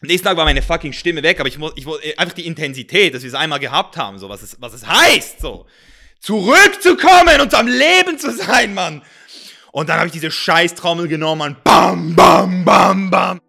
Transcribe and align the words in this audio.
Am 0.00 0.06
nächsten 0.06 0.28
Tag 0.28 0.36
war 0.36 0.44
meine 0.44 0.62
fucking 0.62 0.92
Stimme 0.92 1.24
weg, 1.24 1.40
aber 1.40 1.48
ich 1.48 1.58
muss, 1.58 1.72
ich 1.74 1.84
muss 1.84 1.98
einfach 2.16 2.34
die 2.34 2.46
Intensität, 2.46 3.14
dass 3.14 3.22
wir 3.22 3.28
es 3.28 3.34
einmal 3.34 3.58
gehabt 3.58 3.96
haben, 3.96 4.20
so 4.20 4.28
was 4.28 4.42
es, 4.42 4.56
was 4.60 4.72
es 4.72 4.86
heißt, 4.86 5.40
so 5.40 5.66
zurückzukommen 6.20 7.40
und 7.42 7.52
am 7.52 7.66
Leben 7.66 8.16
zu 8.16 8.30
sein, 8.30 8.74
Mann. 8.74 9.02
Und 9.72 9.88
dann 9.88 9.96
habe 9.96 10.06
ich 10.06 10.12
diese 10.12 10.30
Scheißtrommel 10.30 11.08
genommen 11.08 11.42
und 11.42 11.64
bam, 11.64 12.14
bam, 12.14 12.64
bam, 12.64 13.10
bam. 13.10 13.40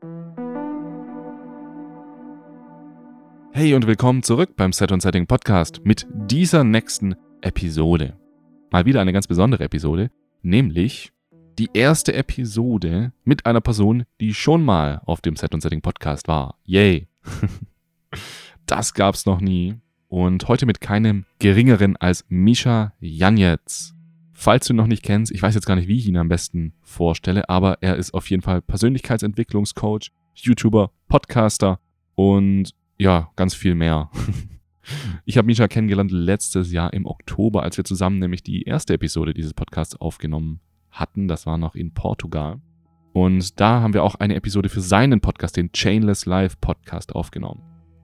Hey 3.54 3.76
und 3.76 3.86
willkommen 3.86 4.24
zurück 4.24 4.56
beim 4.56 4.74
Set 4.74 4.92
und 4.92 5.02
Setting 5.02 5.28
Podcast 5.28 5.82
mit 5.84 6.08
dieser 6.12 6.64
nächsten 6.64 7.16
Episode. 7.42 8.18
Mal 8.72 8.86
wieder 8.86 9.02
eine 9.02 9.14
ganz 9.14 9.28
besondere 9.28 9.66
Episode, 9.66 10.10
nämlich 10.42 11.12
die 11.60 11.70
erste 11.74 12.14
Episode 12.14 13.12
mit 13.26 13.46
einer 13.46 13.60
Person, 13.60 14.06
die 14.22 14.34
schon 14.34 14.64
mal 14.64 15.02
auf 15.06 15.20
dem 15.20 15.36
Set 15.36 15.54
und 15.54 15.60
Setting 15.60 15.82
Podcast 15.82 16.30
war. 16.30 16.58
Yay. 16.64 17.10
das 18.66 18.94
gab's 18.94 19.26
noch 19.26 19.42
nie. 19.42 19.76
Und 20.08 20.48
heute 20.48 20.66
mit 20.66 20.80
keinem 20.80 21.26
geringeren 21.40 21.98
als 21.98 22.24
Misha 22.30 22.94
Janetz. 23.02 23.94
Falls 24.32 24.68
du 24.68 24.74
ihn 24.74 24.78
noch 24.78 24.88
nicht 24.88 25.04
kennst, 25.04 25.34
ich 25.34 25.42
weiß 25.42 25.54
jetzt 25.54 25.66
gar 25.66 25.76
nicht, 25.76 25.90
wie 25.90 25.98
ich 25.98 26.08
ihn 26.08 26.16
am 26.16 26.30
besten 26.30 26.76
vorstelle, 26.82 27.50
aber 27.50 27.80
er 27.82 27.98
ist 27.98 28.14
auf 28.14 28.30
jeden 28.30 28.42
Fall 28.42 28.62
Persönlichkeitsentwicklungscoach, 28.62 30.12
YouTuber, 30.36 30.92
Podcaster 31.10 31.82
und 32.16 32.74
ja, 32.98 33.32
ganz 33.36 33.54
viel 33.54 33.76
mehr. 33.76 34.10
Ich 35.24 35.38
habe 35.38 35.46
Misha 35.46 35.68
kennengelernt 35.68 36.10
letztes 36.10 36.72
Jahr 36.72 36.94
im 36.94 37.06
Oktober, 37.06 37.62
als 37.62 37.78
wir 37.78 37.84
zusammen 37.84 38.18
nämlich 38.18 38.42
die 38.42 38.64
erste 38.64 38.96
Episode 38.96 39.36
dieses 39.36 39.54
Podcasts 39.54 39.96
aufgenommen 39.96 40.62
hatten. 40.92 41.28
Das 41.28 41.46
war 41.46 41.58
noch 41.58 41.76
in 41.76 41.94
Portugal. 41.94 42.60
Und 43.14 43.60
da 43.60 43.82
haben 43.82 43.94
wir 43.94 44.04
auch 44.04 44.16
eine 44.16 44.36
Episode 44.36 44.70
für 44.70 44.82
seinen 44.82 45.20
Podcast, 45.20 45.58
den 45.58 45.72
Chainless 45.72 46.26
Live 46.26 46.60
Podcast, 46.62 47.16
aufgenommen. 47.16 47.62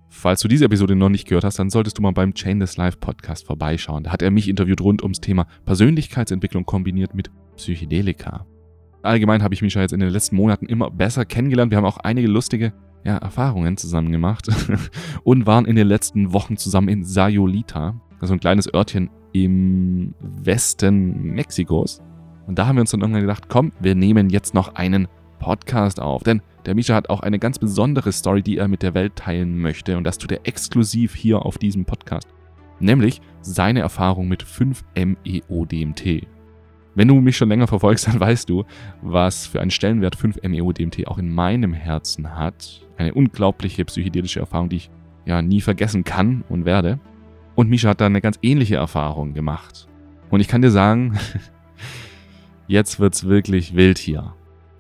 Falls 0.10 0.42
du 0.42 0.48
diese 0.48 0.66
Episode 0.66 0.96
noch 0.96 1.10
nicht 1.10 1.28
gehört 1.28 1.44
hast, 1.44 1.60
dann 1.60 1.70
solltest 1.70 1.98
du 1.98 2.02
mal 2.02 2.12
beim 2.12 2.34
Chainless 2.34 2.78
Live 2.78 3.00
Podcast 3.00 3.46
vorbeischauen. 3.46 4.04
Da 4.04 4.12
hat 4.12 4.22
er 4.22 4.32
mich 4.32 4.48
interviewt 4.48 4.82
rund 4.82 5.04
ums 5.04 5.20
Thema 5.20 5.46
Persönlichkeitsentwicklung 5.66 6.66
kombiniert 6.66 7.14
mit 7.14 7.30
Psychedelika. 7.56 8.46
Allgemein 9.04 9.44
habe 9.44 9.54
ich 9.54 9.62
Misha 9.62 9.82
jetzt 9.82 9.92
in 9.92 10.00
den 10.00 10.10
letzten 10.10 10.36
Monaten 10.36 10.66
immer 10.66 10.90
besser 10.90 11.26
kennengelernt. 11.26 11.72
Wir 11.72 11.78
haben 11.78 11.86
auch 11.86 11.98
einige 11.98 12.28
lustige 12.28 12.74
ja, 13.04 13.18
Erfahrungen 13.18 13.78
zusammen 13.78 14.12
gemacht 14.12 14.48
und 15.24 15.46
waren 15.46 15.66
in 15.66 15.76
den 15.76 15.88
letzten 15.88 16.34
Wochen 16.34 16.58
zusammen 16.58 16.88
in 16.88 17.04
Sayolita, 17.04 18.02
also 18.20 18.34
ein 18.34 18.40
kleines 18.40 18.74
Örtchen 18.74 19.12
im 19.32 20.16
Westen 20.20 21.34
Mexikos. 21.34 22.02
Und 22.48 22.60
da 22.60 22.68
haben 22.68 22.76
wir 22.76 22.82
uns 22.82 22.92
dann 22.92 23.02
irgendwann 23.02 23.22
gedacht, 23.22 23.50
komm, 23.50 23.72
wir 23.80 23.96
nehmen 23.96 24.30
jetzt 24.30 24.54
noch 24.54 24.76
einen 24.76 25.08
Podcast 25.40 26.00
auf. 26.00 26.24
Denn 26.24 26.42
der 26.66 26.76
Misha 26.76 26.96
hat 26.96 27.10
auch 27.10 27.22
eine 27.22 27.40
ganz 27.40 27.60
besondere 27.60 28.12
Story, 28.12 28.42
die 28.42 28.58
er 28.58 28.68
mit 28.68 28.82
der 28.82 28.94
Welt 28.94 29.16
teilen 29.16 29.60
möchte. 29.60 29.98
Und 29.98 30.04
das 30.04 30.18
tut 30.18 30.32
er 30.32 30.42
exklusiv 30.44 31.16
hier 31.16 31.46
auf 31.46 31.58
diesem 31.58 31.86
Podcast. 31.86 32.28
Nämlich 32.80 33.22
seine 33.42 33.82
Erfahrung 33.82 34.28
mit 34.28 34.44
5-MeO-DMT. 34.44 36.28
Wenn 36.96 37.08
du 37.08 37.16
mich 37.16 37.38
schon 37.38 37.50
länger 37.50 37.68
verfolgst, 37.68 38.08
dann 38.08 38.20
weißt 38.20 38.50
du, 38.50 38.64
was 39.02 39.48
für 39.48 39.62
einen 39.62 39.72
Stellenwert 39.72 40.18
5-MeO-DMT 40.18 41.08
auch 41.08 41.18
in 41.18 41.30
meinem 41.30 41.74
Herzen 41.74 42.36
hat. 42.36 42.82
Eine 42.98 43.14
unglaubliche 43.14 43.86
psychedelische 43.86 44.40
Erfahrung, 44.40 44.70
die 44.70 44.78
ich 44.78 44.90
ja 45.26 45.42
nie 45.42 45.62
vergessen 45.62 46.04
kann 46.04 46.44
und 46.50 46.66
werde. 46.66 47.00
Und 47.56 47.70
Misha 47.70 47.90
hat 47.90 48.02
da 48.02 48.06
eine 48.06 48.22
ganz 48.22 48.38
ähnliche 48.42 48.76
Erfahrung 48.76 49.34
gemacht. 49.34 49.88
Und 50.30 50.40
ich 50.40 50.48
kann 50.48 50.62
dir 50.62 50.72
sagen, 50.72 51.18
jetzt 52.68 53.00
wird's 53.00 53.26
wirklich 53.26 53.76
wild 53.76 53.98
hier. 53.98 54.34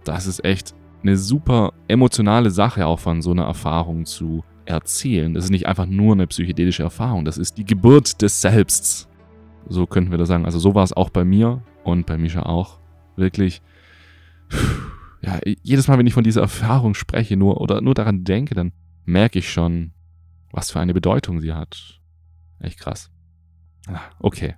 Das 0.03 0.27
ist 0.27 0.43
echt 0.43 0.75
eine 1.01 1.17
super 1.17 1.73
emotionale 1.87 2.49
Sache 2.51 2.85
auch 2.87 2.99
von 2.99 3.21
so 3.21 3.31
einer 3.31 3.45
Erfahrung 3.45 4.05
zu 4.05 4.43
erzählen. 4.65 5.33
Das 5.33 5.45
ist 5.45 5.51
nicht 5.51 5.67
einfach 5.67 5.85
nur 5.85 6.13
eine 6.13 6.27
psychedelische 6.27 6.83
Erfahrung, 6.83 7.25
das 7.25 7.37
ist 7.37 7.57
die 7.57 7.65
Geburt 7.65 8.21
des 8.21 8.41
Selbsts. 8.41 9.07
So 9.67 9.85
könnten 9.87 10.11
wir 10.11 10.17
das 10.17 10.27
sagen. 10.27 10.45
Also 10.45 10.59
so 10.59 10.75
war 10.75 10.83
es 10.83 10.93
auch 10.93 11.09
bei 11.09 11.23
mir 11.23 11.63
und 11.83 12.05
bei 12.05 12.17
Misha 12.17 12.43
auch. 12.43 12.79
Wirklich. 13.15 13.61
Ja, 15.21 15.39
jedes 15.63 15.87
Mal, 15.87 15.97
wenn 15.97 16.05
ich 16.05 16.13
von 16.13 16.23
dieser 16.23 16.41
Erfahrung 16.41 16.93
spreche, 16.93 17.35
nur 17.35 17.59
oder 17.59 17.81
nur 17.81 17.95
daran 17.95 18.23
denke, 18.23 18.53
dann 18.53 18.73
merke 19.05 19.39
ich 19.39 19.51
schon, 19.51 19.91
was 20.51 20.69
für 20.69 20.79
eine 20.79 20.93
Bedeutung 20.93 21.41
sie 21.41 21.53
hat. 21.53 21.99
Echt 22.59 22.79
krass. 22.79 23.11
Ah, 23.87 24.01
okay. 24.19 24.55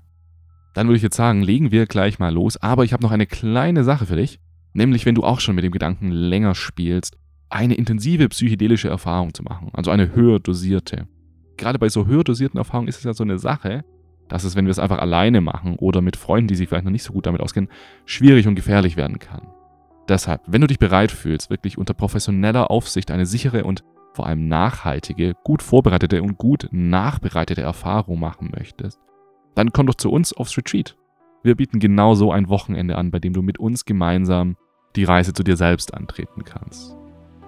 Dann 0.78 0.86
würde 0.86 0.98
ich 0.98 1.02
jetzt 1.02 1.16
sagen, 1.16 1.42
legen 1.42 1.72
wir 1.72 1.88
gleich 1.88 2.20
mal 2.20 2.32
los. 2.32 2.56
Aber 2.58 2.84
ich 2.84 2.94
habe 2.94 3.02
noch 3.02 3.10
eine 3.10 3.26
kleine 3.26 3.84
Sache 3.84 4.06
für 4.06 4.16
dich. 4.16 4.40
Nämlich, 4.74 5.08
wenn 5.08 5.16
du 5.16 5.24
auch 5.24 5.40
schon 5.40 5.56
mit 5.56 5.64
dem 5.64 5.72
Gedanken 5.72 6.12
länger 6.12 6.54
spielst, 6.54 7.18
eine 7.50 7.74
intensive 7.74 8.30
psychedelische 8.30 8.88
Erfahrung 8.88 9.34
zu 9.34 9.42
machen. 9.42 9.72
Also 9.74 9.90
eine 9.90 10.14
höher 10.14 10.40
dosierte. 10.40 11.08
Gerade 11.58 11.80
bei 11.80 11.90
so 11.90 12.06
höher 12.06 12.24
dosierten 12.24 12.60
Erfahrungen 12.60 12.90
ist 12.90 13.00
es 13.00 13.06
ja 13.06 13.16
so 13.16 13.24
eine 13.24 13.40
Sache, 13.40 13.86
dass 14.28 14.44
es, 14.44 14.56
wenn 14.56 14.66
wir 14.66 14.72
es 14.72 14.78
einfach 14.78 15.00
alleine 15.00 15.42
machen 15.42 15.78
oder 15.78 16.02
mit 16.02 16.16
Freunden, 16.16 16.50
die 16.50 16.56
sich 16.56 16.70
vielleicht 16.70 16.86
noch 16.86 16.92
nicht 16.92 17.02
so 17.02 17.12
gut 17.12 17.26
damit 17.26 17.42
auskennen, 17.42 17.72
schwierig 18.06 18.46
und 18.48 18.54
gefährlich 18.54 18.98
werden 18.98 19.18
kann. 19.18 19.48
Deshalb, 20.08 20.42
wenn 20.46 20.62
du 20.62 20.68
dich 20.68 20.78
bereit 20.78 21.12
fühlst, 21.12 21.50
wirklich 21.50 21.80
unter 21.80 21.96
professioneller 21.96 22.70
Aufsicht 22.70 23.10
eine 23.10 23.26
sichere 23.26 23.64
und 23.64 23.84
vor 24.14 24.28
allem 24.28 24.48
nachhaltige, 24.48 25.34
gut 25.44 25.64
vorbereitete 25.64 26.22
und 26.22 26.38
gut 26.38 26.68
nachbereitete 26.70 27.62
Erfahrung 27.62 28.20
machen 28.20 28.52
möchtest, 28.56 29.00
dann 29.58 29.74
komm 29.74 29.88
doch 29.88 29.96
zu 29.96 30.12
uns 30.12 30.32
aufs 30.34 30.56
Retreat. 30.56 30.96
Wir 31.42 31.56
bieten 31.56 31.80
genau 31.80 32.14
so 32.14 32.32
ein 32.32 32.48
Wochenende 32.48 32.96
an, 32.96 33.10
bei 33.10 33.18
dem 33.20 33.34
du 33.34 33.42
mit 33.42 33.58
uns 33.58 33.86
gemeinsam 33.86 34.56
die 34.96 35.04
Reise 35.04 35.34
zu 35.34 35.42
dir 35.44 35.58
selbst 35.58 35.96
antreten 35.96 36.44
kannst. 36.44 36.96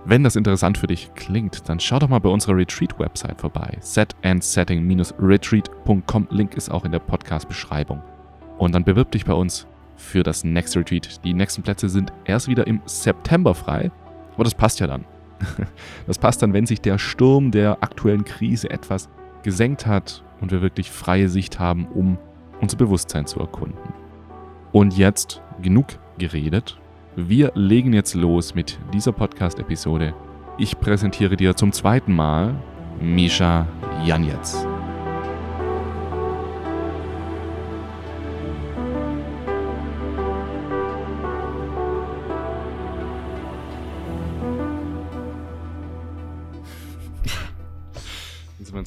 Wenn 0.05 0.23
das 0.23 0.35
interessant 0.35 0.79
für 0.79 0.87
dich 0.87 1.13
klingt, 1.13 1.69
dann 1.69 1.79
schau 1.79 1.99
doch 1.99 2.09
mal 2.09 2.17
bei 2.19 2.29
unserer 2.29 2.57
Retreat-Website 2.57 3.39
vorbei. 3.39 3.77
setandsetting-retreat.com. 3.81 6.27
Link 6.31 6.55
ist 6.55 6.71
auch 6.71 6.83
in 6.83 6.91
der 6.91 6.97
Podcast-Beschreibung. 6.99 8.01
Und 8.57 8.73
dann 8.73 8.83
bewirb 8.83 9.11
dich 9.11 9.25
bei 9.25 9.33
uns 9.33 9.67
für 9.95 10.23
das 10.23 10.43
Next 10.43 10.75
Retreat. 10.75 11.23
Die 11.23 11.35
nächsten 11.35 11.61
Plätze 11.61 11.89
sind 11.89 12.11
erst 12.25 12.47
wieder 12.47 12.65
im 12.65 12.81
September 12.85 13.53
frei, 13.53 13.91
aber 14.33 14.45
das 14.45 14.55
passt 14.55 14.79
ja 14.79 14.87
dann. 14.87 15.05
Das 16.07 16.17
passt 16.17 16.41
dann, 16.41 16.53
wenn 16.53 16.65
sich 16.65 16.81
der 16.81 16.97
Sturm 16.97 17.51
der 17.51 17.83
aktuellen 17.83 18.25
Krise 18.25 18.71
etwas 18.71 19.09
gesenkt 19.43 19.85
hat 19.85 20.23
und 20.41 20.51
wir 20.51 20.61
wirklich 20.61 20.91
freie 20.91 21.29
Sicht 21.29 21.59
haben, 21.59 21.87
um 21.87 22.17
unser 22.61 22.77
Bewusstsein 22.77 23.25
zu 23.25 23.39
erkunden. 23.39 23.93
Und 24.71 24.97
jetzt 24.97 25.41
genug 25.61 25.87
geredet. 26.17 26.77
Wir 27.15 27.51
legen 27.55 27.93
jetzt 27.93 28.13
los 28.13 28.55
mit 28.55 28.79
dieser 28.93 29.11
Podcast-Episode. 29.11 30.13
Ich 30.57 30.79
präsentiere 30.79 31.35
dir 31.35 31.55
zum 31.55 31.71
zweiten 31.71 32.13
Mal 32.13 32.55
Misha 33.01 33.67
Janetz. 34.05 34.65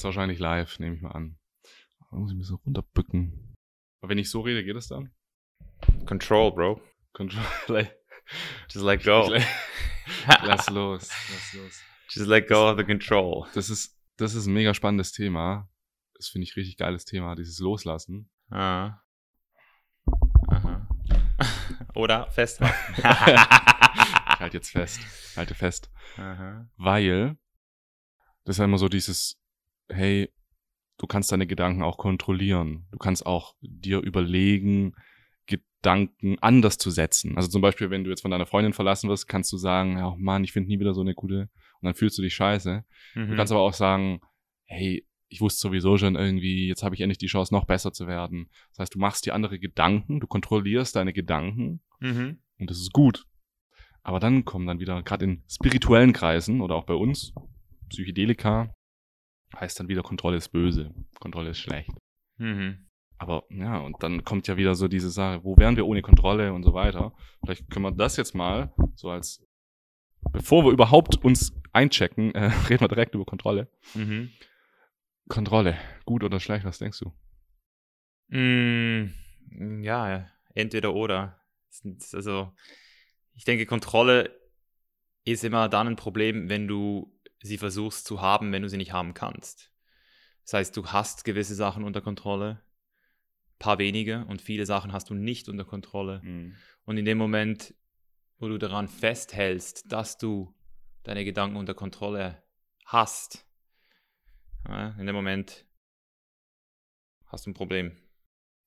Jetzt 0.03 0.17
wahrscheinlich 0.17 0.39
live, 0.39 0.79
nehme 0.79 0.97
ich 0.97 1.01
mal 1.01 1.13
an. 1.13 1.37
Da 2.11 2.17
muss 2.17 2.29
ich 2.29 2.35
ein 2.35 2.39
bisschen 2.39 2.57
runterbücken. 2.57 3.55
Aber 4.01 4.09
wenn 4.09 4.17
ich 4.17 4.29
so 4.29 4.41
rede, 4.41 4.61
geht 4.65 4.75
es 4.75 4.89
dann? 4.89 5.13
Control, 6.05 6.51
Bro. 6.51 6.81
Control. 7.13 7.41
Just 8.69 8.85
let 8.85 9.01
go. 9.05 9.33
Lass 10.43 10.69
los, 10.69 11.07
lass 11.07 11.53
los. 11.53 11.81
Just 12.09 12.27
let 12.27 12.49
go 12.49 12.69
of 12.69 12.77
the 12.77 12.83
control. 12.83 13.47
Das 13.53 13.69
ist, 13.69 13.97
das 14.17 14.35
ist 14.35 14.45
ein 14.45 14.53
mega 14.53 14.73
spannendes 14.73 15.13
Thema. 15.13 15.69
Das 16.15 16.27
finde 16.27 16.47
ich 16.49 16.57
richtig 16.57 16.75
geiles 16.75 17.05
Thema, 17.05 17.35
dieses 17.35 17.59
Loslassen. 17.59 18.29
Ah. 18.49 18.99
Aha. 20.49 20.89
Oder 21.95 22.29
festmachen. 22.29 22.95
Ich 22.97 23.03
halte 23.05 24.57
jetzt 24.57 24.69
fest. 24.69 24.99
Halte 25.37 25.55
fest. 25.55 25.89
Aha. 26.17 26.69
Weil 26.75 27.37
das 28.43 28.55
ist 28.55 28.59
ja 28.59 28.65
immer 28.65 28.77
so 28.77 28.89
dieses, 28.89 29.41
hey, 29.93 30.29
du 30.97 31.07
kannst 31.07 31.31
deine 31.31 31.47
Gedanken 31.47 31.81
auch 31.83 31.97
kontrollieren. 31.97 32.87
Du 32.91 32.97
kannst 32.97 33.25
auch 33.25 33.55
dir 33.61 33.99
überlegen, 34.01 34.93
Gedanken 35.45 36.37
anders 36.39 36.77
zu 36.77 36.91
setzen. 36.91 37.35
Also 37.35 37.49
zum 37.49 37.61
Beispiel, 37.61 37.89
wenn 37.89 38.03
du 38.03 38.09
jetzt 38.09 38.21
von 38.21 38.31
deiner 38.31 38.45
Freundin 38.45 38.73
verlassen 38.73 39.09
wirst, 39.09 39.27
kannst 39.27 39.51
du 39.51 39.57
sagen, 39.57 39.97
ja, 39.97 40.07
oh 40.09 40.15
Mann, 40.17 40.43
ich 40.43 40.53
finde 40.53 40.69
nie 40.69 40.79
wieder 40.79 40.93
so 40.93 41.01
eine 41.01 41.13
gute, 41.13 41.49
und 41.81 41.85
dann 41.87 41.93
fühlst 41.93 42.17
du 42.17 42.21
dich 42.21 42.33
scheiße. 42.35 42.85
Du 43.15 43.19
Mhm. 43.19 43.35
kannst 43.35 43.51
aber 43.51 43.61
auch 43.61 43.73
sagen, 43.73 44.21
hey, 44.65 45.05
ich 45.27 45.41
wusste 45.41 45.59
sowieso 45.61 45.97
schon 45.97 46.15
irgendwie, 46.15 46.67
jetzt 46.67 46.83
habe 46.83 46.95
ich 46.95 47.01
endlich 47.01 47.17
die 47.17 47.25
Chance, 47.27 47.53
noch 47.53 47.65
besser 47.65 47.91
zu 47.91 48.07
werden. 48.07 48.49
Das 48.69 48.79
heißt, 48.79 48.95
du 48.95 48.99
machst 48.99 49.25
dir 49.25 49.33
andere 49.33 49.59
Gedanken, 49.59 50.19
du 50.19 50.27
kontrollierst 50.27 50.95
deine 50.95 51.11
Gedanken 51.11 51.81
Mhm. 51.99 52.37
und 52.59 52.69
das 52.69 52.77
ist 52.79 52.93
gut. 52.93 53.25
Aber 54.03 54.19
dann 54.19 54.45
kommen 54.45 54.67
dann 54.67 54.79
wieder, 54.79 55.01
gerade 55.03 55.25
in 55.25 55.43
spirituellen 55.49 56.13
Kreisen 56.13 56.61
oder 56.61 56.75
auch 56.75 56.85
bei 56.85 56.93
uns, 56.93 57.33
Psychedelika, 57.89 58.73
heißt 59.59 59.79
dann 59.79 59.87
wieder, 59.87 60.03
Kontrolle 60.03 60.37
ist 60.37 60.49
böse, 60.49 60.93
Kontrolle 61.19 61.51
ist 61.51 61.59
schlecht. 61.59 61.91
Mhm. 62.37 62.87
Aber 63.17 63.43
ja, 63.49 63.77
und 63.79 64.01
dann 64.03 64.23
kommt 64.23 64.47
ja 64.47 64.57
wieder 64.57 64.75
so 64.75 64.87
diese 64.87 65.09
Sache, 65.09 65.43
wo 65.43 65.55
wären 65.57 65.75
wir 65.75 65.85
ohne 65.85 66.01
Kontrolle 66.01 66.51
und 66.53 66.63
so 66.63 66.73
weiter. 66.73 67.13
Vielleicht 67.43 67.69
können 67.69 67.85
wir 67.85 67.91
das 67.91 68.17
jetzt 68.17 68.35
mal 68.35 68.73
so 68.95 69.09
als, 69.09 69.45
bevor 70.31 70.65
wir 70.65 70.71
überhaupt 70.71 71.23
uns 71.23 71.53
einchecken, 71.71 72.33
äh, 72.35 72.51
reden 72.69 72.81
wir 72.81 72.87
direkt 72.87 73.15
über 73.15 73.25
Kontrolle. 73.25 73.69
Mhm. 73.93 74.31
Kontrolle, 75.29 75.77
gut 76.05 76.23
oder 76.23 76.39
schlecht, 76.39 76.65
was 76.65 76.79
denkst 76.79 76.99
du? 76.99 77.13
Mm, 78.27 79.83
ja, 79.83 80.27
entweder 80.53 80.93
oder. 80.93 81.39
Also, 82.13 82.51
ich 83.33 83.45
denke, 83.45 83.65
Kontrolle 83.65 84.37
ist 85.23 85.43
immer 85.43 85.69
dann 85.69 85.87
ein 85.87 85.95
Problem, 85.95 86.49
wenn 86.49 86.67
du 86.67 87.12
sie 87.43 87.57
versuchst 87.57 88.05
zu 88.05 88.21
haben, 88.21 88.51
wenn 88.51 88.63
du 88.63 88.69
sie 88.69 88.77
nicht 88.77 88.93
haben 88.93 89.13
kannst. 89.13 89.71
Das 90.45 90.53
heißt, 90.53 90.77
du 90.77 90.87
hast 90.87 91.23
gewisse 91.23 91.55
Sachen 91.55 91.83
unter 91.83 92.01
Kontrolle, 92.01 92.61
paar 93.59 93.77
wenige 93.77 94.25
und 94.25 94.41
viele 94.41 94.65
Sachen 94.65 94.91
hast 94.91 95.09
du 95.09 95.13
nicht 95.13 95.47
unter 95.47 95.65
Kontrolle. 95.65 96.21
Mhm. 96.23 96.55
Und 96.85 96.97
in 96.97 97.05
dem 97.05 97.17
Moment, 97.17 97.75
wo 98.39 98.47
du 98.47 98.57
daran 98.57 98.87
festhältst, 98.87 99.91
dass 99.91 100.17
du 100.17 100.53
deine 101.03 101.23
Gedanken 101.23 101.57
unter 101.57 101.73
Kontrolle 101.73 102.41
hast, 102.85 103.45
ja, 104.67 104.89
in 104.97 105.05
dem 105.05 105.15
Moment 105.15 105.65
hast 107.27 107.45
du 107.45 107.51
ein 107.51 107.53
Problem. 107.53 107.97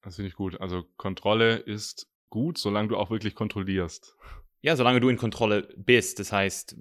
Das 0.02 0.17
finde 0.17 0.29
ich 0.29 0.34
gut. 0.34 0.61
Also 0.61 0.84
Kontrolle 0.96 1.56
ist 1.56 2.08
gut, 2.31 2.58
solange 2.58 2.88
du 2.88 2.96
auch 2.96 3.11
wirklich 3.11 3.34
kontrollierst. 3.34 4.14
Ja, 4.61 4.76
solange 4.76 5.00
du 5.00 5.08
in 5.08 5.17
Kontrolle 5.17 5.75
bist. 5.76 6.19
Das 6.19 6.32
heißt, 6.32 6.76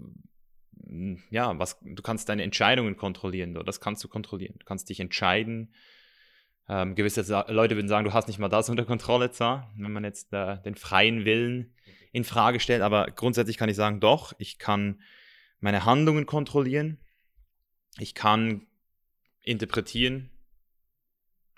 ja, 1.30 1.58
was, 1.58 1.80
du 1.82 2.02
kannst 2.02 2.30
deine 2.30 2.44
Entscheidungen 2.44 2.98
kontrollieren. 2.98 3.54
Das 3.66 3.80
kannst 3.80 4.04
du 4.04 4.08
kontrollieren. 4.08 4.56
Du 4.60 4.66
kannst 4.66 4.90
dich 4.90 5.00
entscheiden. 5.00 5.74
Ähm, 6.68 6.96
gewisse 6.96 7.22
Leute 7.48 7.76
würden 7.76 7.88
sagen, 7.88 8.06
du 8.06 8.14
hast 8.14 8.28
nicht 8.28 8.40
mal 8.40 8.50
das 8.50 8.70
unter 8.70 8.86
Kontrolle, 8.86 9.32
zwar, 9.32 9.72
wenn 9.78 9.92
man 9.92 10.04
jetzt 10.04 10.34
äh, 10.34 10.62
den 10.64 10.76
freien 10.76 11.26
Willen 11.26 11.74
in 12.12 12.24
Frage 12.24 12.60
stellt. 12.60 12.82
Aber 12.82 13.08
grundsätzlich 13.08 13.58
kann 13.58 13.70
ich 13.70 13.76
sagen, 13.76 14.00
doch, 14.00 14.34
ich 14.38 14.58
kann 14.58 15.02
meine 15.60 15.86
Handlungen 15.86 16.26
kontrollieren. 16.26 17.00
Ich 17.98 18.14
kann 18.14 18.68
interpretieren, 19.42 20.32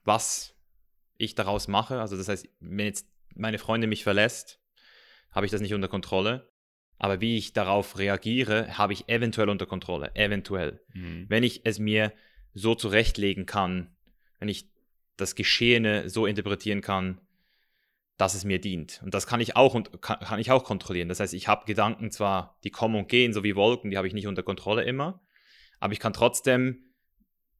was 0.04 0.56
ich 1.18 1.36
daraus 1.36 1.68
mache. 1.68 2.00
Also 2.00 2.18
das 2.18 2.28
heißt, 2.28 2.48
wenn 2.60 2.86
jetzt 2.86 3.08
meine 3.36 3.60
Freundin 3.60 3.90
mich 3.90 4.04
verlässt, 4.04 4.60
habe 5.32 5.46
ich 5.46 5.52
das 5.52 5.62
nicht 5.62 5.74
unter 5.74 5.88
Kontrolle. 5.88 6.50
Aber 6.98 7.22
wie 7.22 7.38
ich 7.38 7.54
darauf 7.54 7.98
reagiere, 7.98 8.78
habe 8.78 8.94
ich 8.94 9.08
eventuell 9.08 9.50
unter 9.50 9.66
Kontrolle. 9.66 10.16
Eventuell. 10.16 10.82
Mhm. 10.94 11.26
Wenn 11.30 11.44
ich 11.44 11.62
es 11.64 11.80
mir 11.80 12.14
so 12.54 12.74
zurechtlegen 12.76 13.46
kann, 13.46 13.96
wenn 14.40 14.50
ich 14.50 14.70
das 15.16 15.36
Geschehene 15.36 16.10
so 16.10 16.26
interpretieren 16.26 16.82
kann, 16.82 17.22
dass 18.18 18.34
es 18.34 18.46
mir 18.46 18.60
dient. 18.60 19.02
Und 19.04 19.14
das 19.14 19.28
kann 19.28 19.42
ich 19.42 19.56
auch 19.56 19.76
und 19.76 20.02
kann, 20.02 20.20
kann 20.20 20.40
ich 20.40 20.50
auch 20.52 20.64
kontrollieren. 20.64 21.08
Das 21.08 21.20
heißt, 21.20 21.36
ich 21.36 21.48
habe 21.48 21.66
Gedanken 21.66 22.10
zwar, 22.12 22.58
die 22.64 22.72
kommen 22.72 22.96
und 22.96 23.10
gehen, 23.10 23.32
so 23.32 23.44
wie 23.44 23.56
Wolken, 23.56 23.92
die 23.92 23.98
habe 23.98 24.08
ich 24.08 24.14
nicht 24.14 24.28
unter 24.28 24.42
Kontrolle 24.42 24.84
immer, 24.84 25.22
aber 25.80 25.94
ich 25.94 26.00
kann 26.00 26.14
trotzdem 26.14 26.84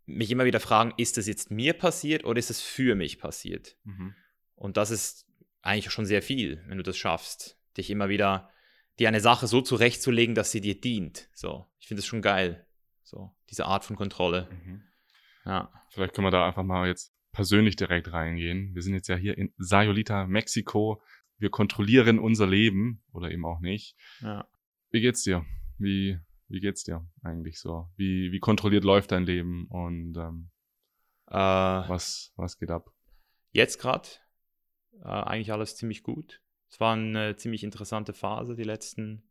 mich 0.08 0.32
immer 0.32 0.46
wieder 0.46 0.60
fragen, 0.60 0.94
ist 0.98 1.18
das 1.18 1.28
jetzt 1.28 1.52
mir 1.52 1.74
passiert 1.74 2.24
oder 2.24 2.40
ist 2.40 2.50
es 2.50 2.62
für 2.62 2.96
mich 2.96 3.20
passiert? 3.20 3.78
Mhm. 3.84 4.16
Und 4.56 4.78
das 4.78 4.90
ist 4.90 5.28
eigentlich 5.62 5.92
schon 5.92 6.06
sehr 6.06 6.24
viel, 6.24 6.64
wenn 6.68 6.78
du 6.78 6.84
das 6.84 6.98
schaffst, 6.98 7.60
dich 7.76 7.92
immer 7.92 8.10
wieder 8.10 8.50
dir 9.00 9.08
eine 9.08 9.20
Sache 9.22 9.48
so 9.48 9.62
zurechtzulegen, 9.62 10.36
dass 10.36 10.52
sie 10.52 10.62
dir 10.62 10.80
dient. 10.80 11.30
So, 11.34 11.66
ich 11.80 11.88
finde 11.88 12.00
es 12.00 12.06
schon 12.08 12.22
geil. 12.22 12.66
So, 13.04 13.36
diese 13.50 13.66
Art 13.66 13.86
von 13.86 13.96
Kontrolle. 13.96 14.48
Mhm. 14.52 14.84
Ja. 15.46 15.72
Vielleicht 15.90 16.14
können 16.14 16.28
wir 16.28 16.32
da 16.32 16.46
einfach 16.46 16.64
mal 16.64 16.88
jetzt 16.88 17.14
persönlich 17.32 17.76
direkt 17.76 18.12
reingehen. 18.12 18.74
Wir 18.76 18.82
sind 18.82 18.94
jetzt 18.94 19.08
ja 19.08 19.16
hier 19.16 19.38
in 19.38 19.54
Sayulita, 19.58 20.26
Mexiko. 20.28 21.02
Wir 21.38 21.50
kontrollieren 21.50 22.20
unser 22.20 22.48
Leben 22.48 23.04
oder 23.12 23.32
eben 23.32 23.46
auch 23.46 23.60
nicht. 23.60 23.96
ja. 24.22 24.48
Wie 24.90 25.02
geht's 25.02 25.22
dir? 25.24 25.46
Wie, 25.78 26.18
wie 26.48 26.60
geht's 26.62 26.84
dir 26.84 27.06
eigentlich 27.22 27.60
so? 27.60 27.90
Wie, 27.98 28.32
wie 28.32 28.40
kontrolliert 28.40 28.84
läuft 28.86 29.12
dein 29.12 29.24
Leben 29.26 29.68
und 29.68 30.16
ähm, 30.18 30.50
Äh, 31.28 31.36
was, 31.36 32.32
was 32.38 32.58
geht 32.58 32.72
ab? 32.72 32.92
jetzt 33.52 33.80
gerade 33.80 34.08
äh, 35.04 35.08
eigentlich 35.08 35.52
alles 35.52 35.76
ziemlich 35.76 36.04
gut. 36.04 36.42
Es 36.70 36.80
war 36.80 36.94
eine 36.94 37.36
ziemlich 37.36 37.64
interessante 37.64 38.14
Phase, 38.14 38.56
die 38.56 38.64
letzten 38.64 39.24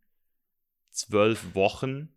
zwölf 0.91 1.55
Wochen, 1.55 2.09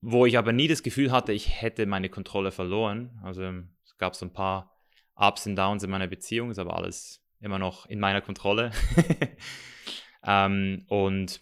wo 0.00 0.26
ich 0.26 0.38
aber 0.38 0.52
nie 0.52 0.68
das 0.68 0.82
Gefühl 0.82 1.10
hatte, 1.10 1.32
ich 1.32 1.60
hätte 1.60 1.86
meine 1.86 2.08
Kontrolle 2.08 2.52
verloren. 2.52 3.18
Also 3.22 3.42
es 3.42 3.98
gab 3.98 4.14
so 4.14 4.24
ein 4.26 4.32
paar 4.32 4.76
Ups 5.16 5.46
und 5.46 5.56
Downs 5.56 5.82
in 5.82 5.90
meiner 5.90 6.06
Beziehung, 6.06 6.50
ist 6.50 6.58
aber 6.58 6.76
alles 6.76 7.22
immer 7.40 7.58
noch 7.58 7.86
in 7.86 8.00
meiner 8.00 8.20
Kontrolle. 8.20 8.72
ähm, 10.24 10.84
und 10.88 11.40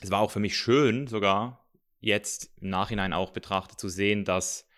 es 0.00 0.10
war 0.10 0.20
auch 0.20 0.30
für 0.30 0.40
mich 0.40 0.56
schön, 0.56 1.06
sogar 1.06 1.66
jetzt 2.00 2.52
im 2.60 2.68
Nachhinein 2.68 3.12
auch 3.12 3.30
betrachtet, 3.30 3.80
zu 3.80 3.88
sehen, 3.88 4.24
dass 4.24 4.68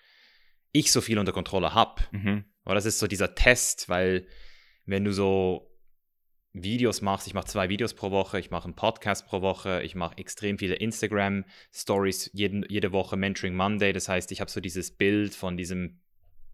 ich 0.73 0.93
so 0.93 1.01
viel 1.01 1.19
unter 1.19 1.33
Kontrolle 1.33 1.75
habe. 1.75 2.03
Mhm. 2.13 2.45
Aber 2.65 2.75
das 2.75 2.87
ist 2.87 2.99
so 2.99 3.07
dieser 3.07 3.35
Test, 3.35 3.89
weil 3.89 4.27
wenn 4.87 5.05
du 5.05 5.13
so 5.13 5.69
Videos 6.63 7.01
machst, 7.03 7.27
ich 7.27 7.35
mache 7.35 7.47
zwei 7.47 7.69
Videos 7.69 7.95
pro 7.95 8.11
Woche, 8.11 8.39
ich 8.39 8.51
mache 8.51 8.65
einen 8.65 8.75
Podcast 8.75 9.27
pro 9.27 9.43
Woche, 9.43 9.83
ich 9.83 9.95
mache 9.95 10.19
extrem 10.19 10.59
viele 10.59 10.75
Instagram-Stories 10.75 12.31
jede 12.33 12.93
Woche, 12.93 13.17
Mentoring 13.17 13.55
Monday. 13.55 13.93
Das 13.93 14.09
heißt, 14.09 14.33
ich 14.33 14.41
habe 14.41 14.51
so 14.51 14.61
dieses 14.61 14.91
Bild 14.91 15.35
von 15.35 15.57
diesem 15.57 16.01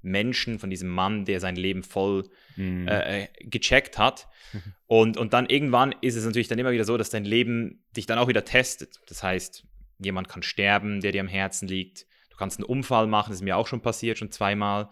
Menschen, 0.02 0.58
von 0.58 0.68
diesem 0.70 0.90
Mann, 0.90 1.24
der 1.24 1.40
sein 1.40 1.56
Leben 1.56 1.82
voll 1.82 2.28
Mhm. 2.56 2.86
äh, 2.86 3.22
äh, 3.24 3.28
gecheckt 3.40 3.98
hat. 3.98 4.28
Mhm. 4.52 4.62
Und, 4.86 5.16
und 5.16 5.32
dann 5.32 5.46
irgendwann 5.46 5.94
ist 6.02 6.14
es 6.14 6.24
natürlich 6.24 6.48
dann 6.48 6.58
immer 6.58 6.72
wieder 6.72 6.84
so, 6.84 6.96
dass 6.96 7.10
dein 7.10 7.24
Leben 7.24 7.82
dich 7.96 8.06
dann 8.06 8.18
auch 8.18 8.28
wieder 8.28 8.44
testet. 8.44 9.00
Das 9.08 9.22
heißt, 9.22 9.64
jemand 9.98 10.28
kann 10.28 10.42
sterben, 10.42 11.00
der 11.00 11.12
dir 11.12 11.20
am 11.20 11.28
Herzen 11.28 11.66
liegt. 11.66 12.06
Du 12.30 12.36
kannst 12.36 12.58
einen 12.58 12.66
Unfall 12.66 13.06
machen, 13.06 13.30
das 13.30 13.38
ist 13.38 13.44
mir 13.44 13.56
auch 13.56 13.66
schon 13.66 13.80
passiert, 13.80 14.18
schon 14.18 14.30
zweimal. 14.30 14.90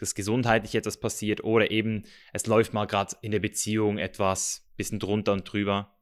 Dass 0.00 0.14
gesundheitlich 0.14 0.74
etwas 0.74 0.98
passiert 0.98 1.44
oder 1.44 1.70
eben 1.70 2.04
es 2.32 2.46
läuft 2.46 2.72
mal 2.72 2.86
gerade 2.86 3.16
in 3.20 3.30
der 3.30 3.40
Beziehung 3.40 3.98
etwas 3.98 4.66
bisschen 4.76 4.98
drunter 4.98 5.32
und 5.32 5.44
drüber. 5.50 5.94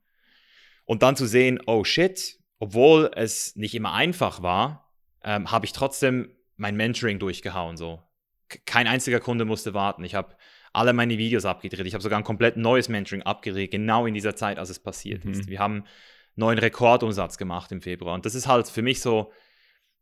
Und 0.84 1.02
dann 1.02 1.16
zu 1.16 1.26
sehen, 1.26 1.60
oh 1.66 1.84
shit, 1.84 2.38
obwohl 2.58 3.10
es 3.14 3.56
nicht 3.56 3.74
immer 3.74 3.92
einfach 3.92 4.42
war, 4.42 4.94
ähm, 5.22 5.50
habe 5.50 5.66
ich 5.66 5.72
trotzdem 5.72 6.30
mein 6.56 6.76
Mentoring 6.76 7.18
durchgehauen. 7.18 7.76
So. 7.76 8.02
Kein 8.64 8.86
einziger 8.86 9.20
Kunde 9.20 9.44
musste 9.44 9.74
warten. 9.74 10.04
Ich 10.04 10.14
habe 10.14 10.36
alle 10.72 10.92
meine 10.92 11.18
Videos 11.18 11.44
abgedreht. 11.44 11.86
Ich 11.86 11.94
habe 11.94 12.02
sogar 12.02 12.18
ein 12.18 12.24
komplett 12.24 12.56
neues 12.56 12.88
Mentoring 12.88 13.22
abgedreht, 13.22 13.70
genau 13.70 14.06
in 14.06 14.14
dieser 14.14 14.36
Zeit, 14.36 14.58
als 14.58 14.70
es 14.70 14.78
passiert 14.78 15.24
Mhm. 15.24 15.32
ist. 15.32 15.48
Wir 15.48 15.58
haben 15.58 15.84
neuen 16.36 16.58
Rekordumsatz 16.58 17.36
gemacht 17.36 17.72
im 17.72 17.80
Februar. 17.80 18.14
Und 18.14 18.24
das 18.24 18.34
ist 18.34 18.46
halt 18.46 18.68
für 18.68 18.82
mich 18.82 19.00
so, 19.00 19.32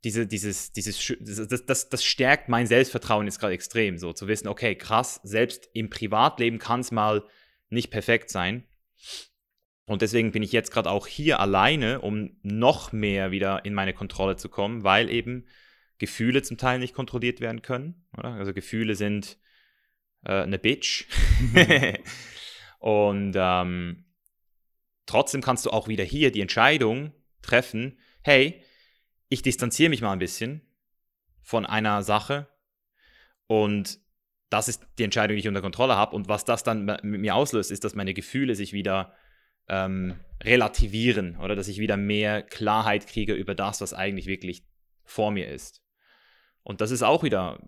diese, 0.05 0.27
dieses, 0.27 0.73
dieses, 0.73 1.15
das, 1.21 1.49
das, 1.49 1.67
das, 1.67 1.88
das 1.88 2.05
stärkt 2.05 2.49
mein 2.49 2.67
Selbstvertrauen 2.67 3.26
jetzt 3.26 3.41
gerade 3.41 3.55
extrem, 3.55 3.99
so 3.99 4.12
zu 4.12 4.29
wissen, 4.29 4.49
okay, 4.49 4.75
krass, 4.75 5.21
selbst 5.25 5.69
im 5.73 5.91
Privatleben 5.91 6.59
kann 6.59 6.81
es 6.81 6.93
mal 6.93 7.25
nicht 7.71 7.91
perfekt 7.91 8.31
sein. 8.31 8.65
Und 9.87 10.03
deswegen 10.03 10.33
bin 10.33 10.43
ich 10.43 10.53
jetzt 10.53 10.73
gerade 10.73 10.91
auch 10.91 11.07
hier 11.07 11.41
alleine, 11.41 12.00
um 12.00 12.37
noch 12.43 12.93
mehr 12.93 13.31
wieder 13.31 13.65
in 13.65 13.73
meine 13.73 13.95
Kontrolle 13.95 14.37
zu 14.37 14.49
kommen, 14.49 14.83
weil 14.83 15.11
eben 15.11 15.47
Gefühle 15.99 16.43
zum 16.43 16.59
Teil 16.59 16.79
nicht 16.79 16.95
kontrolliert 16.95 17.41
werden 17.41 17.62
können. 17.62 18.05
Oder? 18.17 18.33
Also 18.35 18.53
Gefühle 18.53 18.97
sind 18.97 19.38
äh, 20.25 20.43
eine 20.43 20.59
Bitch. 20.59 21.07
Und 22.79 23.35
ähm, 23.37 24.05
trotzdem 25.07 25.41
kannst 25.41 25.65
du 25.67 25.71
auch 25.71 25.88
wieder 25.88 26.05
hier 26.05 26.33
die 26.33 26.41
Entscheidung 26.41 27.12
treffen, 27.41 27.99
hey, 28.23 28.62
ich 29.28 29.42
distanziere 29.42 29.90
mich 29.90 30.02
mal 30.02 30.12
ein 30.12 30.18
bisschen 30.18 30.62
von 31.42 31.66
einer 31.66 32.02
Sache 32.02 32.49
und 33.47 33.99
das 34.50 34.68
ist 34.68 34.87
die 34.99 35.04
Entscheidung, 35.04 35.37
die 35.37 35.40
ich 35.40 35.49
unter 35.49 35.61
Kontrolle 35.61 35.97
habe. 35.97 36.14
Und 36.14 36.28
was 36.28 36.45
das 36.45 36.62
dann 36.62 36.85
mit 36.85 37.02
mir 37.02 37.35
auslöst, 37.35 37.71
ist, 37.71 37.85
dass 37.85 37.95
meine 37.95 38.14
Gefühle 38.14 38.54
sich 38.54 38.73
wieder 38.73 39.12
ähm, 39.68 40.14
relativieren 40.42 41.37
oder 41.37 41.56
dass 41.56 41.68
ich 41.68 41.78
wieder 41.78 41.97
mehr 41.97 42.42
Klarheit 42.42 43.06
kriege 43.06 43.35
über 43.35 43.54
das, 43.54 43.80
was 43.80 43.92
eigentlich 43.92 44.26
wirklich 44.26 44.64
vor 45.04 45.30
mir 45.33 45.49
ist. 45.49 45.83
Und 46.62 46.80
das 46.80 46.90
ist 46.90 47.02
auch 47.02 47.23
wieder 47.23 47.61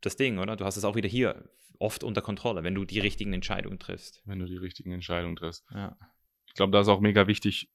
das 0.00 0.16
Ding, 0.16 0.38
oder? 0.38 0.56
Du 0.56 0.64
hast 0.64 0.76
es 0.76 0.84
auch 0.84 0.96
wieder 0.96 1.08
hier 1.08 1.48
oft 1.78 2.04
unter 2.04 2.22
Kontrolle, 2.22 2.64
wenn 2.64 2.74
du 2.74 2.84
die 2.84 3.00
richtigen 3.00 3.32
Entscheidungen 3.32 3.78
triffst. 3.78 4.22
Wenn 4.24 4.38
du 4.38 4.46
die 4.46 4.56
richtigen 4.56 4.92
Entscheidungen 4.92 5.36
triffst. 5.36 5.64
Ja. 5.74 5.96
Ich 6.46 6.54
glaube, 6.54 6.72
da 6.72 6.80
ist 6.80 6.88
auch 6.88 7.00
mega 7.00 7.26
wichtig 7.26 7.70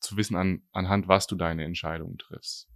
zu 0.00 0.16
wissen, 0.16 0.36
an, 0.36 0.62
anhand 0.72 1.08
was 1.08 1.26
du 1.26 1.36
deine 1.36 1.64
Entscheidungen 1.64 2.18
triffst. 2.18 2.68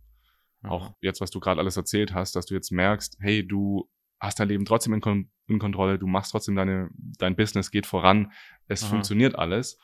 Auch 0.64 0.94
jetzt, 1.00 1.20
was 1.20 1.30
du 1.30 1.40
gerade 1.40 1.60
alles 1.60 1.76
erzählt 1.76 2.14
hast, 2.14 2.36
dass 2.36 2.46
du 2.46 2.54
jetzt 2.54 2.70
merkst, 2.70 3.18
hey, 3.20 3.46
du 3.46 3.90
hast 4.20 4.38
dein 4.38 4.48
Leben 4.48 4.64
trotzdem 4.64 4.94
in, 4.94 5.00
Kon 5.00 5.30
in 5.48 5.58
Kontrolle, 5.58 5.98
du 5.98 6.06
machst 6.06 6.30
trotzdem 6.30 6.54
deine, 6.54 6.90
dein 7.18 7.34
Business 7.34 7.70
geht 7.70 7.86
voran, 7.86 8.32
es 8.68 8.82
Aha. 8.84 8.90
funktioniert 8.90 9.34
alles. 9.34 9.78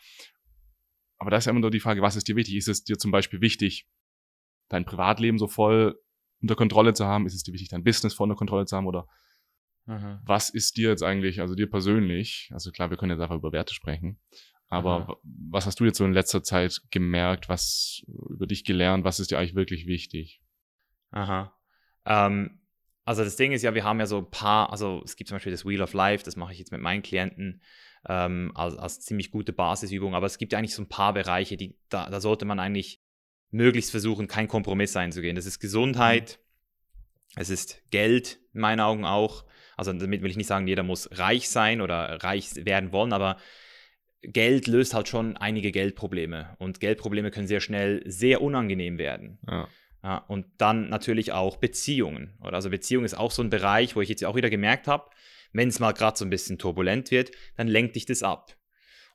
Aber 1.18 1.30
da 1.30 1.36
ist 1.36 1.46
ja 1.46 1.50
immer 1.50 1.60
nur 1.60 1.72
die 1.72 1.80
Frage, 1.80 2.00
was 2.00 2.14
ist 2.14 2.28
dir 2.28 2.36
wichtig? 2.36 2.54
Ist 2.54 2.68
es 2.68 2.84
dir 2.84 2.96
zum 2.96 3.10
Beispiel 3.10 3.40
wichtig, 3.40 3.88
dein 4.68 4.84
Privatleben 4.84 5.38
so 5.38 5.48
voll 5.48 6.00
unter 6.40 6.54
Kontrolle 6.54 6.94
zu 6.94 7.06
haben? 7.06 7.26
Ist 7.26 7.34
es 7.34 7.42
dir 7.42 7.52
wichtig, 7.52 7.70
dein 7.70 7.82
Business 7.82 8.14
voll 8.14 8.28
unter 8.28 8.38
Kontrolle 8.38 8.66
zu 8.66 8.76
haben? 8.76 8.86
Oder 8.86 9.08
Aha. 9.86 10.22
was 10.24 10.48
ist 10.48 10.76
dir 10.76 10.90
jetzt 10.90 11.02
eigentlich, 11.02 11.40
also 11.40 11.56
dir 11.56 11.68
persönlich, 11.68 12.50
also 12.52 12.70
klar, 12.70 12.90
wir 12.90 12.96
können 12.96 13.10
jetzt 13.10 13.20
einfach 13.20 13.34
über 13.34 13.50
Werte 13.50 13.74
sprechen, 13.74 14.20
Aber 14.68 15.08
w- 15.08 15.14
was 15.50 15.66
hast 15.66 15.80
du 15.80 15.84
jetzt 15.84 15.98
so 15.98 16.04
in 16.04 16.12
letzter 16.12 16.42
Zeit 16.42 16.82
gemerkt? 16.90 17.48
Was 17.48 18.02
über 18.28 18.46
dich 18.46 18.64
gelernt? 18.64 19.04
Was 19.04 19.20
ist 19.20 19.30
dir 19.30 19.38
eigentlich 19.38 19.54
wirklich 19.54 19.86
wichtig? 19.86 20.42
Aha. 21.10 21.54
Ähm, 22.04 22.60
also 23.04 23.24
das 23.24 23.36
Ding 23.36 23.52
ist 23.52 23.62
ja, 23.62 23.74
wir 23.74 23.84
haben 23.84 24.00
ja 24.00 24.06
so 24.06 24.18
ein 24.18 24.30
paar, 24.30 24.70
also 24.70 25.00
es 25.04 25.16
gibt 25.16 25.28
zum 25.28 25.36
Beispiel 25.36 25.52
das 25.52 25.64
Wheel 25.64 25.80
of 25.80 25.94
Life, 25.94 26.24
das 26.24 26.36
mache 26.36 26.52
ich 26.52 26.58
jetzt 26.58 26.72
mit 26.72 26.82
meinen 26.82 27.02
Klienten 27.02 27.62
ähm, 28.06 28.52
als, 28.54 28.76
als 28.76 29.00
ziemlich 29.00 29.30
gute 29.30 29.54
Basisübung, 29.54 30.14
aber 30.14 30.26
es 30.26 30.36
gibt 30.36 30.52
ja 30.52 30.58
eigentlich 30.58 30.74
so 30.74 30.82
ein 30.82 30.88
paar 30.88 31.14
Bereiche, 31.14 31.56
die, 31.56 31.78
da, 31.88 32.10
da 32.10 32.20
sollte 32.20 32.44
man 32.44 32.60
eigentlich 32.60 33.00
möglichst 33.50 33.90
versuchen, 33.90 34.28
keinen 34.28 34.48
Kompromiss 34.48 34.94
einzugehen. 34.94 35.36
Das 35.36 35.46
ist 35.46 35.58
Gesundheit, 35.58 36.38
es 37.34 37.48
ist 37.48 37.82
Geld, 37.90 38.38
in 38.52 38.60
meinen 38.60 38.80
Augen 38.80 39.06
auch. 39.06 39.46
Also 39.76 39.92
damit 39.92 40.22
will 40.22 40.30
ich 40.30 40.36
nicht 40.36 40.46
sagen, 40.46 40.66
jeder 40.66 40.82
muss 40.82 41.08
reich 41.12 41.48
sein 41.48 41.80
oder 41.80 42.22
reich 42.22 42.50
werden 42.56 42.92
wollen, 42.92 43.14
aber 43.14 43.38
Geld 44.22 44.66
löst 44.66 44.94
halt 44.94 45.08
schon 45.08 45.36
einige 45.36 45.70
Geldprobleme 45.70 46.56
und 46.58 46.80
Geldprobleme 46.80 47.30
können 47.30 47.46
sehr 47.46 47.60
schnell 47.60 48.02
sehr 48.04 48.42
unangenehm 48.42 48.98
werden. 48.98 49.38
Ja. 49.46 49.68
Ja, 50.02 50.18
und 50.28 50.46
dann 50.58 50.88
natürlich 50.88 51.32
auch 51.32 51.56
Beziehungen. 51.56 52.38
Oder 52.40 52.54
also 52.54 52.70
Beziehung 52.70 53.04
ist 53.04 53.18
auch 53.18 53.32
so 53.32 53.42
ein 53.42 53.50
Bereich, 53.50 53.96
wo 53.96 54.00
ich 54.00 54.08
jetzt 54.08 54.24
auch 54.24 54.36
wieder 54.36 54.48
gemerkt 54.48 54.86
habe, 54.86 55.10
wenn 55.52 55.68
es 55.68 55.80
mal 55.80 55.92
gerade 55.92 56.16
so 56.16 56.24
ein 56.24 56.30
bisschen 56.30 56.58
turbulent 56.58 57.10
wird, 57.10 57.32
dann 57.56 57.66
lenkt 57.66 57.96
dich 57.96 58.06
das 58.06 58.22
ab. 58.22 58.56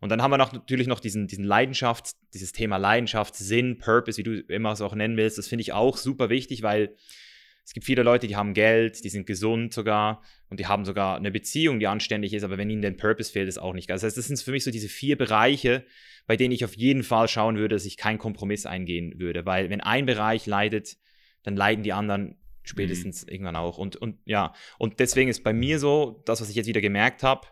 Und 0.01 0.09
dann 0.09 0.21
haben 0.21 0.31
wir 0.31 0.37
noch, 0.37 0.51
natürlich 0.51 0.87
noch 0.87 0.99
diesen, 0.99 1.27
diesen 1.27 1.45
Leidenschaft, 1.45 2.11
dieses 2.33 2.51
Thema 2.51 2.75
Leidenschaft, 2.75 3.35
Sinn, 3.35 3.77
Purpose, 3.77 4.17
wie 4.17 4.23
du 4.23 4.41
immer 4.41 4.73
es 4.73 4.81
auch 4.81 4.95
nennen 4.95 5.15
willst. 5.15 5.37
Das 5.37 5.47
finde 5.47 5.61
ich 5.61 5.71
auch 5.71 5.95
super 5.95 6.29
wichtig, 6.29 6.61
weil 6.61 6.97
es 7.65 7.73
gibt 7.73 7.85
viele 7.85 8.03
Leute, 8.03 8.27
die 8.27 8.35
haben 8.35 8.53
Geld, 8.53 9.03
die 9.03 9.09
sind 9.09 9.25
gesund 9.25 9.73
sogar 9.73 10.21
und 10.49 10.59
die 10.59 10.67
haben 10.67 10.85
sogar 10.85 11.15
eine 11.15 11.31
Beziehung, 11.31 11.79
die 11.79 11.87
anständig 11.87 12.33
ist, 12.33 12.43
aber 12.43 12.57
wenn 12.57 12.69
ihnen 12.69 12.81
der 12.81 12.91
Purpose 12.91 13.31
fehlt, 13.31 13.47
ist 13.47 13.57
auch 13.57 13.73
nicht 13.73 13.87
geil. 13.87 13.95
Das 13.95 14.03
heißt, 14.03 14.17
das 14.17 14.27
sind 14.27 14.39
für 14.39 14.51
mich 14.51 14.63
so 14.63 14.71
diese 14.71 14.89
vier 14.89 15.17
Bereiche, 15.17 15.85
bei 16.27 16.35
denen 16.35 16.53
ich 16.53 16.65
auf 16.65 16.75
jeden 16.75 17.03
Fall 17.03 17.27
schauen 17.27 17.57
würde, 17.57 17.75
dass 17.75 17.85
ich 17.85 17.97
keinen 17.97 18.17
Kompromiss 18.17 18.65
eingehen 18.65 19.19
würde, 19.19 19.45
weil 19.45 19.69
wenn 19.69 19.81
ein 19.81 20.05
Bereich 20.05 20.45
leidet, 20.45 20.97
dann 21.43 21.55
leiden 21.55 21.83
die 21.83 21.93
anderen 21.93 22.37
spätestens 22.63 23.23
irgendwann 23.23 23.55
auch. 23.55 23.77
Und, 23.77 23.95
und 23.97 24.19
ja, 24.25 24.53
und 24.77 24.99
deswegen 24.99 25.29
ist 25.29 25.43
bei 25.43 25.53
mir 25.53 25.79
so, 25.79 26.21
das, 26.25 26.41
was 26.41 26.49
ich 26.49 26.55
jetzt 26.55 26.67
wieder 26.67 26.81
gemerkt 26.81 27.23
habe, 27.23 27.47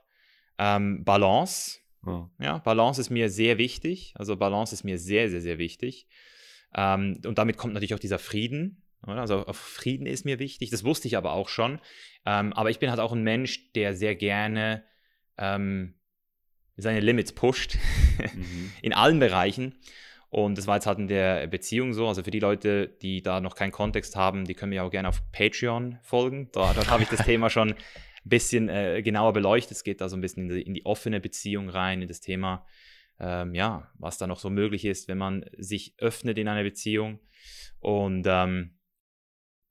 ähm, 0.58 1.04
Balance. 1.04 1.80
Ja. 2.06 2.30
Ja, 2.40 2.58
Balance 2.60 3.00
ist 3.00 3.10
mir 3.10 3.30
sehr 3.30 3.58
wichtig. 3.58 4.14
Also 4.16 4.38
Balance 4.38 4.74
ist 4.74 4.84
mir 4.84 4.98
sehr, 4.98 5.30
sehr, 5.30 5.42
sehr 5.42 5.58
wichtig. 5.58 6.08
Ähm, 6.74 7.20
und 7.26 7.38
damit 7.38 7.58
kommt 7.58 7.74
natürlich 7.74 7.94
auch 7.94 8.00
dieser 8.00 8.20
Frieden. 8.20 8.84
Also 9.04 9.46
Frieden 9.52 10.06
ist 10.06 10.26
mir 10.26 10.40
wichtig. 10.40 10.70
Das 10.70 10.84
wusste 10.84 11.08
ich 11.08 11.18
aber 11.18 11.34
auch 11.34 11.50
schon. 11.50 11.80
Ähm, 12.26 12.54
aber 12.54 12.70
ich 12.70 12.80
bin 12.80 12.90
halt 12.90 13.00
auch 13.00 13.14
ein 13.14 13.24
Mensch, 13.24 13.72
der 13.74 13.96
sehr 13.96 14.16
gerne 14.16 14.84
ähm, 15.38 15.96
seine 16.78 17.00
Limits 17.00 17.34
pusht. 17.34 17.78
Mhm. 18.34 18.72
in 18.82 18.94
allen 18.94 19.20
Bereichen. 19.20 19.76
Und 20.30 20.58
das 20.58 20.66
war 20.66 20.76
jetzt 20.76 20.88
halt 20.88 20.98
in 20.98 21.10
der 21.10 21.48
Beziehung 21.48 21.94
so. 21.94 22.08
Also 22.08 22.24
für 22.24 22.32
die 22.32 22.40
Leute, 22.40 22.88
die 22.88 23.22
da 23.22 23.42
noch 23.42 23.56
keinen 23.56 23.74
Kontext 23.74 24.16
haben, 24.16 24.46
die 24.46 24.54
können 24.54 24.70
mir 24.70 24.84
auch 24.84 24.92
gerne 24.92 25.10
auf 25.10 25.22
Patreon 25.32 26.00
folgen. 26.04 26.50
Da, 26.54 26.74
dort 26.74 26.90
habe 26.90 27.04
ich 27.04 27.10
das 27.10 27.26
Thema 27.26 27.50
schon 27.50 27.72
ein 27.72 27.76
bisschen 28.24 28.70
äh, 28.70 29.02
genauer 29.02 29.34
beleuchtet. 29.34 29.78
Es 29.78 29.84
geht 29.84 30.00
da 30.00 30.08
so 30.08 30.16
ein 30.16 30.22
bisschen 30.22 30.50
in 30.50 30.56
die, 30.56 30.62
in 30.62 30.74
die 30.74 30.86
offene 30.86 31.20
Beziehung 31.20 31.70
rein, 31.70 32.02
in 32.02 32.08
das 32.08 32.22
Thema, 32.22 32.66
ähm, 33.20 33.54
ja, 33.54 33.92
was 33.98 34.18
da 34.18 34.26
noch 34.26 34.40
so 34.40 34.50
möglich 34.50 34.86
ist, 34.86 35.10
wenn 35.10 35.18
man 35.18 35.46
sich 35.58 35.96
öffnet 35.98 36.38
in 36.38 36.48
einer 36.48 36.64
Beziehung. 36.64 37.20
Und 37.80 38.26
ähm, 38.26 38.78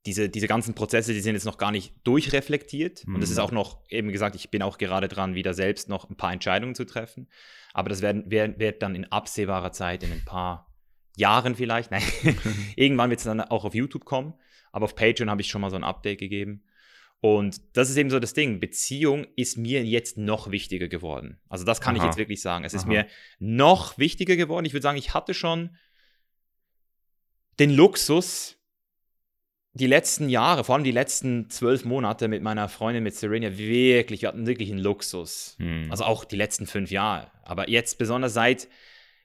diese, 0.05 0.29
diese 0.29 0.47
ganzen 0.47 0.73
Prozesse, 0.73 1.13
die 1.13 1.19
sind 1.21 1.35
jetzt 1.35 1.45
noch 1.45 1.57
gar 1.59 1.71
nicht 1.71 1.93
durchreflektiert. 2.03 3.03
Und 3.05 3.21
es 3.21 3.29
Mhm. 3.29 3.33
ist 3.33 3.39
auch 3.39 3.51
noch, 3.51 3.83
eben 3.89 4.11
gesagt, 4.11 4.35
ich 4.35 4.49
bin 4.49 4.61
auch 4.63 4.77
gerade 4.77 5.07
dran, 5.07 5.35
wieder 5.35 5.53
selbst 5.53 5.89
noch 5.89 6.09
ein 6.09 6.17
paar 6.17 6.33
Entscheidungen 6.33 6.73
zu 6.75 6.85
treffen. 6.85 7.27
Aber 7.73 7.89
das 7.89 8.01
werden, 8.01 8.29
wird, 8.31 8.59
wird 8.59 8.81
dann 8.81 8.95
in 8.95 9.05
absehbarer 9.05 9.71
Zeit, 9.71 10.03
in 10.03 10.11
ein 10.11 10.25
paar 10.25 10.73
Jahren 11.17 11.55
vielleicht, 11.55 11.91
nein, 11.91 12.01
irgendwann 12.75 13.09
wird 13.09 13.19
es 13.19 13.25
dann 13.25 13.41
auch 13.41 13.63
auf 13.63 13.75
YouTube 13.75 14.05
kommen. 14.05 14.33
Aber 14.71 14.85
auf 14.85 14.95
Patreon 14.95 15.29
habe 15.29 15.41
ich 15.41 15.49
schon 15.49 15.61
mal 15.61 15.69
so 15.69 15.75
ein 15.75 15.83
Update 15.83 16.19
gegeben. 16.19 16.63
Und 17.19 17.61
das 17.77 17.91
ist 17.91 17.97
eben 17.97 18.09
so 18.09 18.19
das 18.19 18.33
Ding. 18.33 18.59
Beziehung 18.59 19.27
ist 19.35 19.55
mir 19.55 19.83
jetzt 19.85 20.17
noch 20.17 20.49
wichtiger 20.49 20.87
geworden. 20.87 21.39
Also 21.49 21.63
das 21.63 21.79
kann 21.79 21.95
ich 21.95 22.01
Aha. 22.01 22.07
jetzt 22.07 22.17
wirklich 22.17 22.41
sagen. 22.41 22.65
Es 22.65 22.73
ist 22.73 22.83
Aha. 22.83 22.89
mir 22.89 23.07
noch 23.37 23.99
wichtiger 23.99 24.35
geworden. 24.35 24.65
Ich 24.65 24.73
würde 24.73 24.81
sagen, 24.81 24.97
ich 24.97 25.13
hatte 25.13 25.35
schon 25.35 25.75
den 27.59 27.69
Luxus, 27.69 28.57
die 29.73 29.87
letzten 29.87 30.27
Jahre, 30.29 30.63
vor 30.63 30.75
allem 30.75 30.83
die 30.83 30.91
letzten 30.91 31.49
zwölf 31.49 31.85
Monate 31.85 32.27
mit 32.27 32.43
meiner 32.43 32.67
Freundin, 32.67 33.03
mit 33.03 33.15
Serena, 33.15 33.57
wirklich, 33.57 34.21
wir 34.21 34.29
hatten 34.29 34.45
wirklich 34.45 34.69
einen 34.69 34.79
Luxus. 34.79 35.55
Mhm. 35.59 35.87
Also 35.89 36.03
auch 36.03 36.25
die 36.25 36.35
letzten 36.35 36.67
fünf 36.67 36.91
Jahre. 36.91 37.31
Aber 37.43 37.69
jetzt 37.69 37.97
besonders 37.97 38.33
seit 38.33 38.67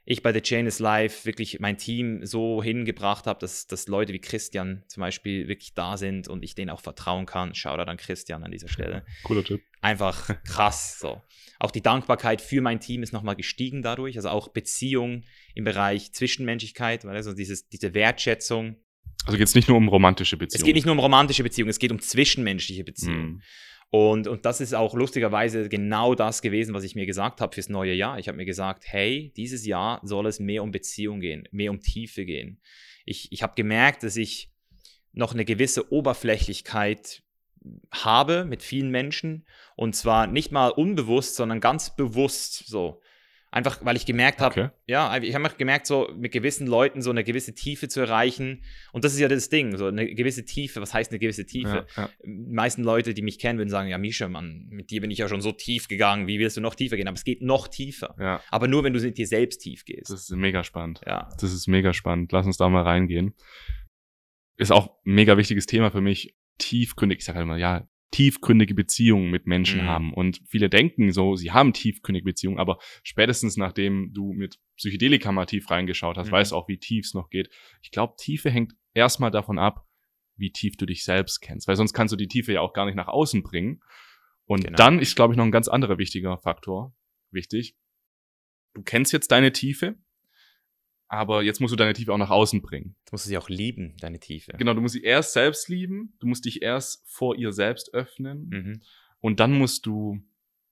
ich 0.09 0.23
bei 0.23 0.33
The 0.33 0.41
Chain 0.41 0.67
is 0.67 0.79
Live 0.79 1.27
wirklich 1.27 1.59
mein 1.59 1.79
Team 1.79 2.25
so 2.25 2.63
hingebracht 2.63 3.27
habe, 3.27 3.41
dass, 3.41 3.67
dass 3.67 3.89
Leute 3.89 4.13
wie 4.13 4.21
Christian 4.21 4.85
zum 4.87 5.01
Beispiel 5.01 5.49
wirklich 5.49 5.75
da 5.75 5.97
sind 5.97 6.29
und 6.29 6.45
ich 6.45 6.55
denen 6.55 6.71
auch 6.71 6.81
vertrauen 6.81 7.27
kann. 7.27 7.57
Shoutout 7.57 7.91
an 7.91 7.97
Christian 7.97 8.45
an 8.45 8.53
dieser 8.53 8.69
Stelle. 8.69 9.05
Cooler 9.25 9.43
Tipp. 9.43 9.65
Einfach 9.81 10.31
krass. 10.45 11.01
So. 11.01 11.23
Auch 11.59 11.73
die 11.73 11.83
Dankbarkeit 11.83 12.41
für 12.41 12.61
mein 12.61 12.79
Team 12.79 13.03
ist 13.03 13.13
nochmal 13.13 13.35
gestiegen 13.35 13.83
dadurch. 13.83 14.17
Also 14.17 14.29
auch 14.29 14.49
Beziehung 14.49 15.25
im 15.57 15.65
Bereich 15.65 16.13
Zwischenmenschlichkeit, 16.13 17.05
weil 17.05 17.17
also 17.17 17.35
dieses, 17.35 17.69
diese 17.69 17.93
Wertschätzung. 17.93 18.77
Also 19.25 19.39
geht 19.39 19.49
es 19.49 19.55
nicht 19.55 19.69
nur 19.69 19.77
um 19.77 19.89
romantische 19.89 20.37
Beziehungen. 20.37 20.61
Es 20.61 20.65
geht 20.65 20.75
nicht 20.75 20.87
nur 20.87 20.93
um 20.93 21.01
romantische 21.01 21.43
Beziehungen, 21.43 21.71
es 21.71 21.79
geht 21.79 21.91
um 21.91 22.01
zwischenmenschliche 22.01 22.85
Beziehungen. 22.85 23.27
Mhm. 23.27 23.43
Und, 23.91 24.27
und 24.27 24.45
das 24.45 24.61
ist 24.61 24.75
auch 24.75 24.95
lustigerweise 24.95 25.69
genau 25.69 26.15
das 26.15 26.43
gewesen, 26.43 26.75
was 26.75 26.85
ich 26.85 26.95
mir 26.95 27.07
gesagt 27.07 27.41
habe 27.41 27.55
fürs 27.55 27.69
neue 27.69 27.95
Jahr. 27.95 28.19
Ich 28.19 28.29
habe 28.29 28.37
mir 28.37 28.45
gesagt, 28.45 28.85
hey, 28.87 29.33
dieses 29.37 29.65
Jahr 29.65 30.01
soll 30.03 30.27
es 30.27 30.41
mehr 30.41 30.63
um 30.63 30.71
Beziehung 30.71 31.21
gehen, 31.21 31.49
mehr 31.53 31.71
um 31.71 31.81
Tiefe 31.81 32.25
gehen. 32.25 32.61
Ich, 33.05 33.31
ich 33.31 33.43
habe 33.43 33.55
gemerkt, 33.55 34.03
dass 34.03 34.17
ich 34.17 34.51
noch 35.13 35.33
eine 35.33 35.45
gewisse 35.45 35.93
Oberflächlichkeit 35.93 37.23
habe 37.93 38.45
mit 38.45 38.63
vielen 38.63 38.91
Menschen 38.91 39.47
und 39.77 39.95
zwar 39.95 40.27
nicht 40.27 40.53
mal 40.53 40.69
unbewusst, 40.69 41.37
sondern 41.37 41.61
ganz 41.61 41.97
bewusst 41.97 42.67
so. 42.67 43.01
Einfach, 43.57 43.83
weil 43.83 43.97
ich 43.97 44.05
gemerkt 44.05 44.41
habe, 44.43 44.61
Okay. 44.61 44.71
ja, 44.87 45.17
ich 45.17 45.35
habe 45.35 45.49
gemerkt, 45.57 45.87
so 45.87 46.11
mit 46.15 46.31
gewissen 46.31 46.67
Leuten 46.67 47.01
so 47.01 47.09
eine 47.11 47.25
gewisse 47.25 47.55
Tiefe 47.55 47.89
zu 47.89 48.01
erreichen. 48.01 48.63
Und 48.93 49.03
das 49.03 49.15
ist 49.15 49.19
ja 49.21 49.29
das 49.29 49.49
Ding, 49.49 49.75
so 49.79 49.87
eine 49.87 50.15
gewisse 50.15 50.45
Tiefe. 50.45 50.83
Was 50.83 50.93
heißt 50.93 51.11
eine 51.11 51.19
gewisse 51.19 51.47
Tiefe? 51.47 51.87
Ja, 51.97 52.03
ja. 52.03 52.11
Die 52.23 52.53
meisten 52.53 52.83
Leute, 52.83 53.15
die 53.15 53.23
mich 53.23 53.39
kennen, 53.39 53.59
würden 53.59 53.71
sagen, 53.71 53.89
ja, 53.89 53.97
Misha, 53.97 54.29
Mann, 54.29 54.67
mit 54.69 54.91
dir 54.91 55.01
bin 55.01 55.11
ich 55.11 55.17
ja 55.19 55.27
schon 55.29 55.41
so 55.41 55.53
tief 55.53 55.89
gegangen, 55.89 56.27
wie 56.27 56.39
willst 56.39 56.59
du 56.59 56.61
noch 56.61 56.75
tiefer 56.75 56.97
gehen? 56.97 57.09
Aber 57.09 57.15
es 57.17 57.25
geht 57.25 57.41
noch 57.41 57.69
tiefer. 57.69 58.15
ja, 58.21 58.43
Aber 58.51 58.69
nur, 58.69 58.85
wenn 58.85 58.93
du 58.93 59.01
mit 59.01 59.17
dir 59.17 59.27
selbst 59.27 59.63
tief 59.63 59.87
gehst. 59.87 60.11
das 60.11 60.21
ist 60.21 60.31
mega 60.37 60.63
spannend. 60.63 61.01
ja. 61.07 61.31
Das 61.41 61.51
ist 61.55 61.67
mega 61.67 61.95
spannend. 61.95 62.33
Lass 62.33 62.45
uns 62.45 62.59
da 62.59 62.69
mal 62.69 62.83
reingehen. 62.83 63.33
Ist 64.59 64.71
auch 64.71 64.89
ein 65.07 65.15
mega 65.15 65.37
wichtiges 65.39 65.65
Thema 65.65 65.91
für 65.91 66.03
mich. 66.03 66.35
Tiefgründig, 66.59 67.21
ich 67.21 67.25
sage 67.25 67.37
halt 67.39 67.45
immer, 67.45 67.57
ja, 67.57 67.89
tiefgründige 68.13 68.75
Beziehungen 68.75 69.31
mit 69.31 69.47
Menschen 69.47 69.83
Mhm. 69.83 69.87
haben. 69.87 70.15
Und 70.15 70.41
viele 70.49 70.71
denken 70.71 71.13
so, 71.13 71.35
sie 71.37 71.51
haben 71.53 71.73
tiefgründige 71.73 72.25
Beziehungen, 72.25 72.59
aber 72.59 72.79
spätestens 73.03 73.57
nachdem 73.57 74.13
du 74.13 74.33
mit 74.33 74.59
Psychedelika 74.77 75.33
mal 75.33 75.47
tief 75.47 75.71
reingeschaut 75.71 76.17
hast, 76.17 76.29
Mhm. 76.29 76.33
weißt 76.33 76.53
du 76.53 76.57
auch, 76.57 76.69
wie 76.69 76.79
tief 76.79 77.05
es 77.07 77.15
noch 77.15 77.31
geht. 77.31 77.51
Ich 77.83 77.91
glaube, 77.91 78.15
Tiefe 78.19 78.51
hängt 78.51 78.75
erstmal 78.95 79.31
davon 79.31 79.59
ab, 79.59 79.87
wie 80.37 80.53
tief 80.53 80.77
du 80.77 80.87
dich 80.87 81.03
selbst 81.05 81.41
kennst. 81.41 81.67
Weil 81.67 81.77
sonst 81.77 81.93
kannst 81.95 82.13
du 82.13 82.17
die 82.17 82.29
Tiefe 82.29 82.53
ja 82.53 82.61
auch 82.61 82.73
gar 82.75 82.87
nicht 82.87 82.95
nach 82.95 83.09
außen 83.09 83.43
bringen. 83.43 83.81
Und 84.45 84.65
Genau. 84.65 84.77
dann 84.77 84.99
ist, 85.01 85.17
glaube 85.17 85.35
ich, 85.35 85.37
noch 85.37 85.45
ein 85.45 85.51
ganz 85.51 85.67
anderer 85.67 85.99
wichtiger 85.99 86.39
Faktor 86.39 86.95
wichtig. 87.33 87.75
Du 88.75 88.83
kennst 88.83 89.13
jetzt 89.13 89.33
deine 89.33 89.53
Tiefe, 89.53 89.97
aber 91.09 91.43
jetzt 91.43 91.61
musst 91.61 91.73
du 91.73 91.77
deine 91.77 91.93
Tiefe 91.93 92.13
auch 92.13 92.19
nach 92.19 92.31
außen 92.31 92.63
bringen. 92.63 92.97
Das 93.05 93.13
musst 93.13 93.27
du 93.27 93.29
sie 93.29 93.39
auch 93.39 93.49
lieben, 93.49 93.97
deine 94.01 94.19
Tiefe. 94.19 94.53
Genau, 94.59 94.75
du 94.75 94.81
musst 94.81 94.95
sie 94.95 95.03
erst 95.03 95.33
selbst 95.33 95.69
lieben, 95.69 96.15
du 96.21 96.27
musst 96.27 96.45
dich 96.45 96.63
erst 96.63 97.03
vor 97.07 97.37
ihr 97.37 97.53
selbst 97.53 97.95
öffnen 97.95 98.49
Mhm. 98.49 98.83
und 99.21 99.41
dann 99.41 99.57
musst 99.57 99.87
du, 99.87 100.21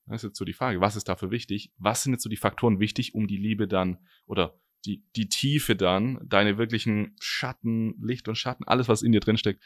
das 0.06 0.22
ist 0.22 0.30
jetzt 0.30 0.38
so 0.38 0.44
die 0.44 0.52
Frage, 0.52 0.80
was 0.80 0.96
ist 0.96 1.08
dafür 1.08 1.30
wichtig? 1.30 1.72
Was 1.78 2.02
sind 2.02 2.12
jetzt 2.12 2.22
so 2.22 2.28
die 2.28 2.36
Faktoren 2.36 2.80
wichtig, 2.80 3.14
um 3.14 3.26
die 3.26 3.36
Liebe 3.38 3.68
dann 3.68 3.98
oder 4.26 4.58
die, 4.84 5.02
die 5.16 5.28
Tiefe 5.28 5.76
dann, 5.76 6.20
deine 6.28 6.58
wirklichen 6.58 7.16
Schatten, 7.20 7.94
Licht 8.02 8.28
und 8.28 8.36
Schatten, 8.36 8.64
alles, 8.64 8.88
was 8.88 9.02
in 9.02 9.12
dir 9.12 9.20
drin 9.20 9.38
steckt, 9.38 9.62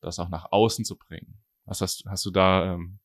das 0.00 0.18
auch 0.18 0.30
nach 0.30 0.50
außen 0.50 0.84
zu 0.84 0.96
bringen? 0.96 1.42
Was 1.66 1.80
hast, 1.80 2.04
hast 2.06 2.24
du 2.24 2.30
da 2.30 2.74
ähm, 2.74 3.00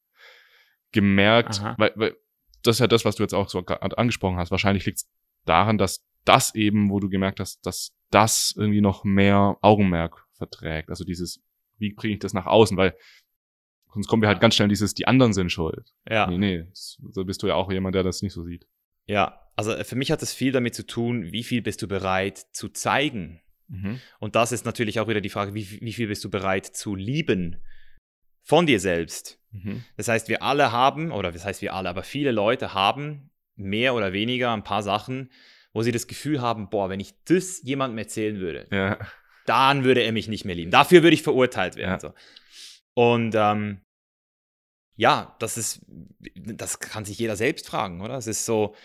gemerkt? 0.92 1.60
Aha. 1.60 1.76
Weil, 1.78 1.92
weil 1.96 2.18
das 2.64 2.76
ist 2.76 2.80
ja 2.80 2.88
das, 2.88 3.06
was 3.06 3.16
du 3.16 3.24
jetzt 3.24 3.34
auch 3.34 3.50
so 3.50 3.60
angesprochen 3.60 4.38
hast. 4.38 4.52
Wahrscheinlich 4.52 4.86
liegt 4.86 5.00
es 5.00 5.10
daran, 5.46 5.78
dass 5.78 6.06
das 6.26 6.56
eben, 6.56 6.90
wo 6.90 7.00
du 7.00 7.10
gemerkt 7.10 7.40
hast, 7.40 7.66
dass 7.66 7.94
das 8.10 8.54
irgendwie 8.58 8.82
noch 8.82 9.04
mehr 9.04 9.58
Augenmerk 9.62 10.28
verträgt. 10.34 10.90
Also 10.90 11.04
dieses, 11.04 11.42
wie 11.78 11.94
bringe 11.94 12.14
ich 12.14 12.20
das 12.20 12.34
nach 12.34 12.46
außen? 12.46 12.78
Weil 12.78 12.96
sonst 13.94 14.08
kommen 14.08 14.22
wir 14.22 14.30
halt 14.30 14.40
ganz 14.42 14.56
schnell 14.56 14.68
dieses, 14.68 14.94
die 14.94 15.08
anderen 15.08 15.34
sind 15.34 15.52
schuld. 15.52 15.94
Ja. 16.10 16.28
Nee, 16.28 16.38
nee, 16.38 16.66
so 16.74 17.26
bist 17.26 17.44
du 17.44 17.48
ja 17.48 17.56
auch 17.56 17.72
jemand, 17.72 17.96
der 17.96 18.04
das 18.04 18.22
nicht 18.22 18.34
so 18.34 18.44
sieht. 18.44 18.68
ja, 19.06 19.40
also 19.56 19.76
für 19.84 19.96
mich 19.96 20.12
hat 20.12 20.24
es 20.24 20.34
viel 20.34 20.52
damit 20.52 20.76
zu 20.76 20.86
tun, 20.86 21.32
wie 21.32 21.44
viel 21.44 21.62
bist 21.62 21.82
du 21.82 21.88
bereit 21.88 22.38
zu 22.38 22.70
zeigen. 22.70 23.42
Und 24.20 24.36
das 24.36 24.52
ist 24.52 24.66
natürlich 24.66 25.00
auch 25.00 25.08
wieder 25.08 25.22
die 25.22 25.30
Frage, 25.30 25.54
wie, 25.54 25.80
wie 25.80 25.94
viel 25.94 26.08
bist 26.08 26.26
du 26.26 26.30
bereit 26.30 26.66
zu 26.66 26.94
lieben 26.94 27.62
von 28.42 28.66
dir 28.66 28.82
selbst. 28.82 29.40
Mhm. 29.52 29.86
Das 29.96 30.10
heißt, 30.10 30.28
wir 30.28 30.44
alle 30.44 30.74
haben, 30.74 31.14
oder 31.14 31.32
das 31.32 31.46
heißt 31.46 31.62
wir 31.62 31.74
alle, 31.74 31.88
aber 31.88 32.04
viele 32.04 32.32
Leute 32.32 32.74
haben 32.74 33.31
mehr 33.64 33.94
oder 33.96 34.14
weniger 34.14 34.52
ein 34.54 34.64
paar 34.64 34.84
Sachen, 34.84 35.30
wo 35.74 35.82
sie 35.84 35.92
das 35.92 36.08
Gefühl 36.08 36.42
haben, 36.42 36.70
boah, 36.70 36.90
wenn 36.90 37.00
ich 37.00 37.14
das 37.26 37.62
jemandem 37.64 37.98
erzählen 37.98 38.40
würde, 38.40 38.68
Ja. 38.72 38.98
dann 39.46 39.84
würde 39.84 40.02
er 40.02 40.12
mich 40.12 40.28
nicht 40.28 40.46
mehr 40.46 40.56
lieben. 40.56 40.72
Dafür 40.72 41.04
würde 41.04 41.14
ich 41.14 41.24
verurteilt 41.24 41.76
werden. 41.78 41.92
Ja. 41.92 42.00
So. 42.00 42.14
Und 42.94 43.34
ähm, 43.36 43.82
ja, 44.98 45.36
das 45.40 45.58
ist, 45.58 45.82
das 46.36 46.80
kann 46.80 47.06
sich 47.06 47.18
jeder 47.18 47.36
selbst 47.36 47.68
fragen, 47.68 48.02
oder? 48.02 48.16
Es 48.18 48.28
ist 48.28 48.46
so, 48.46 48.76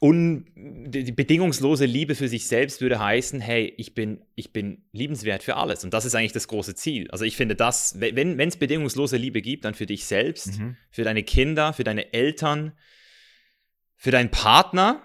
un, 0.00 0.46
die 0.54 1.10
bedingungslose 1.10 1.84
Liebe 1.84 2.14
für 2.14 2.28
sich 2.28 2.46
selbst 2.46 2.80
würde 2.80 3.00
heißen, 3.00 3.40
hey, 3.40 3.74
ich 3.76 3.94
bin, 3.94 4.22
ich 4.36 4.52
bin 4.52 4.84
liebenswert 4.92 5.42
für 5.42 5.56
alles. 5.56 5.82
Und 5.82 5.92
das 5.92 6.04
ist 6.04 6.14
eigentlich 6.14 6.32
das 6.32 6.46
große 6.46 6.76
Ziel. 6.76 7.10
Also 7.10 7.24
ich 7.24 7.36
finde 7.36 7.56
das, 7.56 7.96
wenn 7.98 8.38
es 8.38 8.56
bedingungslose 8.56 9.16
Liebe 9.16 9.42
gibt, 9.42 9.64
dann 9.64 9.74
für 9.74 9.86
dich 9.86 10.04
selbst, 10.06 10.58
Mhm. 10.60 10.76
für 10.92 11.02
deine 11.02 11.24
Kinder, 11.24 11.72
für 11.72 11.82
deine 11.84 12.12
Eltern, 12.12 12.72
für 13.98 14.10
deinen 14.10 14.30
Partner. 14.30 15.02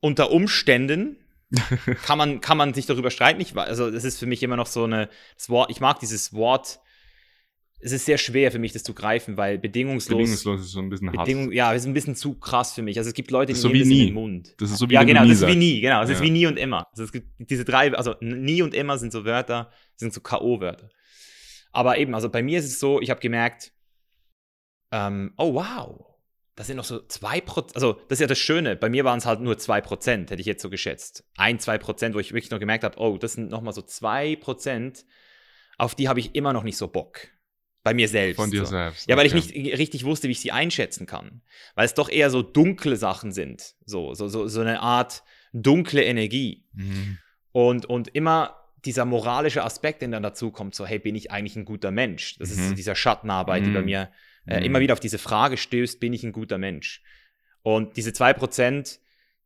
Unter 0.00 0.32
Umständen 0.32 1.16
kann 2.04 2.18
man, 2.18 2.40
kann 2.40 2.58
man 2.58 2.74
sich 2.74 2.86
darüber 2.86 3.10
streiten. 3.10 3.40
Ich, 3.40 3.56
also 3.56 3.90
das 3.90 4.04
ist 4.04 4.18
für 4.18 4.26
mich 4.26 4.42
immer 4.42 4.56
noch 4.56 4.66
so 4.66 4.84
eine, 4.84 5.08
das 5.36 5.48
Wort, 5.48 5.70
ich 5.70 5.80
mag 5.80 6.00
dieses 6.00 6.34
Wort, 6.34 6.80
es 7.78 7.92
ist 7.92 8.04
sehr 8.04 8.18
schwer 8.18 8.50
für 8.52 8.58
mich, 8.58 8.72
das 8.72 8.82
zu 8.82 8.94
greifen, 8.94 9.36
weil 9.36 9.58
bedingungslos, 9.58 10.16
Bedingungslos 10.18 10.60
ist 10.60 10.70
so 10.70 10.80
ein 10.80 10.88
bisschen 10.88 11.08
hart. 11.08 11.26
Bedingung, 11.26 11.52
ja, 11.52 11.72
ist 11.72 11.84
ein 11.84 11.94
bisschen 11.94 12.14
zu 12.14 12.34
krass 12.34 12.72
für 12.72 12.82
mich. 12.82 12.96
Also 12.98 13.08
es 13.08 13.14
gibt 13.14 13.30
Leute, 13.30 13.52
die 13.52 13.52
Das 13.52 13.58
ist 13.58 13.62
so 13.62 13.68
nehmen 13.68 13.84
wie 13.84 13.90
das 13.90 13.98
in 13.98 14.06
den 14.06 14.14
Mund. 14.14 14.54
Das 14.58 14.70
ist 14.70 14.78
so 14.78 14.88
wie 14.88 14.94
Ja, 14.94 15.02
genau, 15.04 15.22
nie 15.22 15.30
das 15.30 15.42
ist 15.42 15.46
wie 15.48 15.56
nie, 15.56 15.80
genau. 15.80 16.02
Ist 16.02 16.10
Ja. 16.10 16.20
wie 16.20 16.30
nie 16.30 16.46
und 16.46 16.58
immer. 16.58 16.86
Also 16.90 17.04
es 17.04 17.12
gibt 17.12 17.28
diese 17.38 17.64
drei, 17.64 17.92
also 17.92 18.14
nie 18.20 18.62
und 18.62 18.74
immer 18.74 18.98
sind 18.98 19.12
so 19.12 19.24
Wörter, 19.24 19.70
sind 19.96 20.14
so 20.14 20.20
K.O.-Wörter. 20.20 20.88
Aber 21.72 21.98
eben, 21.98 22.14
also 22.14 22.28
bei 22.28 22.42
mir 22.42 22.58
ist 22.60 22.66
es 22.66 22.78
so, 22.78 23.00
ich 23.00 23.10
habe 23.10 23.20
gemerkt, 23.20 23.72
ähm, 24.92 25.32
oh 25.36 25.54
wow, 25.54 26.11
das 26.54 26.66
sind 26.66 26.76
noch 26.76 26.84
so 26.84 27.00
zwei 27.06 27.40
Prozent, 27.40 27.76
also 27.76 27.94
das 28.08 28.16
ist 28.16 28.20
ja 28.20 28.26
das 28.26 28.38
Schöne, 28.38 28.76
bei 28.76 28.88
mir 28.88 29.04
waren 29.04 29.18
es 29.18 29.26
halt 29.26 29.40
nur 29.40 29.56
zwei 29.58 29.80
Prozent, 29.80 30.30
hätte 30.30 30.40
ich 30.40 30.46
jetzt 30.46 30.62
so 30.62 30.70
geschätzt. 30.70 31.24
Ein, 31.36 31.58
zwei 31.58 31.78
Prozent, 31.78 32.14
wo 32.14 32.18
ich 32.18 32.32
wirklich 32.32 32.50
noch 32.50 32.60
gemerkt 32.60 32.84
habe, 32.84 32.98
oh, 32.98 33.16
das 33.16 33.34
sind 33.34 33.50
nochmal 33.50 33.72
so 33.72 33.82
zwei 33.82 34.36
Prozent, 34.36 35.04
auf 35.78 35.94
die 35.94 36.08
habe 36.08 36.20
ich 36.20 36.34
immer 36.34 36.52
noch 36.52 36.62
nicht 36.62 36.76
so 36.76 36.88
Bock. 36.88 37.28
Bei 37.84 37.94
mir 37.94 38.08
selbst. 38.08 38.36
Von 38.36 38.50
dir 38.52 38.60
so. 38.60 38.66
selbst. 38.66 39.08
Ja, 39.08 39.16
weil 39.16 39.26
ich 39.26 39.34
okay. 39.34 39.60
nicht 39.60 39.78
richtig 39.78 40.04
wusste, 40.04 40.28
wie 40.28 40.32
ich 40.32 40.40
sie 40.40 40.52
einschätzen 40.52 41.04
kann. 41.04 41.42
Weil 41.74 41.84
es 41.84 41.94
doch 41.94 42.08
eher 42.08 42.30
so 42.30 42.40
dunkle 42.40 42.96
Sachen 42.96 43.32
sind. 43.32 43.74
So, 43.84 44.14
so, 44.14 44.28
so, 44.28 44.46
so 44.46 44.60
eine 44.60 44.80
Art 44.82 45.24
dunkle 45.52 46.04
Energie. 46.04 46.64
Mhm. 46.74 47.18
Und, 47.50 47.86
und 47.86 48.06
immer 48.14 48.56
dieser 48.84 49.04
moralische 49.04 49.64
Aspekt, 49.64 50.00
der 50.00 50.08
dann 50.10 50.22
dazu 50.22 50.52
kommt, 50.52 50.76
so, 50.76 50.86
hey, 50.86 51.00
bin 51.00 51.16
ich 51.16 51.32
eigentlich 51.32 51.56
ein 51.56 51.64
guter 51.64 51.90
Mensch? 51.90 52.38
Das 52.38 52.50
ist 52.50 52.58
Mhm. 52.60 52.68
so 52.68 52.74
dieser 52.74 52.94
Schattenarbeit, 52.94 53.66
die 53.66 53.70
bei 53.70 53.80
Mhm. 53.80 53.86
mir 53.86 54.12
äh, 54.46 54.58
Mhm. 54.60 54.64
immer 54.66 54.80
wieder 54.80 54.92
auf 54.94 55.00
diese 55.00 55.18
Frage 55.18 55.56
stößt, 55.56 56.00
bin 56.00 56.12
ich 56.12 56.22
ein 56.24 56.32
guter 56.32 56.58
Mensch? 56.58 57.02
Und 57.62 57.96
diese 57.96 58.10
2%, 58.12 58.98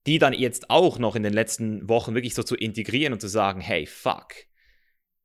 die 0.07 0.19
dann 0.19 0.33
jetzt 0.33 0.71
auch 0.71 0.99
noch 0.99 1.17
in 1.17 1.23
den 1.23 1.33
letzten 1.33 1.89
Wochen 1.89 2.15
wirklich 2.15 2.35
so 2.35 2.43
zu 2.43 2.55
integrieren 2.57 3.13
und 3.13 3.21
zu 3.21 3.29
sagen, 3.29 3.61
hey, 3.61 3.87
fuck, 3.87 4.29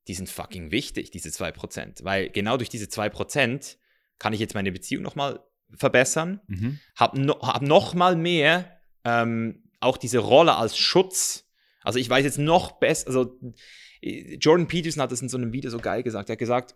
die 0.07 0.13
sind 0.13 0.29
fucking 0.29 0.71
wichtig, 0.71 1.11
diese 1.11 1.29
2%. 1.29 2.03
Weil 2.03 2.29
genau 2.29 2.57
durch 2.57 2.69
diese 2.69 2.87
2% 2.89 3.77
kann 4.19 4.33
ich 4.33 4.39
jetzt 4.39 4.55
meine 4.55 4.71
Beziehung 4.71 5.03
nochmal 5.03 5.39
verbessern, 5.77 6.41
Mhm. 6.47 6.79
hab, 6.95 7.15
no, 7.15 7.39
hab 7.41 7.61
noch 7.61 7.93
mal 7.93 8.15
mehr 8.15 8.77
ähm, 9.05 9.63
auch 9.79 9.97
diese 9.97 10.19
Rolle 10.19 10.55
als 10.57 10.77
Schutz. 10.77 11.47
Also 11.83 11.97
ich 11.97 12.09
weiß 12.09 12.23
jetzt 12.25 12.37
noch 12.37 12.73
besser, 12.73 13.07
also 13.07 13.39
äh, 14.01 14.35
Jordan 14.35 14.67
Peterson 14.67 15.01
hat 15.01 15.11
das 15.11 15.21
in 15.21 15.29
so 15.29 15.37
einem 15.37 15.53
Video 15.53 15.71
so 15.71 15.79
geil 15.79 16.03
gesagt. 16.03 16.29
Er 16.29 16.33
hat 16.33 16.39
gesagt, 16.39 16.75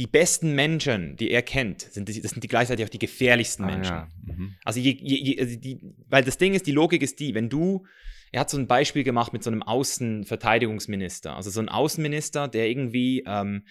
die 0.00 0.06
besten 0.06 0.54
Menschen, 0.54 1.16
die 1.16 1.30
er 1.30 1.42
kennt, 1.42 1.82
sind 1.82 2.08
die, 2.08 2.22
das 2.22 2.30
sind 2.30 2.42
die 2.42 2.48
gleichzeitig 2.48 2.86
auch 2.86 2.88
die 2.88 2.98
gefährlichsten 2.98 3.64
Ah, 3.64 3.66
Menschen. 3.66 3.92
ja. 3.94 4.08
Mhm. 4.24 4.54
Also, 4.64 4.80
je, 4.80 4.96
je, 4.98 5.16
je, 5.16 5.38
also 5.40 5.56
die, 5.56 5.78
weil 6.08 6.24
das 6.24 6.38
Ding 6.38 6.54
ist, 6.54 6.66
die 6.66 6.72
Logik 6.72 7.02
ist 7.02 7.20
die, 7.20 7.34
wenn 7.34 7.50
du, 7.50 7.84
er 8.32 8.40
hat 8.40 8.48
so 8.48 8.56
ein 8.56 8.66
Beispiel 8.66 9.04
gemacht 9.04 9.34
mit 9.34 9.42
so 9.44 9.50
einem 9.50 9.62
Außenverteidigungsminister, 9.62 11.36
also 11.36 11.50
so 11.50 11.60
ein 11.60 11.68
Außenminister, 11.68 12.48
der 12.48 12.70
irgendwie 12.70 13.24
ähm, 13.26 13.64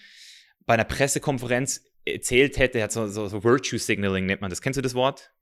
bei 0.66 0.74
einer 0.74 0.84
Pressekonferenz 0.84 1.82
erzählt 2.04 2.58
hätte, 2.58 2.78
er 2.78 2.84
hat 2.84 2.92
so, 2.92 3.08
so, 3.08 3.26
so 3.26 3.42
Virtue 3.42 3.78
Signaling 3.78 4.26
nennt 4.26 4.40
man 4.40 4.50
das. 4.50 4.62
Kennst 4.62 4.76
du 4.76 4.82
das 4.82 4.94
Wort? 4.94 5.32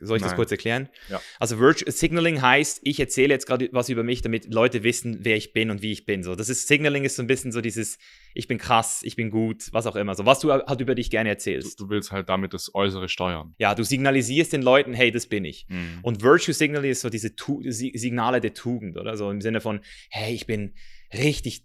Soll 0.00 0.18
ich 0.18 0.22
das 0.22 0.32
Nein. 0.32 0.36
kurz 0.36 0.50
erklären? 0.52 0.88
Ja. 1.08 1.20
Also 1.40 1.58
Virtue 1.58 1.90
Signaling 1.90 2.40
heißt, 2.40 2.80
ich 2.84 3.00
erzähle 3.00 3.34
jetzt 3.34 3.46
gerade 3.46 3.68
was 3.72 3.88
über 3.88 4.04
mich, 4.04 4.22
damit 4.22 4.52
Leute 4.52 4.84
wissen, 4.84 5.18
wer 5.24 5.36
ich 5.36 5.52
bin 5.52 5.70
und 5.70 5.82
wie 5.82 5.90
ich 5.92 6.04
bin. 6.06 6.22
So, 6.22 6.34
das 6.36 6.48
ist 6.48 6.68
Signaling 6.68 7.04
ist 7.04 7.16
so 7.16 7.22
ein 7.22 7.26
bisschen 7.26 7.50
so 7.50 7.60
dieses, 7.60 7.98
ich 8.34 8.46
bin 8.46 8.58
krass, 8.58 9.00
ich 9.02 9.16
bin 9.16 9.30
gut, 9.30 9.64
was 9.72 9.86
auch 9.86 9.96
immer. 9.96 10.14
So, 10.14 10.24
was 10.24 10.38
du 10.40 10.52
halt 10.52 10.80
über 10.80 10.94
dich 10.94 11.10
gerne 11.10 11.28
Du, 11.30 11.32
erzählst. 11.34 11.80
du 11.80 11.88
willst 11.88 12.12
halt 12.12 12.28
damit 12.28 12.54
das 12.54 12.74
Äußere 12.74 13.08
steuern. 13.08 13.54
Ja, 13.58 13.74
du 13.74 13.82
signalisierst 13.82 14.52
den 14.52 14.62
Leuten, 14.62 14.94
hey, 14.94 15.10
das 15.10 15.26
bin 15.26 15.44
ich. 15.44 15.66
Mhm. 15.68 15.98
Und 16.02 16.22
Virtue 16.22 16.54
Signaling 16.54 16.90
ist 16.92 17.00
so 17.00 17.10
diese 17.10 17.34
tu 17.34 17.62
Si- 17.68 17.92
Signale 17.96 18.40
der 18.40 18.54
Tugend, 18.54 18.96
oder? 18.96 19.16
So 19.16 19.30
im 19.30 19.40
Sinne 19.40 19.60
von, 19.60 19.80
hey, 20.10 20.32
ich 20.34 20.46
bin 20.46 20.74
richtig 21.12 21.64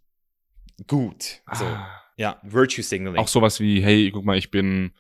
gut. 0.88 1.42
So, 1.54 1.66
Ah. 1.66 1.88
ja, 2.18 2.40
Virtue 2.44 2.84
Signaling. 2.84 3.20
Auch 3.20 3.28
sowas 3.28 3.60
wie, 3.60 3.82
hey, 3.84 4.10
guck 4.12 4.26
mal, 4.26 4.38
ich 4.38 4.50
bin 4.52 4.92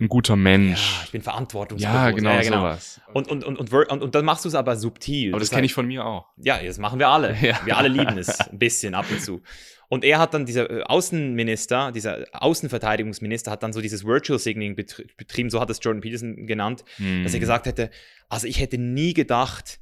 ein 0.00 0.08
guter 0.08 0.34
Mensch. 0.36 0.96
ja, 0.98 1.04
ich 1.04 1.12
bin 1.12 1.22
verantwortungsbewusst. 1.22 1.94
Ja, 1.94 2.10
genau, 2.10 2.42
sowas. 2.42 3.00
Und, 3.12 3.28
und, 3.28 3.44
und, 3.44 3.58
und, 3.72 4.02
und, 4.02 4.14
dann 4.14 4.24
machst 4.24 4.44
du 4.44 4.48
es 4.48 4.54
aber 4.56 4.76
subtil. 4.76 5.30
Aber 5.32 5.38
das 5.38 5.48
Das 5.50 5.54
kenne 5.54 5.62
heißt- 5.62 5.66
ich 5.66 5.74
von 5.74 5.86
mir 5.86 6.04
auch. 6.04 6.26
Ja, 6.38 6.60
das 6.62 6.78
machen 6.78 6.98
wir 6.98 7.08
alle. 7.08 7.36
Ja. 7.40 7.60
Wir 7.64 7.76
alle 7.76 7.88
lieben 7.88 8.18
es 8.18 8.40
ein 8.40 8.58
bisschen 8.58 8.94
ab 8.94 9.06
und 9.10 9.20
zu. 9.20 9.42
Und 9.88 10.04
er 10.04 10.18
hat 10.18 10.32
dann, 10.34 10.46
dieser 10.46 10.70
äh, 10.70 10.82
Außenminister, 10.84 11.92
dieser 11.92 12.24
Außenverteidigungsminister, 12.32 13.50
hat 13.50 13.62
dann 13.62 13.72
so 13.72 13.80
dieses 13.80 14.04
Virtual 14.04 14.38
Signaling 14.38 14.74
betri- 14.74 15.06
betrieben, 15.16 15.50
so 15.50 15.60
hat 15.60 15.68
es 15.70 15.78
Jordan 15.82 16.00
Peterson 16.00 16.46
genannt, 16.46 16.84
Mhm. 16.98 17.24
dass 17.24 17.34
er 17.34 17.40
gesagt 17.40 17.66
hätte, 17.66 17.90
also 18.28 18.46
ich 18.46 18.58
hätte 18.60 18.78
nie 18.78 19.12
gedacht, 19.14 19.78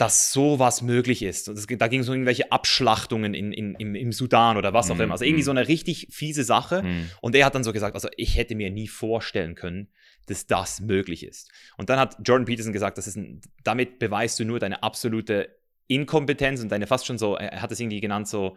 dass 0.00 0.32
sowas 0.32 0.80
möglich 0.80 1.22
ist. 1.22 1.48
Und 1.50 1.58
es, 1.58 1.66
da 1.66 1.86
ging 1.88 2.00
es 2.00 2.08
um 2.08 2.14
irgendwelche 2.14 2.50
Abschlachtungen 2.50 3.34
in, 3.34 3.52
in, 3.52 3.74
im, 3.74 3.94
im 3.94 4.12
Sudan 4.12 4.56
oder 4.56 4.72
was 4.72 4.90
auch 4.90 4.94
Mhm. 4.94 5.00
immer. 5.02 5.12
Also 5.12 5.24
irgendwie 5.26 5.42
so 5.42 5.50
eine 5.50 5.68
richtig 5.68 6.06
fiese 6.10 6.42
Sache. 6.42 6.82
Mhm. 6.82 7.10
Und 7.20 7.34
er 7.34 7.44
hat 7.44 7.54
dann 7.54 7.64
so 7.64 7.72
gesagt, 7.74 7.94
also 7.94 8.08
ich 8.16 8.36
hätte 8.36 8.54
mir 8.54 8.70
nie 8.70 8.88
vorstellen 8.88 9.54
können, 9.54 9.88
dass 10.26 10.46
das 10.46 10.80
möglich 10.80 11.22
ist. 11.24 11.50
Und 11.76 11.90
dann 11.90 11.98
hat 11.98 12.16
Jordan 12.24 12.46
Peterson 12.46 12.72
gesagt, 12.72 12.96
das 12.96 13.06
ist 13.06 13.16
ein, 13.16 13.42
damit 13.62 13.98
beweist 13.98 14.38
du 14.40 14.44
nur 14.44 14.58
deine 14.58 14.82
absolute 14.82 15.54
Inkompetenz 15.88 16.62
und 16.62 16.70
deine 16.72 16.86
fast 16.86 17.04
schon 17.04 17.18
so, 17.18 17.36
er 17.36 17.60
hat 17.60 17.70
es 17.72 17.80
irgendwie 17.80 18.00
genannt, 18.00 18.26
so, 18.28 18.56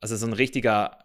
also 0.00 0.16
so 0.16 0.26
ein 0.26 0.32
richtiger, 0.32 0.98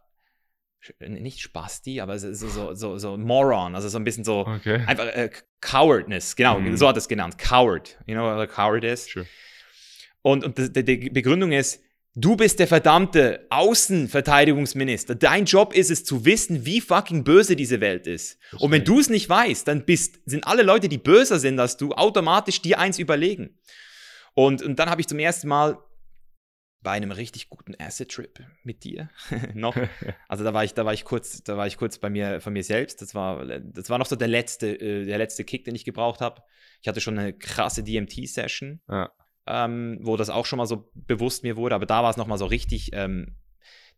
nicht 0.99 1.39
Spasti, 1.41 1.99
aber 1.99 2.17
so, 2.19 2.31
so, 2.33 2.73
so, 2.73 2.97
so 2.97 3.17
Moron, 3.17 3.75
also 3.75 3.89
so 3.89 3.97
ein 3.97 4.03
bisschen 4.03 4.23
so, 4.23 4.41
Okay. 4.47 4.83
einfach 4.87 5.05
äh, 5.07 5.29
Cowardness, 5.61 6.35
genau, 6.35 6.59
Mhm. 6.59 6.77
so 6.77 6.87
hat 6.87 6.95
er 6.95 6.99
es 6.99 7.07
genannt, 7.07 7.37
Coward. 7.37 7.97
You 8.05 8.13
know 8.15 8.23
what 8.23 8.39
a 8.39 8.47
coward 8.47 8.83
is? 8.83 9.05
Sure. 9.09 9.25
Und, 10.21 10.43
und 10.43 10.75
die, 10.75 10.83
die 10.83 11.09
Begründung 11.09 11.51
ist, 11.51 11.81
du 12.15 12.35
bist 12.35 12.59
der 12.59 12.67
verdammte 12.67 13.45
Außenverteidigungsminister. 13.49 15.15
Dein 15.15 15.45
Job 15.45 15.73
ist 15.73 15.89
es 15.89 16.03
zu 16.03 16.25
wissen, 16.25 16.65
wie 16.65 16.81
fucking 16.81 17.23
böse 17.23 17.55
diese 17.55 17.81
Welt 17.81 18.07
ist. 18.07 18.37
Und 18.59 18.71
wenn 18.71 18.83
du 18.83 18.99
es 18.99 19.09
nicht 19.09 19.29
weißt, 19.29 19.67
dann 19.67 19.85
bist, 19.85 20.19
sind 20.25 20.45
alle 20.45 20.63
Leute, 20.63 20.89
die 20.89 20.97
böser 20.97 21.39
sind 21.39 21.59
als 21.59 21.77
du, 21.77 21.93
automatisch 21.93 22.61
dir 22.61 22.79
eins 22.79 22.99
überlegen. 22.99 23.57
Und, 24.33 24.61
und 24.61 24.77
dann 24.77 24.89
habe 24.89 25.01
ich 25.01 25.07
zum 25.07 25.19
ersten 25.19 25.47
Mal 25.47 25.77
bei 26.81 26.91
einem 26.91 27.11
richtig 27.11 27.49
guten 27.49 27.75
Acid-Trip 27.77 28.39
mit 28.63 28.83
dir 28.83 29.09
noch. 29.53 29.75
Also 30.27 30.43
da 30.43 30.53
war 30.53 30.63
ich, 30.63 30.73
da 30.73 30.85
war 30.85 30.93
ich 30.93 31.03
kurz, 31.03 31.43
da 31.43 31.57
war 31.57 31.67
ich 31.67 31.77
kurz 31.77 31.97
bei 31.97 32.09
mir, 32.09 32.39
von 32.39 32.53
mir 32.53 32.63
selbst. 32.63 33.01
Das 33.01 33.15
war, 33.15 33.45
das 33.45 33.89
war 33.89 33.97
noch 33.97 34.05
so 34.05 34.15
der 34.15 34.27
letzte, 34.27 34.79
äh, 34.79 35.05
der 35.05 35.17
letzte 35.17 35.43
Kick, 35.43 35.65
den 35.65 35.75
ich 35.75 35.85
gebraucht 35.85 36.21
habe. 36.21 36.41
Ich 36.81 36.87
hatte 36.87 37.01
schon 37.01 37.17
eine 37.17 37.33
krasse 37.33 37.83
DMT-Session 37.83 38.81
Ja. 38.87 39.11
Ähm, 39.49 39.97
wo 40.01 40.15
das 40.15 40.29
auch 40.29 40.45
schon 40.45 40.57
mal 40.57 40.67
so 40.67 40.89
bewusst 40.93 41.43
mir 41.43 41.57
wurde, 41.57 41.75
aber 41.75 41.85
da 41.85 42.03
war 42.03 42.11
es 42.11 42.17
nochmal 42.17 42.37
so 42.37 42.45
richtig, 42.45 42.91
ähm, 42.93 43.35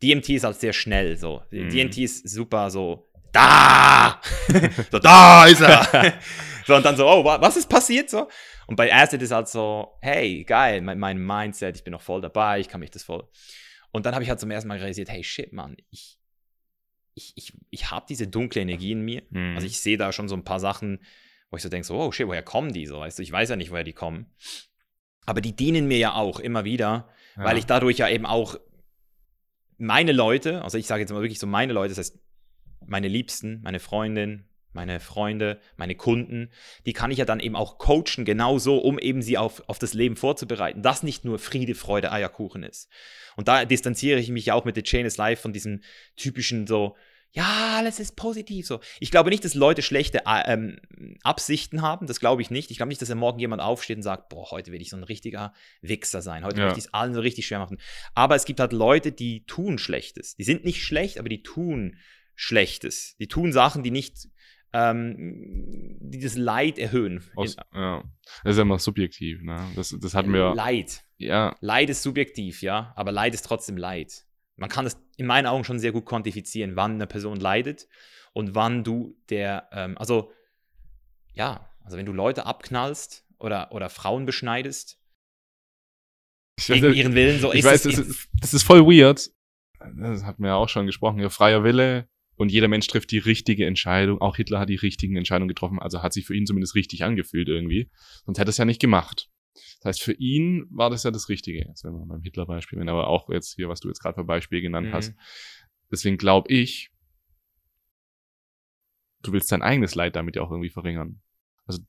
DMT 0.02 0.30
ist 0.30 0.44
halt 0.46 0.60
sehr 0.60 0.74
schnell 0.74 1.18
so. 1.18 1.44
Mhm. 1.52 1.70
DMT 1.70 1.98
ist 2.00 2.28
super 2.30 2.72
so, 2.72 3.12
da! 3.32 4.20
so, 4.92 4.98
da 5.00 5.46
ist 5.46 5.62
er! 5.62 6.20
so, 6.66 6.76
und 6.76 6.86
dann 6.86 6.96
so, 6.98 7.08
oh, 7.08 7.24
wa- 7.24 7.40
was 7.42 7.58
ist 7.58 7.70
passiert 7.70 8.10
so? 8.10 8.28
Und 8.68 8.78
bei 8.78 8.94
Acid 8.94 9.22
ist 9.22 9.32
halt 9.32 9.50
so, 9.50 9.98
hey, 10.02 10.44
geil, 10.46 10.82
mein, 10.82 10.98
mein 10.98 11.24
Mindset, 11.24 11.76
ich 11.76 11.84
bin 11.84 11.92
noch 11.92 12.02
voll 12.02 12.22
dabei, 12.22 12.60
ich 12.60 12.70
kann 12.70 12.80
mich 12.80 12.92
das 12.92 13.04
voll. 13.04 13.28
Und 13.92 14.06
dann 14.06 14.14
habe 14.14 14.24
ich 14.24 14.30
halt 14.30 14.40
zum 14.40 14.50
ersten 14.50 14.70
Mal 14.70 14.78
realisiert, 14.78 15.10
hey, 15.10 15.24
shit, 15.24 15.52
Mann, 15.52 15.76
ich, 15.90 16.18
ich, 17.14 17.34
ich, 17.36 17.54
ich 17.70 17.92
habe 17.92 18.06
diese 18.08 18.28
dunkle 18.28 18.62
Energie 18.62 18.94
in 18.94 19.02
mir. 19.02 19.24
Mhm. 19.30 19.56
Also 19.56 19.68
ich 19.68 19.82
sehe 19.82 19.98
da 19.98 20.14
schon 20.14 20.30
so 20.30 20.36
ein 20.36 20.46
paar 20.46 20.62
Sachen, 20.62 21.04
wo 21.50 21.58
ich 21.58 21.64
so 21.64 21.68
denke, 21.70 21.86
so, 21.86 22.00
oh 22.00 22.12
shit, 22.12 22.28
woher 22.28 22.44
kommen 22.44 22.72
die 22.72 22.86
so? 22.86 23.00
Weißt 23.00 23.20
du, 23.20 23.24
ich 23.24 23.32
weiß 23.32 23.50
ja 23.50 23.58
nicht, 23.58 23.72
woher 23.72 23.84
die 23.84 23.92
kommen. 23.94 24.28
Aber 25.26 25.42
die 25.42 25.56
dienen 25.56 25.88
mir 25.88 25.98
ja 25.98 26.14
auch 26.14 26.40
immer 26.40 26.64
wieder, 26.64 27.10
ja. 27.38 27.44
weil 27.44 27.58
ich 27.58 27.66
dadurch 27.66 27.98
ja 27.98 28.10
eben 28.10 28.26
auch 28.26 28.60
meine 29.78 30.12
Leute, 30.12 30.62
also 30.64 30.78
ich 30.78 30.88
sage 30.88 31.02
jetzt 31.02 31.12
mal 31.12 31.22
wirklich 31.22 31.40
so 31.40 31.48
meine 31.48 31.74
Leute, 31.74 31.90
das 31.90 31.98
heißt 31.98 32.20
meine 32.86 33.08
Liebsten, 33.08 33.62
meine 33.64 33.80
Freundin, 33.80 34.46
meine 34.74 35.00
Freunde, 35.00 35.60
meine 35.76 35.96
Kunden, 35.96 36.50
die 36.86 36.94
kann 36.94 37.12
ich 37.12 37.18
ja 37.18 37.26
dann 37.26 37.40
eben 37.40 37.56
auch 37.56 37.78
coachen, 37.78 38.26
genauso, 38.26 38.78
um 38.78 39.00
eben 39.00 39.22
sie 39.22 39.38
auf, 39.38 39.64
auf 39.68 39.80
das 39.80 39.94
Leben 39.94 40.16
vorzubereiten, 40.16 40.82
dass 40.82 41.04
nicht 41.04 41.26
nur 41.26 41.40
Friede, 41.40 41.76
Freude, 41.76 42.12
Eierkuchen 42.12 42.64
ist. 42.64 42.90
Und 43.36 43.48
da 43.48 43.66
distanziere 43.66 44.20
ich 44.20 44.30
mich 44.30 44.46
ja 44.46 44.54
auch 44.54 44.66
mit 44.66 44.76
The 44.76 44.84
Chain 44.84 45.06
is 45.06 45.18
Life 45.18 45.42
von 45.42 45.54
diesem 45.54 45.82
typischen 46.16 46.68
so, 46.68 46.96
ja, 47.34 47.78
alles 47.78 48.00
ist 48.00 48.16
positiv 48.18 48.68
so. 48.68 48.82
Ich 49.00 49.10
glaube 49.10 49.30
nicht, 49.30 49.46
dass 49.46 49.54
Leute 49.54 49.82
schlechte 49.82 50.24
äh, 50.26 50.54
ähm, 50.54 50.80
Absichten 51.24 51.82
haben. 51.82 52.06
Das 52.08 52.20
glaube 52.20 52.42
ich 52.42 52.52
nicht. 52.52 52.72
Ich 52.72 52.78
glaube 52.78 52.90
nicht, 52.90 53.02
dass 53.02 53.10
er 53.10 53.16
morgen 53.16 53.40
jemand 53.40 53.62
aufsteht 53.62 53.98
und 53.98 54.04
sagt, 54.04 54.28
boah, 54.30 54.52
heute 54.52 54.72
will 54.74 54.82
ich 54.82 54.90
so 54.90 54.98
ein 54.98 55.04
richtiger 55.04 55.54
Wichser 55.82 56.22
sein. 56.22 56.44
Heute 56.44 56.58
Ja. 56.60 56.66
möchte 56.66 56.80
ich 56.80 56.86
es 56.86 56.94
allen 56.94 57.14
so 57.14 57.22
richtig 57.22 57.48
schwer 57.48 57.60
machen. 57.60 57.78
Aber 58.16 58.36
es 58.36 58.44
gibt 58.44 58.60
halt 58.60 58.74
Leute, 58.74 59.14
die 59.14 59.46
tun 59.46 59.78
Schlechtes. 59.78 60.36
Die 60.36 60.44
sind 60.44 60.66
nicht 60.66 60.84
schlecht, 60.84 61.20
aber 61.20 61.30
die 61.30 61.42
tun 61.42 61.96
Schlechtes. 62.36 63.16
Die 63.20 63.28
tun 63.28 63.54
Sachen, 63.54 63.84
die 63.84 63.92
nicht, 63.92 64.28
ähm, 64.74 65.98
die 66.02 66.20
das 66.20 66.36
Leid 66.36 66.80
erhöhen. 66.80 67.24
Aus, 67.36 67.56
ja. 67.74 68.04
Das 68.44 68.52
ist 68.52 68.58
ja 68.58 68.64
immer 68.64 68.80
subjektiv, 68.80 69.42
ne? 69.42 69.70
Das, 69.76 69.96
das 70.00 70.14
hatten 70.16 70.34
wir. 70.34 70.54
Leid. 70.54 71.04
Ja, 71.18 71.56
Leid 71.62 71.90
ist 71.90 72.04
subjektiv, 72.04 72.62
ja, 72.62 72.92
aber 72.96 73.12
Leid 73.12 73.34
ist 73.34 73.44
trotzdem 73.44 73.78
Leid. 73.78 74.26
Man 74.56 74.70
kann 74.70 74.86
es 74.86 74.98
in 75.18 75.26
meinen 75.26 75.48
Augen 75.48 75.64
schon 75.64 75.80
sehr 75.80 75.92
gut 75.92 76.06
quantifizieren, 76.06 76.76
wann 76.76 76.94
eine 76.94 77.08
Person 77.08 77.40
leidet 77.40 77.88
und 78.34 78.56
wann 78.56 78.84
du 78.84 79.18
der, 79.30 79.70
ähm, 79.72 79.98
also 79.98 80.32
ja, 81.34 81.70
also 81.84 81.98
wenn 81.98 82.06
du 82.06 82.14
Leute 82.14 82.46
abknallst 82.46 83.26
oder, 83.38 83.72
oder 83.72 83.90
Frauen 83.90 84.26
beschneidest, 84.26 85.00
ich, 86.58 86.68
gegen 86.68 86.88
weiß, 86.88 86.96
ihren 86.96 87.16
Willen, 87.16 87.40
so 87.40 87.52
ich 87.52 87.60
ist 87.60 87.66
weiß, 87.66 87.86
es. 87.86 87.96
das 87.96 88.08
ist, 88.08 88.30
das 88.40 88.54
ist 88.54 88.64
voll 88.64 88.86
weird. 88.86 89.32
Das 89.80 90.24
hatten 90.24 90.44
wir 90.44 90.50
ja 90.50 90.56
auch 90.56 90.70
schon 90.70 90.86
gesprochen. 90.86 91.20
Ja, 91.20 91.30
freier 91.30 91.64
Wille 91.64 92.08
und 92.36 92.52
jeder 92.52 92.68
Mensch 92.68 92.88
trifft 92.88 93.12
die 93.12 93.18
richtige 93.18 93.66
Entscheidung. 93.66 94.22
Auch 94.22 94.36
Hitler 94.36 94.60
hat 94.60 94.70
die 94.70 94.76
richtigen 94.76 95.16
Entscheidungen 95.16 95.48
getroffen, 95.48 95.80
also 95.80 96.04
hat 96.04 96.14
sich 96.14 96.26
für 96.26 96.36
ihn 96.36 96.46
zumindest 96.46 96.76
richtig 96.76 97.04
angefühlt 97.04 97.48
irgendwie. 97.48 97.90
Sonst 98.26 98.38
hätte 98.38 98.50
er 98.50 98.52
es 98.52 98.58
ja 98.58 98.66
nicht 98.66 98.82
gemacht. 98.82 99.31
Das 99.54 99.86
heißt, 99.86 100.02
für 100.02 100.14
ihn 100.14 100.68
war 100.70 100.90
das 100.90 101.04
ja 101.04 101.12
das 101.12 101.30
Richtige. 101.30 101.60
Jetzt 101.68 101.84
wenn 101.84 101.94
wir 101.94 102.06
beim 102.06 102.22
Hitler-Beispiel, 102.22 102.80
wenn 102.80 102.90
aber 102.90 103.08
auch 103.08 103.30
jetzt 103.30 103.56
hier, 103.56 103.70
was 103.70 103.80
du 103.80 103.88
jetzt 103.88 104.00
gerade 104.02 104.16
für 104.16 104.24
Beispiel 104.24 104.62
genannt 104.62 104.88
Mhm. 104.90 104.94
hast. 104.94 105.14
Deswegen 105.92 106.18
glaube 106.18 106.52
ich, 106.54 106.90
du 109.24 109.34
willst 109.34 109.52
dein 109.52 109.62
eigenes 109.62 109.96
Leid 109.96 110.16
damit 110.16 110.36
ja 110.36 110.42
auch 110.42 110.52
irgendwie 110.52 110.70
verringern. 110.70 111.22
Also 111.66 111.82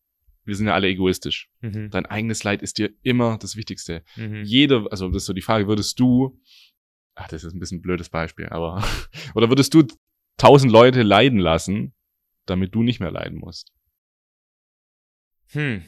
wir 0.44 0.56
sind 0.56 0.66
ja 0.66 0.74
alle 0.74 0.88
egoistisch. 0.88 1.50
Mhm. 1.60 1.90
Dein 1.90 2.06
eigenes 2.06 2.42
Leid 2.42 2.62
ist 2.62 2.78
dir 2.78 2.90
immer 3.02 3.38
das 3.38 3.56
Wichtigste. 3.56 4.04
Mhm. 4.16 4.42
Jeder, 4.44 4.86
also 4.90 5.08
das 5.08 5.22
ist 5.22 5.26
so 5.26 5.32
die 5.32 5.40
Frage, 5.40 5.68
würdest 5.68 6.00
du, 6.00 6.40
ach, 7.14 7.28
das 7.28 7.44
ist 7.44 7.54
ein 7.54 7.60
bisschen 7.60 7.78
ein 7.78 7.82
blödes 7.82 8.08
Beispiel, 8.10 8.48
aber, 8.48 8.82
oder 9.34 9.48
würdest 9.48 9.72
du 9.74 9.86
tausend 10.36 10.72
Leute 10.72 11.02
leiden 11.02 11.38
lassen, 11.38 11.94
damit 12.46 12.74
du 12.74 12.82
nicht 12.82 12.98
mehr 12.98 13.12
leiden 13.12 13.38
musst? 13.38 13.72
Hm. 15.52 15.84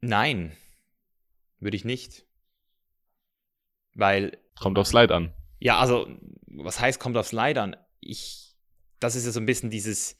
Nein, 0.00 0.56
würde 1.60 1.76
ich 1.76 1.84
nicht. 1.84 2.24
Weil 3.94 4.38
Kommt 4.60 4.78
aufs 4.78 4.92
Leid 4.92 5.10
an. 5.10 5.32
Ja, 5.60 5.78
also, 5.78 6.08
was 6.46 6.80
heißt, 6.80 7.00
kommt 7.00 7.16
aufs 7.16 7.32
Leid 7.32 7.58
an? 7.58 7.76
Ich, 8.00 8.56
das 9.00 9.16
ist 9.16 9.26
ja 9.26 9.32
so 9.32 9.40
ein 9.40 9.46
bisschen 9.46 9.70
dieses, 9.70 10.16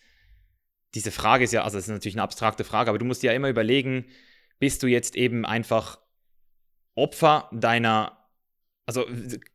diese 0.95 1.11
Frage 1.11 1.45
ist 1.45 1.53
ja, 1.53 1.62
also, 1.62 1.79
es 1.79 1.85
ist 1.85 1.91
natürlich 1.91 2.17
eine 2.17 2.23
abstrakte 2.23 2.64
Frage, 2.64 2.91
aber 2.91 2.99
du 2.99 3.05
musst 3.05 3.23
dir 3.23 3.29
ja 3.29 3.37
immer 3.37 3.49
überlegen, 3.49 4.07
bist 4.59 4.83
du 4.83 4.87
jetzt 4.87 5.17
eben 5.17 5.45
einfach 5.47 6.01
Opfer 6.95 7.49
deiner, 7.53 8.19
also, 8.87 9.07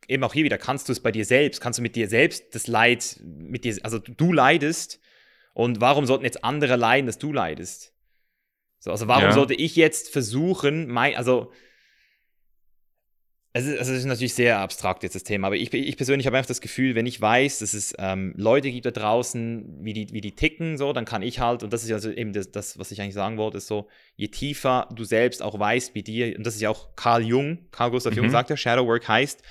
eben 0.08 0.24
auch 0.24 0.32
hier 0.32 0.44
wieder, 0.44 0.58
kannst 0.58 0.88
du 0.88 0.92
es 0.92 1.00
bei 1.00 1.12
dir 1.12 1.26
selbst, 1.26 1.60
kannst 1.60 1.78
du 1.78 1.82
mit 1.82 1.96
dir 1.96 2.08
selbst 2.08 2.54
das 2.54 2.66
Leid, 2.66 3.20
mit 3.22 3.64
dir, 3.64 3.78
also, 3.82 3.98
du 3.98 4.32
leidest 4.32 5.00
und 5.52 5.80
warum 5.80 6.06
sollten 6.06 6.24
jetzt 6.24 6.44
andere 6.44 6.76
leiden, 6.76 7.06
dass 7.06 7.18
du 7.18 7.32
leidest? 7.32 7.93
So, 8.84 8.90
also, 8.90 9.08
warum 9.08 9.22
Ja. 9.22 9.32
sollte 9.32 9.54
ich 9.54 9.76
jetzt 9.76 10.10
versuchen, 10.10 10.88
mein, 10.88 11.16
also, 11.16 11.50
es 13.54 13.64
ist, 13.64 13.80
es 13.80 13.88
ist 13.88 14.04
natürlich 14.04 14.34
sehr 14.34 14.58
abstrakt 14.58 15.02
jetzt 15.04 15.14
das 15.14 15.22
Thema, 15.22 15.46
aber 15.46 15.56
ich, 15.56 15.72
ich 15.72 15.96
persönlich 15.96 16.26
habe 16.26 16.36
einfach 16.36 16.48
das 16.48 16.60
Gefühl, 16.60 16.94
wenn 16.94 17.06
ich 17.06 17.18
weiß, 17.18 17.60
dass 17.60 17.72
es 17.72 17.94
ähm, 17.98 18.34
Leute 18.36 18.70
gibt 18.70 18.84
da 18.84 18.90
draußen, 18.90 19.78
wie 19.82 19.94
die, 19.94 20.12
wie 20.12 20.20
die 20.20 20.34
ticken, 20.34 20.76
so, 20.76 20.92
dann 20.92 21.06
kann 21.06 21.22
ich 21.22 21.40
halt, 21.40 21.62
und 21.62 21.72
das 21.72 21.82
ist 21.82 21.88
ja 21.88 21.96
also 21.96 22.10
eben 22.10 22.34
das, 22.34 22.50
das, 22.50 22.78
was 22.78 22.90
ich 22.90 23.00
eigentlich 23.00 23.14
sagen 23.14 23.38
wollte, 23.38 23.56
ist 23.56 23.68
so, 23.68 23.88
je 24.16 24.28
tiefer 24.28 24.86
du 24.94 25.04
selbst 25.04 25.40
auch 25.40 25.58
weißt, 25.58 25.94
wie 25.94 26.02
dir, 26.02 26.36
und 26.36 26.44
das 26.44 26.54
ist 26.56 26.60
ja 26.60 26.68
auch 26.68 26.94
Carl 26.94 27.22
Jung, 27.22 27.70
Carl 27.70 27.90
Gustav 27.90 28.14
Jung 28.14 28.26
Mhm. 28.26 28.30
sagt 28.32 28.50
ja, 28.50 28.56
Shadow 28.58 28.86
Work 28.86 29.08
heißt, 29.08 29.42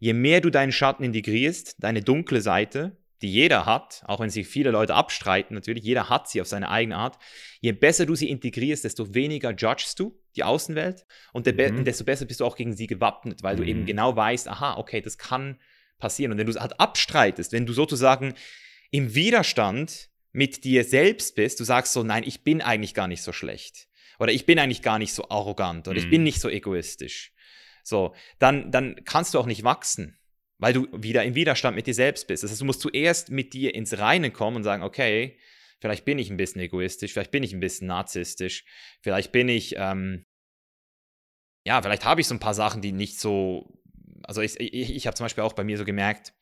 je 0.00 0.12
mehr 0.12 0.42
du 0.42 0.50
deinen 0.50 0.72
Schatten 0.72 1.02
integrierst, 1.02 1.76
deine 1.78 2.02
dunkle 2.02 2.42
Seite, 2.42 2.98
die 3.22 3.32
jeder 3.32 3.64
hat, 3.66 4.02
auch 4.06 4.20
wenn 4.20 4.30
sie 4.30 4.44
viele 4.44 4.70
Leute 4.70 4.94
abstreiten, 4.94 5.54
natürlich, 5.54 5.84
jeder 5.84 6.08
hat 6.08 6.28
sie 6.28 6.40
auf 6.40 6.46
seine 6.46 6.68
eigene 6.70 6.96
Art, 6.96 7.18
je 7.60 7.72
besser 7.72 8.04
du 8.06 8.14
sie 8.14 8.28
integrierst, 8.28 8.84
desto 8.84 9.14
weniger 9.14 9.52
judgst 9.52 9.98
du 9.98 10.18
die 10.36 10.44
Außenwelt 10.44 11.06
und 11.32 11.46
Mhm. 11.46 11.84
desto 11.84 12.04
besser 12.04 12.26
bist 12.26 12.40
du 12.40 12.44
auch 12.44 12.56
gegen 12.56 12.74
sie 12.74 12.86
gewappnet, 12.86 13.42
weil 13.42 13.56
du 13.56 13.62
Mhm. 13.62 13.68
eben 13.68 13.86
genau 13.86 14.14
weißt, 14.14 14.48
aha, 14.48 14.76
okay, 14.76 15.00
das 15.00 15.16
kann 15.16 15.58
passieren. 15.98 16.32
Und 16.32 16.38
wenn 16.38 16.46
du 16.46 16.52
es 16.52 16.60
halt 16.60 16.78
abstreitest, 16.78 17.52
wenn 17.52 17.64
du 17.64 17.72
sozusagen 17.72 18.34
im 18.90 19.14
Widerstand 19.14 20.10
mit 20.32 20.64
dir 20.64 20.84
selbst 20.84 21.34
bist, 21.34 21.58
du 21.60 21.64
sagst 21.64 21.94
so, 21.94 22.02
nein, 22.02 22.22
ich 22.26 22.44
bin 22.44 22.60
eigentlich 22.60 22.92
gar 22.92 23.08
nicht 23.08 23.22
so 23.22 23.32
schlecht. 23.32 23.88
Oder 24.18 24.32
ich 24.32 24.44
bin 24.44 24.58
eigentlich 24.58 24.82
gar 24.82 24.98
nicht 24.98 25.14
so 25.14 25.28
arrogant. 25.30 25.88
Oder 25.88 25.98
ich 25.98 26.06
Mhm. 26.06 26.10
bin 26.10 26.22
nicht 26.22 26.40
so 26.40 26.50
egoistisch. 26.50 27.32
So, 27.82 28.14
dann, 28.38 28.70
dann 28.70 28.96
kannst 29.04 29.32
du 29.32 29.38
auch 29.38 29.46
nicht 29.46 29.64
wachsen, 29.64 30.18
weil 30.58 30.72
du 30.72 30.88
wieder 30.92 31.24
im 31.24 31.34
Widerstand 31.34 31.76
mit 31.76 31.86
dir 31.86 31.94
selbst 31.94 32.26
bist. 32.26 32.42
Das 32.42 32.50
heißt, 32.50 32.60
du 32.60 32.64
musst 32.64 32.80
zuerst 32.80 33.30
mit 33.30 33.52
dir 33.52 33.74
ins 33.74 33.98
Reine 33.98 34.30
kommen 34.30 34.56
und 34.56 34.64
sagen, 34.64 34.82
okay, 34.82 35.38
vielleicht 35.80 36.04
bin 36.04 36.18
ich 36.18 36.30
ein 36.30 36.36
bisschen 36.36 36.60
egoistisch, 36.60 37.12
vielleicht 37.12 37.30
bin 37.30 37.42
ich 37.42 37.52
ein 37.52 37.60
bisschen 37.60 37.88
narzisstisch, 37.88 38.64
vielleicht 39.02 39.32
bin 39.32 39.48
ich, 39.48 39.74
ähm, 39.76 40.24
ja, 41.66 41.82
vielleicht 41.82 42.04
habe 42.04 42.20
ich 42.20 42.26
so 42.26 42.34
ein 42.34 42.40
paar 42.40 42.54
Sachen, 42.54 42.80
die 42.80 42.92
nicht 42.92 43.18
so, 43.18 43.80
also 44.22 44.40
ich, 44.40 44.58
ich, 44.58 44.94
ich 44.94 45.06
habe 45.06 45.16
zum 45.16 45.24
Beispiel 45.24 45.44
auch 45.44 45.52
bei 45.52 45.64
mir 45.64 45.76
so 45.76 45.84
gemerkt, 45.84 46.32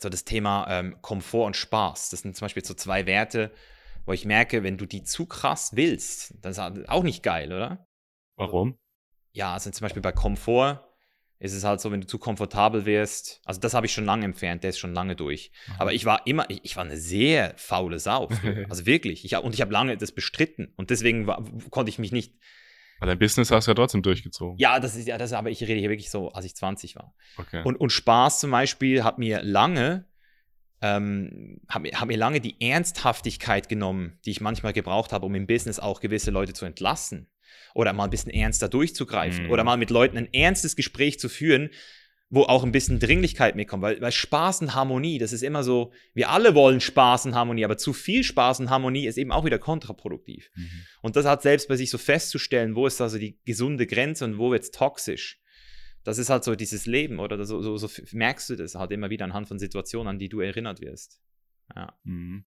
so 0.00 0.08
das 0.08 0.24
Thema 0.24 0.66
ähm, 0.70 0.96
Komfort 1.02 1.46
und 1.46 1.56
Spaß, 1.56 2.10
das 2.10 2.20
sind 2.20 2.36
zum 2.36 2.44
Beispiel 2.44 2.64
so 2.64 2.74
zwei 2.74 3.06
Werte, 3.06 3.52
wo 4.06 4.12
ich 4.12 4.24
merke, 4.24 4.62
wenn 4.62 4.78
du 4.78 4.86
die 4.86 5.02
zu 5.02 5.26
krass 5.26 5.72
willst, 5.74 6.34
das 6.40 6.58
ist 6.58 6.88
auch 6.88 7.02
nicht 7.02 7.22
geil, 7.22 7.52
oder? 7.52 7.86
Warum? 8.36 8.78
ja, 9.32 9.54
also 9.54 9.70
zum 9.70 9.84
Beispiel 9.84 10.02
bei 10.02 10.12
Komfort 10.12 10.80
ist 11.42 11.54
es 11.54 11.64
halt 11.64 11.80
so, 11.80 11.90
wenn 11.90 12.00
du 12.00 12.06
zu 12.06 12.18
komfortabel 12.18 12.86
wirst, 12.86 13.40
also 13.44 13.58
das 13.58 13.74
habe 13.74 13.86
ich 13.86 13.92
schon 13.92 14.04
lange 14.04 14.24
entfernt, 14.24 14.62
der 14.62 14.70
ist 14.70 14.78
schon 14.78 14.94
lange 14.94 15.16
durch. 15.16 15.50
Aber 15.76 15.92
ich 15.92 16.04
war 16.04 16.24
immer, 16.24 16.48
ich, 16.48 16.60
ich 16.62 16.76
war 16.76 16.84
eine 16.84 16.96
sehr 16.96 17.54
faule 17.56 17.98
Sau. 17.98 18.28
also 18.68 18.86
wirklich. 18.86 19.24
Ich, 19.24 19.36
und 19.36 19.52
ich 19.52 19.60
habe 19.60 19.72
lange 19.72 19.96
das 19.96 20.12
bestritten. 20.12 20.72
Und 20.76 20.90
deswegen 20.90 21.26
war, 21.26 21.44
konnte 21.70 21.90
ich 21.90 21.98
mich 21.98 22.12
nicht. 22.12 22.36
Aber 22.98 23.06
dein 23.08 23.18
Business 23.18 23.50
hast 23.50 23.66
du 23.66 23.72
ja 23.72 23.74
trotzdem 23.74 24.02
durchgezogen. 24.02 24.56
Ja, 24.58 24.78
das 24.78 24.94
ist 24.94 25.08
ja, 25.08 25.18
das, 25.18 25.32
aber 25.32 25.50
ich 25.50 25.60
rede 25.62 25.80
hier 25.80 25.90
wirklich 25.90 26.10
so, 26.10 26.30
als 26.30 26.44
ich 26.44 26.54
20 26.54 26.94
war. 26.94 27.12
Okay. 27.36 27.62
Und, 27.64 27.74
und 27.74 27.90
Spaß 27.90 28.38
zum 28.38 28.52
Beispiel 28.52 29.02
hat 29.02 29.18
mir 29.18 29.42
lange, 29.42 30.06
ähm, 30.80 31.60
hat, 31.68 31.82
hat 31.92 32.06
mir 32.06 32.18
lange 32.18 32.40
die 32.40 32.60
Ernsthaftigkeit 32.60 33.68
genommen, 33.68 34.20
die 34.24 34.30
ich 34.30 34.40
manchmal 34.40 34.72
gebraucht 34.72 35.12
habe, 35.12 35.26
um 35.26 35.34
im 35.34 35.48
Business 35.48 35.80
auch 35.80 35.98
gewisse 35.98 36.30
Leute 36.30 36.52
zu 36.52 36.66
entlassen. 36.66 37.28
Oder 37.74 37.92
mal 37.92 38.04
ein 38.04 38.10
bisschen 38.10 38.32
ernster 38.32 38.68
durchzugreifen. 38.68 39.46
Mhm. 39.46 39.50
Oder 39.50 39.64
mal 39.64 39.76
mit 39.76 39.90
Leuten 39.90 40.18
ein 40.18 40.32
ernstes 40.32 40.76
Gespräch 40.76 41.18
zu 41.18 41.28
führen, 41.28 41.70
wo 42.28 42.44
auch 42.44 42.64
ein 42.64 42.72
bisschen 42.72 42.98
Dringlichkeit 42.98 43.56
mitkommt. 43.56 43.82
Weil, 43.82 44.00
weil 44.00 44.10
Spaß 44.10 44.62
und 44.62 44.74
Harmonie, 44.74 45.18
das 45.18 45.34
ist 45.34 45.42
immer 45.42 45.62
so, 45.62 45.92
wir 46.14 46.30
alle 46.30 46.54
wollen 46.54 46.80
Spaß 46.80 47.26
und 47.26 47.34
Harmonie, 47.34 47.64
aber 47.64 47.76
zu 47.76 47.92
viel 47.92 48.24
Spaß 48.24 48.60
und 48.60 48.70
Harmonie 48.70 49.06
ist 49.06 49.18
eben 49.18 49.30
auch 49.32 49.44
wieder 49.44 49.58
kontraproduktiv. 49.58 50.50
Mhm. 50.54 50.70
Und 51.02 51.16
das 51.16 51.26
hat 51.26 51.42
selbst 51.42 51.68
bei 51.68 51.76
sich 51.76 51.90
so 51.90 51.98
festzustellen, 51.98 52.74
wo 52.74 52.86
ist 52.86 53.00
also 53.02 53.18
die 53.18 53.38
gesunde 53.44 53.86
Grenze 53.86 54.24
und 54.24 54.38
wo 54.38 54.50
wird 54.50 54.62
es 54.62 54.70
toxisch. 54.70 55.40
Das 56.04 56.16
ist 56.16 56.30
halt 56.30 56.42
so 56.42 56.54
dieses 56.54 56.86
Leben, 56.86 57.20
oder 57.20 57.44
so, 57.44 57.60
so, 57.60 57.76
so 57.76 57.88
merkst 58.12 58.48
du 58.48 58.56
das 58.56 58.74
halt 58.74 58.90
immer 58.92 59.10
wieder 59.10 59.26
anhand 59.26 59.46
von 59.46 59.58
Situationen, 59.58 60.08
an 60.08 60.18
die 60.18 60.30
du 60.30 60.40
erinnert 60.40 60.80
wirst. 60.80 61.20
Ja. 61.76 61.96
Mhm. 62.04 62.44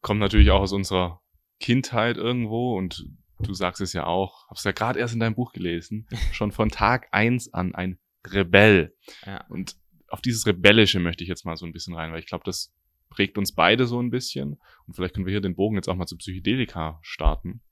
Kommt 0.00 0.20
natürlich 0.20 0.50
auch 0.50 0.60
aus 0.60 0.72
unserer 0.72 1.20
Kindheit 1.60 2.16
irgendwo 2.16 2.76
und 2.78 3.04
du 3.42 3.54
sagst 3.54 3.80
es 3.80 3.92
ja 3.92 4.06
auch, 4.06 4.48
hab's 4.48 4.64
ja 4.64 4.72
gerade 4.72 4.98
erst 4.98 5.14
in 5.14 5.20
deinem 5.20 5.34
Buch 5.34 5.52
gelesen, 5.52 6.06
schon 6.32 6.52
von 6.52 6.68
Tag 6.68 7.08
eins 7.12 7.52
an 7.52 7.74
ein 7.74 7.98
Rebell. 8.26 8.96
Ja. 9.26 9.46
Und 9.48 9.76
auf 10.08 10.20
dieses 10.20 10.46
Rebellische 10.46 11.00
möchte 11.00 11.24
ich 11.24 11.28
jetzt 11.28 11.44
mal 11.44 11.56
so 11.56 11.66
ein 11.66 11.72
bisschen 11.72 11.94
rein, 11.94 12.12
weil 12.12 12.20
ich 12.20 12.26
glaube, 12.26 12.44
das 12.44 12.72
prägt 13.08 13.38
uns 13.38 13.54
beide 13.54 13.86
so 13.86 14.00
ein 14.00 14.10
bisschen. 14.10 14.58
Und 14.86 14.94
vielleicht 14.94 15.14
können 15.14 15.26
wir 15.26 15.32
hier 15.32 15.40
den 15.40 15.56
Bogen 15.56 15.76
jetzt 15.76 15.88
auch 15.88 15.96
mal 15.96 16.06
zu 16.06 16.16
Psychedelika 16.16 16.98
starten. 17.02 17.62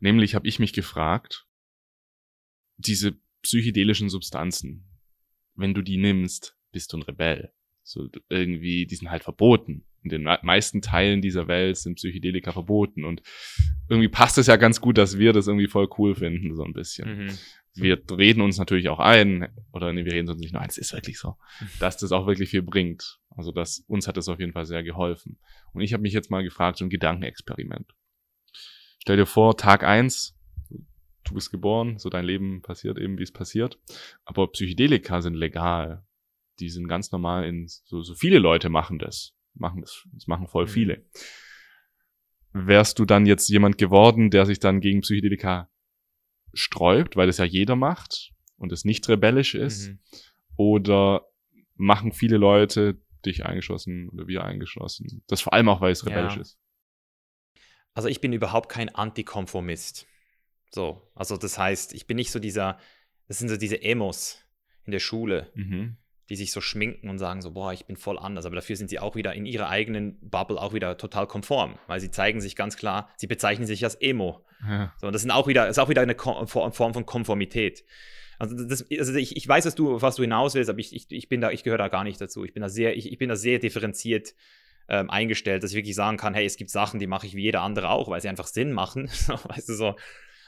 Nämlich 0.00 0.34
habe 0.34 0.46
ich 0.46 0.58
mich 0.58 0.72
gefragt, 0.72 1.46
diese 2.76 3.18
psychedelischen 3.42 4.10
Substanzen, 4.10 4.86
wenn 5.54 5.72
du 5.72 5.82
die 5.82 5.96
nimmst, 5.96 6.58
bist 6.72 6.92
du 6.92 6.98
ein 6.98 7.02
Rebell. 7.02 7.52
So 7.82 8.08
irgendwie, 8.28 8.86
die 8.86 8.96
sind 8.96 9.10
halt 9.10 9.22
verboten. 9.24 9.86
In 10.06 10.10
den 10.10 10.22
me- 10.22 10.38
meisten 10.42 10.80
Teilen 10.82 11.20
dieser 11.20 11.48
Welt 11.48 11.76
sind 11.76 11.96
Psychedelika 11.96 12.52
verboten. 12.52 13.04
Und 13.04 13.22
irgendwie 13.88 14.08
passt 14.08 14.38
es 14.38 14.46
ja 14.46 14.54
ganz 14.56 14.80
gut, 14.80 14.98
dass 14.98 15.18
wir 15.18 15.32
das 15.32 15.48
irgendwie 15.48 15.66
voll 15.66 15.88
cool 15.98 16.14
finden, 16.14 16.54
so 16.54 16.62
ein 16.64 16.72
bisschen 16.72 17.26
Mhm. 17.26 17.38
wir 17.74 18.00
reden 18.16 18.40
uns 18.40 18.56
natürlich 18.58 18.88
auch 18.88 19.00
ein, 19.00 19.48
oder 19.72 19.92
nee, 19.92 20.04
wir 20.04 20.12
reden 20.12 20.28
uns 20.30 20.38
nicht 20.40 20.52
nur 20.52 20.62
ein, 20.62 20.68
es 20.68 20.78
ist 20.78 20.92
wirklich 20.92 21.18
so, 21.18 21.34
dass 21.80 21.96
das 21.96 22.12
auch 22.12 22.26
wirklich 22.28 22.50
viel 22.50 22.62
bringt. 22.62 23.18
Also 23.30 23.50
das, 23.52 23.84
uns 23.88 24.06
hat 24.08 24.16
das 24.16 24.28
auf 24.28 24.38
jeden 24.40 24.52
Fall 24.52 24.64
sehr 24.64 24.82
geholfen. 24.84 25.38
Und 25.72 25.82
ich 25.82 25.92
habe 25.92 26.02
mich 26.02 26.12
jetzt 26.14 26.30
mal 26.30 26.42
gefragt, 26.44 26.78
so 26.78 26.84
ein 26.84 26.90
Gedankenexperiment. 26.90 27.92
Stell 29.02 29.16
dir 29.16 29.26
vor, 29.26 29.56
Tag 29.56 29.82
eins, 29.84 30.36
du 31.24 31.34
bist 31.34 31.50
geboren, 31.50 31.98
so 31.98 32.08
dein 32.10 32.24
Leben 32.24 32.62
passiert 32.62 32.98
eben, 32.98 33.18
wie 33.18 33.22
es 33.24 33.32
passiert, 33.32 33.78
aber 34.24 34.46
Psychedelika 34.52 35.20
sind 35.20 35.34
legal. 35.34 36.04
die 36.60 36.70
sind 36.70 36.88
ganz 36.88 37.12
normal 37.12 37.44
in, 37.44 37.66
so, 37.68 38.00
so 38.02 38.14
viele 38.14 38.38
Leute 38.38 38.70
machen 38.70 38.98
das. 38.98 39.34
Machen 39.58 39.80
das. 39.80 40.06
Das 40.12 40.26
machen 40.26 40.46
voll 40.48 40.64
Mhm. 40.66 40.70
viele. 40.70 41.04
Wärst 42.52 42.98
du 42.98 43.04
dann 43.04 43.26
jetzt 43.26 43.48
jemand 43.48 43.76
geworden, 43.78 44.30
der 44.30 44.46
sich 44.46 44.58
dann 44.60 44.80
gegen 44.80 45.00
Psychedelika 45.02 45.68
sträubt, 46.54 47.16
weil 47.16 47.26
das 47.26 47.38
ja 47.38 47.44
jeder 47.44 47.76
macht 47.76 48.32
und 48.56 48.72
es 48.72 48.84
nicht 48.84 49.08
rebellisch 49.08 49.54
ist? 49.54 49.88
Mhm. 49.88 49.98
Oder 50.56 51.26
machen 51.74 52.12
viele 52.12 52.38
Leute, 52.38 52.98
dich 53.26 53.44
eingeschlossen 53.44 54.08
oder 54.10 54.26
wir 54.28 54.44
eingeschlossen, 54.44 55.22
das 55.26 55.40
vor 55.40 55.52
allem 55.52 55.68
auch, 55.68 55.80
weil 55.80 55.92
es 55.92 56.06
rebellisch 56.06 56.36
Ja. 56.36 56.42
ist? 56.42 56.58
Also 57.92 58.08
ich 58.08 58.20
bin 58.20 58.32
überhaupt 58.32 58.68
kein 58.70 58.94
Antikonformist. 58.94 60.06
So, 60.70 61.10
also 61.14 61.36
das 61.36 61.58
heißt, 61.58 61.92
ich 61.94 62.06
bin 62.06 62.16
nicht 62.16 62.30
so 62.30 62.38
dieser, 62.38 62.78
das 63.26 63.38
sind 63.38 63.48
so 63.48 63.56
diese 63.56 63.82
Emos 63.82 64.38
in 64.84 64.92
der 64.92 64.98
Schule, 65.00 65.50
Mhm. 65.54 65.96
Die 66.28 66.36
sich 66.36 66.52
so 66.52 66.60
schminken 66.60 67.08
und 67.08 67.18
sagen 67.18 67.40
so, 67.40 67.52
boah, 67.52 67.72
ich 67.72 67.86
bin 67.86 67.96
voll 67.96 68.18
anders. 68.18 68.46
Aber 68.46 68.56
dafür 68.56 68.76
sind 68.76 68.90
sie 68.90 68.98
auch 68.98 69.14
wieder 69.14 69.34
in 69.34 69.46
ihrer 69.46 69.68
eigenen 69.68 70.18
Bubble 70.20 70.60
auch 70.60 70.72
wieder 70.72 70.96
total 70.96 71.26
konform, 71.26 71.78
weil 71.86 72.00
sie 72.00 72.10
zeigen 72.10 72.40
sich 72.40 72.56
ganz 72.56 72.76
klar, 72.76 73.08
sie 73.16 73.26
bezeichnen 73.26 73.66
sich 73.66 73.84
als 73.84 73.94
Emo. 73.96 74.44
Ja. 74.66 74.92
So, 75.00 75.06
und 75.06 75.12
das 75.12 75.22
sind 75.22 75.30
auch 75.30 75.46
wieder, 75.46 75.68
ist 75.68 75.78
auch 75.78 75.88
wieder 75.88 76.02
eine 76.02 76.16
Form 76.16 76.72
von 76.72 77.06
Konformität. 77.06 77.84
Also, 78.38 78.56
das, 78.56 78.84
also 78.90 79.14
ich, 79.14 79.36
ich 79.36 79.48
weiß, 79.48 79.64
dass 79.64 79.74
du, 79.74 80.02
was 80.02 80.16
du 80.16 80.22
hinaus 80.22 80.54
willst, 80.54 80.68
aber 80.68 80.78
ich, 80.78 80.94
ich, 80.94 81.06
ich 81.10 81.28
bin 81.28 81.40
da, 81.40 81.50
ich 81.50 81.62
gehöre 81.62 81.78
da 81.78 81.88
gar 81.88 82.04
nicht 82.04 82.20
dazu. 82.20 82.44
Ich 82.44 82.52
bin 82.52 82.62
da 82.62 82.68
sehr, 82.68 82.96
ich, 82.96 83.10
ich 83.10 83.18
bin 83.18 83.28
da 83.28 83.36
sehr 83.36 83.58
differenziert 83.58 84.34
ähm, 84.88 85.10
eingestellt, 85.10 85.62
dass 85.62 85.70
ich 85.70 85.76
wirklich 85.76 85.94
sagen 85.94 86.16
kann, 86.16 86.34
hey, 86.34 86.44
es 86.44 86.56
gibt 86.56 86.70
Sachen, 86.70 87.00
die 87.00 87.06
mache 87.06 87.26
ich 87.26 87.34
wie 87.34 87.42
jeder 87.42 87.62
andere 87.62 87.90
auch, 87.90 88.08
weil 88.08 88.20
sie 88.20 88.28
einfach 88.28 88.46
Sinn 88.46 88.72
machen. 88.72 89.08
Weißt 89.44 89.68
du 89.68 89.74
so. 89.74 89.96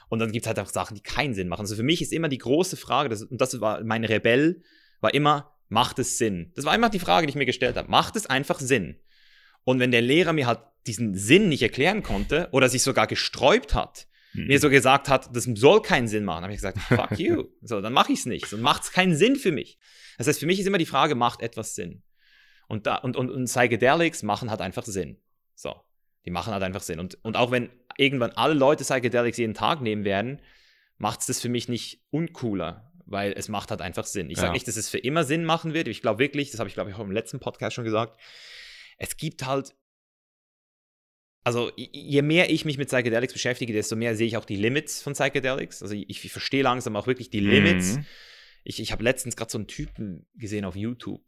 Und 0.07 0.19
dann 0.19 0.31
gibt 0.31 0.45
es 0.45 0.47
halt 0.47 0.59
auch 0.59 0.69
Sachen, 0.69 0.95
die 0.95 1.03
keinen 1.03 1.33
Sinn 1.33 1.47
machen. 1.47 1.61
Also 1.61 1.75
für 1.75 1.83
mich 1.83 2.01
ist 2.01 2.13
immer 2.13 2.29
die 2.29 2.37
große 2.37 2.77
Frage, 2.77 3.09
das, 3.09 3.23
und 3.23 3.39
das 3.39 3.59
war 3.61 3.83
mein 3.83 4.03
Rebell, 4.03 4.63
war 5.01 5.13
immer, 5.13 5.51
macht 5.69 5.99
es 5.99 6.17
Sinn? 6.17 6.51
Das 6.55 6.65
war 6.65 6.75
immer 6.75 6.89
die 6.89 6.99
Frage, 6.99 7.25
die 7.25 7.31
ich 7.31 7.35
mir 7.35 7.45
gestellt 7.45 7.77
habe. 7.77 7.89
Macht 7.89 8.15
es 8.15 8.25
einfach 8.25 8.59
Sinn? 8.59 8.99
Und 9.63 9.79
wenn 9.79 9.91
der 9.91 10.01
Lehrer 10.01 10.33
mir 10.33 10.47
halt 10.47 10.59
diesen 10.87 11.15
Sinn 11.15 11.49
nicht 11.49 11.61
erklären 11.61 12.03
konnte 12.03 12.49
oder 12.51 12.69
sich 12.69 12.83
sogar 12.83 13.07
gesträubt 13.07 13.73
hat, 13.73 14.07
Mhm. 14.33 14.45
mir 14.45 14.59
so 14.59 14.69
gesagt 14.69 15.09
hat, 15.09 15.35
das 15.35 15.45
soll 15.45 15.81
keinen 15.81 16.07
Sinn 16.07 16.23
machen, 16.23 16.43
habe 16.43 16.53
ich 16.53 16.59
gesagt, 16.59 16.77
fuck 16.77 17.17
you. 17.17 17.45
So, 17.61 17.81
dann 17.81 17.93
mache 17.93 18.13
ich 18.13 18.19
es 18.19 18.25
nicht. 18.27 18.45
So 18.45 18.57
macht 18.57 18.83
es 18.83 18.91
keinen 18.91 19.15
Sinn 19.15 19.35
für 19.35 19.51
mich. 19.51 19.79
Das 20.19 20.27
heißt, 20.27 20.39
für 20.39 20.45
mich 20.45 20.59
ist 20.59 20.67
immer 20.67 20.77
die 20.77 20.85
Frage, 20.85 21.15
macht 21.15 21.41
etwas 21.41 21.73
Sinn? 21.73 22.03
Und, 22.67 22.85
da, 22.85 22.97
und, 22.97 23.15
und, 23.17 23.31
und 23.31 23.45
Psychedelics 23.45 24.21
machen 24.21 24.51
halt 24.51 24.61
einfach 24.61 24.85
Sinn. 24.85 25.17
So, 25.55 25.75
die 26.25 26.29
machen 26.29 26.53
halt 26.53 26.61
einfach 26.61 26.83
Sinn. 26.83 26.99
Und, 26.99 27.17
und 27.23 27.37
auch 27.37 27.49
wenn 27.49 27.69
irgendwann 27.97 28.29
alle 28.33 28.53
Leute 28.53 28.83
Psychedelics 28.83 29.37
jeden 29.37 29.55
Tag 29.55 29.81
nehmen 29.81 30.03
werden, 30.05 30.39
macht 30.97 31.21
es 31.21 31.25
das 31.25 31.41
für 31.41 31.49
mich 31.49 31.67
nicht 31.67 32.03
uncooler, 32.11 32.88
weil 33.11 33.33
es 33.33 33.47
macht 33.49 33.71
halt 33.71 33.81
einfach 33.81 34.05
Sinn. 34.05 34.29
Ich 34.29 34.37
Ja. 34.37 34.43
sage 34.43 34.53
nicht, 34.53 34.67
dass 34.67 34.75
es 34.77 34.89
für 34.89 34.97
immer 34.99 35.23
Sinn 35.23 35.45
machen 35.45 35.73
wird. 35.73 35.87
Ich 35.87 36.01
glaube 36.01 36.19
wirklich, 36.19 36.51
das 36.51 36.59
habe 36.59 36.67
ich 36.69 36.73
glaube 36.73 36.89
ich 36.89 36.95
auch 36.95 36.99
im 36.99 37.11
letzten 37.11 37.39
Podcast 37.39 37.75
schon 37.75 37.85
gesagt, 37.85 38.19
es 38.97 39.17
gibt 39.17 39.45
halt 39.45 39.73
also 41.43 41.71
je 41.77 42.21
mehr 42.21 42.49
ich 42.51 42.65
mich 42.65 42.77
mit 42.77 42.89
Psychedelics 42.89 43.33
beschäftige, 43.33 43.71
desto 43.73 43.95
mehr 43.95 44.15
sehe 44.15 44.27
ich 44.27 44.37
auch 44.37 44.45
die 44.45 44.57
Limits 44.57 45.01
von 45.01 45.13
Psychedelics. 45.13 45.81
Also 45.81 45.95
ich, 45.95 46.09
ich 46.25 46.31
verstehe 46.31 46.63
langsam 46.63 46.95
auch 46.95 47.07
wirklich 47.07 47.29
die 47.29 47.39
Limits. 47.39 47.95
Mhm. 47.95 48.05
Ich, 48.65 48.79
ich 48.81 48.91
habe 48.91 49.03
letztens 49.03 49.35
gerade 49.37 49.49
so 49.49 49.57
einen 49.57 49.67
Typen 49.67 50.27
gesehen 50.35 50.65
auf 50.65 50.75
YouTube. 50.75 51.21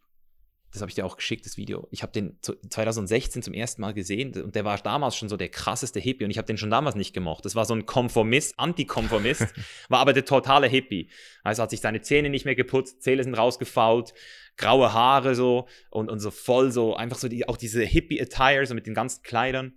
Das 0.71 0.81
habe 0.81 0.89
ich 0.89 0.95
dir 0.95 1.05
auch 1.05 1.17
geschickt, 1.17 1.45
das 1.45 1.57
Video. 1.57 1.88
Ich 1.91 2.01
habe 2.01 2.13
den 2.13 2.38
zu- 2.41 2.55
2016 2.55 3.43
zum 3.43 3.53
ersten 3.53 3.81
Mal 3.81 3.93
gesehen 3.93 4.34
und 4.41 4.55
der 4.55 4.63
war 4.63 4.77
damals 4.77 5.17
schon 5.17 5.27
so 5.27 5.36
der 5.36 5.49
krasseste 5.49 5.99
Hippie 5.99 6.23
und 6.23 6.31
ich 6.31 6.38
habe 6.38 6.45
den 6.45 6.57
schon 6.57 6.69
damals 6.69 6.95
nicht 6.95 7.13
gemocht. 7.13 7.43
Das 7.43 7.55
war 7.55 7.65
so 7.65 7.73
ein 7.73 7.86
Konformist, 7.86 8.57
Antikonformist, 8.57 9.47
war 9.89 9.99
aber 9.99 10.13
der 10.13 10.23
totale 10.25 10.67
Hippie. 10.67 11.10
Also 11.43 11.63
hat 11.63 11.71
sich 11.71 11.81
seine 11.81 12.01
Zähne 12.01 12.29
nicht 12.29 12.45
mehr 12.45 12.55
geputzt, 12.55 13.03
Zähne 13.03 13.23
sind 13.23 13.36
rausgefault, 13.36 14.13
graue 14.55 14.93
Haare 14.93 15.36
so 15.36 15.67
und, 15.89 16.10
und 16.10 16.19
so 16.19 16.31
voll 16.31 16.71
so, 16.71 16.95
einfach 16.95 17.17
so 17.17 17.27
die, 17.27 17.47
auch 17.49 17.57
diese 17.57 17.84
Hippie-Attire, 17.84 18.65
so 18.65 18.73
mit 18.73 18.88
den 18.88 18.93
ganzen 18.93 19.23
Kleidern. 19.23 19.73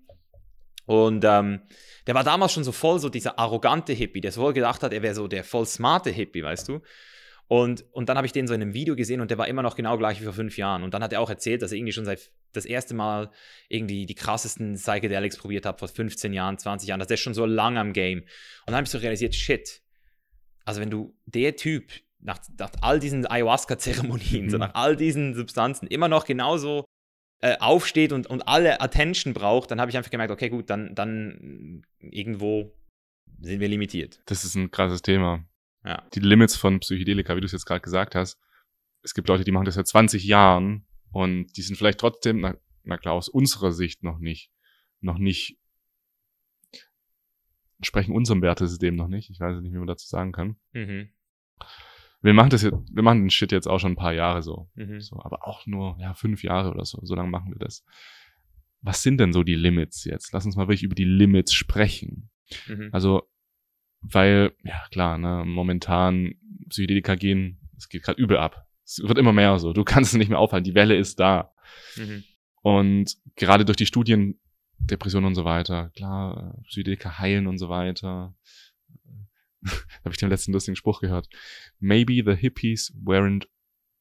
Und 0.86 1.24
ähm, 1.24 1.62
der 2.06 2.14
war 2.14 2.24
damals 2.24 2.52
schon 2.52 2.62
so 2.64 2.72
voll 2.72 2.98
so 2.98 3.08
dieser 3.08 3.38
arrogante 3.38 3.94
Hippie, 3.94 4.20
der 4.20 4.32
so 4.32 4.42
wohl 4.42 4.52
gedacht 4.52 4.82
hat, 4.82 4.92
er 4.92 5.02
wäre 5.02 5.14
so 5.14 5.26
der 5.26 5.42
voll 5.42 5.66
smarte 5.66 6.10
Hippie, 6.10 6.42
weißt 6.42 6.68
du? 6.68 6.80
Und, 7.46 7.84
und 7.92 8.08
dann 8.08 8.16
habe 8.16 8.26
ich 8.26 8.32
den 8.32 8.46
so 8.46 8.54
in 8.54 8.62
einem 8.62 8.72
Video 8.72 8.96
gesehen 8.96 9.20
und 9.20 9.30
der 9.30 9.36
war 9.38 9.46
immer 9.48 9.62
noch 9.62 9.76
genau 9.76 9.98
gleich 9.98 10.20
wie 10.20 10.24
vor 10.24 10.32
fünf 10.32 10.56
Jahren. 10.56 10.82
Und 10.82 10.94
dann 10.94 11.02
hat 11.02 11.12
er 11.12 11.20
auch 11.20 11.28
erzählt, 11.28 11.60
dass 11.62 11.72
er 11.72 11.78
irgendwie 11.78 11.92
schon 11.92 12.06
seit 12.06 12.30
das 12.52 12.64
erste 12.64 12.94
Mal 12.94 13.30
irgendwie 13.68 14.06
die 14.06 14.14
krassesten 14.14 14.74
Psychedelics 14.74 15.36
probiert 15.36 15.66
hat 15.66 15.78
vor 15.78 15.88
15 15.88 16.32
Jahren, 16.32 16.56
20 16.56 16.88
Jahren. 16.88 17.00
Das 17.00 17.10
ist 17.10 17.20
schon 17.20 17.34
so 17.34 17.44
lang 17.44 17.76
am 17.76 17.92
Game. 17.92 18.20
Und 18.20 18.28
dann 18.66 18.76
habe 18.76 18.84
ich 18.84 18.90
so 18.90 18.98
realisiert, 18.98 19.34
shit. 19.34 19.82
Also 20.64 20.80
wenn 20.80 20.90
du 20.90 21.14
der 21.26 21.56
Typ 21.56 21.92
nach, 22.20 22.38
nach 22.58 22.70
all 22.80 22.98
diesen 22.98 23.26
Ayahuasca-Zeremonien, 23.26 24.48
so 24.48 24.56
Mhm. 24.56 24.60
nach 24.60 24.74
all 24.74 24.96
diesen 24.96 25.34
Substanzen 25.34 25.86
immer 25.88 26.08
noch 26.08 26.24
genauso 26.24 26.86
äh, 27.42 27.58
aufsteht 27.58 28.12
und, 28.12 28.26
und 28.26 28.48
alle 28.48 28.80
Attention 28.80 29.34
braucht, 29.34 29.70
dann 29.70 29.78
habe 29.80 29.90
ich 29.90 29.98
einfach 29.98 30.10
gemerkt, 30.10 30.32
okay, 30.32 30.48
gut, 30.48 30.70
dann, 30.70 30.94
dann 30.94 31.82
irgendwo 32.00 32.72
sind 33.40 33.60
wir 33.60 33.68
limitiert. 33.68 34.22
Das 34.24 34.44
ist 34.44 34.54
ein 34.54 34.70
krasses 34.70 35.02
Thema. 35.02 35.44
Ja. 35.84 36.02
Die 36.14 36.20
Limits 36.20 36.56
von 36.56 36.80
Psychedelika, 36.80 37.36
wie 37.36 37.40
du 37.40 37.46
es 37.46 37.52
jetzt 37.52 37.66
gerade 37.66 37.80
gesagt 37.80 38.14
hast. 38.14 38.40
Es 39.02 39.14
gibt 39.14 39.28
Leute, 39.28 39.44
die 39.44 39.52
machen 39.52 39.66
das 39.66 39.74
seit 39.74 39.86
20 39.86 40.24
Jahren 40.24 40.86
und 41.12 41.56
die 41.56 41.62
sind 41.62 41.76
vielleicht 41.76 42.00
trotzdem, 42.00 42.40
na, 42.40 42.56
na 42.84 42.96
klar, 42.96 43.14
aus 43.14 43.28
unserer 43.28 43.72
Sicht 43.72 44.02
noch 44.02 44.18
nicht, 44.18 44.50
noch 45.00 45.18
nicht, 45.18 45.58
entsprechen 47.78 48.14
unserem 48.14 48.40
Wertesystem 48.40 48.96
noch 48.96 49.08
nicht. 49.08 49.30
Ich 49.30 49.40
weiß 49.40 49.60
nicht, 49.60 49.72
wie 49.72 49.78
man 49.78 49.86
dazu 49.86 50.06
sagen 50.06 50.32
kann. 50.32 50.56
Mhm. 50.72 51.10
Wir 52.22 52.32
machen 52.32 52.48
das 52.48 52.62
jetzt, 52.62 52.78
wir 52.90 53.02
machen 53.02 53.20
den 53.20 53.30
Shit 53.30 53.52
jetzt 53.52 53.66
auch 53.66 53.78
schon 53.78 53.92
ein 53.92 53.96
paar 53.96 54.14
Jahre 54.14 54.42
so. 54.42 54.70
Mhm. 54.74 55.00
So, 55.00 55.20
aber 55.22 55.46
auch 55.46 55.66
nur, 55.66 55.98
ja, 56.00 56.14
fünf 56.14 56.42
Jahre 56.42 56.70
oder 56.70 56.86
so. 56.86 56.98
So 57.02 57.14
lange 57.14 57.28
machen 57.28 57.52
wir 57.52 57.58
das. 57.58 57.84
Was 58.80 59.02
sind 59.02 59.18
denn 59.18 59.34
so 59.34 59.42
die 59.42 59.54
Limits 59.54 60.04
jetzt? 60.04 60.32
Lass 60.32 60.46
uns 60.46 60.56
mal 60.56 60.64
wirklich 60.64 60.84
über 60.84 60.94
die 60.94 61.04
Limits 61.04 61.52
sprechen. 61.52 62.30
Mhm. 62.66 62.88
Also, 62.92 63.28
weil, 64.10 64.52
ja 64.64 64.82
klar, 64.90 65.18
ne, 65.18 65.44
momentan 65.46 66.34
Psychedelika 66.68 67.14
gehen, 67.14 67.58
es 67.76 67.88
geht 67.88 68.02
gerade 68.02 68.20
übel 68.20 68.36
ab. 68.36 68.66
Es 68.84 69.00
wird 69.02 69.18
immer 69.18 69.32
mehr 69.32 69.58
so. 69.58 69.72
Du 69.72 69.84
kannst 69.84 70.12
es 70.12 70.18
nicht 70.18 70.28
mehr 70.28 70.38
aufhalten. 70.38 70.64
Die 70.64 70.74
Welle 70.74 70.96
ist 70.96 71.18
da. 71.18 71.52
Mhm. 71.96 72.24
Und 72.62 73.16
gerade 73.36 73.64
durch 73.64 73.76
die 73.76 73.86
Studien, 73.86 74.38
Depressionen 74.78 75.26
und 75.28 75.34
so 75.34 75.44
weiter, 75.44 75.90
klar, 75.96 76.58
Psychedelika 76.66 77.18
heilen 77.18 77.46
und 77.46 77.58
so 77.58 77.68
weiter. 77.68 78.34
da 79.62 79.70
habe 80.04 80.10
ich 80.10 80.18
den 80.18 80.28
letzten 80.28 80.52
lustigen 80.52 80.76
Spruch 80.76 81.00
gehört. 81.00 81.28
Maybe 81.80 82.22
the 82.24 82.36
hippies 82.36 82.92
weren't 83.02 83.46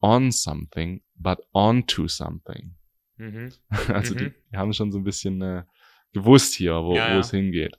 on 0.01 0.31
something, 0.31 1.01
but 1.15 1.39
onto 1.53 2.07
something. 2.07 2.75
Mhm. 3.17 3.51
Also 3.87 4.15
die, 4.15 4.25
Mhm. 4.25 4.33
die 4.51 4.57
haben 4.57 4.73
schon 4.73 4.91
so 4.91 4.97
ein 4.97 5.03
bisschen 5.05 5.41
äh, 5.41 5.63
gewusst 6.13 6.53
hier, 6.55 6.73
wo, 6.83 6.95
Ja, 6.95 7.07
wo 7.07 7.13
ja. 7.13 7.19
es 7.19 7.31
hingeht. 7.31 7.77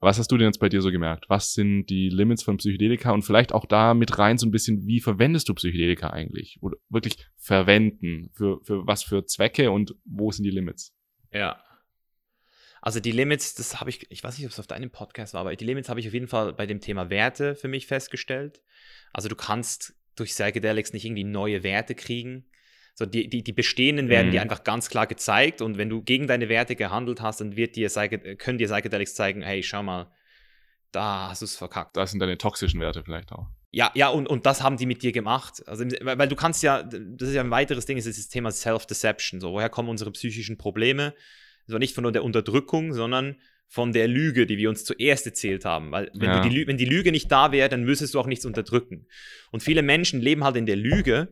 Was 0.00 0.18
hast 0.18 0.30
du 0.30 0.36
denn 0.36 0.46
jetzt 0.46 0.60
bei 0.60 0.68
dir 0.68 0.80
so 0.80 0.92
gemerkt? 0.92 1.24
Was 1.28 1.54
sind 1.54 1.86
die 1.86 2.08
Limits 2.08 2.44
von 2.44 2.58
Psychedelika 2.58 3.10
und 3.10 3.22
vielleicht 3.22 3.52
auch 3.52 3.66
da 3.66 3.94
mit 3.94 4.18
rein 4.18 4.38
so 4.38 4.46
ein 4.46 4.52
bisschen, 4.52 4.86
wie 4.86 5.00
verwendest 5.00 5.48
du 5.48 5.54
Psychedelika 5.54 6.10
eigentlich? 6.10 6.58
Oder 6.60 6.76
wirklich 6.88 7.16
verwenden? 7.36 8.30
Für, 8.32 8.60
für 8.62 8.86
was 8.86 9.02
für 9.02 9.26
Zwecke 9.26 9.72
und 9.72 9.96
wo 10.04 10.30
sind 10.30 10.44
die 10.44 10.50
Limits? 10.50 10.94
Ja. 11.32 11.60
Also 12.80 13.00
die 13.00 13.10
Limits, 13.10 13.54
das 13.54 13.80
habe 13.80 13.90
ich, 13.90 14.08
ich 14.10 14.22
weiß 14.22 14.38
nicht, 14.38 14.46
ob 14.46 14.52
es 14.52 14.60
auf 14.60 14.68
deinem 14.68 14.90
Podcast 14.90 15.34
war, 15.34 15.40
aber 15.40 15.56
die 15.56 15.64
Limits 15.64 15.88
habe 15.88 15.98
ich 15.98 16.06
auf 16.06 16.14
jeden 16.14 16.28
Fall 16.28 16.52
bei 16.52 16.66
dem 16.66 16.80
Thema 16.80 17.10
Werte 17.10 17.56
für 17.56 17.66
mich 17.66 17.88
festgestellt. 17.88 18.62
Also 19.12 19.28
du 19.28 19.34
kannst 19.34 19.94
durch 20.14 20.30
Psychedelics 20.30 20.92
nicht 20.92 21.04
irgendwie 21.04 21.24
neue 21.24 21.64
Werte 21.64 21.96
kriegen. 21.96 22.46
So 22.98 23.06
die, 23.06 23.28
die, 23.28 23.44
die 23.44 23.52
bestehenden 23.52 24.08
werden 24.08 24.26
Mhm. 24.26 24.32
dir 24.32 24.42
einfach 24.42 24.64
ganz 24.64 24.90
klar 24.90 25.06
gezeigt 25.06 25.62
und 25.62 25.78
wenn 25.78 25.88
du 25.88 26.02
gegen 26.02 26.26
deine 26.26 26.48
Werte 26.48 26.74
gehandelt 26.74 27.22
hast, 27.22 27.40
dann 27.40 27.54
wird 27.54 27.76
dir 27.76 27.88
können 27.90 28.58
dir 28.58 28.66
Psychedelics 28.66 29.14
zeigen, 29.14 29.40
hey, 29.40 29.62
schau 29.62 29.84
mal, 29.84 30.10
da 30.90 31.28
hast 31.30 31.42
du 31.42 31.44
es 31.44 31.54
verkackt. 31.54 31.96
Das 31.96 32.10
sind 32.10 32.18
deine 32.18 32.36
toxischen 32.38 32.80
Werte 32.80 33.04
vielleicht 33.04 33.30
auch. 33.30 33.46
Ja, 33.70 33.92
ja, 33.94 34.08
und, 34.08 34.26
und 34.26 34.46
das 34.46 34.64
haben 34.64 34.78
die 34.78 34.86
mit 34.86 35.04
dir 35.04 35.12
gemacht. 35.12 35.62
Also, 35.68 35.84
weil, 35.84 36.26
du 36.26 36.34
kannst 36.34 36.64
ja, 36.64 36.82
das 36.82 37.28
ist 37.28 37.34
ja 37.36 37.42
ein 37.42 37.52
weiteres 37.52 37.86
Ding, 37.86 37.98
ist 37.98 38.08
das 38.08 38.28
Thema 38.28 38.50
Self-Deception. 38.50 39.40
So, 39.40 39.52
woher 39.52 39.68
kommen 39.68 39.90
unsere 39.90 40.10
psychischen 40.10 40.58
Probleme? 40.58 41.14
Also 41.68 41.78
nicht 41.78 41.94
von 41.94 42.12
der 42.12 42.24
Unterdrückung, 42.24 42.94
sondern 42.94 43.36
von 43.68 43.92
der 43.92 44.08
Lüge, 44.08 44.46
die 44.46 44.56
wir 44.56 44.70
uns 44.70 44.84
zuerst 44.84 45.24
erzählt 45.26 45.64
haben. 45.64 45.92
Weil 45.92 46.10
wenn, 46.14 46.30
Ja. 46.32 46.40
die, 46.40 46.66
wenn 46.66 46.78
die 46.78 46.86
Lüge 46.86 47.12
nicht 47.12 47.30
da 47.30 47.52
wäre, 47.52 47.68
dann 47.68 47.84
müsstest 47.84 48.14
du 48.14 48.18
auch 48.18 48.26
nichts 48.26 48.44
unterdrücken. 48.44 49.06
Und 49.52 49.62
viele 49.62 49.82
Menschen 49.82 50.20
leben 50.20 50.42
halt 50.42 50.56
in 50.56 50.66
der 50.66 50.76
Lüge. 50.76 51.28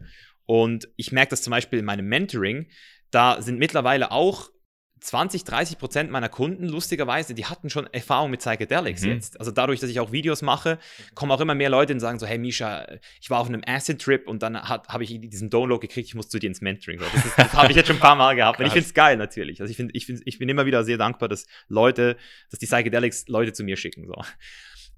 Und 0.46 0.88
ich 0.96 1.12
merke 1.12 1.30
das 1.30 1.42
zum 1.42 1.50
Beispiel 1.50 1.78
in 1.80 1.84
meinem 1.84 2.06
Mentoring. 2.06 2.68
Da 3.10 3.42
sind 3.42 3.58
mittlerweile 3.58 4.10
auch 4.12 4.50
20, 4.98 5.44
30 5.44 5.78
Prozent 5.78 6.10
meiner 6.10 6.30
Kunden, 6.30 6.64
lustigerweise, 6.66 7.34
die 7.34 7.44
hatten 7.44 7.68
schon 7.68 7.86
Erfahrung 7.92 8.30
mit 8.30 8.40
Psychedelics 8.40 9.02
Mhm. 9.02 9.10
jetzt. 9.10 9.38
Also 9.38 9.50
dadurch, 9.50 9.78
dass 9.78 9.90
ich 9.90 10.00
auch 10.00 10.10
Videos 10.10 10.40
mache, 10.40 10.78
kommen 11.14 11.30
auch 11.32 11.40
immer 11.40 11.54
mehr 11.54 11.68
Leute 11.68 11.92
und 11.92 12.00
sagen 12.00 12.18
so, 12.18 12.26
hey 12.26 12.38
Misha, 12.38 12.86
ich 13.20 13.28
war 13.28 13.40
auf 13.40 13.46
einem 13.46 13.62
Acid-Trip 13.64 14.26
und 14.26 14.42
dann 14.42 14.60
habe 14.60 15.04
ich 15.04 15.20
diesen 15.20 15.50
Download 15.50 15.86
gekriegt, 15.86 16.08
ich 16.08 16.14
muss 16.14 16.28
zu 16.30 16.38
dir 16.38 16.46
ins 16.48 16.62
Mentoring. 16.62 16.98
So, 16.98 17.04
das 17.12 17.36
das 17.36 17.52
habe 17.52 17.70
ich 17.70 17.76
jetzt 17.76 17.88
schon 17.88 17.96
ein 17.96 18.00
paar 18.00 18.16
Mal 18.16 18.36
gehabt. 18.36 18.58
Und 18.58 18.66
ich 18.66 18.72
finde 18.72 18.86
es 18.86 18.94
geil 18.94 19.16
natürlich. 19.18 19.60
Also 19.60 19.70
ich, 19.70 19.76
find, 19.76 19.94
ich, 19.94 20.06
find, 20.06 20.22
ich 20.24 20.38
bin 20.38 20.48
immer 20.48 20.64
wieder 20.64 20.82
sehr 20.82 20.96
dankbar, 20.96 21.28
dass 21.28 21.46
Leute, 21.68 22.16
dass 22.50 22.58
die 22.58 22.66
Psychedelics 22.66 23.28
Leute 23.28 23.52
zu 23.52 23.64
mir 23.64 23.76
schicken. 23.76 24.06
So. 24.06 24.14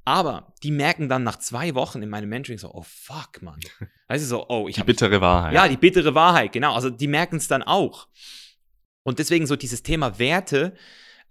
Aber 0.09 0.55
die 0.63 0.71
merken 0.71 1.11
dann 1.11 1.23
nach 1.23 1.37
zwei 1.37 1.75
Wochen 1.75 2.01
in 2.01 2.09
meinem 2.09 2.31
Mentoring 2.31 2.57
so, 2.57 2.73
oh 2.73 2.83
fuck, 2.83 3.43
Mann. 3.43 3.61
Weißt 4.09 4.25
du 4.25 4.27
so, 4.27 4.49
oh, 4.49 4.67
ich 4.67 4.77
Die 4.77 4.83
bittere 4.83 5.21
Wahrheit. 5.21 5.53
ja, 5.53 5.69
die 5.69 5.77
bittere 5.77 6.15
Wahrheit, 6.15 6.53
genau. 6.53 6.73
Also 6.75 6.89
die 6.89 7.07
merken 7.07 7.37
es 7.37 7.47
dann 7.47 7.63
auch. 7.63 8.09
Und 9.03 9.19
deswegen 9.19 9.47
so 9.47 9.55
dieses 9.55 9.83
Thema 9.83 10.19
Werte, 10.19 10.73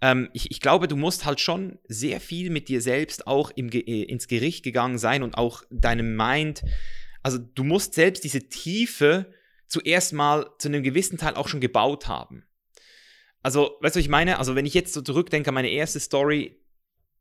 ähm, 0.00 0.30
ich, 0.32 0.52
ich 0.52 0.60
glaube, 0.60 0.86
du 0.86 0.94
musst 0.94 1.26
halt 1.26 1.40
schon 1.40 1.80
sehr 1.88 2.20
viel 2.20 2.50
mit 2.50 2.68
dir 2.68 2.80
selbst 2.80 3.26
auch 3.26 3.50
im, 3.50 3.68
äh, 3.72 3.80
ins 3.80 4.28
Gericht 4.28 4.62
gegangen 4.62 4.98
sein 4.98 5.24
und 5.24 5.36
auch 5.36 5.64
deinem 5.70 6.14
Mind. 6.14 6.62
Also 7.24 7.38
du 7.38 7.64
musst 7.64 7.94
selbst 7.94 8.22
diese 8.22 8.48
Tiefe 8.48 9.26
zuerst 9.66 10.12
mal 10.12 10.50
zu 10.60 10.68
einem 10.68 10.84
gewissen 10.84 11.18
Teil 11.18 11.34
auch 11.34 11.48
schon 11.48 11.58
gebaut 11.58 12.06
haben. 12.06 12.44
Also, 13.42 13.76
weißt 13.80 13.96
du, 13.96 13.98
was 13.98 14.04
ich 14.04 14.08
meine? 14.08 14.38
Also, 14.38 14.54
wenn 14.54 14.66
ich 14.66 14.74
jetzt 14.74 14.94
so 14.94 15.02
zurückdenke 15.02 15.48
an 15.48 15.54
meine 15.54 15.70
erste 15.70 16.00
Story, 16.00 16.60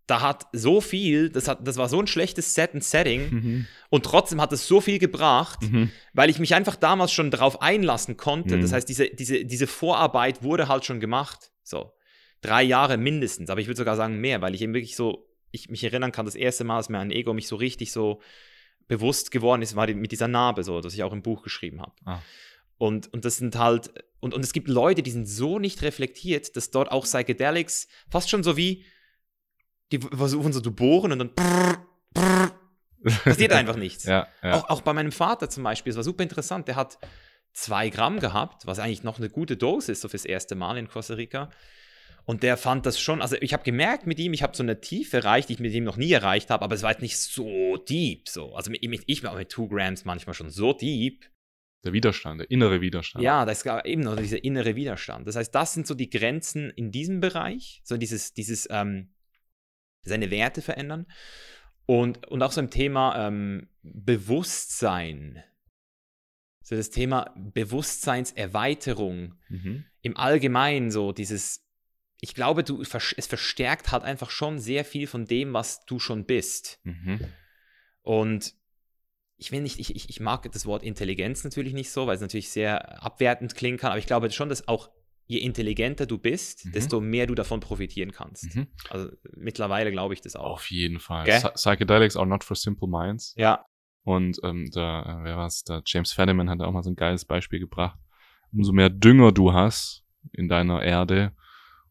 da 0.07 0.21
hat 0.21 0.47
so 0.53 0.79
viel, 0.81 1.29
das, 1.29 1.47
hat, 1.47 1.67
das 1.67 1.77
war 1.77 1.89
so 1.89 1.99
ein 2.01 2.07
schlechtes 2.07 2.53
Set 2.55 2.73
und 2.73 2.83
Setting 2.83 3.29
Mhm. 3.29 3.67
und 3.89 4.05
trotzdem 4.05 4.39
hat 4.41 4.53
es 4.53 4.67
so 4.67 4.79
viel 4.81 4.99
gebracht, 4.99 5.61
Mhm. 5.63 5.91
weil 6.13 6.29
ich 6.29 6.39
mich 6.39 6.55
einfach 6.55 6.75
damals 6.77 7.11
schon 7.11 7.29
darauf 7.29 7.61
einlassen 7.61 8.15
konnte. 8.17 8.55
Mhm. 8.57 8.61
Das 8.61 8.71
heißt, 8.73 8.87
diese, 8.87 9.09
diese, 9.09 9.43
diese 9.45 9.67
Vorarbeit 9.67 10.41
wurde 10.43 10.67
halt 10.69 10.85
schon 10.85 10.99
gemacht. 10.99 11.51
So. 11.63 11.91
Drei 12.41 12.63
Jahre 12.63 12.97
mindestens, 12.97 13.49
aber 13.49 13.59
ich 13.61 13.67
würde 13.67 13.77
sogar 13.79 13.95
sagen 13.97 14.19
mehr, 14.21 14.41
weil 14.41 14.55
ich 14.55 14.61
eben 14.61 14.73
wirklich 14.73 14.95
so, 14.95 15.27
ich 15.51 15.69
mich 15.69 15.83
erinnern 15.83 16.11
kann, 16.11 16.25
das 16.25 16.35
erste 16.35 16.63
Mal, 16.63 16.77
dass 16.77 16.89
mir 16.89 16.99
ein 16.99 17.11
Ego 17.11 17.33
mich 17.33 17.47
so 17.47 17.55
richtig 17.57 17.91
so 17.91 18.21
bewusst 18.87 19.31
geworden 19.31 19.61
ist, 19.61 19.75
war 19.75 19.87
die, 19.87 19.93
mit 19.93 20.11
dieser 20.11 20.27
Narbe, 20.29 20.63
so, 20.63 20.79
dass 20.79 20.93
ich 20.93 21.03
auch 21.03 21.11
im 21.13 21.21
Buch 21.21 21.41
geschrieben 21.43 21.81
habe. 21.81 21.93
Ah. 22.05 22.21
Und, 22.77 23.11
und 23.11 23.25
das 23.25 23.37
sind 23.37 23.57
halt, 23.57 23.91
und, 24.19 24.33
und 24.33 24.43
es 24.45 24.53
gibt 24.53 24.69
Leute, 24.69 25.01
die 25.03 25.11
sind 25.11 25.27
so 25.27 25.59
nicht 25.59 25.81
reflektiert, 25.81 26.55
dass 26.55 26.69
dort 26.71 26.91
auch 26.91 27.03
Psychedelics 27.03 27.87
fast 28.09 28.29
schon 28.29 28.43
so 28.43 28.55
wie, 28.55 28.85
die 29.91 29.99
versuchen 29.99 30.53
so 30.53 30.61
zu 30.61 30.73
bohren 30.73 31.11
und 31.11 31.19
dann 31.19 31.31
passiert 33.23 33.51
einfach 33.53 33.75
nichts. 33.75 34.03
Ja, 34.05 34.27
ja. 34.43 34.53
Auch, 34.53 34.69
auch 34.69 34.81
bei 34.81 34.93
meinem 34.93 35.11
Vater 35.11 35.49
zum 35.49 35.63
Beispiel, 35.63 35.91
es 35.91 35.97
war 35.97 36.03
super 36.03 36.23
interessant, 36.23 36.67
der 36.67 36.75
hat 36.75 36.97
zwei 37.53 37.89
Gramm 37.89 38.19
gehabt, 38.19 38.67
was 38.67 38.79
eigentlich 38.79 39.03
noch 39.03 39.17
eine 39.17 39.29
gute 39.29 39.57
Dose 39.57 39.91
ist, 39.91 40.01
so 40.01 40.09
fürs 40.09 40.25
erste 40.25 40.55
Mal 40.55 40.77
in 40.77 40.87
Costa 40.87 41.15
Rica. 41.15 41.49
Und 42.25 42.43
der 42.43 42.57
fand 42.57 42.85
das 42.85 42.99
schon, 42.99 43.21
also 43.21 43.37
ich 43.39 43.53
habe 43.53 43.63
gemerkt 43.63 44.05
mit 44.05 44.19
ihm, 44.19 44.33
ich 44.33 44.43
habe 44.43 44.55
so 44.55 44.61
eine 44.61 44.81
Tiefe 44.81 45.17
erreicht, 45.17 45.47
die 45.47 45.53
ich 45.53 45.59
mit 45.59 45.73
ihm 45.73 45.85
noch 45.85 45.95
nie 45.95 46.11
erreicht 46.11 46.49
habe, 46.49 46.63
aber 46.63 46.75
es 46.75 46.83
war 46.83 46.91
jetzt 46.91 47.01
nicht 47.01 47.17
so 47.17 47.77
deep. 47.77 48.27
So. 48.27 48.53
Also 48.53 48.69
mit, 48.69 48.83
mit, 48.83 49.03
ich 49.07 49.23
war 49.23 49.33
mit 49.33 49.49
2 49.49 49.67
Grams 49.67 50.03
manchmal 50.03 50.33
schon 50.33 50.49
so 50.49 50.73
deep. 50.73 51.25
Der 51.85 51.93
Widerstand, 51.93 52.41
der 52.41 52.51
innere 52.51 52.81
Widerstand. 52.81 53.23
Ja, 53.23 53.45
da 53.45 53.51
ist 53.53 53.65
eben 53.85 54.01
noch 54.01 54.17
dieser 54.17 54.43
innere 54.43 54.75
Widerstand. 54.75 55.25
Das 55.25 55.37
heißt, 55.37 55.55
das 55.55 55.73
sind 55.73 55.87
so 55.87 55.95
die 55.95 56.09
Grenzen 56.09 56.69
in 56.71 56.91
diesem 56.91 57.21
Bereich, 57.21 57.81
so 57.85 57.95
dieses, 57.95 58.33
dieses 58.33 58.67
ähm, 58.69 59.13
seine 60.07 60.31
Werte 60.31 60.61
verändern. 60.61 61.05
Und, 61.85 62.27
und 62.27 62.43
auch 62.43 62.51
so 62.51 62.59
im 62.61 62.69
Thema 62.69 63.27
ähm, 63.27 63.69
Bewusstsein. 63.81 65.43
So 66.61 66.75
das 66.75 66.89
Thema 66.89 67.33
Bewusstseinserweiterung 67.37 69.35
Mhm. 69.49 69.85
im 70.01 70.17
Allgemeinen, 70.17 70.91
so 70.91 71.13
dieses, 71.13 71.65
ich 72.19 72.35
glaube, 72.35 72.63
du, 72.63 72.81
es 72.81 73.27
verstärkt 73.27 73.91
halt 73.91 74.03
einfach 74.03 74.29
schon 74.29 74.59
sehr 74.59 74.83
viel 74.83 75.07
von 75.07 75.25
dem, 75.25 75.53
was 75.53 75.85
du 75.85 75.99
schon 75.99 76.25
bist. 76.25 76.81
Mhm. 76.83 77.21
Und 78.01 78.53
ich 79.37 79.51
will 79.51 79.61
nicht, 79.61 79.79
ich, 79.79 79.95
ich, 79.95 80.09
ich 80.09 80.19
mag 80.19 80.51
das 80.51 80.65
Wort 80.65 80.83
Intelligenz 80.83 81.43
natürlich 81.43 81.73
nicht 81.73 81.91
so, 81.91 82.07
weil 82.07 82.15
es 82.15 82.21
natürlich 82.21 82.49
sehr 82.49 83.03
abwertend 83.03 83.55
klingen 83.55 83.77
kann, 83.77 83.91
aber 83.91 83.99
ich 83.99 84.07
glaube 84.07 84.29
schon, 84.31 84.49
dass 84.49 84.67
auch 84.67 84.89
je 85.27 85.39
intelligenter 85.39 86.05
du 86.05 86.17
bist, 86.17 86.65
Mhm. 86.65 86.71
desto 86.71 86.99
mehr 87.01 87.27
du 87.27 87.35
davon 87.35 87.59
profitieren 87.59 88.11
kannst. 88.11 88.55
Mhm. 88.55 88.67
Also 88.89 89.09
mittlerweile 89.35 89.91
glaube 89.91 90.13
ich 90.13 90.21
das 90.21 90.35
auch. 90.35 90.53
Auf 90.53 90.71
jeden 90.71 90.99
Fall. 90.99 91.25
Psy- 91.27 91.53
Psychedelics 91.53 92.15
are 92.17 92.25
not 92.27 92.43
for 92.43 92.55
simple 92.55 92.87
minds. 92.87 93.33
Ja, 93.37 93.63
Und 94.03 94.39
ähm, 94.43 94.69
da, 94.71 95.01
äh, 95.01 95.23
wer 95.25 95.35
war's? 95.37 95.63
Der 95.65 95.81
James 95.85 96.13
Fadiman 96.13 96.49
hat 96.49 96.61
auch 96.61 96.71
mal 96.71 96.81
so 96.83 96.89
ein 96.89 96.95
geiles 96.95 97.25
Beispiel 97.25 97.59
gebracht. 97.59 97.99
Umso 98.53 98.71
mehr 98.71 98.89
Dünger 98.89 99.33
du 99.33 99.51
hast 99.51 100.05
in 100.31 100.47
deiner 100.47 100.81
Erde, 100.81 101.33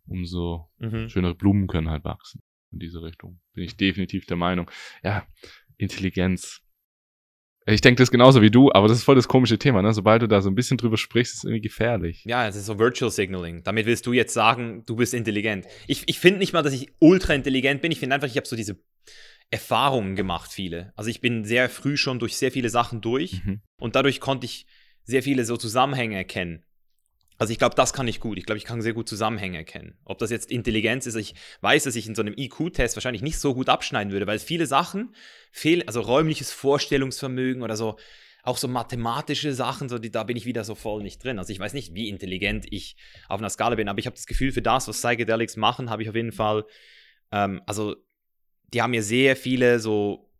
umso 0.07 0.71
mhm. 0.79 1.09
schönere 1.11 1.35
Blumen 1.35 1.67
können 1.67 1.91
halt 1.91 2.05
wachsen. 2.05 2.43
In 2.73 2.79
diese 2.79 3.03
Richtung. 3.03 3.41
Bin 3.53 3.65
ich 3.65 3.77
definitiv 3.77 4.25
der 4.27 4.37
Meinung. 4.39 4.71
Ja, 5.03 5.27
Intelligenz. 5.77 6.63
Ich 7.69 7.81
denke 7.81 8.01
das 8.01 8.13
genauso 8.13 8.43
wie 8.43 8.51
du, 8.51 8.71
aber 8.73 8.87
das 8.87 8.99
ist 8.99 9.05
voll 9.05 9.17
das 9.17 9.27
komische 9.27 9.59
Thema, 9.59 9.83
ne? 9.83 9.93
Sobald 9.93 10.23
du 10.23 10.29
da 10.29 10.41
so 10.41 10.49
ein 10.49 10.55
bisschen 10.55 10.79
drüber 10.79 10.97
sprichst, 10.97 11.35
ist 11.35 11.39
es 11.39 11.45
irgendwie 11.45 11.63
gefährlich. 11.63 12.25
ja, 12.25 12.47
es 12.47 12.55
ist 12.55 12.67
so 12.67 12.79
Virtual 12.79 13.11
Signaling. 13.11 13.65
Damit 13.65 13.87
willst 13.87 14.07
du 14.07 14.13
jetzt 14.13 14.33
sagen, 14.33 14.85
du 14.87 14.95
bist 14.95 15.15
intelligent. 15.15 15.67
Ich, 15.89 16.05
ich 16.07 16.21
finde 16.21 16.39
nicht 16.39 16.53
mal, 16.53 16.63
dass 16.63 16.73
ich 16.73 16.93
ultra 17.01 17.35
intelligent 17.35 17.83
bin. 17.83 17.91
Ich 17.91 17.99
finde 17.99 18.15
einfach, 18.15 18.29
ich 18.29 18.37
habe 18.37 18.47
so 18.47 18.55
diese 18.55 18.79
Erfahrungen 19.51 20.15
gemacht, 20.15 20.53
viele. 20.53 20.93
Also 20.95 21.11
ich 21.11 21.21
bin 21.21 21.45
sehr 21.45 21.69
früh 21.69 21.97
schon 21.97 22.21
durch 22.21 22.37
sehr 22.37 22.53
viele 22.53 22.71
Sachen 22.71 23.01
durch. 23.01 23.45
Mhm. 23.45 23.63
Und 23.79 23.97
dadurch 23.97 24.21
konnte 24.21 24.47
ich 24.47 24.67
sehr 25.03 25.23
viele 25.23 25.45
so 25.45 25.57
Zusammenhänge 25.57 26.17
erkennen. 26.17 26.65
Also 27.39 27.53
ich 27.53 27.59
glaube, 27.59 27.75
das 27.75 27.93
kann 27.93 28.09
ich 28.09 28.21
gut. 28.21 28.39
Ich 28.39 28.47
glaube, 28.47 28.59
ich 28.59 28.65
kann 28.65 28.81
sehr 28.81 28.95
gut 28.95 29.09
Zusammenhänge 29.09 29.59
erkennen. 29.59 29.99
Ob 30.05 30.19
das 30.19 30.31
jetzt 30.31 30.51
Intelligenz 30.51 31.07
ist, 31.07 31.17
ich 31.17 31.35
weiß, 31.61 31.85
dass 31.85 31.97
ich 31.97 32.07
in 32.07 32.15
so 32.15 32.23
einem 32.23 32.35
IQ-Test 32.37 32.97
wahrscheinlich 32.97 33.23
nicht 33.23 33.39
so 33.39 33.55
gut 33.55 33.69
abschneiden 33.69 34.13
würde, 34.13 34.27
weil 34.27 34.39
viele 34.39 34.67
Sachen 34.67 35.15
fehlen, 35.53 35.87
also 35.87 36.01
räumliches 36.01 36.51
Vorstellungsvermögen 36.53 37.63
oder 37.63 37.77
so, 37.77 37.97
auch 38.43 38.57
so 38.57 38.69
mathematische 38.69 39.53
Sachen, 39.53 39.89
so 39.89 39.99
die, 39.99 40.11
da 40.11 40.23
bin 40.23 40.37
ich 40.37 40.47
wieder 40.47 40.65
so 40.65 40.75
voll 40.75 41.03
nicht 41.03 41.23
drin. 41.23 41.39
Also 41.39 41.53
ich 41.53 41.59
weiß 41.59 41.75
nicht, 41.75 41.95
wie 41.95 42.09
intelligent 42.09 42.65
ich 42.71 42.97
auf 43.29 43.41
einer 43.41 43.51
Skala 43.51 43.75
bin, 43.75 43.89
aber 43.89 43.99
ich 43.99 44.07
habe 44.07 44.17
das 44.17 44.27
Gefühl, 44.27 44.53
für 44.53 44.63
das, 44.63 44.87
was 44.89 44.99
Psychedelics 45.03 45.57
machen, 45.57 45.91
habe 45.91 46.03
ich 46.03 46.09
auf 46.09 46.15
jeden 46.15 46.33
Fall, 46.33 46.65
ähm, 47.33 47.61
also 47.67 47.97
die 48.73 48.81
haben 48.83 48.93
mir 48.93 49.03
sehr 49.03 49.37
viele 49.37 49.81
so 49.81 50.31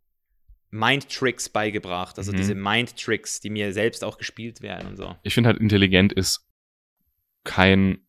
Mind-Tricks 0.69 1.49
beigebracht, 1.49 2.17
also 2.17 2.31
Mhm. 2.31 2.37
diese 2.37 2.55
Mind-Tricks, 2.55 3.39
die 3.41 3.49
mir 3.49 3.73
selbst 3.73 4.03
auch 4.03 4.17
gespielt 4.17 4.61
werden 4.61 4.87
und 4.87 4.95
so. 4.97 5.15
Ich 5.23 5.33
finde 5.33 5.49
halt, 5.49 5.59
intelligent 5.59 6.13
ist 6.13 6.46
kein, 7.47 7.99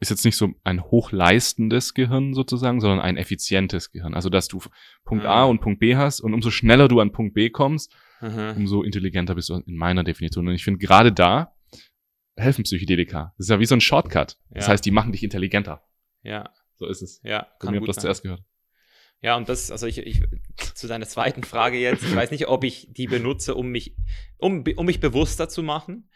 ist 0.00 0.10
jetzt 0.10 0.24
nicht 0.24 0.36
so 0.36 0.50
ein 0.64 0.82
hochleistendes 0.82 1.94
Gehirn 1.94 2.32
sozusagen, 2.34 2.80
sondern 2.80 3.00
ein 3.00 3.16
effizientes 3.16 3.90
Gehirn. 3.90 4.14
Also, 4.14 4.30
dass 4.30 4.48
du 4.48 4.60
Punkt 5.04 5.24
A 5.26 5.42
Ah. 5.42 5.44
und 5.44 5.60
Punkt 5.60 5.80
B 5.80 5.96
hast 5.96 6.20
und 6.20 6.32
umso 6.34 6.50
schneller 6.50 6.88
du 6.88 7.00
an 7.00 7.12
Punkt 7.12 7.34
B 7.34 7.50
kommst, 7.50 7.94
Mhm. 8.20 8.54
umso 8.56 8.82
intelligenter 8.82 9.34
bist 9.34 9.48
du 9.48 9.54
in 9.56 9.76
meiner 9.76 10.04
Definition. 10.04 10.46
Und 10.46 10.54
ich 10.54 10.62
finde, 10.64 10.78
gerade 10.78 11.12
da 11.12 11.54
helfen 12.36 12.62
Psychedelika. 12.64 13.34
Das 13.36 13.46
ist 13.46 13.50
ja 13.50 13.58
wie 13.58 13.66
so 13.66 13.74
ein 13.74 13.80
Shortcut. 13.80 14.38
Das 14.50 14.66
Ja. 14.66 14.72
heißt, 14.72 14.84
die 14.86 14.90
machen 14.92 15.10
dich 15.12 15.22
intelligenter. 15.24 15.82
Ja, 16.22 16.50
So 16.76 16.86
ist 16.86 17.02
es. 17.02 17.20
ja, 17.24 17.48
Von 17.60 17.70
mir 17.70 17.76
habt 17.78 17.86
gut 17.86 17.88
das 17.88 18.02
zuerst 18.02 18.22
gehört. 18.22 18.42
Ja, 19.20 19.36
und 19.36 19.48
das, 19.48 19.70
also 19.70 19.86
ich, 19.86 19.98
ich, 19.98 20.22
zu 20.74 20.86
deiner 20.88 21.06
zweiten 21.06 21.44
Frage 21.44 21.78
jetzt, 21.78 22.02
ich 22.04 22.14
weiß 22.14 22.30
nicht, 22.32 22.48
ob 22.48 22.64
ich 22.64 22.88
die 22.92 23.06
benutze, 23.06 23.54
um 23.54 23.68
mich, 23.68 23.96
um, 24.38 24.64
um 24.76 24.86
mich 24.86 24.98
bewusster 25.00 25.48
zu 25.48 25.62
machen. 25.62 26.08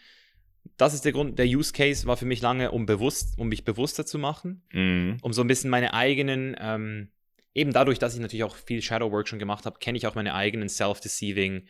Das 0.77 0.93
ist 0.95 1.05
der 1.05 1.12
Grund, 1.12 1.39
der 1.39 1.47
Use 1.47 1.73
Case 1.73 2.07
war 2.07 2.17
für 2.17 2.27
mich 2.27 2.43
lange, 2.43 2.71
um 2.71 2.85
bewusst, 2.87 3.39
um 3.39 3.49
mich 3.49 3.65
bewusster 3.65 4.05
zu 4.05 4.19
machen, 4.19 4.62
Mhm. 4.73 5.17
um 5.23 5.33
so 5.33 5.43
ein 5.43 5.47
bisschen 5.49 5.71
meine 5.71 5.95
eigenen, 5.95 6.55
ähm, 6.61 7.09
eben 7.55 7.73
dadurch, 7.73 7.99
dass 7.99 8.15
ich 8.15 8.21
natürlich 8.21 8.45
auch 8.45 8.57
viel 8.57 8.83
Shadow 8.83 9.11
Work 9.11 9.29
schon 9.29 9.39
gemacht 9.39 9.65
habe, 9.65 9.79
kenne 9.79 9.97
ich 9.97 10.07
auch 10.07 10.15
meine 10.15 10.35
eigenen 10.35 10.69
self-deceiving 10.69 11.67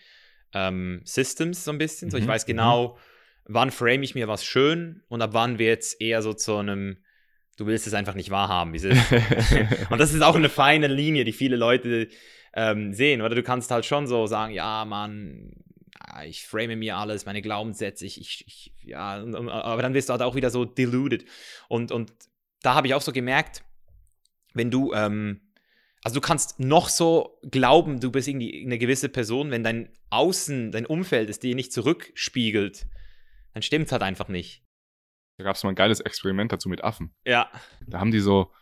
ähm, 0.55 1.01
Systems 1.05 1.65
so 1.65 1.71
ein 1.71 1.79
bisschen. 1.79 2.11
So, 2.11 2.17
ich 2.17 2.25
Mhm, 2.25 2.29
weiß 2.29 2.45
mhm. 2.47 2.51
genau, 2.53 2.99
wann 3.45 3.71
frame 3.71 4.03
ich 4.03 4.15
mir 4.15 4.27
was 4.27 4.45
schön 4.45 5.03
und 5.09 5.23
ab 5.23 5.31
wann 5.33 5.59
wird 5.59 5.83
es 5.83 5.93
eher 5.95 6.23
so 6.23 6.35
zu 6.35 6.57
einem, 6.57 6.97
du 7.57 7.67
willst 7.67 7.87
es 7.87 7.95
einfach 7.95 8.15
nicht 8.15 8.31
wahrhaben. 8.31 8.73
Und 9.91 9.99
das 9.99 10.13
ist 10.13 10.23
auch 10.23 10.35
eine 10.35 10.49
feine 10.49 10.89
Linie, 10.89 11.25
die 11.25 11.33
viele 11.33 11.57
Leute 11.57 12.09
ähm, 12.55 12.93
sehen. 12.93 13.23
Oder 13.23 13.35
du 13.37 13.43
kannst 13.43 13.71
halt 13.71 13.85
schon 13.85 14.07
so 14.07 14.27
sagen, 14.27 14.53
ja, 14.53 14.85
Mann, 14.85 15.53
ich 16.25 16.47
frame 16.47 16.79
mir 16.79 16.97
alles, 16.97 17.27
meine 17.27 17.43
Glaubenssätze, 17.43 18.07
ich, 18.07 18.21
ich, 18.21 18.45
ich 18.47 18.73
ja, 18.85 19.23
aber 19.23 19.83
dann 19.83 19.95
wirst 19.95 20.09
du 20.09 20.13
halt 20.13 20.23
auch 20.23 20.35
wieder 20.35 20.51
so 20.51 20.65
deluded. 20.65 21.25
Und, 21.69 21.93
und 21.93 22.13
da 22.63 22.75
habe 22.75 22.87
ich 22.87 22.95
auch 22.95 23.03
so 23.03 23.13
gemerkt, 23.13 23.65
wenn 24.55 24.71
du, 24.71 24.93
ähm, 24.93 25.41
also 26.03 26.15
du 26.15 26.21
kannst 26.21 26.61
noch 26.61 26.89
so 26.89 27.41
glauben, 27.51 28.01
du 28.01 28.11
bist 28.11 28.29
irgendwie 28.29 28.65
eine 28.65 28.79
gewisse 28.79 29.09
Person, 29.09 29.51
wenn 29.51 29.65
dein 29.65 29.91
Außen, 30.11 30.73
dein 30.73 30.87
Umfeld 30.87 31.29
es 31.29 31.41
dir 31.41 31.55
nicht 31.55 31.73
zurückspiegelt, 31.73 32.87
dann 33.53 33.63
stimmt 33.63 33.87
es 33.87 33.93
halt 33.93 34.03
einfach 34.03 34.29
nicht. 34.29 34.63
Da 35.39 35.45
gab 35.45 35.57
es 35.57 35.65
mal 35.65 35.71
ein 35.71 35.77
geiles 35.77 36.01
Experiment 36.01 36.53
dazu 36.53 36.69
mit 36.69 36.83
Affen. 36.83 37.15
Ja. 37.25 37.51
Da 37.87 38.01
haben 38.01 38.11
die 38.11 38.21
so 38.21 38.53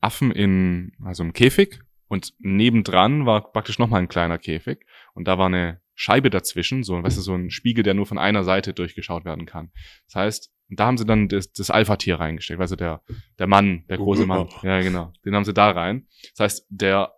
Affen 0.00 0.30
in, 0.30 0.92
also 1.04 1.22
im 1.22 1.32
Käfig 1.32 1.80
und 2.08 2.34
nebendran 2.38 3.26
war 3.26 3.52
praktisch 3.52 3.78
nochmal 3.78 4.00
ein 4.00 4.08
kleiner 4.08 4.38
Käfig 4.38 4.86
und 5.14 5.26
da 5.26 5.38
war 5.38 5.46
eine 5.46 5.80
Scheibe 6.00 6.30
dazwischen, 6.30 6.82
so, 6.82 7.02
weißt 7.02 7.18
du, 7.18 7.20
so 7.20 7.34
ein 7.34 7.50
Spiegel, 7.50 7.84
der 7.84 7.92
nur 7.92 8.06
von 8.06 8.16
einer 8.16 8.42
Seite 8.42 8.72
durchgeschaut 8.72 9.26
werden 9.26 9.44
kann. 9.44 9.70
Das 10.06 10.14
heißt, 10.14 10.52
da 10.70 10.86
haben 10.86 10.96
sie 10.96 11.04
dann 11.04 11.28
das, 11.28 11.52
das 11.52 11.68
Alpha-Tier 11.70 12.18
reingesteckt, 12.18 12.58
du, 12.70 12.76
der, 12.76 13.02
der 13.38 13.46
Mann, 13.46 13.84
der 13.90 13.98
große 13.98 14.24
Mann. 14.24 14.48
Ja, 14.62 14.80
genau. 14.80 15.12
Den 15.26 15.34
haben 15.34 15.44
sie 15.44 15.52
da 15.52 15.70
rein. 15.70 16.06
Das 16.34 16.40
heißt, 16.40 16.66
der, 16.70 17.12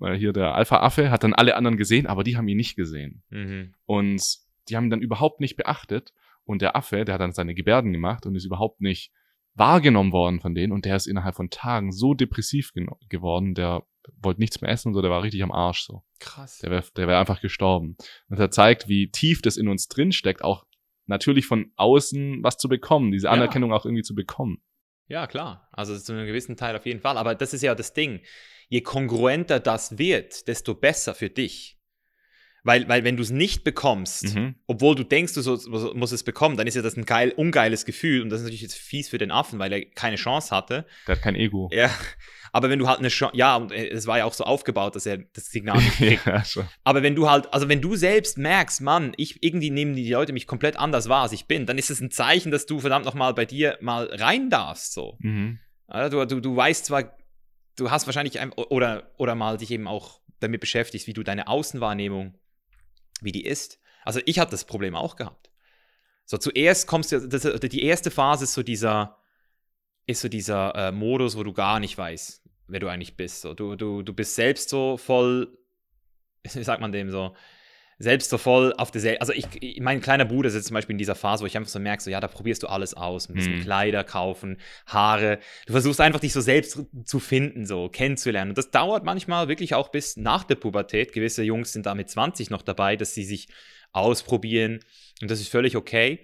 äh, 0.00 0.14
hier 0.14 0.32
der 0.32 0.56
Alpha-Affe 0.56 1.12
hat 1.12 1.22
dann 1.22 1.32
alle 1.32 1.54
anderen 1.54 1.76
gesehen, 1.76 2.08
aber 2.08 2.24
die 2.24 2.36
haben 2.36 2.48
ihn 2.48 2.56
nicht 2.56 2.74
gesehen. 2.74 3.22
Mhm. 3.30 3.76
Und 3.84 4.38
die 4.68 4.76
haben 4.76 4.86
ihn 4.86 4.90
dann 4.90 5.00
überhaupt 5.00 5.38
nicht 5.38 5.54
beachtet. 5.54 6.12
Und 6.44 6.62
der 6.62 6.74
Affe, 6.74 7.04
der 7.04 7.14
hat 7.14 7.20
dann 7.20 7.34
seine 7.34 7.54
Gebärden 7.54 7.92
gemacht 7.92 8.26
und 8.26 8.34
ist 8.34 8.46
überhaupt 8.46 8.80
nicht 8.80 9.12
wahrgenommen 9.54 10.10
worden 10.10 10.40
von 10.40 10.56
denen 10.56 10.72
und 10.72 10.84
der 10.84 10.96
ist 10.96 11.06
innerhalb 11.06 11.36
von 11.36 11.50
Tagen 11.50 11.92
so 11.92 12.14
depressiv 12.14 12.72
geworden, 13.08 13.54
der 13.54 13.84
wollte 14.20 14.40
nichts 14.40 14.60
mehr 14.60 14.70
essen 14.72 14.88
und 14.88 14.94
so, 14.94 15.02
der 15.02 15.10
war 15.12 15.22
richtig 15.22 15.42
am 15.44 15.52
Arsch 15.52 15.82
so. 15.82 16.02
Krass. 16.18 16.58
Der 16.58 16.70
wäre 16.70 16.84
der 16.96 17.08
wär 17.08 17.18
einfach 17.18 17.40
gestorben. 17.40 17.96
Und 18.28 18.38
er 18.38 18.50
zeigt, 18.50 18.88
wie 18.88 19.10
tief 19.10 19.42
das 19.42 19.56
in 19.56 19.68
uns 19.68 19.88
drin 19.88 20.12
steckt, 20.12 20.42
auch 20.42 20.66
natürlich 21.06 21.46
von 21.46 21.72
außen 21.76 22.42
was 22.42 22.56
zu 22.56 22.68
bekommen, 22.68 23.12
diese 23.12 23.30
Anerkennung 23.30 23.70
ja. 23.70 23.76
auch 23.76 23.84
irgendwie 23.84 24.02
zu 24.02 24.14
bekommen. 24.14 24.62
Ja, 25.08 25.26
klar. 25.26 25.68
Also 25.72 25.96
zu 25.98 26.12
einem 26.12 26.26
gewissen 26.26 26.56
Teil 26.56 26.76
auf 26.76 26.86
jeden 26.86 27.00
Fall. 27.00 27.16
Aber 27.16 27.34
das 27.34 27.54
ist 27.54 27.62
ja 27.62 27.74
das 27.74 27.92
Ding. 27.92 28.20
Je 28.68 28.80
kongruenter 28.80 29.60
das 29.60 29.98
wird, 29.98 30.48
desto 30.48 30.74
besser 30.74 31.14
für 31.14 31.30
dich. 31.30 31.75
Weil, 32.66 32.88
weil 32.88 33.04
wenn 33.04 33.16
du 33.16 33.22
es 33.22 33.30
nicht 33.30 33.62
bekommst, 33.62 34.34
mhm. 34.34 34.56
obwohl 34.66 34.96
du 34.96 35.04
denkst, 35.04 35.34
du 35.34 35.40
so, 35.40 35.56
musst 35.94 36.12
es 36.12 36.24
bekommen, 36.24 36.56
dann 36.56 36.66
ist 36.66 36.74
ja 36.74 36.82
das 36.82 36.96
ein 36.96 37.04
geil, 37.04 37.32
ungeiles 37.36 37.84
Gefühl 37.84 38.22
und 38.22 38.28
das 38.28 38.40
ist 38.40 38.44
natürlich 38.44 38.62
jetzt 38.62 38.74
fies 38.74 39.08
für 39.08 39.18
den 39.18 39.30
Affen, 39.30 39.60
weil 39.60 39.72
er 39.72 39.84
keine 39.84 40.16
Chance 40.16 40.50
hatte. 40.54 40.84
Der 41.06 41.14
hat 41.14 41.22
kein 41.22 41.36
Ego. 41.36 41.70
Ja, 41.72 41.88
aber 42.50 42.68
wenn 42.68 42.80
du 42.80 42.88
halt 42.88 42.98
eine 42.98 43.06
Chance, 43.06 43.36
ja, 43.36 43.54
und 43.54 43.70
äh, 43.70 43.86
es 43.90 44.08
war 44.08 44.18
ja 44.18 44.24
auch 44.24 44.32
so 44.32 44.42
aufgebaut, 44.42 44.96
dass 44.96 45.06
er 45.06 45.18
das 45.18 45.46
Signal 45.46 45.76
nicht 45.76 45.92
kriegt. 45.96 46.26
ja. 46.26 46.42
Aber 46.82 47.04
wenn 47.04 47.14
du 47.14 47.30
halt, 47.30 47.54
also 47.54 47.68
wenn 47.68 47.80
du 47.80 47.94
selbst 47.94 48.36
merkst, 48.36 48.80
Mann, 48.80 49.12
ich, 49.16 49.44
irgendwie 49.44 49.70
nehmen 49.70 49.94
die 49.94 50.10
Leute 50.10 50.32
mich 50.32 50.48
komplett 50.48 50.76
anders 50.76 51.08
wahr, 51.08 51.22
als 51.22 51.32
ich 51.32 51.46
bin, 51.46 51.66
dann 51.66 51.78
ist 51.78 51.90
es 51.90 52.00
ein 52.00 52.10
Zeichen, 52.10 52.50
dass 52.50 52.66
du 52.66 52.80
verdammt 52.80 53.04
nochmal 53.04 53.32
bei 53.32 53.44
dir 53.44 53.78
mal 53.80 54.06
rein 54.06 54.50
darfst, 54.50 54.92
so. 54.92 55.18
Mhm. 55.20 55.60
Also, 55.86 56.24
du, 56.24 56.26
du, 56.26 56.40
du 56.40 56.56
weißt 56.56 56.86
zwar, 56.86 57.16
du 57.76 57.92
hast 57.92 58.06
wahrscheinlich, 58.06 58.40
ein, 58.40 58.50
oder, 58.50 59.12
oder 59.18 59.36
mal 59.36 59.56
dich 59.56 59.70
eben 59.70 59.86
auch 59.86 60.20
damit 60.40 60.60
beschäftigst, 60.60 61.06
wie 61.06 61.12
du 61.12 61.22
deine 61.22 61.46
Außenwahrnehmung 61.46 62.34
wie 63.20 63.32
die 63.32 63.44
ist. 63.44 63.80
Also 64.04 64.20
ich 64.24 64.38
habe 64.38 64.50
das 64.50 64.64
Problem 64.64 64.94
auch 64.94 65.16
gehabt. 65.16 65.50
So 66.24 66.38
zuerst 66.38 66.86
kommst 66.86 67.12
du, 67.12 67.28
das, 67.28 67.42
die 67.42 67.82
erste 67.82 68.10
Phase 68.10 68.44
ist 68.44 68.54
so 68.54 68.62
dieser, 68.62 69.18
ist 70.06 70.20
so 70.20 70.28
dieser 70.28 70.74
äh, 70.74 70.92
Modus, 70.92 71.36
wo 71.36 71.44
du 71.44 71.52
gar 71.52 71.80
nicht 71.80 71.96
weißt, 71.96 72.42
wer 72.68 72.80
du 72.80 72.88
eigentlich 72.88 73.16
bist. 73.16 73.42
So, 73.42 73.54
du, 73.54 73.76
du, 73.76 74.02
du 74.02 74.12
bist 74.12 74.34
selbst 74.34 74.68
so 74.68 74.96
voll, 74.96 75.56
wie 76.52 76.64
sagt 76.64 76.80
man 76.80 76.92
dem 76.92 77.10
so, 77.10 77.36
selbst 77.98 78.28
so 78.28 78.36
voll 78.36 78.74
auf 78.76 78.90
der 78.90 79.20
Also 79.20 79.32
ich, 79.32 79.80
mein 79.80 80.00
kleiner 80.00 80.26
Bruder 80.26 80.48
ist 80.48 80.54
jetzt 80.54 80.66
zum 80.66 80.74
Beispiel 80.74 80.94
in 80.94 80.98
dieser 80.98 81.14
Phase, 81.14 81.42
wo 81.42 81.46
ich 81.46 81.56
einfach 81.56 81.70
so 81.70 81.78
merke, 81.78 82.02
so 82.02 82.10
ja, 82.10 82.20
da 82.20 82.28
probierst 82.28 82.62
du 82.62 82.66
alles 82.66 82.94
aus, 82.94 83.28
ein 83.28 83.34
bisschen 83.34 83.56
mhm. 83.56 83.62
Kleider 83.62 84.04
kaufen, 84.04 84.58
Haare. 84.86 85.38
Du 85.66 85.72
versuchst 85.72 86.00
einfach 86.00 86.20
dich 86.20 86.32
so 86.32 86.40
selbst 86.40 86.78
zu 87.04 87.20
finden, 87.20 87.64
so 87.64 87.88
kennenzulernen. 87.88 88.50
Und 88.50 88.58
das 88.58 88.70
dauert 88.70 89.04
manchmal 89.04 89.48
wirklich 89.48 89.74
auch 89.74 89.88
bis 89.88 90.16
nach 90.16 90.44
der 90.44 90.56
Pubertät. 90.56 91.12
Gewisse 91.12 91.42
Jungs 91.42 91.72
sind 91.72 91.86
da 91.86 91.94
mit 91.94 92.10
20 92.10 92.50
noch 92.50 92.62
dabei, 92.62 92.96
dass 92.96 93.14
sie 93.14 93.24
sich 93.24 93.48
ausprobieren. 93.92 94.80
Und 95.22 95.30
das 95.30 95.40
ist 95.40 95.48
völlig 95.48 95.76
okay. 95.76 96.20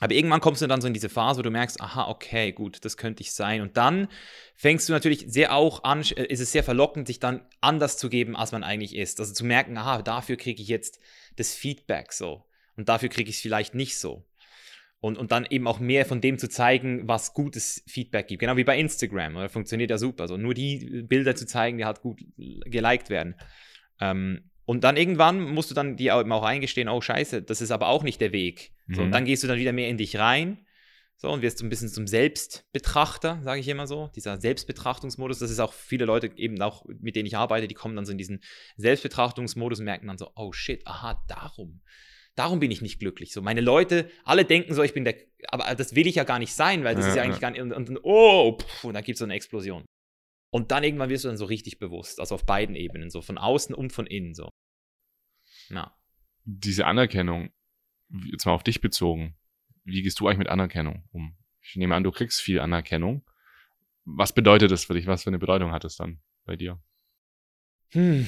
Aber 0.00 0.14
irgendwann 0.14 0.40
kommst 0.40 0.62
du 0.62 0.66
dann 0.66 0.80
so 0.80 0.88
in 0.88 0.94
diese 0.94 1.10
Phase, 1.10 1.38
wo 1.38 1.42
du 1.42 1.50
merkst, 1.50 1.80
aha, 1.80 2.08
okay, 2.08 2.52
gut, 2.52 2.84
das 2.84 2.96
könnte 2.96 3.22
ich 3.22 3.32
sein. 3.32 3.60
Und 3.60 3.76
dann 3.76 4.08
fängst 4.56 4.88
du 4.88 4.92
natürlich 4.94 5.26
sehr 5.28 5.54
auch 5.54 5.84
an, 5.84 6.00
äh, 6.00 6.24
ist 6.24 6.40
es 6.40 6.52
sehr 6.52 6.64
verlockend, 6.64 7.06
sich 7.06 7.20
dann 7.20 7.42
anders 7.60 7.98
zu 7.98 8.08
geben, 8.08 8.34
als 8.34 8.52
man 8.52 8.64
eigentlich 8.64 8.96
ist. 8.96 9.20
Also 9.20 9.34
zu 9.34 9.44
merken, 9.44 9.76
aha, 9.76 10.02
dafür 10.02 10.36
kriege 10.36 10.62
ich 10.62 10.68
jetzt 10.68 11.00
das 11.36 11.54
Feedback 11.54 12.12
so. 12.12 12.44
Und 12.76 12.88
dafür 12.88 13.10
kriege 13.10 13.28
ich 13.28 13.36
es 13.36 13.42
vielleicht 13.42 13.74
nicht 13.74 13.98
so. 13.98 14.26
Und, 15.00 15.18
und 15.18 15.32
dann 15.32 15.46
eben 15.48 15.66
auch 15.66 15.80
mehr 15.80 16.06
von 16.06 16.20
dem 16.20 16.38
zu 16.38 16.48
zeigen, 16.48 17.06
was 17.06 17.34
gutes 17.34 17.82
Feedback 17.86 18.28
gibt. 18.28 18.40
Genau 18.40 18.56
wie 18.56 18.64
bei 18.64 18.78
Instagram. 18.78 19.36
Oder? 19.36 19.48
Funktioniert 19.48 19.90
ja 19.90 19.98
super. 19.98 20.22
Also 20.22 20.36
nur 20.38 20.54
die 20.54 21.04
Bilder 21.06 21.34
zu 21.34 21.46
zeigen, 21.46 21.78
die 21.78 21.84
halt 21.84 22.00
gut 22.00 22.22
geliked 22.36 23.10
werden. 23.10 23.34
Ähm, 23.98 24.49
und 24.70 24.84
dann 24.84 24.96
irgendwann 24.96 25.50
musst 25.52 25.72
du 25.72 25.74
dann 25.74 25.96
dir 25.96 26.14
auch 26.14 26.42
eingestehen, 26.44 26.88
oh 26.88 27.00
scheiße, 27.00 27.42
das 27.42 27.60
ist 27.60 27.72
aber 27.72 27.88
auch 27.88 28.04
nicht 28.04 28.20
der 28.20 28.30
Weg. 28.30 28.70
So, 28.86 29.00
mhm. 29.00 29.06
Und 29.06 29.10
dann 29.10 29.24
gehst 29.24 29.42
du 29.42 29.48
dann 29.48 29.58
wieder 29.58 29.72
mehr 29.72 29.88
in 29.88 29.96
dich 29.96 30.16
rein. 30.16 30.64
So, 31.16 31.28
und 31.28 31.42
wirst 31.42 31.58
so 31.58 31.66
ein 31.66 31.70
bisschen 31.70 31.88
zum 31.88 32.06
Selbstbetrachter, 32.06 33.40
sage 33.42 33.58
ich 33.60 33.66
immer 33.66 33.88
so. 33.88 34.12
Dieser 34.14 34.40
Selbstbetrachtungsmodus, 34.40 35.40
das 35.40 35.50
ist 35.50 35.58
auch 35.58 35.72
viele 35.72 36.04
Leute 36.04 36.30
eben 36.36 36.62
auch, 36.62 36.84
mit 37.00 37.16
denen 37.16 37.26
ich 37.26 37.36
arbeite, 37.36 37.66
die 37.66 37.74
kommen 37.74 37.96
dann 37.96 38.06
so 38.06 38.12
in 38.12 38.18
diesen 38.18 38.44
Selbstbetrachtungsmodus 38.76 39.80
und 39.80 39.86
merken 39.86 40.06
dann 40.06 40.18
so, 40.18 40.30
oh 40.36 40.52
shit, 40.52 40.86
aha, 40.86 41.20
darum. 41.26 41.80
Darum 42.36 42.60
bin 42.60 42.70
ich 42.70 42.80
nicht 42.80 43.00
glücklich. 43.00 43.32
So, 43.32 43.42
meine 43.42 43.62
Leute, 43.62 44.08
alle 44.22 44.44
denken 44.44 44.72
so, 44.74 44.84
ich 44.84 44.94
bin 44.94 45.04
der, 45.04 45.16
aber 45.48 45.74
das 45.74 45.96
will 45.96 46.06
ich 46.06 46.14
ja 46.14 46.22
gar 46.22 46.38
nicht 46.38 46.54
sein, 46.54 46.84
weil 46.84 46.94
das 46.94 47.06
ja, 47.06 47.10
ist 47.10 47.16
ja 47.16 47.22
eigentlich 47.24 47.40
ja. 47.42 47.50
gar 47.50 47.50
nicht, 47.50 47.60
und, 47.60 47.72
und, 47.72 47.98
oh, 48.04 48.56
pff, 48.56 48.84
und 48.84 48.94
dann 48.94 49.02
gibt 49.02 49.16
es 49.16 49.18
so 49.18 49.24
eine 49.24 49.34
Explosion. 49.34 49.84
Und 50.52 50.70
dann 50.72 50.84
irgendwann 50.84 51.10
wirst 51.10 51.24
du 51.24 51.28
dann 51.28 51.36
so 51.36 51.44
richtig 51.44 51.78
bewusst, 51.78 52.18
also 52.18 52.34
auf 52.34 52.44
beiden 52.44 52.74
Ebenen, 52.76 53.10
so 53.10 53.20
von 53.20 53.38
außen 53.38 53.74
und 53.74 53.92
von 53.92 54.06
innen, 54.06 54.34
so. 54.34 54.48
Ja. 55.70 55.96
Diese 56.44 56.86
Anerkennung, 56.86 57.50
jetzt 58.30 58.46
mal 58.46 58.52
auf 58.52 58.62
dich 58.62 58.80
bezogen, 58.80 59.36
wie 59.84 60.02
gehst 60.02 60.20
du 60.20 60.26
eigentlich 60.26 60.38
mit 60.38 60.48
Anerkennung 60.48 61.04
um? 61.12 61.36
Ich 61.62 61.76
nehme 61.76 61.94
an, 61.94 62.04
du 62.04 62.10
kriegst 62.10 62.40
viel 62.40 62.60
Anerkennung. 62.60 63.24
Was 64.04 64.32
bedeutet 64.32 64.70
das 64.70 64.84
für 64.84 64.94
dich? 64.94 65.06
Was 65.06 65.24
für 65.24 65.30
eine 65.30 65.38
Bedeutung 65.38 65.72
hat 65.72 65.84
es 65.84 65.96
dann 65.96 66.20
bei 66.44 66.56
dir? 66.56 66.82
Hm. 67.90 68.26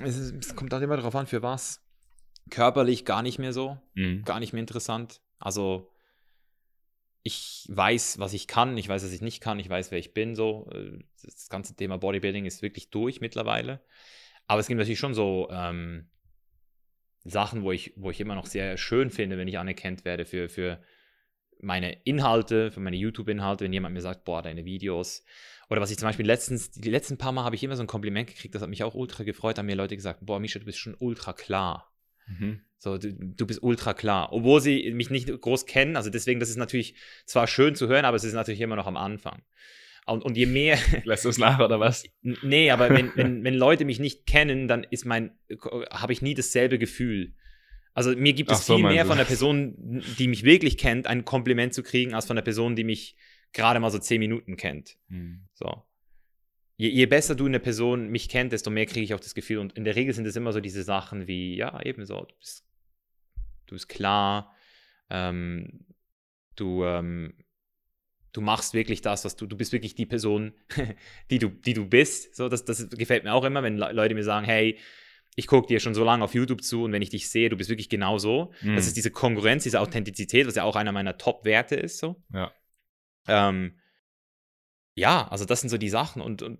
Es, 0.00 0.16
ist, 0.16 0.34
es 0.44 0.56
kommt 0.56 0.74
auch 0.74 0.80
immer 0.80 0.96
darauf 0.96 1.14
an, 1.14 1.26
für 1.26 1.42
was. 1.42 1.82
Körperlich 2.50 3.04
gar 3.04 3.22
nicht 3.22 3.38
mehr 3.38 3.52
so, 3.52 3.78
mhm. 3.94 4.22
gar 4.24 4.38
nicht 4.38 4.52
mehr 4.52 4.60
interessant. 4.60 5.22
Also 5.38 5.90
ich 7.22 7.66
weiß, 7.70 8.18
was 8.18 8.34
ich 8.34 8.46
kann, 8.46 8.76
ich 8.76 8.88
weiß, 8.88 9.02
was 9.02 9.12
ich 9.12 9.22
nicht 9.22 9.40
kann, 9.40 9.58
ich 9.58 9.68
weiß, 9.68 9.90
wer 9.90 9.98
ich 9.98 10.12
bin. 10.12 10.36
So, 10.36 10.68
das 11.22 11.48
ganze 11.48 11.74
Thema 11.74 11.96
Bodybuilding 11.96 12.44
ist 12.44 12.60
wirklich 12.60 12.90
durch 12.90 13.22
mittlerweile. 13.22 13.80
Aber 14.46 14.60
es 14.60 14.66
gibt 14.66 14.78
natürlich 14.78 14.98
schon 14.98 15.14
so 15.14 15.48
ähm, 15.50 16.08
Sachen, 17.24 17.62
wo 17.62 17.72
ich, 17.72 17.92
wo 17.96 18.10
ich 18.10 18.20
immer 18.20 18.34
noch 18.34 18.46
sehr 18.46 18.76
schön 18.76 19.10
finde, 19.10 19.38
wenn 19.38 19.48
ich 19.48 19.58
anerkannt 19.58 20.04
werde 20.04 20.24
für, 20.24 20.48
für 20.48 20.82
meine 21.60 21.92
Inhalte, 22.04 22.70
für 22.70 22.80
meine 22.80 22.96
YouTube-Inhalte, 22.96 23.64
wenn 23.64 23.72
jemand 23.72 23.94
mir 23.94 24.02
sagt, 24.02 24.24
boah, 24.24 24.42
deine 24.42 24.64
Videos. 24.64 25.24
Oder 25.70 25.80
was 25.80 25.90
ich 25.90 25.98
zum 25.98 26.08
Beispiel 26.08 26.26
letztens, 26.26 26.70
die 26.70 26.90
letzten 26.90 27.16
paar 27.16 27.32
Mal 27.32 27.44
habe 27.44 27.56
ich 27.56 27.62
immer 27.62 27.76
so 27.76 27.82
ein 27.82 27.88
Kompliment 27.88 28.28
gekriegt, 28.28 28.54
das 28.54 28.62
hat 28.62 28.68
mich 28.68 28.84
auch 28.84 28.94
ultra 28.94 29.24
gefreut, 29.24 29.58
haben 29.58 29.66
mir 29.66 29.76
Leute 29.76 29.96
gesagt, 29.96 30.20
boah, 30.22 30.38
Misha, 30.38 30.58
du 30.58 30.66
bist 30.66 30.78
schon 30.78 30.96
ultra 30.98 31.32
klar. 31.32 31.90
Mhm. 32.26 32.60
So, 32.78 32.98
du, 32.98 33.14
du, 33.14 33.46
bist 33.46 33.62
ultra 33.62 33.94
klar. 33.94 34.32
Obwohl 34.32 34.60
sie 34.60 34.92
mich 34.92 35.08
nicht 35.08 35.28
groß 35.28 35.64
kennen, 35.64 35.96
also 35.96 36.10
deswegen, 36.10 36.40
das 36.40 36.50
ist 36.50 36.56
natürlich 36.56 36.96
zwar 37.24 37.46
schön 37.46 37.74
zu 37.74 37.88
hören, 37.88 38.04
aber 38.04 38.16
es 38.16 38.24
ist 38.24 38.34
natürlich 38.34 38.60
immer 38.60 38.76
noch 38.76 38.86
am 38.86 38.98
Anfang. 38.98 39.42
Und, 40.06 40.22
und 40.22 40.36
je 40.36 40.46
mehr. 40.46 40.78
Lässt 41.04 41.24
du 41.24 41.28
es 41.28 41.38
nach 41.38 41.60
oder 41.60 41.80
was? 41.80 42.04
Nee, 42.22 42.70
aber 42.70 42.90
wenn, 42.90 43.12
wenn, 43.16 43.44
wenn 43.44 43.54
Leute 43.54 43.84
mich 43.84 43.98
nicht 43.98 44.26
kennen, 44.26 44.68
dann 44.68 44.84
ist 44.84 45.04
mein, 45.04 45.32
habe 45.90 46.12
ich 46.12 46.22
nie 46.22 46.34
dasselbe 46.34 46.78
Gefühl. 46.78 47.34
Also 47.94 48.10
mir 48.10 48.32
gibt 48.32 48.50
es 48.50 48.66
so, 48.66 48.76
viel 48.76 48.84
mehr 48.84 49.06
von 49.06 49.16
der 49.16 49.24
Person, 49.24 50.02
die 50.18 50.26
mich 50.26 50.42
wirklich 50.42 50.76
kennt, 50.78 51.06
ein 51.06 51.24
Kompliment 51.24 51.74
zu 51.74 51.82
kriegen, 51.82 52.12
als 52.12 52.26
von 52.26 52.34
der 52.34 52.42
Person, 52.42 52.74
die 52.74 52.82
mich 52.82 53.16
gerade 53.52 53.78
mal 53.78 53.90
so 53.90 53.98
zehn 53.98 54.18
Minuten 54.18 54.56
kennt. 54.56 54.96
Hm. 55.08 55.46
So. 55.54 55.84
Je, 56.76 56.88
je, 56.88 57.06
besser 57.06 57.36
du 57.36 57.46
eine 57.46 57.60
Person 57.60 58.08
mich 58.08 58.28
kennt, 58.28 58.52
desto 58.52 58.68
mehr 58.68 58.86
kriege 58.86 59.04
ich 59.04 59.14
auch 59.14 59.20
das 59.20 59.36
Gefühl. 59.36 59.58
Und 59.58 59.74
in 59.74 59.84
der 59.84 59.94
Regel 59.94 60.12
sind 60.12 60.26
es 60.26 60.34
immer 60.34 60.52
so 60.52 60.60
diese 60.60 60.82
Sachen 60.82 61.28
wie, 61.28 61.56
ja, 61.56 61.80
ebenso, 61.84 62.24
du 62.24 62.34
bist, 62.36 62.66
du 63.66 63.76
bist 63.76 63.88
klar, 63.88 64.52
ähm, 65.08 65.86
du, 66.56 66.84
ähm, 66.84 67.34
du 68.34 68.40
machst 68.40 68.74
wirklich 68.74 69.00
das, 69.00 69.24
was 69.24 69.36
du, 69.36 69.46
du 69.46 69.56
bist 69.56 69.72
wirklich 69.72 69.94
die 69.94 70.04
Person, 70.04 70.52
die 71.30 71.38
du, 71.38 71.48
die 71.48 71.72
du 71.72 71.86
bist. 71.86 72.36
So, 72.36 72.50
das, 72.50 72.64
das 72.66 72.90
gefällt 72.90 73.24
mir 73.24 73.32
auch 73.32 73.44
immer, 73.44 73.62
wenn 73.62 73.78
Leute 73.78 74.14
mir 74.14 74.24
sagen, 74.24 74.44
hey, 74.44 74.76
ich 75.36 75.46
gucke 75.46 75.66
dir 75.66 75.80
schon 75.80 75.94
so 75.94 76.04
lange 76.04 76.22
auf 76.22 76.34
YouTube 76.34 76.62
zu 76.62 76.84
und 76.84 76.92
wenn 76.92 77.02
ich 77.02 77.10
dich 77.10 77.28
sehe, 77.30 77.48
du 77.48 77.56
bist 77.56 77.70
wirklich 77.70 77.88
genau 77.88 78.18
so. 78.18 78.52
Mhm. 78.60 78.76
Das 78.76 78.86
ist 78.86 78.96
diese 78.96 79.10
Konkurrenz, 79.10 79.62
diese 79.62 79.80
Authentizität, 79.80 80.46
was 80.46 80.56
ja 80.56 80.64
auch 80.64 80.76
einer 80.76 80.92
meiner 80.92 81.16
Top-Werte 81.16 81.76
ist. 81.76 81.98
So. 81.98 82.22
Ja. 82.32 82.52
Ähm, 83.26 83.78
ja, 84.94 85.26
also 85.28 85.44
das 85.44 85.60
sind 85.60 85.70
so 85.70 85.78
die 85.78 85.88
Sachen 85.88 86.20
und, 86.20 86.42
und 86.42 86.58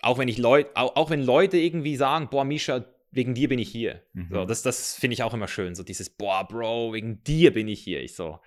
auch 0.00 0.18
wenn 0.18 0.28
ich 0.28 0.38
Leute, 0.38 0.70
auch, 0.74 0.96
auch, 0.96 1.10
wenn 1.10 1.22
Leute 1.22 1.56
irgendwie 1.56 1.96
sagen, 1.96 2.28
boah, 2.30 2.44
Misha, 2.44 2.84
wegen 3.10 3.34
dir 3.34 3.48
bin 3.48 3.58
ich 3.58 3.70
hier. 3.70 4.02
Mhm. 4.12 4.28
So, 4.30 4.44
das, 4.44 4.62
das 4.62 4.96
finde 4.96 5.14
ich 5.14 5.22
auch 5.22 5.32
immer 5.32 5.48
schön. 5.48 5.74
So 5.74 5.82
dieses, 5.82 6.10
boah, 6.10 6.46
Bro, 6.46 6.92
wegen 6.92 7.22
dir 7.24 7.52
bin 7.52 7.68
ich 7.68 7.80
hier. 7.80 8.02
Ich 8.02 8.14
so, 8.14 8.40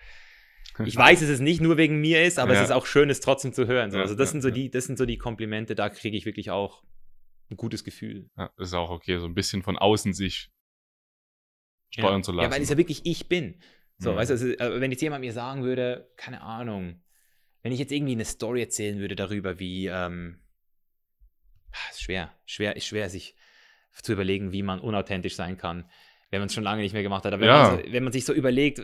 ich 0.86 0.96
weiß, 0.96 1.20
dass 1.20 1.30
es 1.30 1.40
nicht 1.40 1.62
nur 1.62 1.78
wegen 1.78 2.00
mir 2.00 2.24
ist, 2.24 2.40
aber 2.40 2.54
ja. 2.54 2.60
es 2.60 2.66
ist 2.66 2.72
auch 2.72 2.86
schön, 2.86 3.10
es 3.10 3.20
trotzdem 3.20 3.54
zu 3.54 3.68
hören. 3.68 3.92
So. 3.92 4.00
Also 4.00 4.16
das 4.16 4.32
sind 4.32 4.42
so 4.42 4.52
die, 4.52 4.70
das 4.70 4.86
sind 4.86 4.98
so 4.98 5.06
die 5.06 5.18
Komplimente, 5.18 5.76
da 5.76 5.90
kriege 5.90 6.18
ich 6.18 6.26
wirklich 6.26 6.52
auch 6.52 6.84
ein 7.50 7.58
gutes 7.58 7.84
Gefühl. 7.84 8.30
Ja, 8.38 8.52
das 8.58 8.70
ist 8.70 8.74
auch 8.74 8.90
okay, 8.90 9.20
so 9.20 9.26
ein 9.26 9.34
bisschen 9.34 9.64
von 9.64 9.78
außen 9.78 10.14
sich 10.14 10.50
steuern 11.90 12.24
zu 12.24 12.32
lassen. 12.32 12.50
Ja, 12.50 12.56
weil 12.56 12.62
es 12.62 12.70
ja 12.70 12.78
wirklich 12.78 13.06
ich 13.06 13.30
bin. 13.30 13.62
So, 13.98 14.12
mhm. 14.12 14.18
weißt 14.18 14.30
du, 14.30 14.34
also, 14.34 14.48
äh, 14.48 14.82
wenn 14.82 14.92
jetzt 14.92 15.02
jemand 15.02 15.22
mir 15.22 15.34
sagen 15.34 15.64
würde, 15.64 16.12
keine 16.18 16.42
Ahnung, 16.42 17.02
wenn 17.64 17.72
ich 17.72 17.80
jetzt 17.80 17.92
irgendwie 17.92 18.14
eine 18.14 18.26
Story 18.26 18.62
erzählen 18.62 19.00
würde 19.00 19.16
darüber, 19.16 19.60
wie, 19.60 19.88
ähm, 19.88 20.40
ah, 21.72 21.90
ist 21.92 22.02
schwer, 22.02 22.34
schwer, 22.46 22.76
ist 22.76 22.86
schwer, 22.86 23.10
sich 23.10 23.36
zu 24.04 24.14
überlegen, 24.14 24.52
wie 24.52 24.62
man 24.62 24.80
unauthentisch 24.80 25.36
sein 25.36 25.58
kann, 25.58 25.90
wenn 26.30 26.40
man 26.40 26.48
es 26.48 26.54
schon 26.54 26.64
lange 26.64 26.82
nicht 26.82 26.94
mehr 26.94 27.04
gemacht 27.04 27.26
hat. 27.26 27.34
Aber 27.34 27.42
wenn, 27.42 27.50
ja. 27.50 27.72
man, 27.72 27.92
wenn 27.92 28.04
man 28.04 28.14
sich 28.14 28.26
so 28.26 28.34
überlegt, 28.34 28.80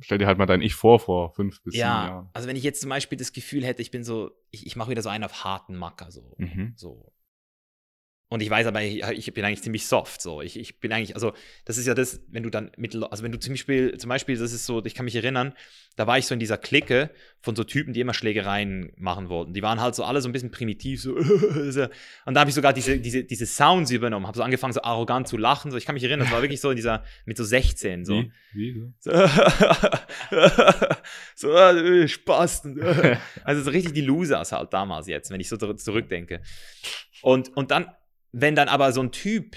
Stell 0.00 0.18
dir 0.18 0.26
halt 0.26 0.38
mal 0.38 0.46
dein 0.46 0.60
Ich 0.60 0.74
vor, 0.74 0.98
vor 1.00 1.32
fünf 1.32 1.62
bis 1.62 1.74
ja, 1.74 2.02
sieben 2.02 2.12
Jahren. 2.12 2.30
Also 2.32 2.48
wenn 2.48 2.56
ich 2.56 2.62
jetzt 2.62 2.80
zum 2.80 2.90
Beispiel 2.90 3.18
das 3.18 3.32
Gefühl 3.32 3.64
hätte, 3.64 3.82
ich 3.82 3.90
bin 3.90 4.04
so, 4.04 4.30
ich, 4.50 4.66
ich 4.66 4.76
mache 4.76 4.90
wieder 4.90 5.02
so 5.02 5.08
einen 5.08 5.24
auf 5.24 5.44
harten 5.44 5.76
Macker, 5.76 6.10
so. 6.10 6.34
Mhm. 6.38 6.74
so. 6.76 7.13
Und 8.34 8.40
ich 8.40 8.50
weiß 8.50 8.66
aber, 8.66 8.82
ich, 8.82 9.00
ich 9.00 9.32
bin 9.32 9.44
eigentlich 9.44 9.62
ziemlich 9.62 9.86
soft. 9.86 10.20
So. 10.20 10.42
Ich, 10.42 10.58
ich 10.58 10.80
bin 10.80 10.90
eigentlich, 10.90 11.14
also 11.14 11.34
das 11.66 11.78
ist 11.78 11.86
ja 11.86 11.94
das, 11.94 12.20
wenn 12.32 12.42
du 12.42 12.50
dann 12.50 12.72
mit, 12.76 12.92
also 12.96 13.22
wenn 13.22 13.30
du 13.30 13.38
zum 13.38 13.52
Beispiel, 13.52 13.96
zum 13.96 14.08
Beispiel, 14.08 14.36
das 14.36 14.52
ist 14.52 14.66
so, 14.66 14.84
ich 14.84 14.96
kann 14.96 15.04
mich 15.04 15.14
erinnern, 15.14 15.54
da 15.94 16.08
war 16.08 16.18
ich 16.18 16.26
so 16.26 16.34
in 16.34 16.40
dieser 16.40 16.58
Clique 16.58 17.10
von 17.38 17.54
so 17.54 17.62
Typen, 17.62 17.92
die 17.92 18.00
immer 18.00 18.12
Schlägereien 18.12 18.90
machen 18.96 19.28
wollten. 19.28 19.54
Die 19.54 19.62
waren 19.62 19.80
halt 19.80 19.94
so 19.94 20.02
alle 20.02 20.20
so 20.20 20.28
ein 20.28 20.32
bisschen 20.32 20.50
primitiv, 20.50 21.00
so. 21.00 21.14
Und 21.14 22.34
da 22.34 22.40
habe 22.40 22.48
ich 22.48 22.56
sogar 22.56 22.72
diese, 22.72 22.98
diese, 22.98 23.22
diese 23.22 23.46
Sounds 23.46 23.92
übernommen, 23.92 24.26
habe 24.26 24.36
so 24.36 24.42
angefangen, 24.42 24.72
so 24.72 24.82
arrogant 24.82 25.28
zu 25.28 25.36
lachen. 25.36 25.70
So. 25.70 25.76
Ich 25.76 25.86
kann 25.86 25.94
mich 25.94 26.02
erinnern, 26.02 26.26
das 26.26 26.32
war 26.32 26.42
wirklich 26.42 26.60
so 26.60 26.70
in 26.70 26.76
dieser, 26.76 27.04
mit 27.26 27.36
so 27.36 27.44
16. 27.44 28.04
So, 28.04 28.24
Wie? 28.52 28.74
Wie? 28.74 28.92
So? 28.98 29.12
so, 31.36 31.52
äh, 31.56 32.08
Spaß. 32.08 32.62
Also 33.44 33.62
so 33.62 33.70
richtig 33.70 33.92
die 33.92 34.00
Losers 34.00 34.50
halt 34.50 34.72
damals 34.72 35.06
jetzt, 35.06 35.30
wenn 35.30 35.40
ich 35.40 35.48
so 35.48 35.56
zurückdenke. 35.56 36.40
Und, 37.22 37.56
und 37.56 37.70
dann 37.70 37.86
wenn 38.36 38.56
dann 38.56 38.68
aber 38.68 38.92
so 38.92 39.00
ein 39.00 39.12
Typ, 39.12 39.56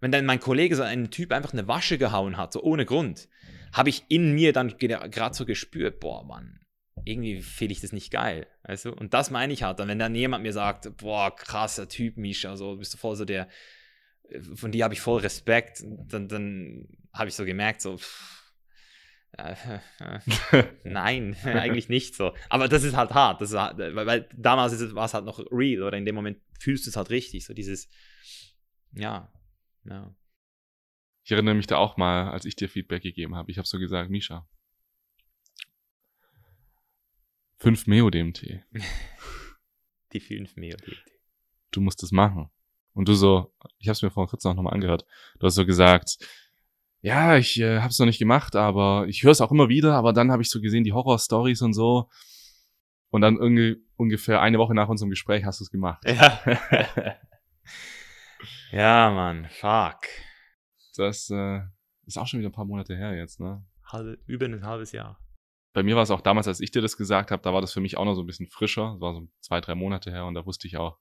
wenn 0.00 0.12
dann 0.12 0.26
mein 0.26 0.38
Kollege 0.38 0.76
so 0.76 0.82
einen 0.82 1.10
Typ 1.10 1.32
einfach 1.32 1.54
eine 1.54 1.66
Wasche 1.66 1.96
gehauen 1.96 2.36
hat, 2.36 2.52
so 2.52 2.62
ohne 2.62 2.84
Grund, 2.84 3.26
habe 3.72 3.88
ich 3.88 4.04
in 4.08 4.34
mir 4.34 4.52
dann 4.52 4.76
gerade 4.76 5.34
so 5.34 5.46
gespürt, 5.46 5.98
boah, 5.98 6.24
Mann, 6.24 6.60
irgendwie 7.04 7.40
finde 7.40 7.72
ich 7.72 7.80
das 7.80 7.92
nicht 7.92 8.10
geil, 8.10 8.46
weißt? 8.64 8.86
Und 8.86 9.14
das 9.14 9.30
meine 9.30 9.54
ich 9.54 9.62
halt 9.62 9.78
dann, 9.78 9.88
wenn 9.88 9.98
dann 9.98 10.14
jemand 10.14 10.42
mir 10.42 10.52
sagt, 10.52 10.94
boah, 10.98 11.34
krasser 11.34 11.88
Typ, 11.88 12.18
Misha, 12.18 12.54
so 12.58 12.76
bist 12.76 12.92
du 12.92 12.98
voll 12.98 13.16
so 13.16 13.24
der, 13.24 13.48
von 14.54 14.72
dir 14.72 14.84
habe 14.84 14.92
ich 14.92 15.00
voll 15.00 15.20
Respekt, 15.20 15.82
dann, 15.82 16.28
dann 16.28 16.86
habe 17.14 17.30
ich 17.30 17.34
so 17.34 17.46
gemerkt, 17.46 17.80
so, 17.80 17.96
pff, 17.96 18.52
äh, 19.38 19.54
äh, 20.00 20.64
nein, 20.84 21.34
eigentlich 21.44 21.88
nicht 21.88 22.14
so. 22.14 22.34
Aber 22.50 22.68
das 22.68 22.84
ist 22.84 22.94
halt 22.94 23.14
hart, 23.14 23.40
das 23.40 23.54
halt, 23.54 23.78
weil, 23.78 24.06
weil, 24.06 24.28
damals 24.36 24.94
war 24.94 25.06
es 25.06 25.14
halt 25.14 25.24
noch 25.24 25.38
real 25.50 25.82
oder 25.82 25.96
in 25.96 26.04
dem 26.04 26.14
Moment 26.14 26.38
fühlst 26.60 26.84
du 26.84 26.90
es 26.90 26.96
halt 26.96 27.08
richtig, 27.08 27.46
so 27.46 27.54
dieses, 27.54 27.88
ja, 28.92 29.32
ja. 29.84 30.14
Ich 31.24 31.32
erinnere 31.32 31.54
mich 31.54 31.66
da 31.66 31.76
auch 31.76 31.96
mal, 31.96 32.30
als 32.30 32.44
ich 32.44 32.56
dir 32.56 32.68
Feedback 32.68 33.02
gegeben 33.02 33.34
habe. 33.34 33.50
Ich 33.50 33.58
habe 33.58 33.68
so 33.68 33.78
gesagt, 33.78 34.10
Misha, 34.10 34.48
5 37.58 37.86
Meo 37.86 38.08
DMT. 38.08 38.64
Die 40.12 40.20
5 40.20 40.56
Meo 40.56 40.76
DMT. 40.76 41.04
Du 41.70 41.80
musst 41.80 42.02
das 42.02 42.12
machen. 42.12 42.50
Und 42.94 43.08
du 43.08 43.14
so, 43.14 43.52
ich 43.78 43.88
habe 43.88 43.92
es 43.92 44.02
mir 44.02 44.10
vor 44.10 44.26
kurzem 44.28 44.52
auch 44.52 44.54
nochmal 44.54 44.74
angehört. 44.74 45.04
Du 45.38 45.46
hast 45.46 45.54
so 45.54 45.66
gesagt, 45.66 46.18
ja, 47.00 47.36
ich 47.36 47.60
äh, 47.60 47.80
habe 47.80 47.90
es 47.90 47.98
noch 47.98 48.06
nicht 48.06 48.18
gemacht, 48.18 48.56
aber 48.56 49.06
ich 49.06 49.22
höre 49.22 49.32
es 49.32 49.40
auch 49.40 49.52
immer 49.52 49.68
wieder. 49.68 49.94
Aber 49.94 50.12
dann 50.12 50.32
habe 50.32 50.42
ich 50.42 50.50
so 50.50 50.60
gesehen 50.60 50.84
die 50.84 50.92
Horror-Stories 50.92 51.62
und 51.62 51.74
so. 51.74 52.08
Und 53.10 53.20
dann 53.22 53.36
irgendwie 53.36 53.76
ungefähr 53.96 54.40
eine 54.40 54.58
Woche 54.58 54.74
nach 54.74 54.88
unserem 54.88 55.10
Gespräch 55.10 55.44
hast 55.44 55.60
du 55.60 55.64
es 55.64 55.70
gemacht. 55.70 56.02
Ja. 56.06 56.40
Ja, 58.70 59.10
Mann, 59.10 59.48
fuck. 59.50 60.00
Das 60.96 61.30
äh, 61.30 61.60
ist 62.06 62.18
auch 62.18 62.26
schon 62.26 62.40
wieder 62.40 62.48
ein 62.50 62.52
paar 62.52 62.64
Monate 62.64 62.96
her 62.96 63.16
jetzt, 63.16 63.40
ne? 63.40 63.64
Halbe, 63.84 64.18
über 64.26 64.46
ein 64.46 64.64
halbes 64.64 64.92
Jahr. 64.92 65.20
Bei 65.72 65.82
mir 65.82 65.96
war 65.96 66.02
es 66.02 66.10
auch 66.10 66.20
damals, 66.20 66.48
als 66.48 66.60
ich 66.60 66.70
dir 66.70 66.82
das 66.82 66.96
gesagt 66.96 67.30
habe, 67.30 67.42
da 67.42 67.52
war 67.52 67.60
das 67.60 67.72
für 67.72 67.80
mich 67.80 67.96
auch 67.96 68.04
noch 68.04 68.14
so 68.14 68.22
ein 68.22 68.26
bisschen 68.26 68.48
frischer. 68.48 68.92
Das 68.94 69.00
war 69.00 69.14
so 69.14 69.28
zwei, 69.40 69.60
drei 69.60 69.74
Monate 69.74 70.10
her 70.10 70.26
und 70.26 70.34
da 70.34 70.44
wusste 70.44 70.66
ich 70.66 70.76
auch. 70.76 70.98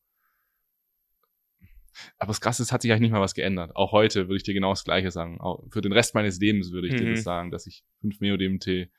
Aber 2.20 2.28
das 2.28 2.42
Krasse 2.42 2.62
ist, 2.62 2.72
hat 2.72 2.82
sich 2.82 2.92
eigentlich 2.92 3.02
nicht 3.02 3.12
mal 3.12 3.22
was 3.22 3.34
geändert. 3.34 3.76
Auch 3.76 3.92
heute 3.92 4.28
würde 4.28 4.38
ich 4.38 4.44
dir 4.44 4.54
genau 4.54 4.72
das 4.72 4.84
Gleiche 4.84 5.10
sagen. 5.10 5.42
Auch 5.42 5.64
für 5.72 5.82
den 5.82 5.94
Rest 5.94 6.14
meines 6.14 6.40
Lebens 6.40 6.72
würde 6.72 6.88
ich 6.88 6.94
mhm. 6.94 6.98
dir 6.98 7.12
das 7.12 7.24
sagen, 7.24 7.50
dass 7.50 7.66
ich 7.66 7.84
5 8.02 8.20
Meo-DMT 8.20 8.90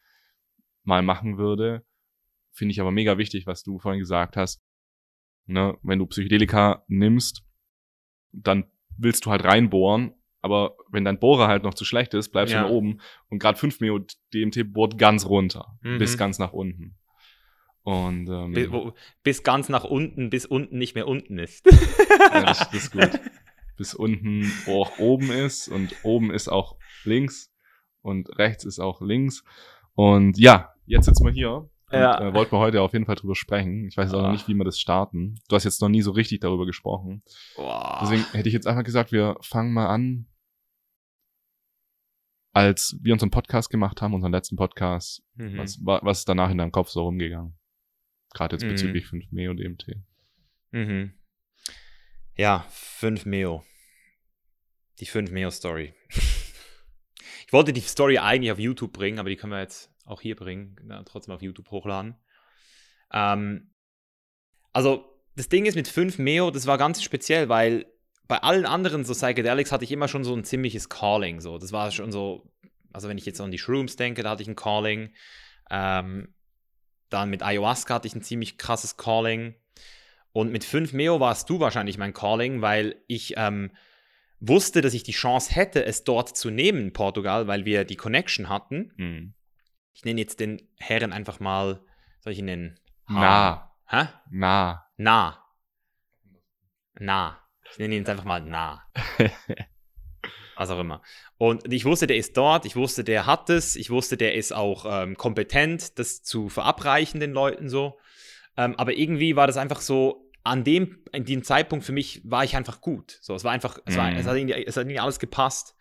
mal 0.82 1.02
machen 1.02 1.38
würde. 1.38 1.84
Finde 2.50 2.72
ich 2.72 2.80
aber 2.80 2.90
mega 2.90 3.18
wichtig, 3.18 3.46
was 3.46 3.62
du 3.62 3.78
vorhin 3.78 4.00
gesagt 4.00 4.36
hast. 4.36 4.60
Ne, 5.46 5.78
wenn 5.82 5.98
du 5.98 6.06
Psychedelika 6.06 6.84
nimmst, 6.88 7.44
dann 8.42 8.64
willst 8.96 9.26
du 9.26 9.30
halt 9.30 9.44
reinbohren, 9.44 10.12
aber 10.40 10.76
wenn 10.90 11.04
dein 11.04 11.18
Bohrer 11.18 11.48
halt 11.48 11.62
noch 11.62 11.74
zu 11.74 11.84
schlecht 11.84 12.14
ist, 12.14 12.30
bleibst 12.30 12.54
ja. 12.54 12.62
du 12.62 12.66
nach 12.66 12.72
oben 12.72 13.00
und 13.28 13.38
gerade 13.38 13.58
5 13.58 13.80
Mio 13.80 14.00
DMT 14.32 14.72
bohrt 14.72 14.98
ganz 14.98 15.26
runter, 15.26 15.78
mhm. 15.82 15.98
bis 15.98 16.16
ganz 16.16 16.38
nach 16.38 16.52
unten. 16.52 16.96
Und 17.82 18.28
ähm, 18.28 18.52
bis, 18.52 18.70
wo, 18.70 18.92
bis, 19.22 19.42
ganz 19.42 19.68
nach 19.68 19.84
unten, 19.84 20.30
bis 20.30 20.44
unten 20.44 20.76
nicht 20.76 20.94
mehr 20.94 21.08
unten 21.08 21.38
ist. 21.38 21.64
ja, 22.32 22.44
das, 22.44 22.58
das 22.58 22.74
ist 22.74 22.92
gut. 22.92 23.20
Bis 23.76 23.94
unten 23.94 24.52
auch 24.66 24.98
oben 24.98 25.30
ist 25.30 25.68
und 25.68 25.94
oben 26.02 26.30
ist 26.30 26.48
auch 26.48 26.76
links 27.04 27.50
und 28.02 28.38
rechts 28.38 28.64
ist 28.64 28.78
auch 28.78 29.00
links. 29.00 29.42
Und 29.94 30.36
ja, 30.38 30.74
jetzt 30.86 31.06
sitzen 31.06 31.24
wir 31.24 31.32
hier 31.32 31.70
ja. 31.90 32.18
Und, 32.18 32.28
äh, 32.28 32.34
wollten 32.34 32.52
wir 32.52 32.58
heute 32.58 32.82
auf 32.82 32.92
jeden 32.92 33.06
Fall 33.06 33.14
drüber 33.14 33.34
sprechen. 33.34 33.86
Ich 33.88 33.96
weiß 33.96 34.12
auch 34.14 34.22
noch 34.22 34.32
nicht, 34.32 34.48
wie 34.48 34.54
wir 34.54 34.64
das 34.64 34.78
starten. 34.78 35.40
Du 35.48 35.56
hast 35.56 35.64
jetzt 35.64 35.80
noch 35.80 35.88
nie 35.88 36.02
so 36.02 36.10
richtig 36.10 36.40
darüber 36.40 36.66
gesprochen. 36.66 37.22
Boah. 37.56 38.00
Deswegen 38.02 38.24
hätte 38.32 38.48
ich 38.48 38.54
jetzt 38.54 38.66
einfach 38.66 38.84
gesagt, 38.84 39.12
wir 39.12 39.36
fangen 39.40 39.72
mal 39.72 39.86
an. 39.86 40.26
Als 42.52 42.98
wir 43.00 43.12
unseren 43.12 43.30
Podcast 43.30 43.70
gemacht 43.70 44.02
haben, 44.02 44.14
unseren 44.14 44.32
letzten 44.32 44.56
Podcast, 44.56 45.22
mhm. 45.34 45.58
was, 45.58 45.78
was 45.82 46.20
ist 46.20 46.28
danach 46.28 46.50
in 46.50 46.58
deinem 46.58 46.72
Kopf 46.72 46.88
so 46.88 47.02
rumgegangen? 47.02 47.56
Gerade 48.34 48.56
jetzt 48.56 48.64
mhm. 48.64 48.70
bezüglich 48.70 49.06
5 49.06 49.30
Meo 49.30 49.50
und 49.50 49.60
EMT. 49.60 49.96
Mhm. 50.72 51.12
Ja, 52.36 52.66
5 52.70 53.26
Meo. 53.26 53.64
Die 55.00 55.06
5 55.06 55.30
Meo 55.30 55.50
Story. 55.50 55.94
ich 57.46 57.52
wollte 57.52 57.72
die 57.72 57.80
Story 57.80 58.18
eigentlich 58.18 58.52
auf 58.52 58.58
YouTube 58.58 58.92
bringen, 58.92 59.18
aber 59.18 59.30
die 59.30 59.36
können 59.36 59.52
wir 59.52 59.60
jetzt 59.60 59.90
auch 60.08 60.20
hier 60.20 60.36
bringen, 60.36 60.76
na, 60.82 61.02
trotzdem 61.04 61.34
auf 61.34 61.42
YouTube 61.42 61.70
hochladen. 61.70 62.16
Ähm, 63.12 63.70
also, 64.72 65.04
das 65.36 65.48
Ding 65.48 65.66
ist 65.66 65.74
mit 65.74 65.88
5 65.88 66.18
Meo, 66.18 66.50
das 66.50 66.66
war 66.66 66.78
ganz 66.78 67.02
speziell, 67.02 67.48
weil 67.48 67.86
bei 68.26 68.42
allen 68.42 68.66
anderen 68.66 69.04
so 69.04 69.14
Psychedelics 69.14 69.72
hatte 69.72 69.84
ich 69.84 69.92
immer 69.92 70.08
schon 70.08 70.22
so 70.22 70.34
ein 70.34 70.44
ziemliches 70.44 70.88
Calling. 70.88 71.40
So. 71.40 71.58
Das 71.58 71.72
war 71.72 71.90
schon 71.90 72.12
so, 72.12 72.52
also 72.92 73.08
wenn 73.08 73.18
ich 73.18 73.24
jetzt 73.24 73.40
an 73.40 73.50
die 73.50 73.58
Shrooms 73.58 73.96
denke, 73.96 74.22
da 74.22 74.30
hatte 74.30 74.42
ich 74.42 74.48
ein 74.48 74.56
Calling. 74.56 75.14
Ähm, 75.70 76.34
dann 77.08 77.30
mit 77.30 77.42
Ayahuasca 77.42 77.94
hatte 77.94 78.06
ich 78.06 78.14
ein 78.14 78.22
ziemlich 78.22 78.58
krasses 78.58 78.98
Calling. 78.98 79.54
Und 80.32 80.52
mit 80.52 80.64
5 80.64 80.92
Meo 80.92 81.20
warst 81.20 81.48
du 81.48 81.58
wahrscheinlich 81.58 81.96
mein 81.96 82.12
Calling, 82.12 82.60
weil 82.60 82.96
ich 83.06 83.34
ähm, 83.38 83.70
wusste, 84.40 84.82
dass 84.82 84.92
ich 84.94 85.02
die 85.02 85.12
Chance 85.12 85.54
hätte, 85.54 85.84
es 85.84 86.04
dort 86.04 86.36
zu 86.36 86.50
nehmen 86.50 86.80
in 86.80 86.92
Portugal, 86.92 87.46
weil 87.46 87.64
wir 87.64 87.84
die 87.84 87.96
Connection 87.96 88.50
hatten. 88.50 88.92
Mhm. 88.96 89.34
Ich 89.92 90.04
nenne 90.04 90.20
jetzt 90.20 90.40
den 90.40 90.62
Herren 90.78 91.12
einfach 91.12 91.40
mal, 91.40 91.84
soll 92.20 92.32
ich 92.32 92.38
ihn 92.38 92.46
nennen? 92.46 92.80
Na. 93.08 93.74
Hä? 93.86 94.08
Na. 94.30 94.86
Na. 94.96 95.44
Na. 96.98 97.38
Ich 97.70 97.78
nenne 97.78 97.94
ihn 97.94 98.00
jetzt 98.00 98.10
einfach 98.10 98.24
mal 98.24 98.40
Na. 98.40 98.84
Was 100.56 100.70
auch 100.70 100.80
immer. 100.80 101.02
Und 101.36 101.72
ich 101.72 101.84
wusste, 101.84 102.08
der 102.08 102.16
ist 102.16 102.36
dort, 102.36 102.66
ich 102.66 102.74
wusste, 102.74 103.04
der 103.04 103.26
hat 103.26 103.48
es, 103.48 103.76
ich 103.76 103.90
wusste, 103.90 104.16
der 104.16 104.34
ist 104.34 104.52
auch 104.52 104.84
ähm, 104.88 105.16
kompetent, 105.16 105.98
das 105.98 106.22
zu 106.22 106.48
verabreichen 106.48 107.20
den 107.20 107.32
Leuten 107.32 107.68
so. 107.68 107.98
Ähm, 108.56 108.74
aber 108.76 108.94
irgendwie 108.94 109.36
war 109.36 109.46
das 109.46 109.56
einfach 109.56 109.80
so, 109.80 110.28
an 110.48 110.64
dem, 110.64 111.04
in 111.12 111.24
dem 111.24 111.44
Zeitpunkt 111.44 111.84
für 111.84 111.92
mich 111.92 112.22
war 112.24 112.42
ich 112.42 112.56
einfach 112.56 112.80
gut. 112.80 113.18
So, 113.20 113.34
es 113.34 113.44
war 113.44 113.52
einfach, 113.52 113.78
es, 113.84 113.96
war, 113.96 114.10
mm. 114.10 114.16
es, 114.16 114.26
hat, 114.26 114.36
irgendwie, 114.36 114.64
es 114.64 114.76
hat 114.76 114.82
irgendwie 114.82 114.98
alles 114.98 115.18
gepasst. 115.18 115.76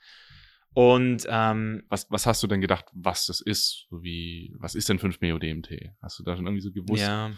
Und 0.78 1.26
ähm, 1.28 1.82
was, 1.90 2.06
was 2.12 2.28
hast 2.28 2.44
du 2.44 2.46
denn 2.46 2.62
gedacht, 2.62 2.86
was 2.94 3.26
das 3.26 3.42
ist? 3.42 3.88
So 3.90 4.04
wie, 4.04 4.54
was 4.60 4.76
ist 4.76 4.88
denn 4.88 5.00
5 5.00 5.22
Meo 5.22 5.40
DMT? 5.40 5.72
Hast 6.04 6.20
du 6.20 6.24
da 6.24 6.36
schon 6.36 6.46
irgendwie 6.46 6.62
so 6.62 6.72
gewusst? 6.72 7.02
Ja, 7.02 7.32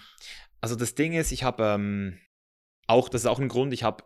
also 0.59 0.75
das 0.75 0.93
Ding 0.93 1.13
ist, 1.13 1.31
ich 1.31 1.45
habe 1.45 1.63
ähm, 1.63 2.19
auch, 2.85 3.07
das 3.07 3.21
ist 3.21 3.27
auch 3.27 3.39
ein 3.39 3.47
Grund, 3.47 3.71
ich 3.71 3.83
habe 3.83 4.03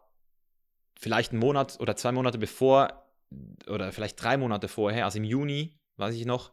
vielleicht 1.00 1.32
einen 1.32 1.40
Monat 1.40 1.80
oder 1.80 1.96
zwei 1.96 2.12
Monate 2.12 2.38
bevor 2.38 3.10
oder 3.66 3.92
vielleicht 3.92 4.22
drei 4.22 4.38
Monate 4.38 4.68
vorher, 4.68 5.06
also 5.06 5.18
im 5.18 5.24
Juni, 5.24 5.80
weiß 5.98 6.14
ich 6.14 6.28
noch, 6.28 6.52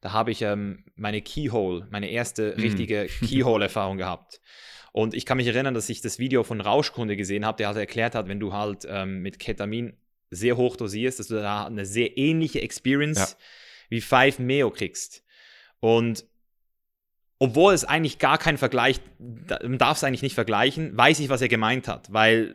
da 0.00 0.14
habe 0.14 0.30
ich 0.30 0.40
ähm, 0.40 0.86
meine 0.94 1.20
Keyhole, 1.20 1.86
meine 1.90 2.08
erste 2.08 2.54
hm. 2.54 2.62
richtige 2.62 3.04
mm. 3.20 3.24
Keyhole-Erfahrung 3.26 3.98
gehabt. 3.98 4.40
Und 4.92 5.12
ich 5.12 5.26
kann 5.26 5.36
mich 5.36 5.48
erinnern, 5.48 5.74
dass 5.74 5.90
ich 5.90 6.00
das 6.00 6.18
Video 6.18 6.42
von 6.42 6.62
Rauschkunde 6.62 7.16
gesehen 7.16 7.44
habe, 7.44 7.58
der 7.58 7.66
halt 7.66 7.76
erklärt 7.76 8.14
hat, 8.14 8.28
wenn 8.28 8.40
du 8.40 8.54
halt 8.54 8.86
ähm, 8.88 9.20
mit 9.20 9.38
Ketamin 9.38 9.98
sehr 10.34 10.56
hoch 10.56 10.76
dosierst, 10.76 11.18
dass 11.18 11.28
du 11.28 11.34
da 11.34 11.66
eine 11.66 11.86
sehr 11.86 12.16
ähnliche 12.18 12.60
Experience 12.60 13.18
ja. 13.18 13.28
wie 13.88 14.00
5 14.00 14.38
Meo 14.40 14.70
kriegst. 14.70 15.22
Und 15.80 16.24
obwohl 17.38 17.74
es 17.74 17.84
eigentlich 17.84 18.18
gar 18.18 18.38
kein 18.38 18.58
Vergleich, 18.58 19.00
man 19.18 19.78
darf 19.78 19.98
es 19.98 20.04
eigentlich 20.04 20.22
nicht 20.22 20.34
vergleichen, 20.34 20.96
weiß 20.96 21.20
ich, 21.20 21.28
was 21.28 21.42
er 21.42 21.48
gemeint 21.48 21.88
hat, 21.88 22.12
weil 22.12 22.54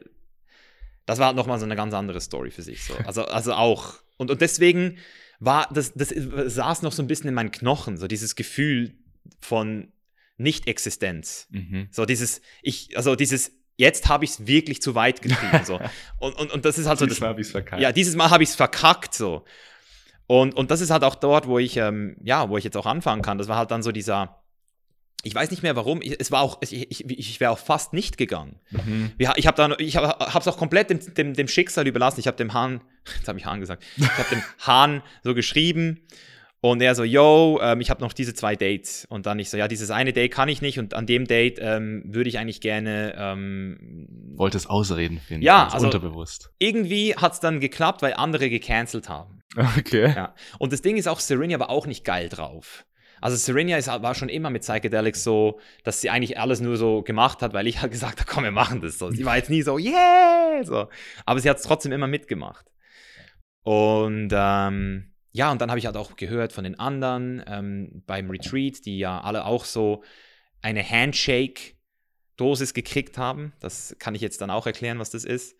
das 1.05 1.19
war 1.19 1.27
halt 1.27 1.35
nochmal 1.35 1.59
so 1.59 1.65
eine 1.65 1.75
ganz 1.75 1.93
andere 1.93 2.21
Story 2.21 2.51
für 2.51 2.61
sich. 2.61 2.83
So. 2.83 2.93
Also, 3.05 3.25
also 3.25 3.53
auch. 3.53 3.95
Und, 4.17 4.31
und 4.31 4.41
deswegen 4.41 4.97
war 5.39 5.69
das, 5.73 5.93
das 5.93 6.09
saß 6.09 6.81
noch 6.81 6.91
so 6.91 7.01
ein 7.01 7.07
bisschen 7.07 7.27
in 7.27 7.33
meinen 7.33 7.51
Knochen, 7.51 7.97
so 7.97 8.07
dieses 8.07 8.35
Gefühl 8.35 8.93
von 9.39 9.91
Nicht-Existenz. 10.37 11.47
Mhm. 11.49 11.87
So 11.91 12.05
dieses, 12.05 12.41
ich, 12.61 12.95
also 12.97 13.15
dieses, 13.15 13.58
jetzt 13.79 14.09
habe 14.09 14.25
ich 14.25 14.31
es 14.31 14.45
wirklich 14.45 14.81
zu 14.81 14.93
weit 14.93 15.21
getrieben. 15.21 15.63
So. 15.63 15.79
Und, 16.19 16.37
und, 16.37 16.51
und 16.51 16.65
das 16.65 16.77
ist 16.77 16.85
halt 16.85 16.99
so. 16.99 17.05
Dieses 17.05 17.21
Mal 17.21 17.29
habe 17.29 17.39
ich 17.41 17.47
es 17.47 17.51
verkackt. 17.51 17.81
Ja, 17.81 17.91
dieses 17.93 18.15
Mal 18.15 18.29
habe 18.29 18.43
ich 18.43 18.49
es 18.49 18.55
verkackt. 18.55 19.13
So. 19.13 19.45
Und, 20.27 20.53
und 20.53 20.69
das 20.69 20.81
ist 20.81 20.91
halt 20.91 21.03
auch 21.05 21.15
dort, 21.15 21.47
wo 21.47 21.57
ich, 21.59 21.77
ähm, 21.77 22.17
ja, 22.21 22.49
wo 22.49 22.57
ich 22.57 22.63
jetzt 22.65 22.75
auch 22.75 22.85
anfangen 22.85 23.21
kann. 23.21 23.37
Das 23.37 23.47
war 23.47 23.57
halt 23.57 23.71
dann 23.71 23.81
so 23.81 23.91
dieser, 23.93 24.43
ich 25.23 25.33
weiß 25.33 25.49
nicht 25.51 25.63
mehr 25.63 25.75
warum. 25.77 26.01
Ich, 26.01 26.19
es 26.19 26.29
war 26.31 26.41
auch, 26.41 26.57
ich, 26.61 26.73
ich, 26.91 27.09
ich 27.09 27.39
wäre 27.39 27.51
auch 27.51 27.57
fast 27.57 27.93
nicht 27.93 28.17
gegangen. 28.17 28.59
Mhm. 28.71 29.11
Wir- 29.17 29.33
Ich 29.37 29.47
habe 29.47 29.75
ich 29.79 29.95
habe 29.95 30.39
es 30.39 30.47
auch 30.47 30.57
komplett 30.57 30.89
dem, 30.89 30.99
dem, 31.15 31.33
dem 31.33 31.47
Schicksal 31.47 31.87
überlassen. 31.87 32.19
Ich 32.19 32.27
habe 32.27 32.35
dem 32.37 32.53
Hahn, 32.53 32.81
jetzt 33.17 33.27
habe 33.29 33.39
ich 33.39 33.45
Hahn 33.45 33.61
gesagt, 33.61 33.83
ich 33.95 34.03
habe 34.17 34.29
dem 34.29 34.43
Hahn 34.67 35.01
so 35.23 35.33
geschrieben 35.33 36.01
und 36.61 36.81
er 36.81 36.93
so, 36.95 37.03
yo, 37.03 37.59
ähm, 37.61 37.79
ich 37.81 37.89
habe 37.89 38.01
noch 38.01 38.13
diese 38.13 38.33
zwei 38.33 38.55
Dates 38.55 39.05
und 39.09 39.25
dann 39.25 39.39
ich 39.39 39.49
so, 39.49 39.57
ja, 39.57 39.67
dieses 39.67 39.91
eine 39.91 40.11
Date 40.13 40.31
kann 40.31 40.49
ich 40.49 40.61
nicht 40.61 40.77
und 40.79 40.93
an 40.93 41.05
dem 41.05 41.25
Date 41.25 41.57
ähm, 41.61 42.03
würde 42.05 42.29
ich 42.29 42.37
eigentlich 42.37 42.61
gerne 42.61 43.15
ähm, 43.17 44.07
Wolltest 44.35 44.69
Ausreden 44.69 45.19
finden. 45.19 45.43
Ja, 45.43 45.63
ganz 45.63 45.75
also- 45.75 45.85
unterbewusst. 45.87 46.51
irgendwie 46.59 47.15
hat 47.15 47.33
es 47.33 47.39
dann 47.39 47.59
geklappt, 47.59 48.01
weil 48.01 48.13
andere 48.13 48.49
gecancelt 48.49 49.09
haben. 49.09 49.41
Okay. 49.77 50.13
Ja. 50.15 50.35
Und 50.59 50.73
das 50.73 50.81
Ding 50.81 50.95
ist 50.97 51.07
auch, 51.07 51.19
Serena 51.19 51.59
war 51.59 51.69
auch 51.69 51.87
nicht 51.87 52.05
geil 52.05 52.29
drauf. 52.29 52.85
Also 53.21 53.35
Serena 53.35 53.77
ist, 53.77 53.87
war 53.87 54.15
schon 54.15 54.29
immer 54.29 54.49
mit 54.49 54.61
Psychedelics 54.61 55.23
so, 55.23 55.59
dass 55.83 56.01
sie 56.01 56.09
eigentlich 56.09 56.39
alles 56.39 56.61
nur 56.61 56.77
so 56.77 57.01
gemacht 57.01 57.41
hat, 57.41 57.53
weil 57.53 57.67
ich 57.67 57.81
halt 57.81 57.91
gesagt 57.91 58.19
habe, 58.19 58.31
komm, 58.31 58.43
wir 58.43 58.51
machen 58.51 58.79
das 58.81 58.97
so. 58.97 59.09
Sie 59.11 59.25
war 59.25 59.35
jetzt 59.37 59.49
nie 59.49 59.61
so, 59.61 59.77
yeah, 59.77 60.61
so. 60.63 60.87
Aber 61.25 61.39
sie 61.39 61.49
hat 61.49 61.57
es 61.57 61.63
trotzdem 61.63 61.91
immer 61.91 62.07
mitgemacht. 62.07 62.65
Und 63.63 64.29
ähm, 64.33 65.08
ja, 65.31 65.51
und 65.51 65.61
dann 65.61 65.69
habe 65.69 65.79
ich 65.79 65.85
halt 65.85 65.97
auch 65.97 66.15
gehört 66.15 66.53
von 66.53 66.63
den 66.63 66.79
anderen 66.79 67.43
ähm, 67.47 68.03
beim 68.07 68.29
Retreat, 68.29 68.85
die 68.85 68.97
ja 68.97 69.21
alle 69.21 69.45
auch 69.45 69.65
so 69.65 70.03
eine 70.61 70.83
Handshake-Dosis 70.83 72.73
gekriegt 72.73 73.17
haben. 73.17 73.53
Das 73.59 73.95
kann 73.99 74.15
ich 74.15 74.21
jetzt 74.21 74.41
dann 74.41 74.49
auch 74.49 74.65
erklären, 74.65 74.99
was 74.99 75.11
das 75.11 75.25
ist. 75.25 75.55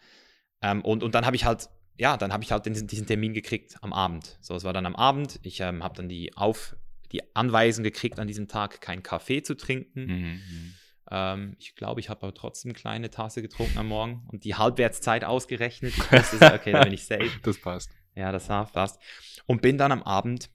Ähm, 0.62 0.82
und, 0.82 1.04
und 1.04 1.14
dann 1.16 1.26
habe 1.26 1.36
ich 1.36 1.46
halt, 1.46 1.70
ja, 1.98 2.18
dann 2.18 2.34
habe 2.34 2.44
ich 2.44 2.52
halt 2.52 2.66
diesen, 2.66 2.88
diesen 2.88 3.06
Termin 3.06 3.34
gekriegt 3.34 3.78
am 3.82 3.94
Abend. 3.94 4.38
So, 4.42 4.56
es 4.56 4.64
war 4.64 4.74
dann 4.74 4.86
am 4.86 4.96
Abend. 4.96 5.40
Ich 5.44 5.60
ähm, 5.60 5.84
habe 5.84 5.96
dann 5.96 6.10
die 6.10 6.36
auf 6.36 6.76
die 7.12 7.36
Anweisung 7.36 7.84
gekriegt, 7.84 8.20
an 8.20 8.28
diesem 8.28 8.48
Tag 8.48 8.82
keinen 8.82 9.04
Kaffee 9.04 9.42
zu 9.42 9.56
trinken. 9.56 10.06
Mhm. 10.06 10.74
Ähm, 11.12 11.56
ich 11.60 11.76
glaube, 11.76 12.00
ich 12.00 12.10
habe 12.10 12.24
aber 12.24 12.34
trotzdem 12.34 12.70
eine 12.70 12.80
kleine 12.80 13.10
Tasse 13.10 13.42
getrunken 13.42 13.78
am 13.78 13.88
Morgen 13.88 14.28
und 14.32 14.44
die 14.44 14.56
Halbwertszeit 14.56 15.24
ausgerechnet. 15.24 15.94
Ich 15.96 16.12
wusste, 16.12 16.54
okay, 16.54 16.72
da 16.72 16.84
bin 16.84 16.94
ich 16.94 17.06
safe. 17.06 17.30
Das 17.44 17.60
passt. 17.60 17.92
Ja, 18.20 18.32
das 18.32 18.50
war 18.50 18.68
fast. 18.68 19.02
Und 19.48 19.62
bin 19.62 19.78
dann 19.78 19.92
am 19.92 20.04
Abend 20.04 20.50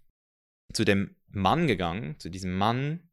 zu 0.72 0.84
dem 0.84 1.16
Mann 1.28 1.66
gegangen, 1.66 2.18
zu 2.20 2.28
diesem 2.30 2.56
Mann. 2.56 3.10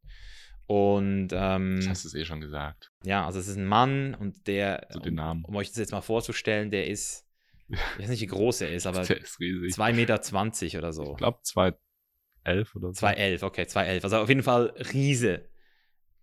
Und 0.66 1.28
ähm, 1.32 1.76
Das 1.80 1.88
hast 1.88 2.04
du 2.04 2.08
es 2.08 2.14
eh 2.14 2.24
schon 2.24 2.40
gesagt. 2.40 2.92
ja, 3.04 3.26
also 3.26 3.38
es 3.40 3.48
ist 3.48 3.56
ein 3.56 3.66
Mann 3.66 4.14
und 4.14 4.46
der, 4.46 4.86
So 4.90 5.00
den 5.00 5.14
Namen. 5.14 5.44
um 5.44 5.56
euch 5.56 5.68
das 5.68 5.76
jetzt 5.78 5.92
mal 5.92 6.00
vorzustellen, 6.00 6.70
der 6.70 6.86
ist, 6.86 7.26
ich 7.68 7.78
weiß 7.98 8.08
nicht, 8.08 8.22
wie 8.22 8.26
groß 8.26 8.62
er 8.62 8.70
ist, 8.72 8.86
aber 8.86 9.02
Der 9.04 9.18
ist 9.20 9.38
riesig. 9.40 9.74
2,20 9.74 9.92
Meter 9.94 10.78
oder 10.78 10.92
so. 10.92 11.10
Ich 11.12 11.16
glaube 11.18 11.40
211 11.42 12.76
oder 12.76 12.92
so. 12.94 13.06
2,11, 13.06 13.42
okay, 13.42 13.62
2,11. 13.62 14.04
Also 14.04 14.16
auf 14.18 14.28
jeden 14.28 14.42
Fall 14.44 14.72
Riese. 14.92 15.48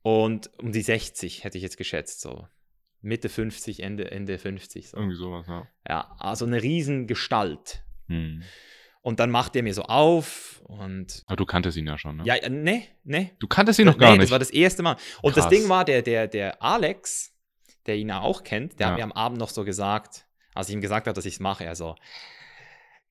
Und 0.02 0.50
um 0.58 0.72
die 0.72 0.82
60 0.82 1.44
hätte 1.44 1.58
ich 1.58 1.64
jetzt 1.64 1.78
geschätzt, 1.78 2.22
so. 2.22 2.48
Mitte 3.02 3.30
50, 3.30 3.82
Ende, 3.84 4.10
Ende 4.12 4.38
50. 4.40 4.90
So. 4.90 4.98
Irgendwie 4.98 5.16
sowas, 5.18 5.46
ja. 5.48 5.68
Ja, 5.88 6.16
also 6.18 6.46
eine 6.46 6.62
Riesengestalt. 6.64 7.84
Hm. 8.10 8.44
Und 9.02 9.20
dann 9.22 9.32
macht 9.32 9.56
er 9.56 9.64
mir 9.64 9.74
so 9.74 9.84
auf 9.84 10.62
und. 10.66 11.24
Aber 11.26 11.38
du 11.38 11.46
kanntest 11.46 11.78
ihn 11.78 11.88
ja 11.88 11.98
schon, 11.98 12.18
ne? 12.18 12.24
Ja, 12.26 12.36
äh, 12.36 12.50
ne, 12.50 12.84
ne. 13.04 13.32
Du 13.40 13.48
kanntest 13.48 13.80
ihn 13.80 13.86
noch 13.86 13.98
gar 13.98 14.12
nee, 14.12 14.18
nicht. 14.18 14.24
das 14.26 14.32
war 14.32 14.40
das 14.40 14.50
erste 14.50 14.84
Mal. 14.84 14.98
Und 15.22 15.38
das 15.38 15.46
Krass. 15.46 15.54
Ding 15.54 15.70
war, 15.70 15.86
der, 15.86 16.02
der, 16.02 16.28
der 16.28 16.62
Alex, 16.62 17.34
der 17.86 17.96
ihn 17.96 18.10
ja 18.10 18.20
auch 18.20 18.44
kennt, 18.44 18.78
der 18.80 18.88
Ja. 18.88 18.92
hat 18.92 18.98
mir 18.98 19.04
am 19.06 19.14
Abend 19.14 19.40
noch 19.40 19.50
so 19.50 19.64
gesagt, 19.64 20.26
als 20.54 20.68
ich 20.68 20.76
ihm 20.76 20.82
gesagt 20.82 21.08
habe, 21.08 21.16
dass 21.16 21.26
ich 21.26 21.36
es 21.36 21.40
mache, 21.40 21.64
er 21.64 21.76
so, 21.76 21.96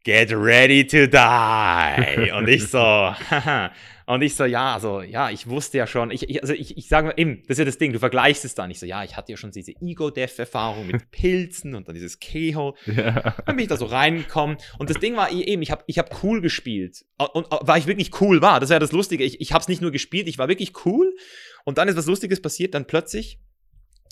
Get 0.05 0.33
ready 0.33 0.87
to 0.87 1.07
die. 1.07 2.31
Und 2.31 2.49
ich 2.49 2.69
so. 2.69 3.15
Und 4.09 4.23
ich 4.23 4.37
so, 4.37 4.47
ja, 4.47 4.73
also, 4.73 5.03
ja, 5.03 5.29
ich 5.29 5.49
wusste 5.49 5.77
ja 5.77 5.87
schon, 5.87 6.11
ich, 6.11 6.31
ich, 6.31 6.41
also 6.41 6.55
ich, 6.55 6.79
ich 6.79 6.89
sage 6.89 7.09
mal, 7.09 7.15
eben, 7.19 7.43
das 7.43 7.57
ist 7.57 7.59
ja 7.59 7.65
das 7.67 7.77
Ding, 7.77 7.93
du 7.93 7.99
vergleichst 7.99 8.43
es 8.47 8.55
dann. 8.55 8.71
Ich 8.71 8.79
so, 8.79 8.87
ja, 8.87 9.05
ich 9.05 9.19
hatte 9.19 9.33
ja 9.33 9.37
schon 9.37 9.51
diese 9.51 9.73
Ego-Death-Erfahrung 9.83 10.87
mit 10.87 11.11
Pilzen 11.11 11.75
und 11.75 11.89
dann 11.89 11.95
dieses 11.95 12.19
Keyhole. 12.19 12.73
ja. 12.87 13.35
Dann 13.45 13.57
bin 13.57 13.59
ich 13.59 13.69
da 13.69 13.77
so 13.77 13.85
reingekommen. 13.85 14.57
Und 14.79 14.89
das 14.89 14.99
Ding 14.99 15.15
war 15.15 15.31
eben, 15.31 15.61
ich 15.61 15.71
habe 15.71 15.85
ich 15.87 15.99
hab 15.99 16.23
cool 16.23 16.41
gespielt. 16.41 17.05
Und 17.19 17.29
und 17.35 17.47
weil 17.61 17.81
ich 17.81 17.87
wirklich 17.87 18.19
cool 18.23 18.41
war. 18.41 18.61
Das 18.61 18.71
ist 18.71 18.73
ja 18.73 18.79
das 18.79 18.93
Lustige. 18.93 19.25
Ich, 19.25 19.43
ich 19.43 19.53
habe 19.53 19.61
es 19.61 19.69
nicht 19.69 19.83
nur 19.83 19.91
gespielt, 19.91 20.27
ich 20.27 20.39
war 20.39 20.49
wirklich 20.49 20.87
cool. 20.87 21.15
Und 21.67 21.77
dann 21.77 21.87
ist 21.87 21.99
was 21.99 22.07
Lustiges 22.07 22.41
passiert. 22.41 22.73
Dann 22.73 22.87
plötzlich, 22.87 23.39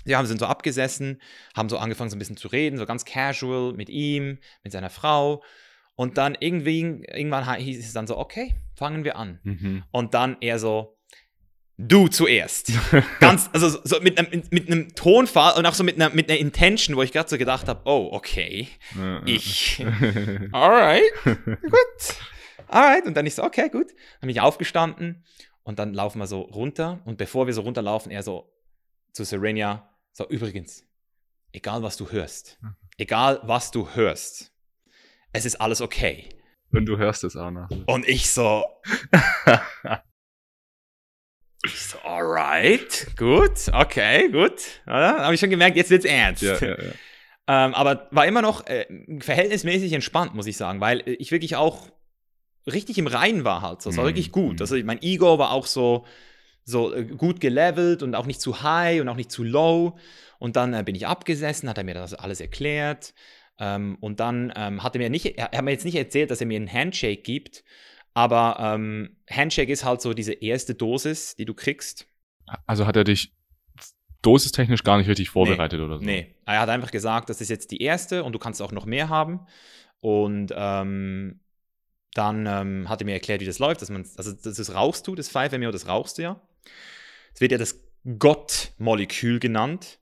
ja, 0.05 0.20
wir 0.20 0.26
sind 0.26 0.41
so 0.41 0.47
abgesessen, 0.47 1.22
haben 1.57 1.70
so 1.70 1.78
angefangen, 1.78 2.11
so 2.11 2.16
ein 2.16 2.18
bisschen 2.18 2.37
zu 2.37 2.49
reden, 2.49 2.76
so 2.76 2.84
ganz 2.84 3.07
casual 3.07 3.72
mit 3.72 3.89
ihm, 3.89 4.41
mit 4.62 4.74
seiner 4.74 4.91
Frau. 4.91 5.43
Und 5.97 6.18
dann 6.18 6.36
irgendwie, 6.38 6.80
irgendwann 7.09 7.53
hieß 7.57 7.84
es 7.84 7.92
dann 7.94 8.07
so, 8.07 8.16
okay, 8.18 8.55
fangen 8.74 9.03
wir 9.05 9.16
an. 9.16 9.40
Mhm. 9.42 9.84
Und 9.90 10.12
dann 10.14 10.36
er 10.40 10.59
so, 10.59 10.99
du 11.78 12.09
zuerst. 12.09 12.72
Ganz, 13.20 13.49
also 13.53 13.68
so- 13.82 14.01
mit 14.01 14.18
einem, 14.18 14.42
mit 14.51 14.70
einem 14.70 14.94
Tonfall 14.94 15.59
und 15.59 15.64
auch 15.66 15.74
so 15.74 15.84
mit 15.84 15.97
einer, 15.97 16.11
mit 16.11 16.30
einer 16.30 16.38
Intention, 16.38 16.97
wo 16.97 17.03
ich 17.03 17.12
gerade 17.12 17.28
so 17.28 17.38
gedacht 17.38 17.66
habe, 17.68 17.80
oh, 17.86 18.11
okay, 18.12 18.68
Ja, 18.94 19.18
ja. 19.20 19.22
ich. 19.26 19.84
Alright, 20.53 21.03
gut. 21.24 22.16
Alright. 22.68 23.07
Und 23.07 23.14
dann 23.16 23.24
ich 23.26 23.34
so, 23.34 23.42
okay, 23.42 23.68
gut. 23.70 23.88
Dann 23.90 24.20
bin 24.22 24.30
ich 24.30 24.40
aufgestanden 24.40 25.24
und 25.62 25.78
dann 25.78 25.94
laufen 25.94 26.18
wir 26.18 26.26
so 26.26 26.42
runter. 26.42 27.01
Und 27.07 27.16
bevor 27.16 27.47
wir 27.47 27.55
so 27.55 27.62
runterlaufen, 27.62 28.11
er 28.12 28.22
so 28.22 28.53
zu 29.12 29.24
Serenia, 29.24 29.88
so 30.12 30.28
übrigens, 30.28 30.84
egal 31.53 31.82
was 31.82 31.97
du 31.97 32.11
hörst, 32.11 32.59
egal 32.99 33.40
was 33.44 33.70
du 33.70 33.88
hörst, 33.94 34.53
es 35.32 35.44
ist 35.44 35.60
alles 35.60 35.80
okay. 35.80 36.28
Und 36.72 36.86
du 36.86 36.96
hörst 36.98 37.24
es 37.24 37.36
auch 37.36 37.50
noch. 37.50 37.68
Und 37.86 38.08
ich 38.08 38.30
so, 38.30 38.64
ich 41.64 41.80
so, 41.80 41.98
alright, 42.00 43.06
gut, 43.16 43.68
okay, 43.72 44.28
gut. 44.30 44.60
Ja, 44.86 45.18
Habe 45.20 45.34
ich 45.34 45.40
schon 45.40 45.50
gemerkt, 45.50 45.76
jetzt 45.76 45.90
wird's 45.90 46.04
ernst. 46.04 46.42
ja, 46.42 46.58
ja, 46.58 46.68
ja. 46.68 46.92
Ähm, 47.48 47.74
aber 47.74 48.08
war 48.10 48.26
immer 48.26 48.42
noch 48.42 48.66
äh, 48.66 48.86
verhältnismäßig 49.20 49.92
entspannt, 49.92 50.34
muss 50.34 50.46
ich 50.48 50.56
sagen, 50.56 50.80
weil 50.80 51.02
ich 51.06 51.30
wirklich 51.30 51.54
auch 51.56 51.88
richtig 52.66 52.98
im 52.98 53.06
Reinen 53.06 53.44
war 53.44 53.62
halt. 53.62 53.82
So. 53.82 53.90
Das 53.90 53.96
war 53.96 54.04
Mhm, 54.04 54.08
wirklich 54.08 54.32
gut. 54.32 54.54
mhm. 54.54 54.60
Also 54.62 54.76
mein 54.82 55.00
Ego 55.02 55.38
war 55.38 55.52
auch 55.52 55.66
so, 55.66 56.04
so 56.64 56.92
äh, 56.92 57.04
gut 57.04 57.40
gelevelt 57.40 58.02
und 58.02 58.16
auch 58.16 58.26
nicht 58.26 58.40
zu 58.40 58.62
high 58.62 59.00
und 59.00 59.08
auch 59.08 59.14
nicht 59.14 59.30
zu 59.30 59.44
low. 59.44 59.96
Und 60.40 60.56
dann 60.56 60.74
äh, 60.74 60.82
bin 60.84 60.96
ich 60.96 61.06
abgesessen, 61.06 61.68
hat 61.68 61.78
er 61.78 61.84
mir 61.84 61.94
das 61.94 62.14
alles 62.14 62.40
erklärt. 62.40 63.14
Ähm, 63.59 63.96
und 64.00 64.20
dann 64.20 64.52
ähm, 64.57 64.82
hat 64.82 64.94
er 64.94 65.00
mir 65.00 65.11
nicht, 65.11 65.38
er 65.38 65.50
hat 65.50 65.64
mir 65.64 65.70
jetzt 65.70 65.84
nicht 65.84 65.96
erzählt, 65.96 66.30
dass 66.30 66.40
er 66.40 66.46
mir 66.46 66.57
einen 66.57 66.72
Handshake 66.72 67.22
gibt. 67.22 67.64
Aber 68.14 68.57
ähm, 68.61 69.16
Handshake 69.30 69.70
ist 69.70 69.84
halt 69.84 70.00
so 70.00 70.14
diese 70.14 70.32
erste 70.32 70.74
Dosis, 70.74 71.36
die 71.36 71.44
du 71.44 71.54
kriegst. 71.54 72.07
Also 72.66 72.86
hat 72.86 72.96
er 72.96 73.04
dich 73.04 73.34
dosistechnisch 74.22 74.82
gar 74.82 74.98
nicht 74.98 75.09
richtig 75.09 75.30
vorbereitet 75.30 75.80
oder 75.80 75.98
so? 75.98 76.04
Nee, 76.04 76.34
er 76.46 76.61
hat 76.61 76.68
einfach 76.68 76.90
gesagt, 76.90 77.30
das 77.30 77.40
ist 77.40 77.48
jetzt 77.48 77.70
die 77.70 77.82
erste 77.82 78.24
und 78.24 78.32
du 78.32 78.38
kannst 78.38 78.61
auch 78.62 78.72
noch 78.72 78.86
mehr 78.86 79.09
haben. 79.09 79.46
Und 80.00 80.52
ähm, 80.57 81.40
dann 82.14 82.46
ähm, 82.46 82.88
hat 82.88 83.02
er 83.02 83.04
mir 83.04 83.12
erklärt, 83.12 83.40
wie 83.40 83.46
das 83.46 83.59
läuft. 83.59 83.82
Dass 83.82 83.90
man, 83.90 84.07
also 84.16 84.32
das, 84.32 84.57
das 84.57 84.74
rauchst 84.74 85.07
du, 85.07 85.14
das 85.14 85.30
5-MeO, 85.30 85.70
das 85.70 85.86
rauchst 85.86 86.18
du 86.18 86.22
ja. 86.22 86.40
Es 87.34 87.40
wird 87.40 87.52
ja 87.52 87.59
das 87.59 87.80
Gott-Molekül 88.18 89.38
genannt. 89.38 89.98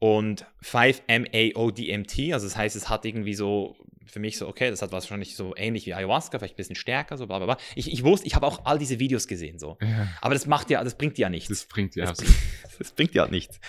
Und 0.00 0.46
5-MAO-DMT, 0.64 2.32
also 2.32 2.46
das 2.46 2.56
heißt, 2.56 2.74
es 2.74 2.88
hat 2.88 3.04
irgendwie 3.04 3.34
so, 3.34 3.76
für 4.06 4.18
mich 4.18 4.38
so, 4.38 4.48
okay, 4.48 4.70
das 4.70 4.80
hat 4.80 4.92
wahrscheinlich 4.92 5.36
so 5.36 5.54
ähnlich 5.54 5.84
wie 5.84 5.92
Ayahuasca, 5.92 6.38
vielleicht 6.38 6.54
ein 6.54 6.56
bisschen 6.56 6.74
stärker, 6.74 7.18
so 7.18 7.26
bla 7.26 7.36
bla 7.36 7.44
bla. 7.44 7.58
Ich, 7.74 7.92
ich 7.92 8.02
wusste, 8.02 8.26
ich 8.26 8.34
habe 8.34 8.46
auch 8.46 8.64
all 8.64 8.78
diese 8.78 8.98
Videos 8.98 9.28
gesehen, 9.28 9.58
so. 9.58 9.76
Ja, 9.82 10.08
Aber 10.22 10.32
das 10.32 10.46
macht 10.46 10.70
ja, 10.70 10.82
das 10.82 10.96
bringt 10.96 11.18
ja 11.18 11.28
nichts. 11.28 11.48
das 11.48 11.66
bringt 11.66 11.96
ja. 11.96 12.06
Das, 12.06 12.18
das 12.78 12.92
bringt 12.92 13.14
ja 13.14 13.28
nichts. 13.28 13.60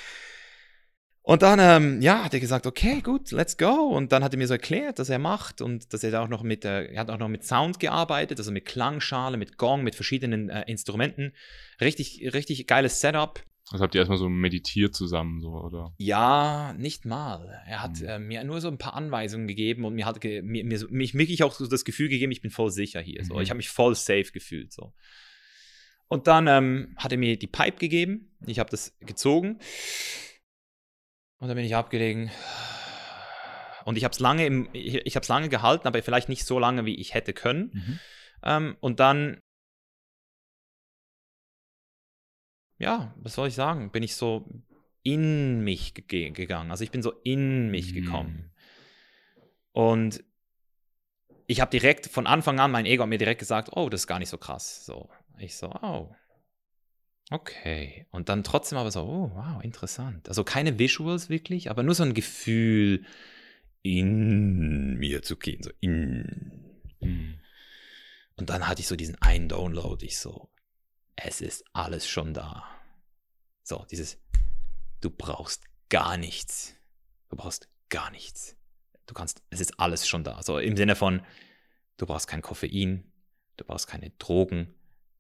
Und 1.24 1.42
dann, 1.42 1.60
ähm, 1.60 2.02
ja, 2.02 2.24
hat 2.24 2.34
er 2.34 2.40
gesagt, 2.40 2.66
okay, 2.66 3.02
gut, 3.02 3.32
let's 3.32 3.58
go. 3.58 3.90
Und 3.90 4.14
dann 4.14 4.24
hat 4.24 4.34
er 4.34 4.38
mir 4.38 4.48
so 4.48 4.54
erklärt, 4.54 5.00
was 5.00 5.10
er 5.10 5.20
macht 5.20 5.62
und 5.62 5.94
dass 5.94 6.02
er 6.04 6.12
da 6.12 6.24
auch 6.24 6.30
noch 6.30 6.44
mit, 6.44 6.64
äh, 6.64 6.86
er 6.86 7.02
hat 7.02 7.10
auch 7.12 7.20
noch 7.20 7.28
mit 7.28 7.44
Sound 7.44 7.80
gearbeitet, 7.82 8.40
also 8.40 8.54
mit 8.54 8.66
Klangschale, 8.66 9.36
mit 9.36 9.58
Gong, 9.58 9.84
mit 9.84 9.96
verschiedenen 9.96 10.50
äh, 10.50 10.64
Instrumenten. 10.66 11.34
Richtig, 11.82 12.34
richtig 12.34 12.66
geiles 12.68 13.02
Setup. 13.02 13.44
Das 13.72 13.80
habt 13.80 13.96
ihr 13.96 14.00
erstmal 14.02 14.18
so 14.18 14.28
meditiert 14.28 14.94
zusammen, 14.94 15.40
so, 15.40 15.52
oder? 15.52 15.94
Ja, 15.98 16.74
nicht 16.78 17.06
mal. 17.06 17.62
Er 17.66 17.82
hat 17.82 18.00
Hm. 18.00 18.08
äh, 18.08 18.20
mir 18.20 18.44
nur 18.44 18.60
so 18.60 18.68
ein 18.68 18.78
paar 18.78 18.96
Anweisungen 18.96 19.48
gegeben 19.48 19.86
und 19.86 19.96
mir 19.96 20.06
hat 20.06 20.20
ge 20.20 20.42
mir, 20.42 20.66
mir, 20.66 20.86
mich 20.90 21.14
wirklich 21.14 21.44
auch 21.44 21.54
so 21.54 21.66
das 21.68 21.86
Gefühl 21.86 22.10
gegeben, 22.10 22.32
ich 22.32 22.42
bin 22.42 22.52
voll 22.52 22.70
sicher 22.70 23.00
hier. 23.00 23.24
So. 23.24 23.36
Mhm. 23.36 23.42
Ich 23.42 23.50
habe 23.50 23.58
mich 23.58 23.70
voll 23.70 23.96
safe 23.96 24.32
gefühlt. 24.34 24.74
So. 24.74 24.94
Und 26.10 26.28
dann 26.28 26.48
ähm, 26.48 26.94
hat 26.98 27.14
er 27.14 27.18
mir 27.18 27.40
die 27.40 27.48
Pipe 27.48 27.78
gegeben. 27.78 28.36
Ich 28.46 28.60
habe 28.60 28.70
das 28.70 28.98
gezogen. 29.00 29.60
Und 31.40 31.48
dann 31.48 31.56
bin 31.56 31.66
ich 31.66 31.76
abgelegen. 31.76 32.30
Und 33.86 33.98
ich 33.98 34.04
habe 34.04 34.12
es 34.12 34.20
lange, 34.20 34.46
im, 34.46 34.68
ich, 34.74 34.96
ich 34.96 35.28
lange 35.28 35.50
gehalten, 35.50 35.88
aber 35.88 36.04
vielleicht 36.04 36.30
nicht 36.30 36.46
so 36.46 36.60
lange, 36.60 36.86
wie 36.86 36.96
ich 36.96 37.14
hätte 37.14 37.34
können. 37.34 37.72
Mhm. 37.74 38.00
Ähm, 38.44 38.78
und 38.80 39.00
dann, 39.00 39.40
ja, 42.82 43.14
was 43.18 43.36
soll 43.36 43.48
ich 43.48 43.56
sagen, 43.56 43.92
bin 43.92 44.04
ich 44.04 44.16
so 44.16 44.46
in 45.04 45.64
mich 45.64 45.94
ge 45.94 46.30
gegangen. 46.32 46.72
Also 46.72 46.84
ich 46.84 46.92
bin 46.92 47.02
so 47.02 47.12
in 47.24 47.70
mich 47.72 47.92
Mhm. 47.94 47.96
gekommen. 47.96 48.52
Und 49.72 50.24
ich 51.48 51.60
habe 51.62 51.72
direkt 51.72 52.08
von 52.08 52.28
Anfang 52.28 52.60
an, 52.60 52.72
mein 52.72 52.86
Ego 52.86 53.04
hat 53.04 53.10
mir 53.10 53.18
direkt 53.18 53.40
gesagt, 53.40 53.70
oh, 53.74 53.90
das 53.90 54.02
ist 54.02 54.08
gar 54.08 54.20
nicht 54.20 54.30
so 54.30 54.38
krass. 54.38 54.86
So, 54.86 55.10
ich 55.38 55.56
so, 55.56 55.70
oh. 55.82 56.14
Okay. 57.30 58.06
Und 58.12 58.30
dann 58.30 58.44
trotzdem 58.44 58.78
aber 58.78 58.92
so, 58.92 59.02
oh, 59.02 59.32
wow, 59.34 59.64
interessant. 59.64 60.28
Also 60.28 60.44
keine 60.44 60.78
Visuals 60.80 61.30
wirklich, 61.30 61.70
aber 61.70 61.84
nur 61.84 61.96
so 61.96 62.04
ein 62.04 62.14
Gefühl 62.14 63.06
in 63.82 64.98
mir 64.98 65.24
zu 65.24 65.38
gehen. 65.38 65.64
So 65.64 65.72
in. 65.80 66.66
Mhm. 67.00 67.40
Und 68.36 68.50
dann 68.50 68.68
hatte 68.68 68.82
ich 68.82 68.88
so 68.88 68.96
diesen 68.96 69.22
einen 69.22 69.48
Download. 69.50 70.06
Ich 70.06 70.20
so, 70.20 70.50
es 71.24 71.42
ist 71.42 71.64
alles 71.74 72.08
schon 72.08 72.34
da. 72.34 72.64
So, 73.64 73.86
dieses, 73.90 74.18
du 75.02 75.10
brauchst 75.10 75.64
gar 75.90 76.18
nichts. 76.18 76.76
Du 77.30 77.36
brauchst 77.36 77.70
gar 77.90 78.12
nichts. 78.12 78.58
Du 79.06 79.14
kannst, 79.14 79.42
es 79.50 79.60
ist 79.60 79.80
alles 79.80 80.08
schon 80.08 80.24
da. 80.24 80.42
So 80.42 80.58
im 80.58 80.78
Sinne 80.78 80.96
von, 80.96 81.22
du 81.98 82.06
brauchst 82.06 82.28
kein 82.28 82.42
Koffein, 82.42 83.12
du 83.58 83.66
brauchst 83.66 83.88
keine 83.88 84.12
Drogen, 84.12 84.74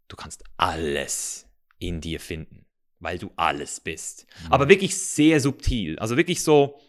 du 0.08 0.16
kannst 0.16 0.44
alles 0.58 1.48
in 1.80 2.02
dir 2.02 2.20
finden, 2.20 2.66
weil 3.00 3.18
du 3.18 3.32
alles 3.36 3.80
bist. 3.80 4.28
Mhm. 4.46 4.54
Aber 4.54 4.70
wirklich 4.70 4.98
sehr 4.98 5.40
subtil. 5.40 6.00
Also 6.00 6.18
wirklich 6.18 6.44
so 6.44 6.80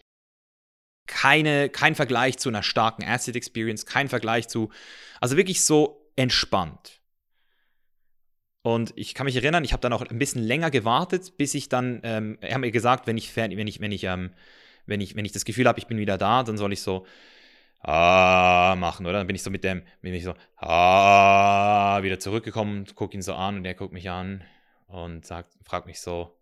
keine, 1.07 1.69
kein 1.69 1.95
Vergleich 1.95 2.39
zu 2.39 2.49
einer 2.49 2.63
starken 2.63 3.05
Acid 3.05 3.37
Experience, 3.37 3.87
kein 3.87 4.09
Vergleich 4.09 4.49
zu, 4.49 4.71
also 5.21 5.37
wirklich 5.37 5.65
so 5.65 6.11
entspannt. 6.17 7.02
Und 8.63 8.93
ich 8.97 9.15
kann 9.15 9.25
mich 9.27 9.37
erinnern, 9.37 9.65
ich 9.65 9.73
habe 9.73 9.81
dann 9.81 9.93
auch 9.93 10.03
ein 10.03 10.19
bisschen 10.19 10.43
länger 10.43 10.71
gewartet, 10.71 11.37
bis 11.37 11.55
ich 11.55 11.69
dann, 11.69 12.01
ähm, 12.05 12.39
er 12.41 12.55
hat 12.55 12.61
mir 12.61 12.71
gesagt, 12.71 13.07
wenn 13.09 13.17
ich, 13.17 13.35
wenn 13.37 13.51
ich, 13.67 13.81
wenn 13.81 13.93
ich, 13.93 14.05
ähm, 14.05 14.31
wenn 14.87 15.01
ich, 15.01 15.17
wenn 15.17 15.25
ich 15.25 15.33
das 15.33 15.45
Gefühl 15.45 15.67
habe, 15.67 15.81
ich 15.81 15.89
bin 15.89 15.99
wieder 15.99 16.17
da, 16.17 16.43
dann 16.45 16.57
soll 16.57 16.73
ich 16.73 16.81
so 16.83 17.05
ah 17.81 18.77
machen, 18.79 19.07
oder? 19.07 19.19
Dann 19.19 19.27
bin 19.27 19.37
ich 19.37 19.43
so 19.43 19.51
mit 19.51 19.65
dem, 19.65 19.83
bin 20.01 20.15
ich 20.15 20.25
so 20.25 20.35
ah 20.57 22.01
wieder 22.03 22.19
zurückgekommen, 22.21 22.87
gucke 22.95 23.15
ihn 23.17 23.23
so 23.23 23.35
an 23.35 23.57
und 23.59 23.65
er 23.65 23.75
guckt 23.75 23.93
mich 23.93 24.09
an 24.11 24.45
und 24.87 25.27
sagt, 25.27 25.57
fragt 25.63 25.87
mich 25.87 26.01
so, 26.01 26.39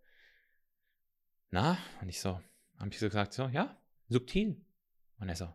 na? 1.50 1.78
Und 2.02 2.08
ich 2.08 2.20
so, 2.20 2.40
habe 2.78 2.90
ich 2.90 2.98
so 2.98 3.06
gesagt, 3.06 3.32
so, 3.32 3.48
ja, 3.48 3.76
subtil. 4.08 4.60
Und 5.18 5.28
er 5.28 5.36
so, 5.36 5.48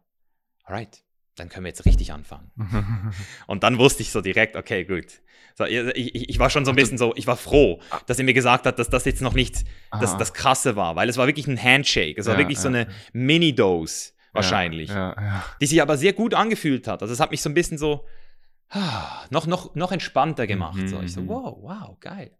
alright, 0.63 1.03
dann 1.36 1.49
können 1.49 1.65
wir 1.65 1.69
jetzt 1.69 1.86
richtig 1.86 2.13
anfangen. 2.13 2.51
Und 3.47 3.63
dann 3.63 3.77
wusste 3.77 4.01
ich 4.01 4.11
so 4.11 4.21
direkt, 4.21 4.55
okay, 4.55 4.86
gut. 4.86 5.21
So, 5.57 5.65
ich, 5.65 6.29
ich, 6.29 6.39
war 6.39 6.49
schon 6.49 6.65
so 6.65 6.71
ein 6.71 6.75
bisschen 6.75 6.97
so, 6.97 7.13
ich 7.15 7.27
war 7.27 7.38
froh, 7.38 7.81
dass 8.07 8.19
er 8.19 8.25
mir 8.25 8.33
gesagt 8.33 8.65
hat, 8.65 8.77
dass 8.77 8.89
das 8.89 9.05
jetzt 9.05 9.21
noch 9.21 9.33
nicht 9.33 9.63
das, 9.91 10.17
das 10.17 10.33
Krasse 10.33 10.75
war, 10.75 10.97
weil 10.97 11.07
es 11.07 11.15
war 11.15 11.27
wirklich 11.27 11.47
ein 11.47 11.61
Handshake. 11.61 12.19
Es 12.19 12.25
war 12.25 12.33
Ja, 12.33 12.39
wirklich 12.39 12.59
so 12.59 12.69
ja. 12.69 12.75
eine 12.75 12.88
Mini-Dose 13.13 14.11
wahrscheinlich, 14.33 14.89
Ja, 14.89 15.45
die 15.61 15.65
sich 15.65 15.81
aber 15.81 15.97
sehr 15.97 16.11
gut 16.11 16.33
angefühlt 16.33 16.88
hat. 16.89 17.01
Also 17.01 17.13
es 17.13 17.21
hat 17.21 17.31
mich 17.31 17.41
so 17.41 17.49
ein 17.49 17.53
bisschen 17.53 17.77
so 17.77 18.05
ah, 18.69 19.25
noch, 19.29 19.47
noch, 19.47 19.75
noch 19.75 19.93
entspannter 19.93 20.45
gemacht. 20.45 20.77
Mhm, 20.77 20.88
So. 20.89 21.01
Ich 21.01 21.13
so, 21.13 21.21
mhm. 21.21 21.29
wow, 21.29 21.57
wow, 21.61 21.99
geil. 22.01 22.38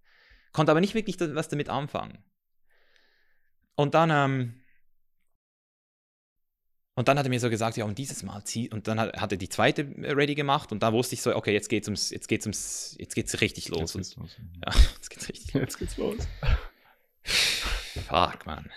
Konnte 0.52 0.72
aber 0.72 0.82
nicht 0.82 0.94
wirklich 0.94 1.18
was 1.20 1.48
damit 1.48 1.70
anfangen. 1.70 2.20
Und 3.76 3.94
dann, 3.94 4.10
ähm, 4.10 4.62
und 6.96 7.08
dann 7.08 7.20
hat 7.20 7.26
er 7.26 7.30
mir 7.30 7.40
so 7.40 7.50
gesagt, 7.50 7.78
ja, 7.78 7.86
und 7.86 7.98
dieses 7.98 8.24
Mal 8.24 8.44
zieh, 8.46 8.70
und 8.70 8.88
dann 8.88 9.00
hat, 9.00 9.18
hat 9.20 9.32
er 9.32 9.38
die 9.38 9.50
zweite 9.50 9.82
äh, 10.02 10.12
ready 10.14 10.34
gemacht 10.36 10.72
und 10.72 10.82
da 10.82 10.94
wusste 10.94 11.16
ich 11.16 11.22
so, 11.22 11.36
okay, 11.36 11.54
jetzt 11.54 11.70
geht's 11.70 11.88
ums, 11.88 12.10
jetzt 12.10 12.28
geht's 12.28 12.46
ums, 12.46 12.96
jetzt 13.00 13.16
geht's 13.16 13.42
richtig 13.42 13.70
los. 13.70 13.94
Jetzt 13.94 14.16
geht's 14.16 14.16
los. 14.16 14.38
ja, 14.66 14.74
jetzt 14.96 15.10
geht's 15.10 15.30
richtig. 15.30 15.54
Jetzt 15.54 15.78
geht's 15.78 15.98
los. 15.98 16.18
Fuck, 18.08 18.46
man. 18.46 18.70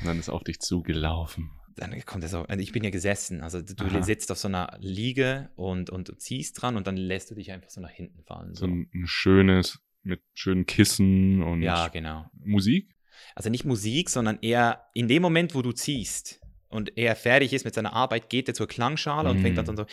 Und 0.00 0.06
dann 0.06 0.18
ist 0.18 0.28
auf 0.28 0.44
dich 0.44 0.60
zugelaufen. 0.60 1.50
Dann 1.74 1.98
kommt 2.06 2.24
er 2.24 2.28
so, 2.28 2.42
also 2.42 2.60
ich 2.60 2.72
bin 2.72 2.82
ja 2.82 2.90
gesessen, 2.90 3.40
also 3.40 3.62
du 3.62 3.84
Aha. 3.84 4.02
sitzt 4.02 4.32
auf 4.32 4.38
so 4.38 4.48
einer 4.48 4.76
Liege 4.80 5.50
und, 5.54 5.90
und 5.90 6.08
du 6.08 6.16
ziehst 6.16 6.60
dran 6.60 6.76
und 6.76 6.86
dann 6.88 6.96
lässt 6.96 7.30
du 7.30 7.36
dich 7.36 7.52
einfach 7.52 7.70
so 7.70 7.80
nach 7.80 7.90
hinten 7.90 8.22
fallen. 8.24 8.54
So 8.54 8.66
So. 8.66 8.72
ein, 8.72 8.90
ein 8.92 9.06
schönes, 9.06 9.78
mit 10.02 10.20
schönen 10.34 10.66
Kissen 10.66 11.42
und 11.42 11.62
Ja, 11.62 11.86
genau. 11.88 12.26
Musik. 12.32 12.94
Also 13.36 13.48
nicht 13.48 13.64
Musik, 13.64 14.10
sondern 14.10 14.38
eher 14.42 14.86
in 14.94 15.06
dem 15.06 15.22
Moment, 15.22 15.54
wo 15.54 15.62
du 15.62 15.70
ziehst 15.72 16.40
und 16.68 16.96
er 16.98 17.16
fertig 17.16 17.52
ist 17.52 17.64
mit 17.64 17.74
seiner 17.74 17.92
Arbeit, 17.92 18.28
geht 18.28 18.48
er 18.48 18.54
zur 18.54 18.68
Klangschale 18.68 19.30
und 19.30 19.38
Mhm. 19.38 19.42
fängt 19.42 19.58
dann 19.58 19.76
so. 19.76 19.86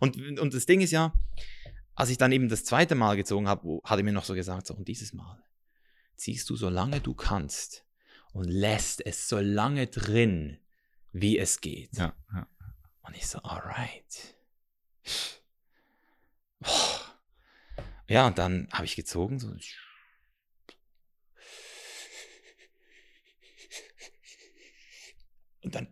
Und, 0.00 0.38
und 0.40 0.54
das 0.54 0.66
Ding 0.66 0.80
ist 0.80 0.90
ja, 0.90 1.12
als 1.94 2.10
ich 2.10 2.18
dann 2.18 2.32
eben 2.32 2.48
das 2.48 2.64
zweite 2.64 2.94
Mal 2.94 3.16
gezogen 3.16 3.48
habe, 3.48 3.80
hat 3.84 3.98
er 3.98 4.04
mir 4.04 4.12
noch 4.12 4.24
so 4.24 4.34
gesagt, 4.34 4.66
so, 4.66 4.74
und 4.74 4.88
dieses 4.88 5.12
Mal 5.12 5.42
ziehst 6.16 6.48
du 6.50 6.56
so 6.56 6.68
lange 6.68 7.00
du 7.00 7.14
kannst 7.14 7.84
und 8.32 8.44
lässt 8.44 9.04
es 9.04 9.28
so 9.28 9.38
lange 9.38 9.86
drin, 9.86 10.58
wie 11.12 11.38
es 11.38 11.60
geht. 11.60 11.96
Ja, 11.96 12.14
ja. 12.32 12.46
Und 13.02 13.16
ich 13.16 13.26
so, 13.26 13.38
alright. 13.40 14.34
Ja, 18.08 18.26
und 18.26 18.38
dann 18.38 18.68
habe 18.72 18.84
ich 18.84 18.96
gezogen. 18.96 19.38
So. 19.38 19.54
Und 25.64 25.74
dann. 25.74 25.86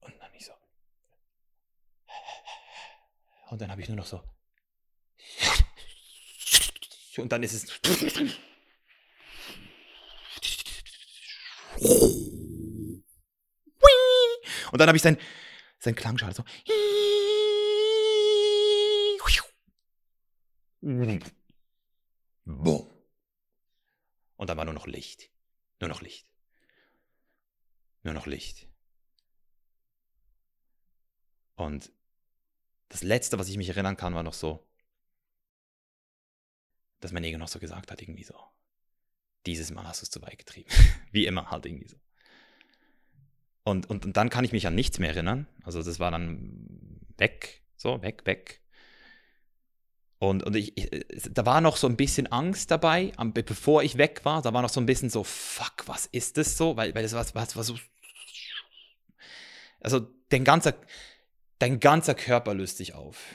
Und 0.00 0.18
dann 0.18 0.34
ich 0.34 0.46
so. 0.46 0.52
Und 3.50 3.60
dann 3.60 3.70
habe 3.70 3.82
ich 3.82 3.88
nur 3.88 3.98
noch 3.98 4.06
so. 4.06 4.22
Und 7.18 7.30
dann 7.30 7.42
ist 7.42 7.52
es. 7.52 7.70
Und 14.72 14.78
dann 14.78 14.88
habe 14.88 14.96
ich 14.96 15.02
sein, 15.02 15.18
sein 15.78 15.94
Klangschale 15.94 16.34
so. 16.34 16.44
Boom. 22.44 22.90
Und 24.36 24.48
dann 24.48 24.56
war 24.56 24.64
nur 24.64 24.74
noch 24.74 24.86
Licht. 24.86 25.30
Nur 25.80 25.88
noch 25.88 26.00
Licht. 26.00 26.29
Nur 28.02 28.14
noch 28.14 28.26
Licht. 28.26 28.68
Und 31.54 31.92
das 32.88 33.02
Letzte, 33.02 33.38
was 33.38 33.48
ich 33.48 33.56
mich 33.56 33.68
erinnern 33.68 33.96
kann, 33.96 34.14
war 34.14 34.22
noch 34.22 34.34
so, 34.34 34.66
dass 37.00 37.12
mein 37.12 37.24
Ego 37.24 37.38
noch 37.38 37.48
so 37.48 37.58
gesagt 37.58 37.90
hat, 37.90 38.02
irgendwie 38.02 38.24
so, 38.24 38.34
dieses 39.46 39.70
Mal 39.70 39.84
hast 39.86 40.02
du 40.02 40.04
es 40.04 40.10
zu 40.10 40.22
weit 40.22 40.38
getrieben. 40.38 40.70
Wie 41.12 41.26
immer 41.26 41.50
halt 41.50 41.66
irgendwie 41.66 41.88
so. 41.88 41.96
Und, 43.64 43.88
und, 43.88 44.04
und 44.04 44.16
dann 44.16 44.30
kann 44.30 44.44
ich 44.44 44.52
mich 44.52 44.66
an 44.66 44.74
nichts 44.74 44.98
mehr 44.98 45.10
erinnern. 45.10 45.46
Also 45.62 45.82
das 45.82 45.98
war 45.98 46.10
dann 46.10 47.06
weg, 47.18 47.62
so, 47.76 48.02
weg, 48.02 48.26
weg. 48.26 48.59
Und, 50.20 50.44
und 50.44 50.54
ich, 50.54 50.76
ich, 50.76 50.90
da 51.30 51.46
war 51.46 51.62
noch 51.62 51.78
so 51.78 51.86
ein 51.86 51.96
bisschen 51.96 52.26
Angst 52.26 52.70
dabei, 52.70 53.10
am, 53.16 53.32
be- 53.32 53.42
bevor 53.42 53.82
ich 53.82 53.96
weg 53.96 54.20
war. 54.24 54.42
Da 54.42 54.52
war 54.52 54.60
noch 54.60 54.68
so 54.68 54.78
ein 54.78 54.84
bisschen 54.84 55.08
so, 55.08 55.24
fuck, 55.24 55.88
was 55.88 56.04
ist 56.06 56.36
das 56.36 56.58
so? 56.58 56.76
Weil, 56.76 56.94
weil 56.94 57.02
das 57.02 57.14
war, 57.14 57.24
war, 57.34 57.56
war 57.56 57.64
so. 57.64 57.78
Also 59.80 60.00
dein 60.28 60.44
ganzer, 60.44 60.74
dein 61.58 61.80
ganzer 61.80 62.14
Körper 62.14 62.52
löst 62.52 62.76
sich 62.76 62.92
auf. 62.92 63.34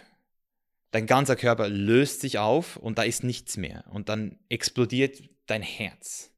Dein 0.91 1.07
ganzer 1.07 1.35
Körper 1.35 1.69
löst 1.69 2.21
sich 2.21 2.37
auf 2.37 2.77
und 2.77 2.99
da 2.99 3.03
ist 3.03 3.23
nichts 3.23 3.57
mehr. 3.57 3.83
Und 3.89 4.07
dann 4.07 4.37
explodiert 4.49 5.27
dein 5.47 5.63
Herz 5.63 6.31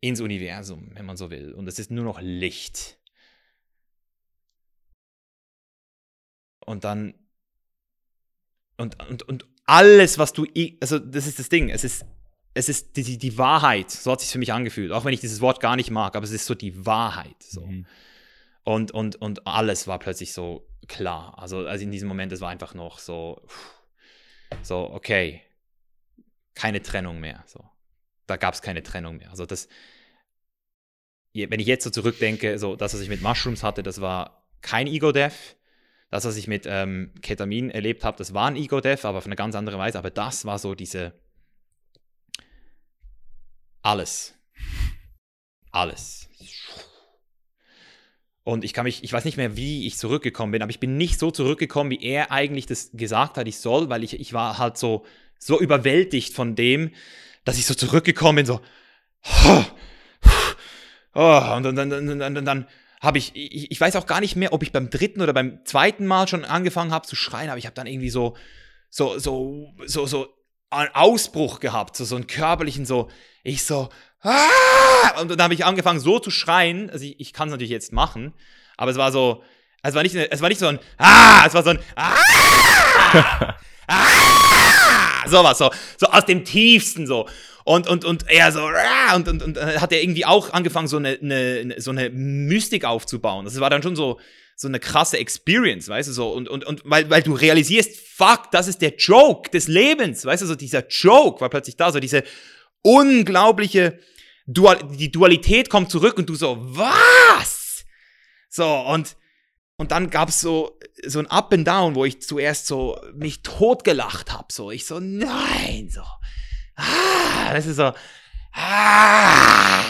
ins 0.00 0.20
Universum, 0.20 0.90
wenn 0.94 1.06
man 1.06 1.16
so 1.16 1.30
will. 1.30 1.52
Und 1.52 1.68
es 1.68 1.78
ist 1.78 1.92
nur 1.92 2.04
noch 2.04 2.20
Licht. 2.20 2.98
Und 6.66 6.82
dann. 6.82 7.14
Und, 8.76 9.00
und, 9.08 9.22
und 9.22 9.46
alles, 9.70 10.18
was 10.18 10.32
du. 10.32 10.46
Also, 10.80 10.98
das 10.98 11.28
ist 11.28 11.38
das 11.38 11.48
Ding. 11.48 11.70
Es 11.70 11.84
ist, 11.84 12.04
es 12.54 12.68
ist 12.68 12.96
die, 12.96 13.16
die, 13.16 13.38
Wahrheit. 13.38 13.90
So 13.90 14.10
hat 14.10 14.18
es 14.18 14.26
sich 14.26 14.32
für 14.32 14.38
mich 14.38 14.52
angefühlt. 14.52 14.90
Auch 14.90 15.04
wenn 15.04 15.14
ich 15.14 15.20
dieses 15.20 15.40
Wort 15.40 15.60
gar 15.60 15.76
nicht 15.76 15.90
mag, 15.90 16.16
aber 16.16 16.24
es 16.24 16.32
ist 16.32 16.46
so 16.46 16.56
die 16.56 16.84
Wahrheit. 16.84 17.40
So. 17.40 17.64
Mhm. 17.64 17.86
Und, 18.64 18.90
und, 18.90 19.16
und 19.16 19.46
alles 19.46 19.86
war 19.86 20.00
plötzlich 20.00 20.32
so 20.32 20.66
klar. 20.88 21.38
Also, 21.38 21.66
also 21.66 21.84
in 21.84 21.92
diesem 21.92 22.08
Moment, 22.08 22.32
es 22.32 22.40
war 22.40 22.50
einfach 22.50 22.74
noch 22.74 22.98
so, 22.98 23.40
so, 24.62 24.90
okay, 24.90 25.42
keine 26.54 26.82
Trennung 26.82 27.20
mehr. 27.20 27.44
So. 27.46 27.64
Da 28.26 28.36
gab 28.36 28.54
es 28.54 28.62
keine 28.62 28.82
Trennung 28.82 29.18
mehr. 29.18 29.30
Also 29.30 29.46
das, 29.46 29.68
wenn 31.32 31.60
ich 31.60 31.66
jetzt 31.66 31.84
so 31.84 31.90
zurückdenke, 31.90 32.58
so 32.58 32.74
das, 32.74 32.92
was 32.92 33.00
ich 33.00 33.08
mit 33.08 33.22
Mushrooms 33.22 33.62
hatte, 33.62 33.84
das 33.84 34.00
war 34.00 34.48
kein 34.62 34.88
Ego-Death. 34.88 35.56
Das, 36.10 36.24
was 36.24 36.36
ich 36.36 36.48
mit 36.48 36.64
ähm, 36.66 37.12
Ketamin 37.22 37.70
erlebt 37.70 38.04
habe, 38.04 38.18
das 38.18 38.34
war 38.34 38.48
ein 38.48 38.56
Ego-Death, 38.56 39.04
aber 39.04 39.18
auf 39.18 39.26
eine 39.26 39.36
ganz 39.36 39.54
andere 39.54 39.78
Weise. 39.78 39.98
Aber 39.98 40.10
das 40.10 40.44
war 40.44 40.58
so 40.58 40.74
diese, 40.74 41.12
alles. 43.82 44.34
Alles. 45.70 46.28
Und 48.42 48.64
ich 48.64 48.72
kann 48.72 48.84
mich, 48.84 49.04
ich 49.04 49.12
weiß 49.12 49.24
nicht 49.24 49.36
mehr, 49.36 49.56
wie 49.56 49.86
ich 49.86 49.96
zurückgekommen 49.98 50.50
bin, 50.50 50.62
aber 50.62 50.70
ich 50.70 50.80
bin 50.80 50.96
nicht 50.96 51.20
so 51.20 51.30
zurückgekommen, 51.30 51.90
wie 51.90 52.02
er 52.02 52.32
eigentlich 52.32 52.66
das 52.66 52.90
gesagt 52.92 53.36
hat, 53.36 53.46
ich 53.46 53.58
soll, 53.58 53.88
weil 53.88 54.02
ich, 54.02 54.18
ich 54.18 54.32
war 54.32 54.58
halt 54.58 54.78
so, 54.78 55.04
so 55.38 55.60
überwältigt 55.60 56.34
von 56.34 56.56
dem, 56.56 56.90
dass 57.44 57.58
ich 57.58 57.66
so 57.66 57.74
zurückgekommen 57.74 58.36
bin, 58.36 58.46
so. 58.46 58.60
Oh, 61.12 61.54
und 61.56 61.64
dann, 61.64 61.74
dann, 61.74 61.90
dann, 61.90 62.06
dann, 62.06 62.34
dann, 62.34 62.44
dann 62.44 62.68
habe 63.00 63.18
ich, 63.18 63.32
ich, 63.34 63.70
ich 63.70 63.80
weiß 63.80 63.96
auch 63.96 64.06
gar 64.06 64.20
nicht 64.20 64.36
mehr, 64.36 64.52
ob 64.52 64.62
ich 64.62 64.72
beim 64.72 64.90
dritten 64.90 65.22
oder 65.22 65.32
beim 65.32 65.64
zweiten 65.64 66.06
Mal 66.06 66.28
schon 66.28 66.44
angefangen 66.44 66.92
habe 66.92 67.06
zu 67.06 67.16
schreien, 67.16 67.48
aber 67.48 67.58
ich 67.58 67.66
habe 67.66 67.74
dann 67.74 67.86
irgendwie 67.86 68.10
so, 68.10 68.36
so, 68.90 69.18
so, 69.18 69.72
so, 69.86 70.06
so 70.06 70.28
einen 70.68 70.94
Ausbruch 70.94 71.60
gehabt, 71.60 71.96
so, 71.96 72.04
so 72.04 72.16
einen 72.16 72.26
körperlichen, 72.26 72.84
so, 72.84 73.08
ich 73.42 73.64
so, 73.64 73.88
ah! 74.22 75.20
und 75.20 75.30
dann 75.30 75.42
habe 75.42 75.54
ich 75.54 75.64
angefangen 75.64 75.98
so 75.98 76.18
zu 76.18 76.30
schreien, 76.30 76.90
also 76.90 77.04
ich, 77.04 77.18
ich 77.18 77.32
kann 77.32 77.48
es 77.48 77.52
natürlich 77.52 77.70
jetzt 77.70 77.92
machen, 77.92 78.34
aber 78.76 78.90
es 78.90 78.98
war 78.98 79.10
so, 79.12 79.42
es 79.82 79.94
war 79.94 80.02
nicht, 80.02 80.14
es 80.14 80.42
war 80.42 80.50
nicht 80.50 80.58
so 80.58 80.66
ein, 80.66 80.78
ah, 80.98 81.44
es 81.46 81.54
war 81.54 81.62
so 81.62 81.70
ein, 81.70 81.78
ah, 81.96 82.14
ah, 83.88 85.26
sowas, 85.26 85.56
so, 85.56 85.70
so 85.96 86.06
aus 86.06 86.26
dem 86.26 86.44
tiefsten 86.44 87.06
so. 87.06 87.26
Und, 87.70 87.86
und, 87.86 88.04
und 88.04 88.28
er 88.28 88.50
so, 88.50 88.68
und, 89.14 89.28
und, 89.28 89.42
und 89.44 89.56
hat 89.80 89.92
er 89.92 90.02
irgendwie 90.02 90.26
auch 90.26 90.52
angefangen, 90.52 90.88
so 90.88 90.96
eine, 90.96 91.20
eine, 91.22 91.80
so 91.80 91.92
eine 91.92 92.10
Mystik 92.10 92.84
aufzubauen. 92.84 93.44
Das 93.44 93.60
war 93.60 93.70
dann 93.70 93.80
schon 93.80 93.94
so, 93.94 94.18
so 94.56 94.66
eine 94.66 94.80
krasse 94.80 95.18
Experience, 95.18 95.88
weißt 95.88 96.08
du, 96.08 96.12
so, 96.12 96.32
und, 96.32 96.48
und, 96.48 96.64
und 96.64 96.82
weil, 96.84 97.08
weil 97.10 97.22
du 97.22 97.32
realisierst, 97.32 97.96
fuck, 97.96 98.50
das 98.50 98.66
ist 98.66 98.82
der 98.82 98.96
Joke 98.96 99.50
des 99.50 99.68
Lebens, 99.68 100.24
weißt 100.24 100.42
du, 100.42 100.46
so 100.46 100.56
dieser 100.56 100.88
Joke 100.88 101.40
war 101.40 101.48
plötzlich 101.48 101.76
da, 101.76 101.92
so 101.92 102.00
diese 102.00 102.24
unglaubliche 102.82 104.00
Dual 104.48 104.80
die 104.90 105.12
Dualität 105.12 105.70
kommt 105.70 105.92
zurück 105.92 106.18
und 106.18 106.28
du 106.28 106.34
so, 106.34 106.58
was? 106.60 107.84
So, 108.48 108.66
und, 108.66 109.16
und 109.76 109.92
dann 109.92 110.10
gab's 110.10 110.40
so, 110.40 110.76
so 111.06 111.20
ein 111.20 111.28
Up 111.28 111.52
and 111.52 111.68
Down, 111.68 111.94
wo 111.94 112.04
ich 112.04 112.20
zuerst 112.20 112.66
so 112.66 113.00
mich 113.14 113.42
totgelacht 113.44 114.32
hab, 114.32 114.50
so, 114.50 114.72
ich 114.72 114.86
so, 114.86 114.98
nein, 114.98 115.88
so, 115.88 116.02
ah, 116.80 117.52
das 117.52 117.66
ist 117.66 117.76
so, 117.76 117.92
ah, 118.52 119.80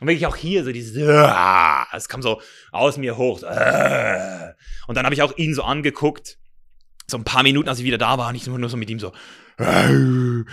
und 0.00 0.08
wirklich 0.08 0.26
auch 0.26 0.36
hier 0.36 0.64
so 0.64 0.72
dieses, 0.72 0.96
ah, 1.08 1.86
es 1.92 2.08
kam 2.08 2.22
so 2.22 2.40
aus 2.72 2.96
mir 2.96 3.16
hoch. 3.16 3.42
Ah. 3.42 4.54
Und 4.86 4.96
dann 4.96 5.04
habe 5.04 5.14
ich 5.14 5.22
auch 5.22 5.36
ihn 5.36 5.54
so 5.54 5.62
angeguckt, 5.62 6.38
so 7.06 7.16
ein 7.16 7.24
paar 7.24 7.42
Minuten, 7.42 7.68
als 7.68 7.78
ich 7.78 7.84
wieder 7.84 7.98
da 7.98 8.18
war, 8.18 8.28
und 8.28 8.34
ich 8.34 8.46
nur 8.46 8.68
so 8.68 8.76
mit 8.76 8.90
ihm 8.90 8.98
so, 8.98 9.12
ah, 9.58 10.44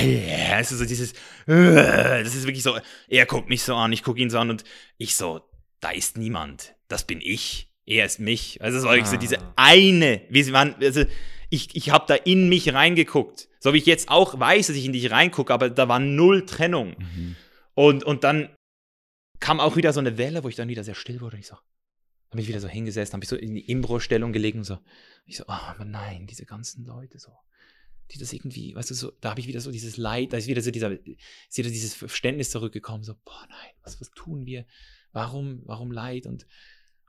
yeah. 0.00 0.58
es 0.60 0.72
ist 0.72 0.78
so 0.78 0.86
dieses, 0.86 1.12
das 1.46 2.34
ist 2.34 2.46
wirklich 2.46 2.62
so, 2.62 2.78
er 3.08 3.26
guckt 3.26 3.48
mich 3.48 3.62
so 3.62 3.74
an, 3.74 3.92
ich 3.92 4.02
gucke 4.02 4.20
ihn 4.20 4.30
so 4.30 4.38
an 4.38 4.50
und 4.50 4.64
ich 4.96 5.16
so, 5.16 5.42
da 5.80 5.90
ist 5.90 6.16
niemand, 6.16 6.74
das 6.88 7.04
bin 7.06 7.20
ich, 7.20 7.68
er 7.84 8.06
ist 8.06 8.20
mich. 8.20 8.62
Also 8.62 8.78
es 8.78 8.84
war 8.84 8.92
wirklich 8.92 9.10
so 9.10 9.16
diese 9.16 9.38
eine, 9.56 10.22
wie 10.30 10.42
sie 10.42 10.52
waren, 10.52 10.74
also 10.80 11.04
ich, 11.50 11.76
ich 11.76 11.90
habe 11.90 12.06
da 12.08 12.14
in 12.14 12.48
mich 12.48 12.72
reingeguckt. 12.72 13.48
So 13.64 13.72
wie 13.72 13.78
ich 13.78 13.86
jetzt 13.86 14.10
auch 14.10 14.38
weiß, 14.38 14.66
dass 14.66 14.76
ich 14.76 14.84
in 14.84 14.92
dich 14.92 15.10
reingucke, 15.10 15.50
aber 15.50 15.70
da 15.70 15.88
war 15.88 15.98
null 15.98 16.44
Trennung. 16.44 16.96
Mhm. 16.98 17.36
Und, 17.72 18.04
und 18.04 18.22
dann 18.22 18.54
kam 19.40 19.58
auch 19.58 19.76
wieder 19.76 19.94
so 19.94 20.00
eine 20.00 20.18
Welle, 20.18 20.44
wo 20.44 20.50
ich 20.50 20.54
dann 20.54 20.68
wieder 20.68 20.84
sehr 20.84 20.94
still 20.94 21.22
wurde. 21.22 21.36
Und 21.36 21.40
ich 21.40 21.46
so, 21.46 21.54
habe 21.54 22.36
mich 22.36 22.46
wieder 22.46 22.60
so 22.60 22.68
hingesessen, 22.68 23.14
habe 23.14 23.24
ich 23.24 23.30
so 23.30 23.36
in 23.36 23.54
die 23.54 23.70
Imbro-Stellung 23.70 24.34
gelegen 24.34 24.58
und 24.58 24.64
so. 24.64 24.80
Ich 25.24 25.38
so, 25.38 25.44
oh, 25.44 25.52
aber 25.52 25.86
nein, 25.86 26.26
diese 26.26 26.44
ganzen 26.44 26.84
Leute 26.84 27.18
so. 27.18 27.32
Die 28.10 28.18
das 28.18 28.34
irgendwie, 28.34 28.74
weißt 28.74 28.90
du, 28.90 28.94
so, 28.94 29.12
da 29.22 29.30
habe 29.30 29.40
ich 29.40 29.46
wieder 29.46 29.62
so 29.62 29.70
dieses 29.70 29.96
Leid, 29.96 30.34
da 30.34 30.36
ist 30.36 30.46
wieder 30.46 30.60
so 30.60 30.70
dieser, 30.70 30.92
ist 30.92 31.56
wieder 31.56 31.70
dieses 31.70 31.94
Verständnis 31.94 32.50
zurückgekommen, 32.50 33.02
so, 33.02 33.14
boah, 33.24 33.46
nein, 33.48 33.70
was, 33.82 33.98
was 33.98 34.10
tun 34.10 34.44
wir? 34.44 34.66
Warum, 35.12 35.62
warum 35.64 35.90
Leid? 35.90 36.26
Und, 36.26 36.46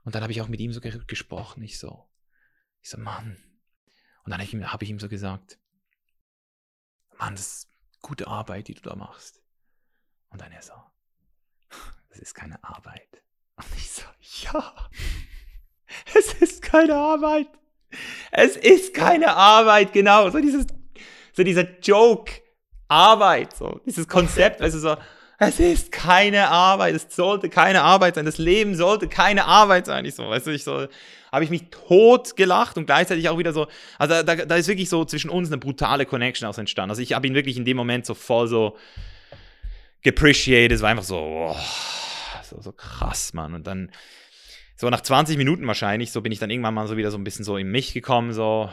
und 0.04 0.14
dann 0.14 0.22
habe 0.22 0.32
ich 0.32 0.40
auch 0.40 0.48
mit 0.48 0.60
ihm 0.60 0.72
so 0.72 0.80
gesprochen. 0.80 1.62
Ich 1.62 1.78
so, 1.78 2.08
ich 2.80 2.88
so, 2.88 2.96
Mann. 2.96 3.36
Und 4.24 4.30
dann 4.30 4.40
habe 4.40 4.44
ich, 4.44 4.54
hab 4.72 4.82
ich 4.82 4.88
ihm 4.88 4.98
so 4.98 5.10
gesagt, 5.10 5.58
Mann, 7.18 7.34
das 7.34 7.46
ist 7.46 7.68
gute 8.02 8.26
Arbeit, 8.26 8.68
die 8.68 8.74
du 8.74 8.82
da 8.82 8.94
machst. 8.94 9.42
Und 10.30 10.40
dann 10.40 10.52
er 10.52 10.62
so, 10.62 10.74
das 12.10 12.18
ist 12.18 12.34
keine 12.34 12.62
Arbeit. 12.62 13.22
Und 13.56 13.66
ich 13.76 13.90
so, 13.90 14.02
ja, 14.42 14.74
es 16.14 16.34
ist 16.34 16.62
keine 16.62 16.94
Arbeit. 16.94 17.48
Es 18.32 18.56
ist 18.56 18.94
keine 18.94 19.34
Arbeit, 19.34 19.92
genau. 19.92 20.28
So 20.30 20.40
dieses, 20.40 20.66
so 21.32 21.42
dieser 21.42 21.78
Joke, 21.80 22.32
Arbeit, 22.88 23.56
so 23.56 23.80
dieses 23.84 24.06
Konzept, 24.06 24.60
also 24.60 24.78
so, 24.78 24.96
es 25.38 25.60
ist 25.60 25.92
keine 25.92 26.48
Arbeit, 26.48 26.94
es 26.94 27.14
sollte 27.14 27.48
keine 27.48 27.82
Arbeit 27.82 28.14
sein, 28.14 28.24
das 28.24 28.38
Leben 28.38 28.74
sollte 28.74 29.08
keine 29.08 29.44
Arbeit 29.44 29.86
sein. 29.86 30.04
Ich 30.04 30.14
so, 30.14 30.28
weißt 30.28 30.46
du, 30.46 30.50
ich 30.50 30.64
so, 30.64 30.86
habe 31.32 31.44
ich 31.44 31.50
mich 31.50 31.70
tot 31.70 32.36
gelacht 32.36 32.78
und 32.78 32.86
gleichzeitig 32.86 33.28
auch 33.28 33.38
wieder 33.38 33.52
so, 33.52 33.66
also 33.98 34.22
da, 34.22 34.34
da 34.34 34.56
ist 34.56 34.68
wirklich 34.68 34.88
so 34.88 35.04
zwischen 35.04 35.30
uns 35.30 35.48
eine 35.48 35.58
brutale 35.58 36.06
Connection 36.06 36.48
aus 36.48 36.58
entstanden. 36.58 36.90
Also 36.90 37.02
ich 37.02 37.12
habe 37.12 37.26
ihn 37.26 37.34
wirklich 37.34 37.56
in 37.56 37.64
dem 37.64 37.76
Moment 37.76 38.06
so 38.06 38.14
voll 38.14 38.48
so, 38.48 38.76
geappreciated. 40.06 40.72
Es 40.72 40.82
war 40.82 40.90
einfach 40.90 41.04
so, 41.04 41.18
oh, 41.18 41.56
so, 42.44 42.60
so 42.60 42.72
krass, 42.72 43.32
Mann. 43.34 43.54
Und 43.54 43.66
dann, 43.66 43.90
so 44.76 44.88
nach 44.88 45.00
20 45.00 45.36
Minuten 45.36 45.66
wahrscheinlich, 45.66 46.12
so 46.12 46.22
bin 46.22 46.32
ich 46.32 46.38
dann 46.38 46.50
irgendwann 46.50 46.74
mal 46.74 46.86
so 46.86 46.96
wieder 46.96 47.10
so 47.10 47.18
ein 47.18 47.24
bisschen 47.24 47.44
so 47.44 47.56
in 47.56 47.70
mich 47.70 47.92
gekommen, 47.92 48.32
so. 48.32 48.72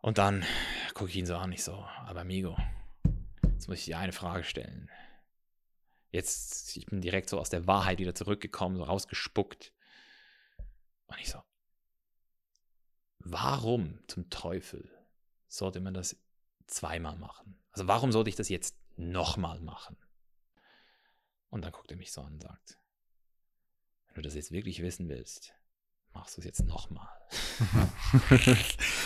Und 0.00 0.18
dann 0.18 0.44
gucke 0.94 1.10
ich 1.10 1.16
ihn 1.16 1.26
so 1.26 1.36
an, 1.36 1.52
ich 1.52 1.64
so, 1.64 1.84
aber 2.06 2.20
Amigo, 2.20 2.56
jetzt 3.62 3.68
muss 3.68 3.78
ich 3.78 3.84
dir 3.84 3.98
eine 3.98 4.12
Frage 4.12 4.42
stellen. 4.42 4.90
Jetzt, 6.10 6.76
ich 6.76 6.86
bin 6.86 7.00
direkt 7.00 7.28
so 7.28 7.38
aus 7.38 7.48
der 7.48 7.68
Wahrheit 7.68 8.00
wieder 8.00 8.14
zurückgekommen, 8.14 8.76
so 8.76 8.82
rausgespuckt. 8.82 9.72
Und 11.06 11.20
ich 11.20 11.30
so, 11.30 11.40
warum 13.20 14.00
zum 14.08 14.28
Teufel 14.30 14.90
sollte 15.46 15.80
man 15.80 15.94
das 15.94 16.16
zweimal 16.66 17.16
machen? 17.16 17.62
Also 17.70 17.86
warum 17.86 18.10
sollte 18.10 18.30
ich 18.30 18.36
das 18.36 18.48
jetzt 18.48 18.76
nochmal 18.96 19.60
machen? 19.60 19.96
Und 21.48 21.64
dann 21.64 21.72
guckt 21.72 21.92
er 21.92 21.96
mich 21.96 22.10
so 22.10 22.22
an 22.22 22.32
und 22.32 22.42
sagt, 22.42 22.78
wenn 24.08 24.16
du 24.16 24.22
das 24.22 24.34
jetzt 24.34 24.50
wirklich 24.50 24.82
wissen 24.82 25.08
willst, 25.08 25.54
machst 26.14 26.36
du 26.36 26.40
es 26.40 26.46
jetzt 26.46 26.66
nochmal. 26.66 27.08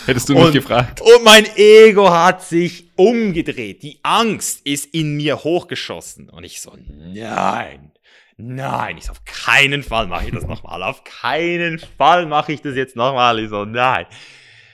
Hättest 0.07 0.29
du 0.29 0.35
mich 0.35 0.53
gefragt. 0.53 1.01
Und 1.01 1.25
mein 1.25 1.47
Ego 1.57 2.11
hat 2.11 2.43
sich 2.43 2.91
umgedreht. 2.97 3.83
Die 3.83 4.01
Angst 4.03 4.67
ist 4.67 4.93
in 4.95 5.17
mir 5.17 5.45
hochgeschossen. 5.45 6.29
Und 6.29 6.45
ich 6.45 6.61
so, 6.61 6.77
nein, 6.89 7.93
nein. 8.37 8.99
Ich 8.99 9.05
so, 9.05 9.13
auf 9.13 9.25
keinen 9.25 9.83
Fall 9.83 10.09
mache 10.09 10.27
ich 10.27 10.33
das 10.33 10.47
nochmal. 10.47 10.83
Auf 10.83 11.05
keinen 11.05 11.79
Fall 11.79 12.27
mache 12.27 12.53
ich 12.53 12.63
das 12.63 12.75
jetzt 12.75 12.97
nochmal. 12.97 13.39
Ich 13.39 13.51
so, 13.51 13.65
nein. 13.65 14.07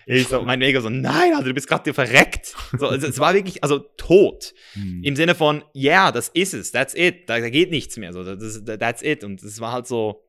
Ich 0.06 0.28
so, 0.28 0.42
mein 0.42 0.60
Ego 0.62 0.80
so, 0.80 0.88
nein, 0.88 1.32
also 1.34 1.44
du 1.48 1.54
bist 1.54 1.68
gerade 1.68 1.94
verreckt. 1.94 2.54
So, 2.76 2.88
also, 2.88 3.06
es 3.06 3.18
war 3.18 3.34
wirklich, 3.34 3.62
also 3.62 3.78
tot. 3.78 4.52
Hm. 4.72 5.02
Im 5.04 5.14
Sinne 5.14 5.34
von, 5.34 5.62
ja, 5.74 5.92
yeah, 5.92 6.12
das 6.12 6.28
ist 6.28 6.54
es, 6.54 6.72
that's 6.72 6.94
it, 6.94 7.28
da, 7.28 7.38
da 7.38 7.50
geht 7.50 7.70
nichts 7.70 7.96
mehr. 7.96 8.12
So, 8.12 8.24
das, 8.24 8.64
that's 8.64 9.02
it. 9.02 9.22
Und 9.22 9.42
es 9.42 9.60
war 9.60 9.72
halt 9.72 9.86
so, 9.86 10.28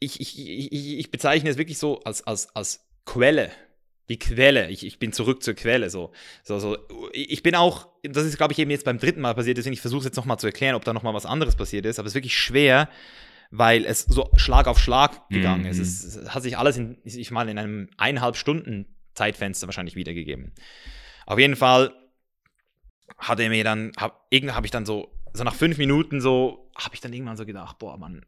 ich, 0.00 0.20
ich, 0.20 0.38
ich, 0.38 0.98
ich 0.98 1.10
bezeichne 1.10 1.50
es 1.50 1.58
wirklich 1.58 1.78
so 1.78 2.00
als, 2.00 2.26
als, 2.26 2.54
als 2.56 2.88
Quelle. 3.04 3.50
Die 4.08 4.18
Quelle. 4.18 4.68
Ich, 4.70 4.84
ich 4.84 4.98
bin 4.98 5.12
zurück 5.12 5.42
zur 5.42 5.54
Quelle. 5.54 5.90
So, 5.90 6.10
so, 6.42 6.58
so. 6.58 6.76
Ich 7.12 7.42
bin 7.42 7.54
auch, 7.54 7.86
das 8.02 8.24
ist, 8.24 8.38
glaube 8.38 8.52
ich, 8.52 8.58
eben 8.58 8.70
jetzt 8.70 8.84
beim 8.84 8.98
dritten 8.98 9.20
Mal 9.20 9.34
passiert, 9.34 9.58
deswegen 9.58 9.74
ich 9.74 9.80
versuche 9.80 10.00
es 10.00 10.06
jetzt 10.06 10.16
nochmal 10.16 10.38
zu 10.38 10.46
erklären, 10.46 10.74
ob 10.74 10.84
da 10.84 10.92
nochmal 10.92 11.14
was 11.14 11.26
anderes 11.26 11.54
passiert 11.54 11.86
ist. 11.86 11.98
Aber 11.98 12.06
es 12.06 12.12
ist 12.12 12.16
wirklich 12.16 12.36
schwer, 12.36 12.88
weil 13.50 13.84
es 13.84 14.02
so 14.02 14.30
Schlag 14.36 14.66
auf 14.66 14.78
Schlag 14.78 15.28
gegangen 15.28 15.62
mhm. 15.62 15.70
ist. 15.70 15.78
Es, 15.78 16.02
es, 16.02 16.34
hat 16.34 16.42
sich 16.42 16.56
alles 16.56 16.76
in, 16.78 16.98
ich 17.04 17.30
mal, 17.30 17.48
in 17.48 17.58
einem 17.58 17.90
eineinhalb 17.98 18.36
Stunden 18.36 18.86
Zeitfenster 19.14 19.68
wahrscheinlich 19.68 19.96
wiedergegeben. 19.96 20.52
Auf 21.26 21.38
jeden 21.38 21.56
Fall 21.56 21.92
hat 23.18 23.38
er 23.38 23.50
mir 23.50 23.64
dann, 23.64 23.92
hab, 23.98 24.26
irgendwann 24.30 24.56
habe 24.56 24.66
ich 24.66 24.70
dann 24.70 24.86
so, 24.86 25.12
so 25.34 25.44
nach 25.44 25.54
fünf 25.54 25.78
Minuten 25.78 26.20
so, 26.20 26.70
habe 26.76 26.94
ich 26.94 27.00
dann 27.00 27.12
irgendwann 27.12 27.36
so 27.36 27.44
gedacht, 27.44 27.78
boah, 27.78 27.98
Mann, 27.98 28.24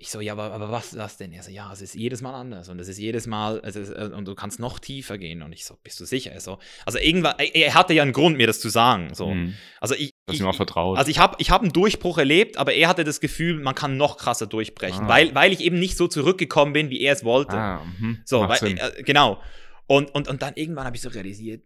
ich 0.00 0.10
so, 0.10 0.20
ja, 0.20 0.32
aber, 0.32 0.52
aber 0.52 0.70
was 0.70 0.92
ist 0.92 0.96
das 0.96 1.16
denn? 1.16 1.32
Er 1.32 1.42
so, 1.42 1.50
ja, 1.50 1.72
es 1.72 1.82
ist 1.82 1.94
jedes 1.94 2.22
Mal 2.22 2.32
anders 2.32 2.68
und 2.68 2.78
es 2.78 2.86
ist 2.86 2.98
jedes 2.98 3.26
Mal, 3.26 3.60
es 3.64 3.74
ist, 3.74 3.90
äh, 3.90 4.10
und 4.14 4.26
du 4.26 4.36
kannst 4.36 4.60
noch 4.60 4.78
tiefer 4.78 5.18
gehen. 5.18 5.42
Und 5.42 5.52
ich 5.52 5.64
so, 5.64 5.76
bist 5.82 5.98
du 5.98 6.04
sicher? 6.04 6.30
Er 6.30 6.40
so, 6.40 6.60
also 6.86 6.98
irgendwann, 6.98 7.34
er 7.38 7.74
hatte 7.74 7.94
ja 7.94 8.04
einen 8.04 8.12
Grund, 8.12 8.36
mir 8.36 8.46
das 8.46 8.60
zu 8.60 8.68
sagen. 8.68 9.12
So. 9.14 9.34
Mhm. 9.34 9.54
Also 9.80 9.96
ich, 9.96 10.12
Dass 10.26 10.36
ich, 10.36 10.40
ihm 10.40 10.46
auch 10.46 10.54
vertraut. 10.54 10.98
Also 10.98 11.10
ich 11.10 11.18
habe 11.18 11.34
ich 11.40 11.50
hab 11.50 11.62
einen 11.62 11.72
Durchbruch 11.72 12.16
erlebt, 12.16 12.58
aber 12.58 12.74
er 12.74 12.88
hatte 12.88 13.02
das 13.02 13.20
Gefühl, 13.20 13.58
man 13.58 13.74
kann 13.74 13.96
noch 13.96 14.18
krasser 14.18 14.46
durchbrechen, 14.46 15.06
ah. 15.06 15.08
weil, 15.08 15.34
weil 15.34 15.52
ich 15.52 15.60
eben 15.60 15.80
nicht 15.80 15.96
so 15.96 16.06
zurückgekommen 16.06 16.72
bin, 16.72 16.90
wie 16.90 17.00
er 17.00 17.14
es 17.14 17.24
wollte. 17.24 17.56
Ah, 17.56 17.84
mh. 17.98 18.18
so, 18.24 18.48
weil, 18.48 18.78
äh, 18.78 19.02
genau. 19.02 19.42
Und, 19.88 20.14
und, 20.14 20.28
und 20.28 20.42
dann 20.42 20.54
irgendwann 20.54 20.84
habe 20.86 20.94
ich 20.94 21.02
so 21.02 21.08
realisiert, 21.08 21.64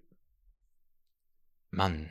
Mann, 1.70 2.10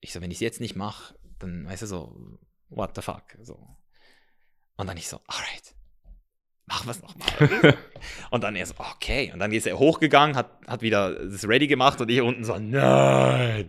ich 0.00 0.14
so, 0.14 0.22
wenn 0.22 0.30
ich 0.30 0.38
es 0.38 0.40
jetzt 0.40 0.62
nicht 0.62 0.76
mache, 0.76 1.14
dann, 1.40 1.66
weißt 1.66 1.82
du, 1.82 1.86
so, 1.86 2.38
what 2.70 2.92
the 2.96 3.02
fuck, 3.02 3.36
so. 3.42 3.58
Und 4.76 4.88
dann 4.88 4.96
ich 4.96 5.08
so, 5.08 5.20
alright, 5.26 5.74
machen 6.66 6.86
wir 6.86 6.92
es 6.92 7.02
nochmal. 7.02 7.78
und 8.30 8.42
dann 8.42 8.56
er 8.56 8.66
so, 8.66 8.74
okay. 8.78 9.30
Und 9.32 9.38
dann 9.38 9.52
ist 9.52 9.66
er 9.66 9.78
hochgegangen, 9.78 10.36
hat, 10.36 10.50
hat 10.66 10.82
wieder 10.82 11.14
das 11.14 11.46
Ready 11.46 11.66
gemacht 11.66 12.00
und 12.00 12.10
ich 12.10 12.20
unten 12.20 12.44
so, 12.44 12.58
nein. 12.58 13.68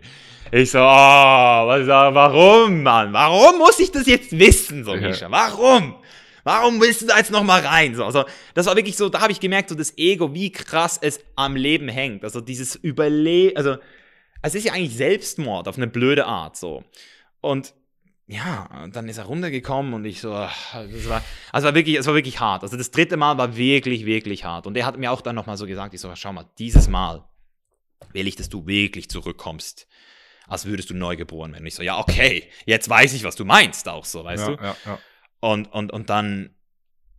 Ich 0.52 0.72
so, 0.72 0.80
oh, 0.80 0.82
was, 0.82 1.88
warum, 1.88 2.84
Mann? 2.84 3.14
Warum 3.14 3.58
muss 3.60 3.80
ich 3.80 3.92
das 3.92 4.06
jetzt 4.08 4.38
wissen, 4.38 4.84
so, 4.84 4.96
Misha? 4.96 5.30
Warum? 5.30 5.96
Warum 6.44 6.80
willst 6.80 7.02
du 7.02 7.08
da 7.08 7.18
jetzt 7.18 7.32
nochmal 7.32 7.62
rein? 7.62 7.96
So, 7.96 8.06
also, 8.06 8.24
das 8.54 8.68
war 8.68 8.76
wirklich 8.76 8.96
so, 8.96 9.10
da 9.10 9.22
habe 9.22 9.32
ich 9.32 9.40
gemerkt, 9.40 9.70
so 9.70 9.76
das 9.76 9.98
Ego, 9.98 10.34
wie 10.36 10.52
krass 10.52 11.00
es 11.02 11.20
am 11.36 11.56
Leben 11.56 11.90
hängt. 11.90 12.24
Also 12.24 12.40
dieses 12.40 12.76
Überleben, 12.76 13.58
also, 13.58 13.78
es 14.44 14.54
ist 14.54 14.66
ja 14.66 14.74
eigentlich 14.74 14.96
Selbstmord 14.96 15.68
auf 15.68 15.78
eine 15.78 15.88
blöde 15.88 16.28
Art, 16.28 16.56
so. 16.56 16.84
Und 17.42 17.74
ja, 18.28 18.88
dann 18.92 19.08
ist 19.08 19.18
er 19.18 19.26
runtergekommen 19.26 19.94
und 19.94 20.06
ich 20.06 20.20
so, 20.20 20.32
das 20.32 21.10
war, 21.10 21.24
also 21.52 21.68
war 21.68 21.76
wirklich, 21.76 21.98
es 21.98 22.08
war 22.08 22.16
wirklich 22.16 22.40
hart. 22.40 22.64
Also 22.64 22.76
das 22.76 22.90
dritte 22.90 23.18
Mal 23.18 23.38
war 23.38 23.56
wirklich, 23.56 24.06
wirklich 24.06 24.44
hart. 24.44 24.66
Und 24.66 24.76
er 24.76 24.86
hat 24.86 24.98
mir 24.98 25.12
auch 25.12 25.22
dann 25.22 25.36
nochmal 25.36 25.58
so 25.58 25.68
gesagt, 25.68 25.94
ich 25.94 26.02
so, 26.02 26.12
schau 26.16 26.34
mal, 26.34 26.50
dieses 26.58 26.88
Mal 26.88 27.24
will 28.14 28.28
ich, 28.28 28.36
dass 28.36 28.50
du 28.50 28.66
wirklich 28.66 29.10
zurückkommst, 29.10 29.88
als 30.48 30.66
würdest 30.66 30.90
du 30.90 30.96
neu 30.96 31.16
geboren 31.16 31.52
werden. 31.52 31.64
Und 31.64 31.68
ich 31.68 31.76
so, 31.76 31.84
ja, 31.84 32.00
okay, 32.00 32.50
jetzt 32.66 32.90
weiß 32.90 33.14
ich, 33.14 33.24
was 33.24 33.36
du 33.36 33.46
meinst 33.46 33.88
auch 33.88 34.06
so, 34.06 34.24
weißt 34.24 34.48
ja, 34.48 34.56
du? 34.56 34.64
Ja, 34.64 34.76
ja. 34.86 35.00
Und, 35.40 35.72
und, 35.72 35.94
und 35.94 36.10
dann 36.10 36.56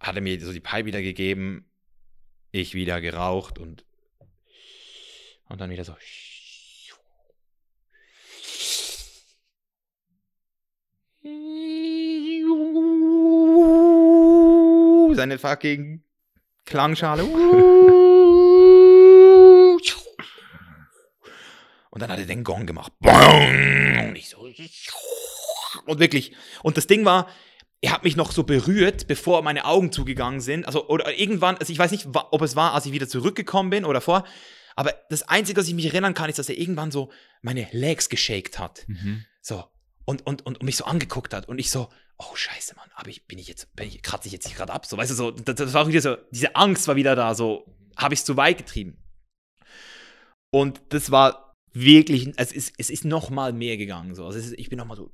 hat 0.01 0.17
er 0.17 0.23
mir 0.23 0.41
so 0.45 0.53
die 0.53 0.61
Pipe 0.61 0.87
wieder 0.87 1.03
gegeben, 1.03 1.71
ich 2.51 2.75
wieder 2.75 3.01
geraucht 3.01 3.59
und, 3.59 3.85
und 5.49 5.61
dann 5.61 5.71
wieder 5.71 5.85
so. 5.85 5.95
Seine 15.17 15.39
fucking 15.39 16.03
Klangschale. 16.65 17.25
Und 21.97 22.03
dann 22.03 22.11
hat 22.11 22.19
er 22.19 22.27
den 22.27 22.45
Gong 22.45 22.67
gemacht. 22.67 22.93
Und 23.01 24.17
ich 24.17 24.29
so. 24.29 24.47
Und 25.87 25.99
wirklich. 25.99 26.33
Und 26.63 26.77
das 26.77 26.87
Ding 26.87 27.07
war, 27.07 27.27
er 27.81 27.93
hat 27.93 28.05
mich 28.05 28.17
noch 28.17 28.33
so 28.33 28.45
berührt, 28.45 29.07
bevor 29.07 29.41
meine 29.41 29.65
Augen 29.65 29.93
zugegangen 29.93 30.43
sind. 30.43 30.67
Also, 30.67 30.89
oder 30.89 31.19
irgendwann, 31.19 31.57
also 31.57 31.73
ich 31.73 31.79
weiß 31.79 31.93
nicht, 31.93 32.07
ob 32.13 32.43
es 32.43 32.55
war, 32.55 32.75
als 32.75 32.85
ich 32.85 32.93
wieder 32.93 33.09
zurückgekommen 33.09 33.71
bin 33.71 33.87
oder 33.87 34.03
vor. 34.03 34.25
Aber 34.75 34.93
das 35.09 35.23
Einzige, 35.23 35.59
was 35.59 35.69
ich 35.69 35.75
mich 35.75 35.87
erinnern 35.87 36.13
kann, 36.13 36.29
ist, 36.29 36.39
dass 36.39 36.51
er 36.51 36.59
irgendwann 36.59 36.91
so 36.91 37.11
meine 37.41 37.67
Legs 37.73 38.11
geshakt 38.11 38.59
hat. 38.59 38.85
Mhm. 38.89 39.25
So. 39.41 39.65
Und, 40.07 40.25
und, 40.25 40.47
und, 40.47 40.63
mich 40.63 40.77
so 40.77 40.85
angeguckt 40.85 41.35
hat. 41.35 41.49
Und 41.49 41.59
ich 41.59 41.71
so, 41.71 41.89
oh 42.17 42.35
Scheiße, 42.35 42.77
Mann, 42.77 42.89
aber 42.95 43.09
ich, 43.11 43.27
bin 43.27 43.39
ich 43.39 43.49
jetzt, 43.49 43.75
bin 43.77 43.89
ich, 43.89 44.03
kratze 44.03 44.29
ich 44.29 44.33
jetzt 44.33 44.55
gerade 44.55 44.73
ab? 44.73 44.87
So, 44.87 44.97
weißt 44.97 45.11
du, 45.11 45.15
so, 45.15 45.31
das, 45.33 45.57
das 45.57 45.73
war 45.75 45.89
wieder 45.89 46.01
so, 46.01 46.17
diese 46.31 46.55
Angst 46.57 46.87
war 46.89 46.97
wieder 46.97 47.15
da, 47.17 47.35
so, 47.35 47.67
habe 47.97 48.15
ich 48.15 48.21
es 48.21 48.25
zu 48.25 48.37
weit 48.37 48.59
getrieben. 48.59 48.97
Und 50.51 50.81
das 50.91 51.11
war 51.11 51.55
wirklich, 51.73 52.33
es 52.37 52.53
ist, 52.53 52.73
es 52.79 52.89
ist 52.89 53.05
noch 53.05 53.31
mal 53.31 53.53
mehr 53.53 53.77
gegangen. 53.77 54.15
So. 54.15 54.25
Also 54.27 54.39
ist, 54.39 54.55
ich 54.57 54.69
bin 54.71 54.79
noch 54.79 54.87
mal 54.87 54.97
so. 54.97 55.13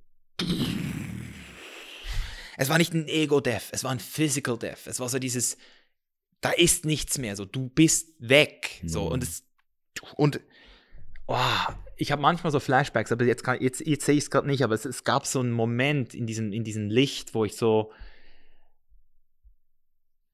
Es 2.56 2.68
war 2.68 2.78
nicht 2.78 2.92
ein 2.92 3.08
Ego-Death, 3.08 3.70
es 3.72 3.82
war 3.82 3.90
ein 3.90 3.98
Physical 3.98 4.58
Death. 4.58 4.86
Es 4.86 5.00
war 5.00 5.08
so 5.08 5.18
dieses, 5.18 5.56
da 6.42 6.50
ist 6.50 6.84
nichts 6.84 7.18
mehr. 7.18 7.34
So, 7.34 7.44
du 7.44 7.70
bist 7.70 8.14
weg. 8.18 8.82
So, 8.84 9.06
Mhm. 9.06 9.12
und 9.12 9.22
es, 9.22 9.44
und, 10.16 10.40
oh, 11.26 11.38
ich 11.96 12.10
habe 12.12 12.20
manchmal 12.22 12.50
so 12.50 12.60
Flashbacks, 12.60 13.12
aber 13.12 13.24
jetzt, 13.24 13.46
jetzt, 13.60 13.80
jetzt 13.86 14.06
sehe 14.06 14.16
ich 14.16 14.24
es 14.24 14.30
gerade 14.30 14.46
nicht, 14.46 14.62
aber 14.62 14.74
es, 14.74 14.84
es 14.84 15.04
gab 15.04 15.26
so 15.26 15.40
einen 15.40 15.52
Moment 15.52 16.14
in 16.14 16.26
diesem, 16.26 16.52
in 16.52 16.64
diesem 16.64 16.90
Licht, 16.90 17.34
wo 17.34 17.44
ich 17.44 17.56
so, 17.56 17.92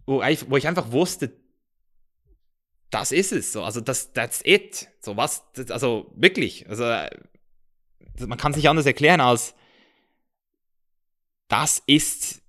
wo, 0.06 0.22
ich- 0.22 0.48
wo 0.50 0.56
ich 0.56 0.66
einfach 0.66 0.90
wusste, 0.92 1.32
das 2.90 3.12
ist 3.12 3.32
es. 3.32 3.52
So. 3.52 3.62
Also, 3.64 3.80
das, 3.82 4.12
that's 4.14 4.40
it. 4.44 4.88
So 5.00 5.16
was, 5.16 5.42
das, 5.52 5.70
also 5.70 6.10
wirklich. 6.16 6.66
Also, 6.68 6.84
man 8.26 8.38
kann 8.38 8.52
es 8.52 8.56
nicht 8.56 8.68
anders 8.68 8.86
erklären 8.86 9.20
als, 9.20 9.54
das 11.48 11.82
ist 11.86 12.40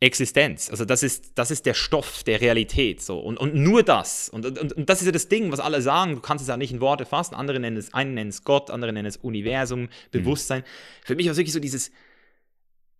Existenz. 0.00 0.70
Also, 0.70 0.84
das 0.84 1.02
ist, 1.02 1.38
das 1.38 1.50
ist 1.50 1.66
der 1.66 1.74
Stoff 1.74 2.22
der 2.24 2.40
Realität. 2.40 3.00
So. 3.02 3.18
Und, 3.18 3.38
und 3.38 3.54
nur 3.54 3.82
das. 3.82 4.28
Und, 4.28 4.44
und, 4.46 4.72
und 4.72 4.88
das 4.88 5.00
ist 5.00 5.06
ja 5.06 5.12
das 5.12 5.28
Ding, 5.28 5.50
was 5.52 5.60
alle 5.60 5.80
sagen. 5.80 6.14
Du 6.14 6.20
kannst 6.20 6.42
es 6.42 6.48
ja 6.48 6.56
nicht 6.56 6.72
in 6.72 6.80
Worte 6.80 7.06
fassen. 7.06 7.34
Andere 7.34 7.60
nennen 7.60 7.76
es, 7.76 7.94
einen 7.94 8.14
nennen 8.14 8.30
es 8.30 8.44
Gott, 8.44 8.70
andere 8.70 8.92
nennen 8.92 9.06
es 9.06 9.16
Universum, 9.16 9.88
Bewusstsein. 10.10 10.64
Für 11.04 11.14
mich 11.14 11.26
war 11.26 11.32
es 11.32 11.38
wirklich 11.38 11.54
so 11.54 11.60
dieses 11.60 11.90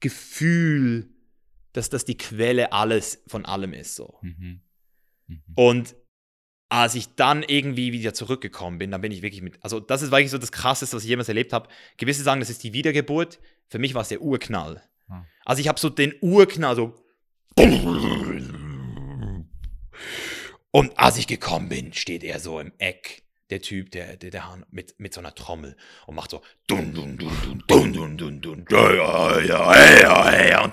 Gefühl, 0.00 1.08
dass 1.72 1.90
das 1.90 2.04
die 2.04 2.16
Quelle 2.16 2.72
alles 2.72 3.22
von 3.26 3.44
allem 3.44 3.74
ist. 3.74 3.94
So. 3.94 4.18
Mhm. 4.22 4.60
Mhm. 5.26 5.42
Und 5.54 5.96
als 6.68 6.94
ich 6.94 7.14
dann 7.14 7.42
irgendwie 7.42 7.92
wieder 7.92 8.12
zurückgekommen 8.12 8.78
bin, 8.78 8.90
dann 8.90 9.00
bin 9.00 9.12
ich 9.12 9.22
wirklich 9.22 9.42
mit, 9.42 9.62
also 9.62 9.78
das 9.78 10.02
ist 10.02 10.10
wirklich 10.10 10.30
so 10.30 10.38
das 10.38 10.50
Krasseste, 10.50 10.96
was 10.96 11.04
ich 11.04 11.08
jemals 11.08 11.28
erlebt 11.28 11.52
habe. 11.52 11.68
Gewisse 11.96 12.22
sagen, 12.22 12.40
das 12.40 12.50
ist 12.50 12.64
die 12.64 12.72
Wiedergeburt. 12.72 13.38
Für 13.68 13.78
mich 13.78 13.94
war 13.94 14.02
es 14.02 14.08
der 14.08 14.22
Urknall. 14.22 14.82
Also 15.46 15.60
ich 15.60 15.68
habe 15.68 15.80
so 15.80 15.88
den 15.88 16.12
Urknall, 16.20 16.74
so. 16.74 16.92
Und 20.72 20.98
als 20.98 21.16
ich 21.16 21.28
gekommen 21.28 21.68
bin, 21.68 21.92
steht 21.94 22.24
er 22.24 22.40
so 22.40 22.58
im 22.58 22.72
Eck, 22.78 23.22
der 23.48 23.62
Typ, 23.62 23.92
der, 23.92 24.16
der, 24.16 24.30
der 24.30 24.44
Hahn, 24.44 24.66
mit, 24.72 24.98
mit 24.98 25.14
so 25.14 25.20
einer 25.20 25.32
Trommel 25.36 25.76
und 26.06 26.16
macht 26.16 26.32
so. 26.32 26.42
Und 26.68 26.96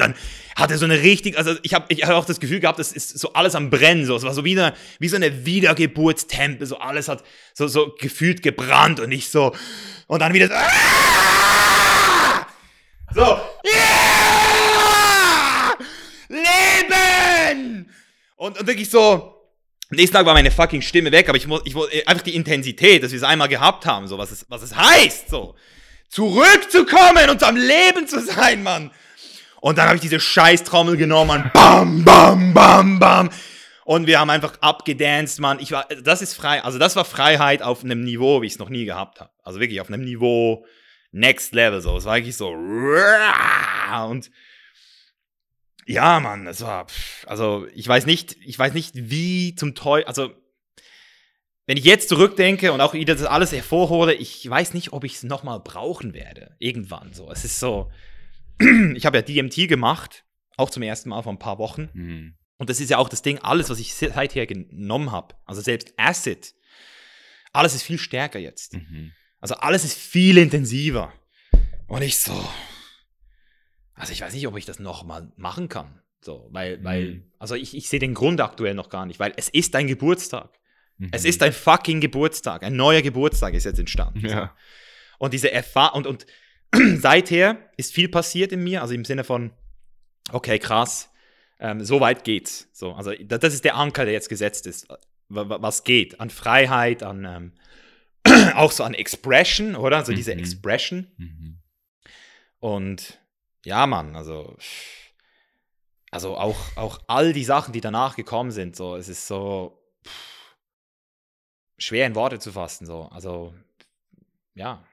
dann 0.02 0.16
hat 0.56 0.72
er 0.72 0.78
so 0.80 0.86
eine 0.86 1.04
richtig, 1.04 1.38
also 1.38 1.56
ich 1.62 1.76
habe 1.76 1.86
ich 1.90 2.04
hab 2.04 2.16
auch 2.16 2.26
das 2.26 2.40
Gefühl 2.40 2.60
gehabt, 2.60 2.80
das 2.80 2.92
ist 2.92 3.20
so 3.20 3.34
alles 3.34 3.54
am 3.54 3.70
Brennen, 3.70 4.08
so. 4.08 4.16
Es 4.16 4.24
war 4.24 4.34
so 4.34 4.44
wieder, 4.44 4.74
wie 4.98 5.08
so 5.08 5.18
eine 5.18 5.46
Wiedergeburtstempel, 5.46 6.66
so 6.66 6.80
alles 6.80 7.10
hat 7.10 7.24
so, 7.54 7.68
so 7.68 7.94
gefühlt 8.00 8.42
gebrannt 8.42 9.00
und 9.00 9.10
nicht 9.10 9.30
so. 9.30 9.56
Und 10.08 10.24
dann 10.24 10.34
wieder 10.34 10.48
so. 10.48 10.56
Ah! 10.56 12.48
So. 13.14 13.53
Leben! 17.54 17.90
Und, 18.36 18.60
und 18.60 18.68
wirklich 18.68 18.90
so, 18.90 19.34
am 19.90 19.96
nächsten 19.96 20.16
Tag 20.16 20.26
war 20.26 20.34
meine 20.34 20.52
fucking 20.52 20.82
Stimme 20.82 21.12
weg, 21.12 21.30
aber 21.30 21.38
ich 21.38 21.48
muss, 21.48 21.62
ich 21.66 21.76
muss 21.76 21.88
einfach 22.06 22.24
die 22.24 22.36
Intensität, 22.36 23.04
dass 23.04 23.12
wir 23.12 23.18
es 23.18 23.24
einmal 23.24 23.48
gehabt 23.48 23.86
haben, 23.86 24.08
so 24.08 24.18
was 24.18 24.32
es, 24.32 24.46
was 24.50 24.62
es 24.64 24.76
heißt, 24.76 25.30
so 25.30 25.56
zurückzukommen 26.10 27.30
und 27.30 27.44
am 27.44 27.56
Leben 27.56 28.08
zu 28.08 28.20
sein, 28.22 28.64
Mann. 28.64 28.92
Und 29.62 29.78
dann 29.78 29.86
habe 29.86 29.96
ich 29.96 30.02
diese 30.02 30.20
Scheißtrommel 30.20 30.98
genommen, 30.98 31.44
und 31.44 31.54
bam, 31.54 32.04
bam, 32.04 32.54
bam, 32.54 33.00
bam. 33.00 33.30
Und 33.86 34.08
wir 34.08 34.20
haben 34.20 34.30
einfach 34.30 34.54
abgedanced, 34.62 35.40
Mann. 35.40 35.60
Ich 35.60 35.72
war, 35.72 35.88
das 36.04 36.22
ist 36.22 36.34
frei, 36.34 36.64
also 36.64 36.80
das 36.80 36.96
war 36.96 37.06
Freiheit 37.06 37.62
auf 37.62 37.84
einem 37.84 38.04
Niveau, 38.04 38.42
wie 38.42 38.48
ich 38.48 38.54
es 38.54 38.60
noch 38.60 38.70
nie 38.70 38.86
gehabt 38.86 39.20
habe. 39.20 39.32
Also 39.44 39.60
wirklich 39.60 39.82
auf 39.82 39.88
einem 39.88 40.04
Niveau 40.04 40.66
Next 41.12 41.54
Level, 41.54 41.82
so. 41.82 41.98
Es 41.98 42.06
war 42.06 42.16
wirklich 42.16 42.36
so, 42.36 42.50
und 42.50 44.32
ja, 45.86 46.20
Mann, 46.20 46.48
es 46.48 46.62
war, 46.62 46.88
pff, 46.88 47.26
also 47.28 47.68
ich 47.74 47.88
weiß 47.88 48.06
nicht, 48.06 48.38
ich 48.46 48.58
weiß 48.58 48.74
nicht, 48.74 48.92
wie 48.96 49.56
zum 49.56 49.76
Teufel, 49.76 50.06
also 50.08 50.34
wenn 51.66 51.78
ich 51.78 51.86
jetzt 51.86 52.10
zurückdenke 52.10 52.74
und 52.74 52.82
auch 52.82 52.94
wieder 52.94 53.16
das 53.16 53.24
alles 53.26 53.52
hervorhole, 53.54 54.14
ich 54.14 54.50
weiß 54.50 54.74
nicht, 54.74 54.92
ob 54.92 55.04
ich 55.06 55.16
es 55.16 55.24
nochmal 55.24 55.62
brauchen 55.62 56.14
werde. 56.14 56.56
Irgendwann 56.60 57.14
so. 57.14 57.32
Es 57.32 57.46
ist 57.46 57.60
so, 57.60 57.90
ich 58.96 59.06
habe 59.06 59.18
ja 59.18 59.22
DMT 59.22 59.70
gemacht, 59.70 60.26
auch 60.58 60.70
zum 60.70 60.84
ersten 60.84 61.10
Mal 61.10 61.22
vor 61.22 61.32
ein 61.32 61.40
paar 61.40 61.60
Wochen. 61.60 61.90
Mhm. 61.94 62.36
Und 62.58 62.70
das 62.70 62.82
ist 62.82 62.90
ja 62.90 62.98
auch 62.98 63.08
das 63.10 63.22
Ding, 63.22 63.40
alles, 63.40 63.70
was 63.70 63.80
ich 63.80 63.94
se- 63.94 64.12
seither 64.14 64.46
genommen 64.46 65.12
habe, 65.12 65.36
also 65.46 65.62
selbst 65.62 65.94
Acid, 65.98 66.54
alles 67.54 67.76
ist 67.76 67.84
viel 67.84 67.98
stärker 67.98 68.40
jetzt. 68.40 68.74
Mhm. 68.74 69.14
Also 69.40 69.56
alles 69.56 69.84
ist 69.86 69.98
viel 69.98 70.38
intensiver. 70.38 71.14
Und 71.88 72.02
ich 72.02 72.20
so, 72.20 72.34
also 73.96 74.12
ich 74.14 74.22
weiß 74.22 74.34
nicht, 74.34 74.48
ob 74.48 74.58
ich 74.58 74.66
das 74.66 74.80
nochmal 74.80 75.32
machen 75.36 75.70
kann. 75.70 76.00
So, 76.22 76.48
weil, 76.52 76.84
weil, 76.84 77.06
Mhm. 77.06 77.24
also 77.40 77.56
ich, 77.56 77.76
ich 77.76 77.90
sehe 77.90 78.00
den 78.00 78.14
Grund 78.14 78.40
aktuell 78.42 78.74
noch 78.76 78.90
gar 78.90 79.06
nicht, 79.06 79.20
weil 79.20 79.34
es 79.36 79.50
ist 79.50 79.74
dein 79.74 79.88
Geburtstag. 79.88 80.58
Mhm. 80.98 81.10
Es 81.12 81.26
ist 81.26 81.44
ein 81.44 81.52
fucking 81.54 82.00
Geburtstag. 82.02 82.64
Ein 82.64 82.76
neuer 82.76 83.02
Geburtstag 83.02 83.54
ist 83.54 83.66
jetzt 83.66 83.80
entstanden. 83.80 84.26
Ja. 84.26 84.56
Und 85.20 85.34
diese 85.34 85.52
Erfahrung, 85.52 86.06
und, 86.06 86.08
und 86.08 86.26
seither 87.02 87.70
ist 87.78 87.94
viel 87.94 88.08
passiert 88.10 88.52
in 88.52 88.64
mir, 88.64 88.82
also 88.82 88.94
im 88.94 89.04
Sinne 89.06 89.24
von, 89.24 89.52
okay, 90.32 90.60
krass, 90.60 91.10
ähm, 91.60 91.84
so 91.84 92.00
weit 92.00 92.24
geht's. 92.24 92.70
So, 92.74 92.94
also 92.94 93.12
da- 93.22 93.38
das 93.38 93.54
ist 93.54 93.64
der 93.66 93.76
Anker, 93.76 94.06
der 94.06 94.14
jetzt 94.14 94.30
gesetzt 94.30 94.66
ist. 94.66 94.88
Wa- 95.30 95.50
wa- 95.50 95.62
Was 95.62 95.84
geht? 95.84 96.20
An 96.22 96.30
Freiheit, 96.30 97.04
an 97.04 97.26
ähm, 97.26 97.54
auch 98.56 98.72
so 98.72 98.84
an 98.86 98.94
Expression, 98.94 99.76
oder? 99.76 100.06
So 100.06 100.14
diese 100.14 100.34
Mhm. 100.34 100.40
Expression. 100.40 101.08
Mhm. 101.18 101.60
Und 102.60 103.20
ja, 103.66 103.86
Mann, 103.88 104.16
also, 104.16 104.56
also 106.12 106.38
auch, 106.38 106.58
auch 106.78 107.00
all 107.08 107.34
die 107.34 107.44
Sachen, 107.44 107.74
die 107.74 107.82
danach 107.82 108.16
gekommen 108.16 108.52
sind, 108.52 108.76
so, 108.76 108.96
es 108.96 109.08
ist 109.10 109.28
so 109.28 109.82
pff, 110.06 110.56
schwer 111.78 112.06
in 112.08 112.16
Worte 112.16 112.40
zu 112.40 112.52
fassen, 112.52 112.86
so. 112.86 113.04
Also, 113.10 113.54
ja. 114.54 114.86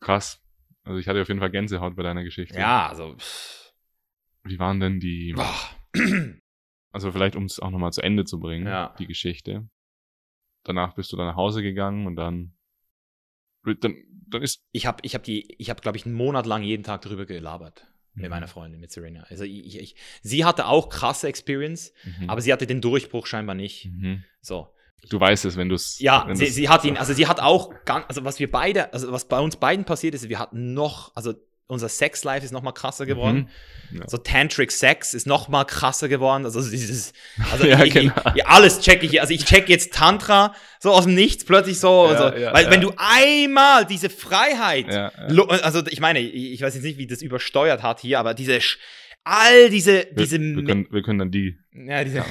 Krass. 0.00 0.40
Also 0.84 0.98
ich 0.98 1.08
hatte 1.08 1.20
auf 1.20 1.28
jeden 1.28 1.40
Fall 1.40 1.50
Gänsehaut 1.50 1.94
bei 1.96 2.02
deiner 2.02 2.24
Geschichte. 2.24 2.58
Ja, 2.58 2.88
also. 2.88 3.16
pff, 3.16 3.72
Wie 4.44 4.58
waren 4.58 4.80
denn 4.80 4.98
die, 5.00 5.32
boah. 5.34 5.54
also 6.92 7.12
vielleicht 7.12 7.36
um 7.36 7.44
es 7.44 7.60
auch 7.60 7.70
nochmal 7.70 7.92
zu 7.92 8.00
Ende 8.02 8.24
zu 8.24 8.40
bringen, 8.40 8.66
Ja. 8.66 8.94
die 8.98 9.06
Geschichte. 9.06 9.68
Danach 10.64 10.94
bist 10.94 11.12
du 11.12 11.16
dann 11.16 11.26
nach 11.26 11.36
Hause 11.36 11.62
gegangen 11.62 12.06
und 12.06 12.16
dann, 12.16 12.56
dann, 13.64 13.96
dann 14.30 14.42
ist, 14.42 14.62
Ich 14.72 14.86
habe, 14.86 14.98
ich 15.02 15.14
hab 15.14 15.22
die, 15.24 15.54
ich 15.58 15.70
habe, 15.70 15.80
glaube 15.80 15.96
ich, 15.98 16.06
einen 16.06 16.14
Monat 16.14 16.46
lang 16.46 16.62
jeden 16.62 16.82
Tag 16.82 17.02
darüber 17.02 17.26
gelabert 17.26 17.86
mit 18.14 18.24
Mhm. 18.24 18.30
meiner 18.30 18.48
Freundin, 18.48 18.80
mit 18.80 18.90
Serena. 18.90 19.24
Also 19.28 19.44
ich, 19.44 19.78
ich, 19.78 19.94
sie 20.22 20.44
hatte 20.44 20.66
auch 20.66 20.88
krasse 20.88 21.28
Experience, 21.28 21.92
Mhm. 22.04 22.28
aber 22.30 22.40
sie 22.40 22.52
hatte 22.52 22.66
den 22.66 22.80
Durchbruch 22.80 23.26
scheinbar 23.26 23.54
nicht. 23.54 23.86
Mhm. 23.86 24.24
So. 24.40 24.68
Du 25.08 25.18
weißt 25.18 25.44
es, 25.46 25.56
wenn 25.56 25.68
du 25.70 25.76
es. 25.76 25.98
Ja, 25.98 26.28
sie, 26.32 26.46
sie 26.46 26.68
hat 26.68 26.84
ihn, 26.84 26.96
also 26.98 27.14
sie 27.14 27.26
hat 27.26 27.40
auch 27.40 27.72
ganz, 27.86 28.04
also 28.08 28.24
was 28.24 28.38
wir 28.38 28.50
beide, 28.50 28.92
also 28.92 29.10
was 29.12 29.26
bei 29.28 29.40
uns 29.40 29.56
beiden 29.56 29.84
passiert 29.86 30.14
ist, 30.14 30.28
wir 30.28 30.38
hatten 30.38 30.74
noch, 30.74 31.14
also 31.16 31.32
unser 31.70 31.88
Sex-Life 31.88 32.44
ist 32.44 32.52
noch 32.52 32.62
mal 32.62 32.72
krasser 32.72 33.06
geworden. 33.06 33.48
Mhm. 33.90 33.98
Ja. 33.98 34.08
So 34.08 34.18
Tantric 34.18 34.70
Sex 34.70 35.14
ist 35.14 35.26
noch 35.26 35.48
mal 35.48 35.64
krasser 35.64 36.08
geworden. 36.08 36.44
Also 36.44 36.62
dieses, 36.62 37.12
also 37.50 37.66
Ja, 37.68 37.82
ich, 37.82 37.92
genau. 37.92 38.12
ich, 38.34 38.46
alles 38.46 38.80
checke 38.80 39.04
ich. 39.06 39.20
Also 39.20 39.34
ich 39.34 39.44
check 39.44 39.68
jetzt 39.68 39.92
Tantra 39.92 40.54
so 40.78 40.92
aus 40.92 41.04
dem 41.04 41.14
Nichts 41.14 41.44
plötzlich 41.44 41.80
so. 41.80 42.06
Ja, 42.10 42.16
so 42.18 42.52
weil 42.52 42.70
wenn 42.70 42.80
du 42.80 42.92
einmal 42.96 43.84
diese 43.86 44.08
Freiheit, 44.10 44.86
also 44.88 45.82
ich 45.88 46.00
meine, 46.00 46.20
ich 46.20 46.60
weiß 46.62 46.74
jetzt 46.74 46.84
nicht, 46.84 46.98
wie 46.98 47.06
das 47.06 47.20
übersteuert 47.22 47.82
hat 47.82 48.00
hier, 48.00 48.20
aber 48.20 48.34
diese, 48.34 48.52
Sch- 48.58 48.76
all 49.24 49.70
diese, 49.70 49.92
Wir, 49.94 50.06
diese, 50.16 50.40
wir, 50.40 50.64
können, 50.64 50.86
wir 50.90 51.02
können 51.02 51.18
dann 51.18 51.30
die 51.30 51.58
ja, 51.72 52.04
diese, 52.04 52.24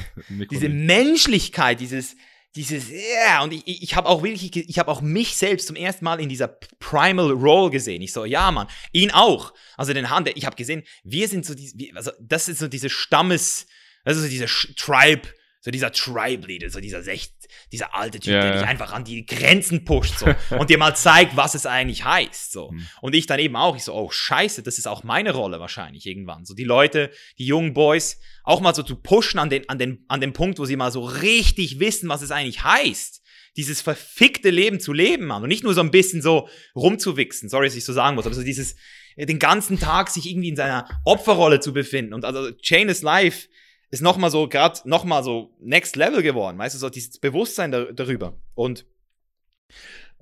diese 0.50 0.70
Menschlichkeit, 0.70 1.80
dieses, 1.80 2.16
dieses, 2.56 2.90
ja, 2.90 3.44
und 3.44 3.54
ich, 3.54 3.84
ich, 3.84 3.96
habe 3.96 4.08
auch 4.08 4.24
wirklich, 4.24 4.56
ich 4.56 4.80
habe 4.80 4.92
auch 4.92 5.02
mich 5.02 5.36
selbst 5.38 5.68
zum 5.68 5.76
ersten 5.76 6.04
Mal 6.04 6.20
in 6.20 6.30
dieser 6.30 6.48
Primal 6.80 7.32
Role 7.32 7.70
gesehen. 7.70 8.02
Ich 8.02 8.12
so, 8.12 8.26
ja, 8.26 8.52
Mann, 8.52 8.68
ihn 8.92 9.12
auch. 9.12 9.54
Also 9.78 9.94
den 9.94 10.10
Hand, 10.10 10.30
ich 10.34 10.46
habe 10.46 10.56
gesehen, 10.56 10.84
wir 11.04 11.28
sind 11.28 11.46
so, 11.46 11.54
die, 11.54 11.92
also 11.96 12.12
das 12.20 12.48
ist 12.50 12.60
so 12.60 12.68
diese 12.68 12.90
Stammes, 12.90 13.68
das 14.04 14.18
ist 14.18 14.24
so 14.24 14.30
dieser 14.30 14.46
Sch- 14.48 14.76
Tribe, 14.76 15.28
so 15.62 15.72
dieser 15.72 15.92
Tribe-Leader, 15.92 16.70
so 16.70 16.80
dieser 16.80 17.04
Secht, 17.04 17.34
dieser 17.72 17.94
alte 17.94 18.20
Typ, 18.20 18.34
Ja, 18.34 18.42
der 18.42 18.52
ja. 18.52 18.60
dich 18.60 18.68
einfach 18.68 18.94
an 18.94 19.04
die 19.04 19.26
Grenzen 19.26 19.84
pusht 19.84 20.18
so, 20.20 20.34
und 20.58 20.70
dir 20.70 20.78
mal 20.78 20.96
zeigt, 20.96 21.36
was 21.36 21.54
es 21.54 21.66
eigentlich 21.66 22.06
heißt. 22.06 22.52
So. 22.52 22.72
Mhm. 22.72 22.88
Und 23.02 23.16
ich 23.16 23.26
dann 23.26 23.40
eben 23.40 23.56
auch, 23.56 23.76
ich 23.76 23.84
so, 23.84 23.94
oh 23.94 24.10
scheiße, 24.10 24.64
das 24.64 24.78
ist 24.78 24.88
auch 24.88 25.04
meine 25.04 25.34
Rolle 25.34 25.60
wahrscheinlich 25.60 26.06
irgendwann. 26.06 26.46
So 26.46 26.54
die 26.54 26.64
Leute, 26.64 27.12
die 27.38 27.46
jungen 27.46 27.74
Boys, 27.74 28.20
auch 28.44 28.62
mal 28.62 28.74
so 28.74 28.84
zu 28.84 28.96
pushen 28.96 29.40
an 29.40 29.50
den, 29.50 29.68
an 29.68 29.78
den, 29.78 30.06
an 30.08 30.22
den 30.22 30.32
Punkt, 30.32 30.60
wo 30.60 30.66
sie 30.66 30.78
mal 30.78 30.92
so 30.92 31.04
richtig 31.04 31.80
wissen, 31.80 32.08
was 32.08 32.22
es 32.22 32.32
eigentlich 32.32 32.64
heißt. 32.64 33.22
Dieses 33.58 33.82
verfickte 33.82 34.52
Leben 34.52 34.80
zu 34.80 34.94
leben, 34.94 35.26
Mann. 35.26 35.44
Und 35.44 35.50
nicht 35.50 35.66
nur 35.66 35.74
so 35.74 35.82
ein 35.82 35.92
bisschen 35.92 36.22
so 36.22 36.48
rumzuwichsen, 36.76 37.50
sorry, 37.50 37.68
dass 37.68 37.76
ich 37.76 37.84
so 37.84 37.92
sagen 37.92 38.16
muss, 38.16 38.26
aber 38.26 38.36
so 38.36 38.44
dieses, 38.44 38.78
äh, 39.18 39.26
den 39.26 39.40
ganzen 39.40 39.78
Tag 39.78 40.10
sich 40.10 40.30
irgendwie 40.30 40.50
in 40.50 40.56
seiner 40.56 40.88
Opferrolle 41.04 41.60
zu 41.60 41.74
befinden. 41.74 42.14
Und 42.14 42.24
also 42.24 42.52
Chain 42.52 42.88
is 42.88 43.02
Life 43.02 43.50
ist 43.92 44.02
nochmal 44.02 44.32
so, 44.32 44.48
gerade 44.48 44.80
nochmal 44.88 45.24
so 45.24 45.56
Next 45.60 45.96
Level 45.96 46.22
geworden, 46.22 46.58
weißt 46.58 46.76
du, 46.76 46.80
so 46.80 46.90
dieses 46.90 47.18
Bewusstsein 47.20 47.72
da, 47.72 47.86
darüber. 47.86 48.40
Und 48.54 48.86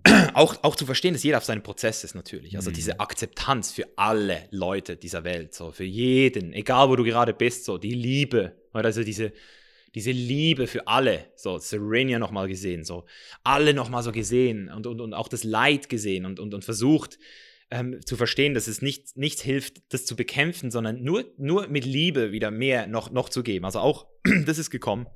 auch, 0.33 0.63
auch 0.63 0.75
zu 0.75 0.85
verstehen, 0.85 1.13
dass 1.13 1.23
jeder 1.23 1.37
auf 1.37 1.45
seinem 1.45 1.63
Prozess 1.63 2.03
ist 2.03 2.15
natürlich. 2.15 2.55
Also 2.55 2.69
Mhm. 2.69 2.75
diese 2.75 2.99
Akzeptanz 2.99 3.71
für 3.71 3.87
alle 3.95 4.47
Leute 4.51 4.95
dieser 4.95 5.23
Welt, 5.23 5.53
so 5.53 5.71
für 5.71 5.83
jeden, 5.83 6.53
egal 6.53 6.89
wo 6.89 6.95
du 6.95 7.03
gerade 7.03 7.33
bist, 7.33 7.65
so 7.65 7.77
die 7.77 7.93
Liebe, 7.93 8.55
also 8.71 9.03
diese, 9.03 9.33
diese 9.95 10.11
Liebe 10.11 10.67
für 10.67 10.87
alle, 10.87 11.25
so 11.35 11.57
Serenia 11.57 12.19
nochmal 12.19 12.47
gesehen, 12.47 12.83
so 12.83 13.05
alle 13.43 13.73
nochmal 13.73 14.03
so 14.03 14.11
gesehen 14.11 14.69
und, 14.69 14.87
und, 14.87 15.01
und 15.01 15.13
auch 15.13 15.27
das 15.27 15.43
Leid 15.43 15.89
gesehen 15.89 16.25
und, 16.25 16.39
und, 16.39 16.53
und 16.53 16.63
versucht 16.63 17.17
ähm, 17.69 17.99
zu 18.05 18.15
verstehen, 18.15 18.53
dass 18.53 18.67
es 18.67 18.81
nicht, 18.81 19.17
nichts 19.17 19.41
hilft, 19.41 19.81
das 19.93 20.05
zu 20.05 20.15
bekämpfen, 20.15 20.71
sondern 20.71 21.03
nur, 21.03 21.25
nur 21.37 21.67
mit 21.67 21.85
Liebe 21.85 22.31
wieder 22.31 22.51
mehr 22.51 22.87
noch, 22.87 23.11
noch 23.11 23.29
zu 23.29 23.43
geben. 23.43 23.65
Also 23.65 23.79
auch 23.79 24.07
das 24.45 24.57
ist 24.57 24.69
gekommen. 24.69 25.07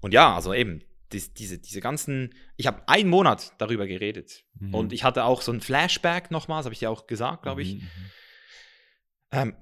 Und 0.00 0.12
ja, 0.12 0.34
also 0.34 0.52
eben, 0.52 0.82
dies, 1.12 1.32
diese, 1.32 1.58
diese 1.58 1.80
ganzen, 1.80 2.34
ich 2.56 2.66
habe 2.66 2.86
einen 2.88 3.08
Monat 3.08 3.52
darüber 3.58 3.86
geredet. 3.86 4.44
Mhm. 4.58 4.74
Und 4.74 4.92
ich 4.92 5.04
hatte 5.04 5.24
auch 5.24 5.40
so 5.40 5.52
ein 5.52 5.60
Flashback 5.60 6.30
nochmal, 6.30 6.58
das 6.58 6.66
habe 6.66 6.74
ich 6.74 6.80
dir 6.80 6.90
auch 6.90 7.06
gesagt, 7.06 7.42
glaube 7.42 7.62
ich. 7.62 7.76
Mhm. 7.76 7.88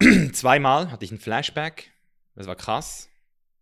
Ähm, 0.01 0.33
zweimal 0.33 0.91
hatte 0.91 1.05
ich 1.05 1.13
ein 1.13 1.21
Flashback. 1.21 1.93
Das 2.35 2.47
war 2.47 2.57
krass. 2.57 3.09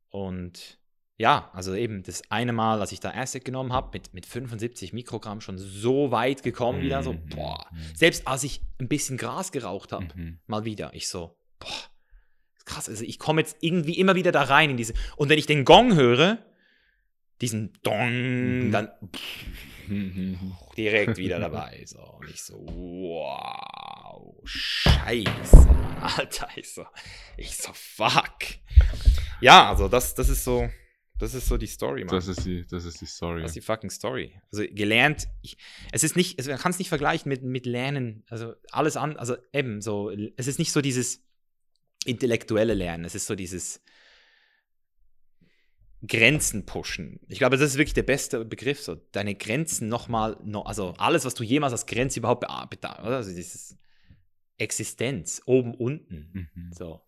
Und 0.08 0.79
ja, 1.20 1.50
also 1.52 1.74
eben 1.74 2.02
das 2.02 2.22
eine 2.30 2.54
Mal, 2.54 2.80
als 2.80 2.92
ich 2.92 3.00
da 3.00 3.10
Acid 3.10 3.44
genommen 3.44 3.74
habe, 3.74 3.90
mit, 3.92 4.14
mit 4.14 4.24
75 4.24 4.94
Mikrogramm 4.94 5.42
schon 5.42 5.58
so 5.58 6.10
weit 6.10 6.42
gekommen 6.42 6.80
wieder, 6.80 7.02
so, 7.02 7.12
Mhm. 7.12 7.28
boah. 7.28 7.66
Mhm. 7.70 7.76
Selbst 7.94 8.26
als 8.26 8.42
ich 8.42 8.62
ein 8.80 8.88
bisschen 8.88 9.18
Gras 9.18 9.52
geraucht 9.52 9.92
habe, 9.92 10.06
Mhm. 10.14 10.38
mal 10.46 10.64
wieder, 10.64 10.94
ich 10.94 11.08
so, 11.08 11.36
boah, 11.58 11.68
krass, 12.64 12.88
also 12.88 13.04
ich 13.04 13.18
komme 13.18 13.42
jetzt 13.42 13.58
irgendwie 13.60 13.98
immer 13.98 14.14
wieder 14.14 14.32
da 14.32 14.44
rein 14.44 14.70
in 14.70 14.78
diese, 14.78 14.94
und 15.16 15.28
wenn 15.28 15.38
ich 15.38 15.44
den 15.44 15.66
Gong 15.66 15.94
höre, 15.94 16.38
diesen 17.42 17.74
Dong, 17.82 18.68
Mhm. 18.68 18.70
dann 18.72 18.88
Mhm. 19.88 20.56
direkt 20.78 21.18
wieder 21.18 21.38
dabei. 21.38 21.82
So. 21.84 22.00
Und 22.00 22.30
ich 22.30 22.42
so, 22.42 22.54
wow, 22.66 24.34
scheiße, 24.44 25.68
Alter. 26.16 26.48
Ich 26.56 26.72
so, 26.72 26.86
ich 27.36 27.54
so, 27.58 27.72
fuck. 27.74 28.38
Ja, 29.42 29.68
also 29.68 29.88
das, 29.88 30.14
das 30.14 30.28
ist 30.30 30.44
so, 30.44 30.68
das 31.20 31.34
ist 31.34 31.46
so 31.46 31.56
die 31.56 31.66
Story, 31.66 32.04
Mann. 32.04 32.14
Das 32.14 32.26
ist 32.26 32.44
die, 32.44 32.66
das 32.66 32.84
ist 32.84 33.00
die 33.00 33.06
Story. 33.06 33.42
Das 33.42 33.50
ist 33.50 33.56
die 33.56 33.60
fucking 33.60 33.90
Story. 33.90 34.40
Also 34.50 34.64
gelernt, 34.70 35.28
ich, 35.42 35.56
es 35.92 36.02
ist 36.02 36.16
nicht, 36.16 36.38
also 36.38 36.50
man 36.50 36.58
kann 36.58 36.72
es 36.72 36.78
nicht 36.78 36.88
vergleichen 36.88 37.28
mit, 37.28 37.42
mit 37.42 37.66
Lernen, 37.66 38.24
also 38.28 38.54
alles 38.72 38.96
an, 38.96 39.16
also 39.16 39.36
eben 39.52 39.80
so, 39.80 40.10
es 40.10 40.46
ist 40.46 40.58
nicht 40.58 40.72
so 40.72 40.80
dieses 40.80 41.24
intellektuelle 42.04 42.74
Lernen, 42.74 43.04
es 43.04 43.14
ist 43.14 43.26
so 43.26 43.34
dieses 43.34 43.82
Grenzen 46.06 46.64
pushen. 46.64 47.20
Ich 47.28 47.38
glaube, 47.38 47.58
das 47.58 47.70
ist 47.72 47.76
wirklich 47.76 47.92
der 47.92 48.02
beste 48.04 48.44
Begriff, 48.46 48.80
so 48.80 48.94
deine 49.12 49.34
Grenzen 49.34 49.88
nochmal, 49.88 50.38
no, 50.42 50.62
also 50.62 50.94
alles, 50.96 51.26
was 51.26 51.34
du 51.34 51.44
jemals 51.44 51.72
als 51.72 51.84
Grenze 51.84 52.20
überhaupt 52.20 52.40
bearbeitet 52.40 52.84
hast, 52.90 53.00
oder? 53.00 53.16
Also 53.16 53.34
dieses 53.34 53.76
Existenz, 54.56 55.42
oben, 55.44 55.74
unten, 55.74 56.48
Mhm. 56.54 56.72
so. 56.72 57.02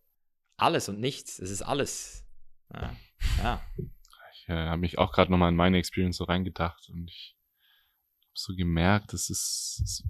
Alles 0.58 0.88
und 0.90 1.00
nichts, 1.00 1.38
es 1.38 1.50
ist 1.50 1.62
alles. 1.62 2.24
Ja, 2.72 2.96
ja. 3.38 3.62
Äh, 4.52 4.68
habe 4.68 4.80
mich 4.80 4.98
auch 4.98 5.12
gerade 5.12 5.30
nochmal 5.30 5.48
in 5.50 5.56
meine 5.56 5.78
Experience 5.78 6.16
so 6.18 6.24
reingedacht 6.24 6.88
und 6.90 7.08
ich 7.10 7.36
habe 8.20 8.30
so 8.34 8.54
gemerkt, 8.54 9.14
es 9.14 9.30
ist, 9.30 9.80
es, 9.82 10.04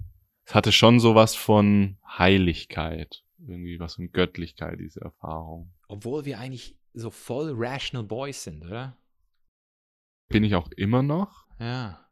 hatte 0.53 0.71
schon 0.71 0.99
sowas 0.99 1.35
von 1.35 1.97
Heiligkeit, 2.17 3.23
irgendwie 3.39 3.79
was 3.79 3.95
von 3.95 4.11
Göttlichkeit, 4.11 4.79
diese 4.79 5.01
Erfahrung. 5.01 5.73
Obwohl 5.87 6.25
wir 6.25 6.39
eigentlich 6.39 6.77
so 6.93 7.09
voll 7.09 7.53
rational 7.55 8.05
boys 8.05 8.43
sind, 8.43 8.65
oder? 8.65 8.97
Bin 10.29 10.43
ich 10.43 10.55
auch 10.55 10.69
immer 10.71 11.03
noch, 11.03 11.47
Ja. 11.59 12.09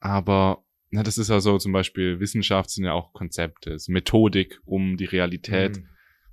aber 0.00 0.64
na, 0.90 1.02
das 1.02 1.18
ist 1.18 1.28
ja 1.28 1.40
so 1.40 1.58
zum 1.58 1.72
Beispiel 1.72 2.20
Wissenschaft 2.20 2.70
sind 2.70 2.84
ja 2.84 2.92
auch 2.92 3.12
Konzepte, 3.12 3.72
es 3.72 3.82
ist 3.84 3.88
Methodik, 3.88 4.60
um 4.64 4.96
die 4.96 5.04
Realität 5.06 5.78
Mhm. 5.78 5.88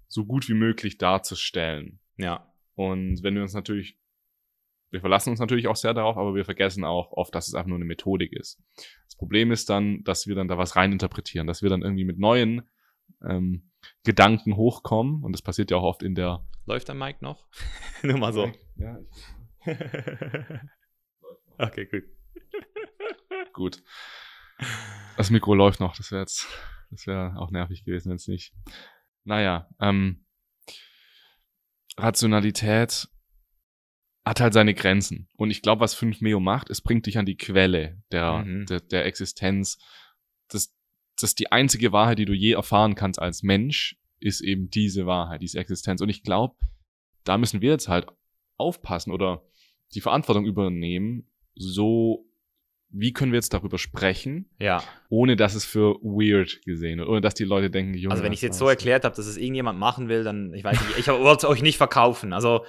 so 0.08 0.26
gut 0.26 0.48
wie 0.50 0.54
möglich 0.54 0.98
darzustellen. 0.98 2.00
Ja. 2.18 2.52
Und 2.76 3.22
wenn 3.24 3.36
wir 3.36 3.42
uns 3.42 3.54
natürlich, 3.54 3.98
wir 4.94 5.02
verlassen 5.02 5.32
uns 5.32 5.40
natürlich 5.40 5.68
auch 5.68 5.76
sehr 5.76 5.96
darauf, 5.96 6.18
aber 6.18 6.36
wir 6.36 6.46
vergessen 6.46 6.86
auch 6.86 7.12
oft, 7.14 7.34
dass 7.34 7.48
es 7.48 7.56
einfach 7.56 7.68
nur 7.68 7.78
eine 7.78 7.86
Methodik 7.86 8.32
ist. 8.32 8.62
Das 9.08 9.16
Problem 9.18 9.52
ist 9.52 9.68
dann, 9.72 10.04
dass 10.04 10.28
wir 10.28 10.36
dann 10.36 10.48
da 10.48 10.60
was 10.60 10.76
reininterpretieren, 10.76 11.48
dass 11.48 11.64
wir 11.64 11.70
dann 11.72 11.82
irgendwie 11.82 12.06
mit 12.06 12.20
neuen 12.20 12.62
ähm, 13.28 13.72
Gedanken 14.04 14.56
hochkommen. 14.56 15.24
Und 15.24 15.32
das 15.32 15.42
passiert 15.42 15.72
ja 15.72 15.78
auch 15.78 15.84
oft 15.84 16.04
in 16.04 16.14
der. 16.14 16.46
Läuft 16.68 16.90
der 16.90 16.96
Mic 16.96 17.22
noch? 17.22 17.48
Nur 18.04 18.20
mal 18.20 18.34
so. 18.34 18.52
Ja, 18.76 19.00
okay, 21.58 21.86
gut. 21.88 22.04
gut. 23.54 23.84
Das 25.18 25.32
Mikro 25.32 25.56
läuft 25.56 25.80
noch, 25.80 25.98
das 25.98 26.12
wäre 26.12 26.22
jetzt, 26.22 26.48
das 26.92 27.08
wäre 27.08 27.36
auch 27.38 27.50
nervig 27.50 27.84
gewesen, 27.84 28.10
wenn 28.10 28.18
es 28.18 28.28
nicht. 28.28 28.54
Naja, 29.24 29.68
ähm, 29.80 30.28
Rationalität 31.98 33.08
hat 34.26 34.40
halt 34.40 34.54
seine 34.54 34.74
Grenzen. 34.74 35.28
Und 35.36 35.52
ich 35.52 35.62
glaube, 35.62 35.82
was 35.82 35.94
5 35.96 36.22
Meo 36.22 36.40
macht, 36.40 36.70
es 36.70 36.82
bringt 36.82 37.06
dich 37.06 37.18
an 37.18 37.26
die 37.26 37.36
Quelle 37.38 38.02
der, 38.12 38.38
Mhm. 38.46 38.66
der, 38.68 38.80
der 38.80 39.06
Existenz. 39.06 39.78
Das, 40.50 40.74
das 41.20 41.32
ist 41.32 41.40
die 41.40 41.52
einzige 41.52 41.92
Wahrheit, 41.92 42.20
die 42.20 42.26
du 42.26 42.34
je 42.34 42.54
erfahren 42.54 42.96
kannst 42.96 43.20
als 43.20 43.44
Mensch, 43.44 43.98
ist 44.20 44.42
eben 44.42 44.70
diese 44.70 45.06
Wahrheit, 45.06 45.42
diese 45.42 45.60
Existenz. 45.60 46.00
Und 46.02 46.10
ich 46.10 46.24
glaube, 46.24 46.56
da 47.26 47.38
müssen 47.38 47.62
wir 47.62 47.72
jetzt 47.72 47.90
halt 47.90 48.08
aufpassen 48.58 49.12
oder 49.12 49.44
die 49.94 50.02
Verantwortung 50.02 50.46
übernehmen, 50.46 51.30
so 51.56 52.26
wie 52.96 53.12
können 53.12 53.32
wir 53.32 53.38
jetzt 53.38 53.54
darüber 53.54 53.78
sprechen, 53.80 54.50
Ja. 54.60 54.84
ohne 55.10 55.36
dass 55.36 55.56
es 55.56 55.66
für 55.66 55.96
weird 56.02 56.62
gesehen 56.64 57.00
wird, 57.00 57.10
ohne 57.10 57.22
dass 57.22 57.34
die 57.34 57.44
Leute 57.44 57.70
denken, 57.72 57.96
Junge, 57.96 58.12
Also 58.14 58.24
wenn 58.24 58.32
ich 58.34 58.38
es 58.40 58.44
jetzt 58.44 58.58
so 58.60 58.68
erklärt 58.70 59.04
habe, 59.04 59.16
dass 59.16 59.26
es 59.26 59.36
irgendjemand 59.38 59.80
machen 59.80 60.10
will, 60.10 60.24
dann, 60.24 60.54
ich 60.54 60.64
weiß 60.64 60.80
nicht, 60.80 61.00
ich 61.00 61.08
wollte 61.08 61.46
es 61.48 61.52
euch 61.52 61.62
nicht 61.64 61.78
verkaufen. 61.78 62.34
Also, 62.34 62.66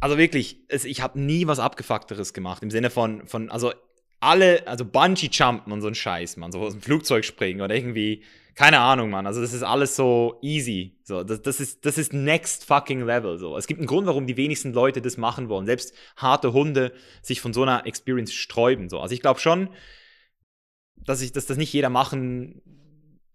also 0.00 0.18
wirklich, 0.18 0.64
es, 0.68 0.84
ich 0.84 1.02
habe 1.02 1.20
nie 1.20 1.46
was 1.46 1.58
Abgefuckteres 1.58 2.32
gemacht. 2.32 2.62
Im 2.62 2.70
Sinne 2.70 2.90
von, 2.90 3.26
von 3.26 3.50
also 3.50 3.72
alle, 4.20 4.66
also 4.66 4.84
Bungee-Jumpen 4.84 5.72
und 5.72 5.80
so 5.80 5.88
ein 5.88 5.94
Scheiß, 5.94 6.36
man, 6.36 6.52
so 6.52 6.60
aus 6.60 6.72
dem 6.72 6.82
Flugzeug 6.82 7.24
springen 7.24 7.60
oder 7.60 7.74
irgendwie, 7.74 8.24
keine 8.54 8.80
Ahnung, 8.80 9.10
man. 9.10 9.26
Also 9.26 9.40
das 9.40 9.52
ist 9.52 9.62
alles 9.62 9.94
so 9.94 10.38
easy. 10.42 10.98
So, 11.04 11.22
das, 11.22 11.42
das, 11.42 11.60
ist, 11.60 11.86
das 11.86 11.96
ist 11.96 12.12
next 12.12 12.64
fucking 12.64 13.04
level. 13.06 13.38
So. 13.38 13.56
Es 13.56 13.68
gibt 13.68 13.78
einen 13.78 13.86
Grund, 13.86 14.08
warum 14.08 14.26
die 14.26 14.36
wenigsten 14.36 14.72
Leute 14.72 15.00
das 15.00 15.16
machen 15.16 15.48
wollen. 15.48 15.66
Selbst 15.66 15.94
harte 16.16 16.52
Hunde 16.52 16.92
sich 17.22 17.40
von 17.40 17.52
so 17.52 17.62
einer 17.62 17.86
Experience 17.86 18.32
sträuben. 18.32 18.88
So. 18.88 18.98
Also 18.98 19.14
ich 19.14 19.20
glaube 19.20 19.38
schon, 19.38 19.68
dass, 20.96 21.20
ich, 21.20 21.30
dass 21.32 21.46
das 21.46 21.56
nicht 21.56 21.72
jeder 21.72 21.88
machen 21.88 22.60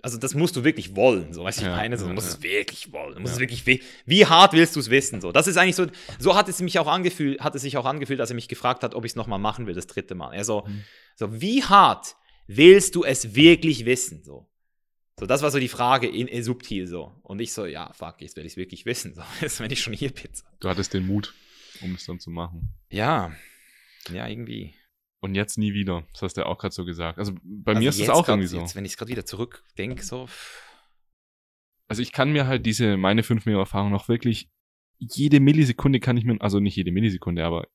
also 0.04 0.20
das 0.20 0.36
musst 0.36 0.56
du 0.56 0.64
wirklich 0.64 0.96
wollen, 0.96 1.34
so 1.34 1.44
weißt 1.44 1.58
du, 1.60 1.62
ich 1.64 1.68
Ja, 1.70 1.76
meine, 1.76 1.98
so, 1.98 2.04
du 2.04 2.10
ja, 2.10 2.14
musst 2.14 2.28
ja. 2.30 2.34
es 2.36 2.44
wirklich 2.44 2.92
wollen, 2.92 3.16
du 3.16 3.22
musst 3.22 3.32
Ja. 3.32 3.36
es 3.38 3.40
wirklich, 3.40 3.66
we- 3.66 3.80
wie 4.06 4.26
hart 4.28 4.54
willst 4.54 4.76
du 4.76 4.80
es 4.82 4.90
wissen, 4.92 5.20
so, 5.22 5.32
das 5.32 5.48
ist 5.48 5.58
eigentlich 5.58 5.76
so, 5.76 5.88
so 6.20 6.36
hat 6.36 6.48
es 6.50 6.62
mich 6.62 6.78
auch 6.78 6.88
angefühlt, 6.88 7.42
hat 7.42 7.56
es 7.56 7.64
sich 7.64 7.76
auch 7.78 7.86
angefühlt, 7.86 8.20
als 8.22 8.30
er 8.30 8.36
mich 8.36 8.48
gefragt 8.48 8.84
hat, 8.84 8.94
ob 8.94 9.04
ich 9.06 9.14
es 9.14 9.16
nochmal 9.16 9.40
machen 9.40 9.66
will, 9.66 9.74
das 9.74 9.88
dritte 9.88 10.14
Mal, 10.14 10.34
er 10.34 10.44
so, 10.46 10.64
Mhm. 10.68 10.84
so, 11.16 11.42
wie 11.42 11.64
hart 11.64 12.16
willst 12.48 12.94
du 12.96 13.04
es 13.04 13.34
wirklich 13.34 13.86
wissen, 13.86 14.24
so, 14.24 14.48
So, 15.20 15.28
das 15.28 15.42
war 15.44 15.52
so 15.52 15.60
die 15.60 15.68
Frage 15.70 16.08
in, 16.08 16.28
in 16.28 16.44
subtil 16.44 16.88
so. 16.88 17.14
Und 17.22 17.40
ich 17.40 17.54
so, 17.54 17.68
ja, 17.68 17.94
fuck, 17.94 18.16
jetzt 18.20 18.36
werde 18.36 18.48
ich 18.48 18.54
es 18.54 18.58
wirklich 18.58 18.86
wissen. 18.88 19.14
So, 19.14 19.22
jetzt 19.42 19.60
wenn 19.60 19.70
ich 19.72 19.80
schon 19.80 19.94
hier 19.94 20.10
Pizza. 20.10 20.44
Du 20.60 20.68
hattest 20.68 20.92
den 20.96 21.06
Mut, 21.06 21.36
um 21.82 21.94
es 21.94 22.06
dann 22.08 22.20
zu 22.20 22.32
machen. 22.32 22.74
Ja, 22.90 23.32
ja, 24.12 24.28
irgendwie. 24.28 24.74
Und 25.24 25.36
jetzt 25.36 25.58
nie 25.58 25.74
wieder. 25.74 26.04
Das 26.12 26.22
hast 26.22 26.34
du 26.36 26.42
ja 26.42 26.48
auch 26.48 26.58
gerade 26.58 26.74
so 26.76 26.84
gesagt. 26.84 27.18
Also 27.18 27.34
bei 27.44 27.72
Also 27.72 27.82
mir 27.82 27.90
ist 27.90 28.00
es 28.02 28.10
auch 28.10 28.26
grad, 28.26 28.36
irgendwie 28.36 28.48
so. 28.48 28.60
Jetzt, 28.60 28.76
wenn 28.76 28.84
ich 28.84 28.92
es 28.92 28.98
gerade 28.98 29.10
wieder 29.12 29.26
zurückdenke, 29.26 30.04
so. 30.04 30.28
Also 31.88 32.02
ich 32.02 32.12
kann 32.12 32.32
mir 32.34 32.46
halt 32.46 32.66
diese, 32.66 32.98
meine 32.98 33.24
5 33.24 33.46
Millionen 33.46 33.62
Erfahrung 33.64 33.92
noch 33.92 34.10
wirklich, 34.10 34.50
jede 35.00 35.40
Millisekunde 35.40 36.00
kann 36.02 36.18
ich 36.18 36.26
mir, 36.26 36.42
also 36.42 36.60
nicht 36.60 36.76
jede 36.76 36.92
Millisekunde, 36.92 37.46
aber 37.46 37.68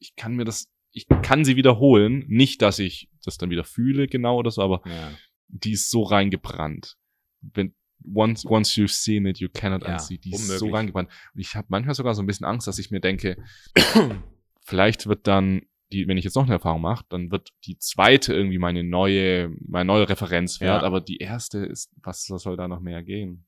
ich 0.00 0.16
kann 0.16 0.34
mir 0.34 0.44
das, 0.44 0.68
ich 0.92 1.06
kann 1.22 1.44
sie 1.44 1.54
wiederholen. 1.56 2.24
Nicht, 2.28 2.60
dass 2.62 2.78
ich 2.80 3.08
das 3.24 3.38
dann 3.38 3.50
wieder 3.50 3.64
fühle 3.64 4.06
genau 4.08 4.36
oder 4.38 4.50
so, 4.50 4.62
aber 4.62 4.82
Ja. 4.86 5.12
die 5.48 5.72
ist 5.72 5.90
so 5.90 6.02
reingebrannt. 6.02 6.96
Wenn, 7.40 7.74
once, 8.04 8.44
once 8.46 8.72
you've 8.74 8.88
seen 8.92 9.26
it, 9.26 9.38
you 9.38 9.48
cannot 9.52 9.82
Ja, 9.84 9.94
unsee. 9.94 10.18
Die 10.18 10.32
ist 10.32 10.46
so 10.46 10.52
unmöglich. 10.54 10.74
reingebrannt. 10.74 11.10
Und 11.34 11.40
ich 11.40 11.54
habe 11.54 11.66
manchmal 11.70 11.94
sogar 11.94 12.14
so 12.14 12.22
ein 12.22 12.26
bisschen 12.26 12.46
Angst, 12.46 12.66
dass 12.66 12.78
ich 12.80 12.90
mir 12.90 13.00
denke, 13.00 13.36
vielleicht 14.64 15.06
wird 15.06 15.26
dann 15.28 15.62
die, 15.92 16.08
wenn 16.08 16.16
ich 16.16 16.24
jetzt 16.24 16.34
noch 16.34 16.44
eine 16.44 16.54
Erfahrung 16.54 16.80
mache, 16.80 17.04
dann 17.08 17.30
wird 17.30 17.50
die 17.64 17.78
zweite 17.78 18.32
irgendwie 18.34 18.58
meine 18.58 18.82
neue, 18.82 19.54
mein 19.66 19.86
neuer 19.86 20.08
Referenzwert, 20.08 20.82
Ja. 20.82 20.86
aber 20.86 21.00
die 21.00 21.18
erste 21.18 21.58
ist, 21.58 21.92
was, 22.02 22.28
was 22.30 22.42
soll 22.42 22.56
da 22.56 22.66
noch 22.68 22.80
mehr 22.80 23.02
gehen? 23.02 23.46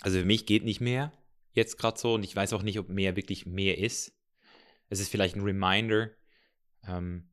Also 0.00 0.18
für 0.18 0.24
mich 0.24 0.46
geht 0.46 0.64
nicht 0.64 0.80
mehr 0.80 1.12
jetzt 1.52 1.76
gerade 1.78 1.98
so 1.98 2.14
und 2.14 2.22
ich 2.22 2.34
weiß 2.34 2.52
auch 2.52 2.62
nicht, 2.62 2.78
ob 2.78 2.88
mehr 2.88 3.16
wirklich 3.16 3.44
mehr 3.44 3.76
ist. 3.78 4.16
Es 4.88 5.00
ist 5.00 5.10
vielleicht 5.10 5.36
ein 5.36 5.42
Reminder. 5.42 6.10
Ähm, 6.86 7.28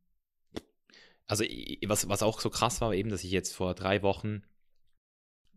also 1.28 1.44
was, 1.86 2.10
was 2.10 2.24
auch 2.24 2.40
so 2.40 2.49
krass 2.49 2.82
war, 2.82 2.94
eben, 2.94 3.10
dass 3.10 3.24
ich 3.24 3.32
jetzt 3.32 3.54
vor 3.56 3.76
drei 3.76 4.02
Wochen 4.02 4.44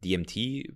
DMT 0.04 0.74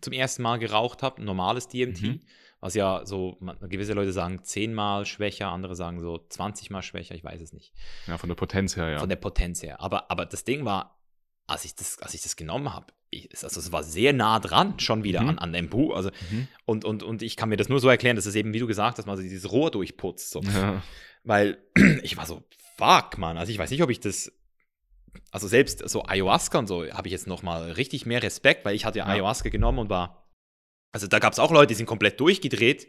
zum 0.00 0.12
ersten 0.12 0.42
Mal 0.42 0.58
geraucht 0.58 1.02
habe, 1.02 1.22
normales 1.22 1.68
DMT, 1.68 2.02
Mhm. 2.02 2.20
Was 2.60 2.74
ja 2.74 3.02
so, 3.06 3.36
man, 3.40 3.56
gewisse 3.68 3.92
Leute 3.92 4.12
sagen 4.12 4.42
zehnmal 4.42 5.06
schwächer, 5.06 5.48
andere 5.48 5.76
sagen 5.76 6.00
so 6.00 6.18
20 6.28 6.70
mal 6.70 6.82
schwächer, 6.82 7.14
ich 7.14 7.22
weiß 7.24 7.40
es 7.40 7.52
nicht. 7.52 7.72
Ja, 8.06 8.18
von 8.18 8.28
der 8.28 8.36
Potenz 8.36 8.76
her, 8.76 8.88
ja. 8.90 8.98
von 8.98 9.08
der 9.08 9.16
Potenz 9.16 9.62
her. 9.62 9.80
Aber, 9.80 10.10
aber 10.10 10.26
das 10.26 10.44
Ding 10.44 10.64
war, 10.64 10.98
als 11.46 11.64
ich 11.64 11.74
das, 11.76 11.98
als 12.00 12.14
ich 12.14 12.22
das 12.22 12.36
genommen 12.36 12.74
habe, 12.74 12.86
also 13.42 13.58
es 13.60 13.72
war 13.72 13.82
sehr 13.82 14.12
nah 14.12 14.38
dran 14.38 14.78
schon 14.80 15.02
wieder 15.02 15.22
Mhm. 15.22 15.28
an, 15.30 15.38
an 15.38 15.52
dem 15.54 15.70
Buch. 15.70 15.94
Also, 15.96 16.10
Mhm. 16.30 16.48
und, 16.66 16.84
und, 16.84 17.02
und 17.02 17.22
ich 17.22 17.36
kann 17.36 17.48
mir 17.48 17.56
das 17.56 17.68
nur 17.70 17.80
so 17.80 17.88
erklären, 17.88 18.16
dass 18.16 18.26
es 18.26 18.34
eben, 18.34 18.52
wie 18.52 18.58
du 18.58 18.66
gesagt 18.66 18.98
hast, 18.98 19.06
mal 19.06 19.16
so 19.16 19.22
dieses 19.22 19.50
Rohr 19.50 19.70
durchputzt. 19.70 20.30
So. 20.30 20.40
Ja. 20.42 20.82
Weil 21.24 21.58
ich 22.02 22.16
war 22.18 22.26
so, 22.26 22.42
fuck, 22.76 23.16
Mann. 23.16 23.38
Also 23.38 23.50
ich 23.50 23.58
weiß 23.58 23.70
nicht, 23.70 23.82
ob 23.82 23.88
ich 23.90 24.00
das. 24.00 24.30
Also 25.30 25.48
selbst 25.48 25.88
so 25.88 26.04
Ayahuasca 26.04 26.58
und 26.58 26.66
so 26.66 26.86
habe 26.92 27.08
ich 27.08 27.12
jetzt 27.12 27.26
nochmal 27.26 27.72
richtig 27.72 28.04
mehr 28.04 28.22
Respekt, 28.22 28.64
weil 28.66 28.74
ich 28.74 28.84
hatte 28.84 28.98
ja, 28.98 29.06
Ja. 29.06 29.12
Ayahuasca 29.14 29.48
genommen 29.48 29.78
und 29.78 29.90
war. 29.90 30.27
Also 30.92 31.06
da 31.06 31.18
gab 31.18 31.32
es 31.32 31.38
auch 31.38 31.50
Leute, 31.50 31.68
die 31.68 31.74
sind 31.74 31.86
komplett 31.86 32.18
durchgedreht 32.20 32.88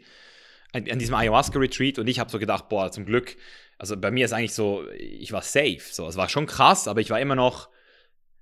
an, 0.72 0.88
an 0.90 0.98
diesem 0.98 1.14
Ayahuasca-Retreat 1.14 1.98
und 1.98 2.06
ich 2.06 2.18
habe 2.18 2.30
so 2.30 2.38
gedacht, 2.38 2.68
boah, 2.68 2.90
zum 2.90 3.04
Glück. 3.04 3.36
Also 3.78 3.96
bei 3.96 4.10
mir 4.10 4.24
ist 4.24 4.32
eigentlich 4.32 4.54
so, 4.54 4.88
ich 4.90 5.32
war 5.32 5.42
safe. 5.42 5.80
So, 5.80 6.06
es 6.06 6.16
war 6.16 6.28
schon 6.28 6.46
krass, 6.46 6.88
aber 6.88 7.00
ich 7.00 7.10
war 7.10 7.20
immer 7.20 7.34
noch 7.34 7.68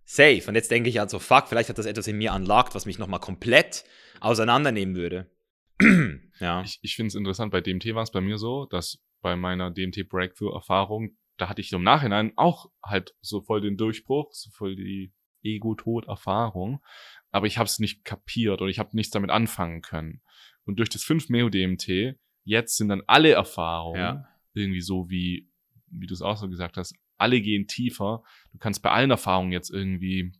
safe. 0.05 0.45
Und 0.47 0.55
jetzt 0.55 0.71
denke 0.71 0.89
ich 0.89 0.99
halt 0.99 1.11
so, 1.11 1.19
fuck, 1.19 1.49
vielleicht 1.49 1.69
hat 1.69 1.79
das 1.79 1.87
etwas 1.87 2.07
in 2.07 2.19
mir 2.19 2.33
unlocked, 2.33 2.75
was 2.75 2.87
mich 2.87 2.99
nochmal 2.99 3.21
komplett 3.21 3.85
auseinandernehmen 4.21 4.97
würde. 4.97 5.31
ja. 6.41 6.63
Ich, 6.63 6.79
ich 6.83 6.97
finde 6.97 7.09
es 7.09 7.15
interessant, 7.15 7.53
bei 7.53 7.61
DMT 7.61 7.95
war 7.95 8.03
es 8.03 8.11
bei 8.11 8.21
mir 8.21 8.39
so, 8.39 8.67
dass 8.67 8.99
bei 9.21 9.37
meiner 9.37 9.71
DMT-Breakthrough-Erfahrung, 9.71 11.17
da 11.37 11.49
hatte 11.49 11.61
ich 11.61 11.73
im 11.73 11.83
Nachhinein 11.83 12.33
auch 12.37 12.71
halt 12.83 13.15
so 13.21 13.43
voll 13.43 13.61
den 13.61 13.77
Durchbruch, 13.77 14.33
so 14.33 14.51
voll 14.51 14.77
die 14.77 15.13
Ego-Tod-Erfahrung, 15.43 16.83
aber 17.31 17.47
ich 17.47 17.59
habe 17.59 17.67
es 17.67 17.79
nicht 17.79 18.05
kapiert 18.05 18.61
oder 18.61 18.71
ich 18.71 18.79
habe 18.79 18.97
nichts 18.97 19.13
damit 19.13 19.31
anfangen 19.31 19.83
können. 19.83 20.23
Und 20.65 20.79
durch 20.79 20.89
das 20.89 21.03
5-Meo-DMT, 21.05 22.19
jetzt 22.45 22.77
sind 22.77 22.89
dann 22.89 23.03
alle 23.07 23.33
Erfahrungen 23.33 23.99
Ja. 24.01 24.29
irgendwie 24.55 24.81
so 24.81 25.09
wie, 25.11 25.51
wie 25.87 26.07
du 26.07 26.15
es 26.15 26.23
auch 26.23 26.37
so 26.37 26.49
gesagt 26.49 26.77
hast, 26.77 26.95
alle 27.17 27.41
gehen 27.41 27.67
tiefer. 27.67 28.23
Du 28.53 28.59
kannst 28.59 28.83
bei 28.83 28.91
allen 28.91 29.11
Erfahrungen 29.11 29.53
jetzt 29.53 29.71
irgendwie 29.71 30.33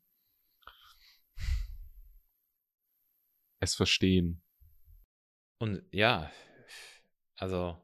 es 3.61 3.75
verstehen. 3.75 4.43
Und 5.59 5.83
ja, 5.91 6.31
also 7.37 7.77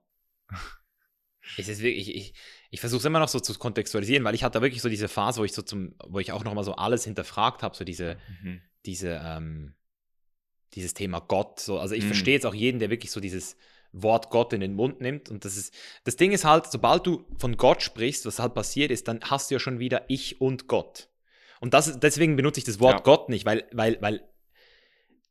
es 1.58 1.68
ist 1.68 1.82
wirklich, 1.82 2.08
ich, 2.08 2.16
ich, 2.16 2.34
ich 2.70 2.80
versuche 2.80 2.98
es 3.00 3.04
immer 3.04 3.18
noch 3.18 3.28
so 3.28 3.40
zu 3.40 3.54
kontextualisieren, 3.58 4.24
weil 4.24 4.34
ich 4.34 4.44
hatte 4.44 4.62
wirklich 4.62 4.82
so 4.82 4.88
diese 4.88 5.08
Phase, 5.08 5.40
wo 5.40 5.44
ich 5.44 5.52
so 5.52 5.62
zum, 5.62 5.94
wo 6.06 6.18
ich 6.20 6.32
auch 6.32 6.44
nochmal 6.44 6.64
so 6.64 6.76
alles 6.76 7.04
hinterfragt 7.04 7.62
habe, 7.62 7.76
so 7.76 7.84
diese, 7.84 8.16
Mhm. 8.42 8.62
Diese, 8.86 9.20
ähm, 9.24 9.74
dieses 10.74 10.94
Thema 10.94 11.20
Gott. 11.20 11.60
So, 11.60 11.78
also 11.78 11.94
ich 11.94 12.04
Mhm. 12.04 12.08
verstehe 12.08 12.34
jetzt 12.34 12.46
auch 12.46 12.54
jeden, 12.54 12.78
der 12.78 12.90
wirklich 12.90 13.10
so 13.10 13.20
dieses 13.20 13.56
Wort 13.92 14.30
Gott 14.30 14.52
in 14.52 14.60
den 14.60 14.74
Mund 14.74 15.00
nimmt. 15.00 15.30
Und 15.30 15.44
das 15.44 15.56
ist, 15.56 15.72
das 16.02 16.16
Ding 16.16 16.32
ist 16.32 16.44
halt, 16.44 16.66
sobald 16.70 17.06
du 17.06 17.24
von 17.38 17.56
Gott 17.56 17.82
sprichst, 17.82 18.26
was 18.26 18.40
halt 18.40 18.54
passiert 18.54 18.90
ist, 18.90 19.06
dann 19.06 19.20
hast 19.22 19.50
du 19.50 19.54
ja 19.54 19.58
schon 19.60 19.78
wieder 19.78 20.04
ich 20.08 20.40
und 20.40 20.66
Gott. 20.66 21.08
Und 21.60 21.74
das, 21.74 21.98
deswegen 22.00 22.34
benutze 22.36 22.58
ich 22.58 22.64
das 22.64 22.80
Wort 22.80 22.94
Ja. 22.98 23.00
Gott 23.02 23.28
nicht, 23.28 23.46
weil, 23.46 23.66
weil, 23.72 23.98
weil 24.02 24.28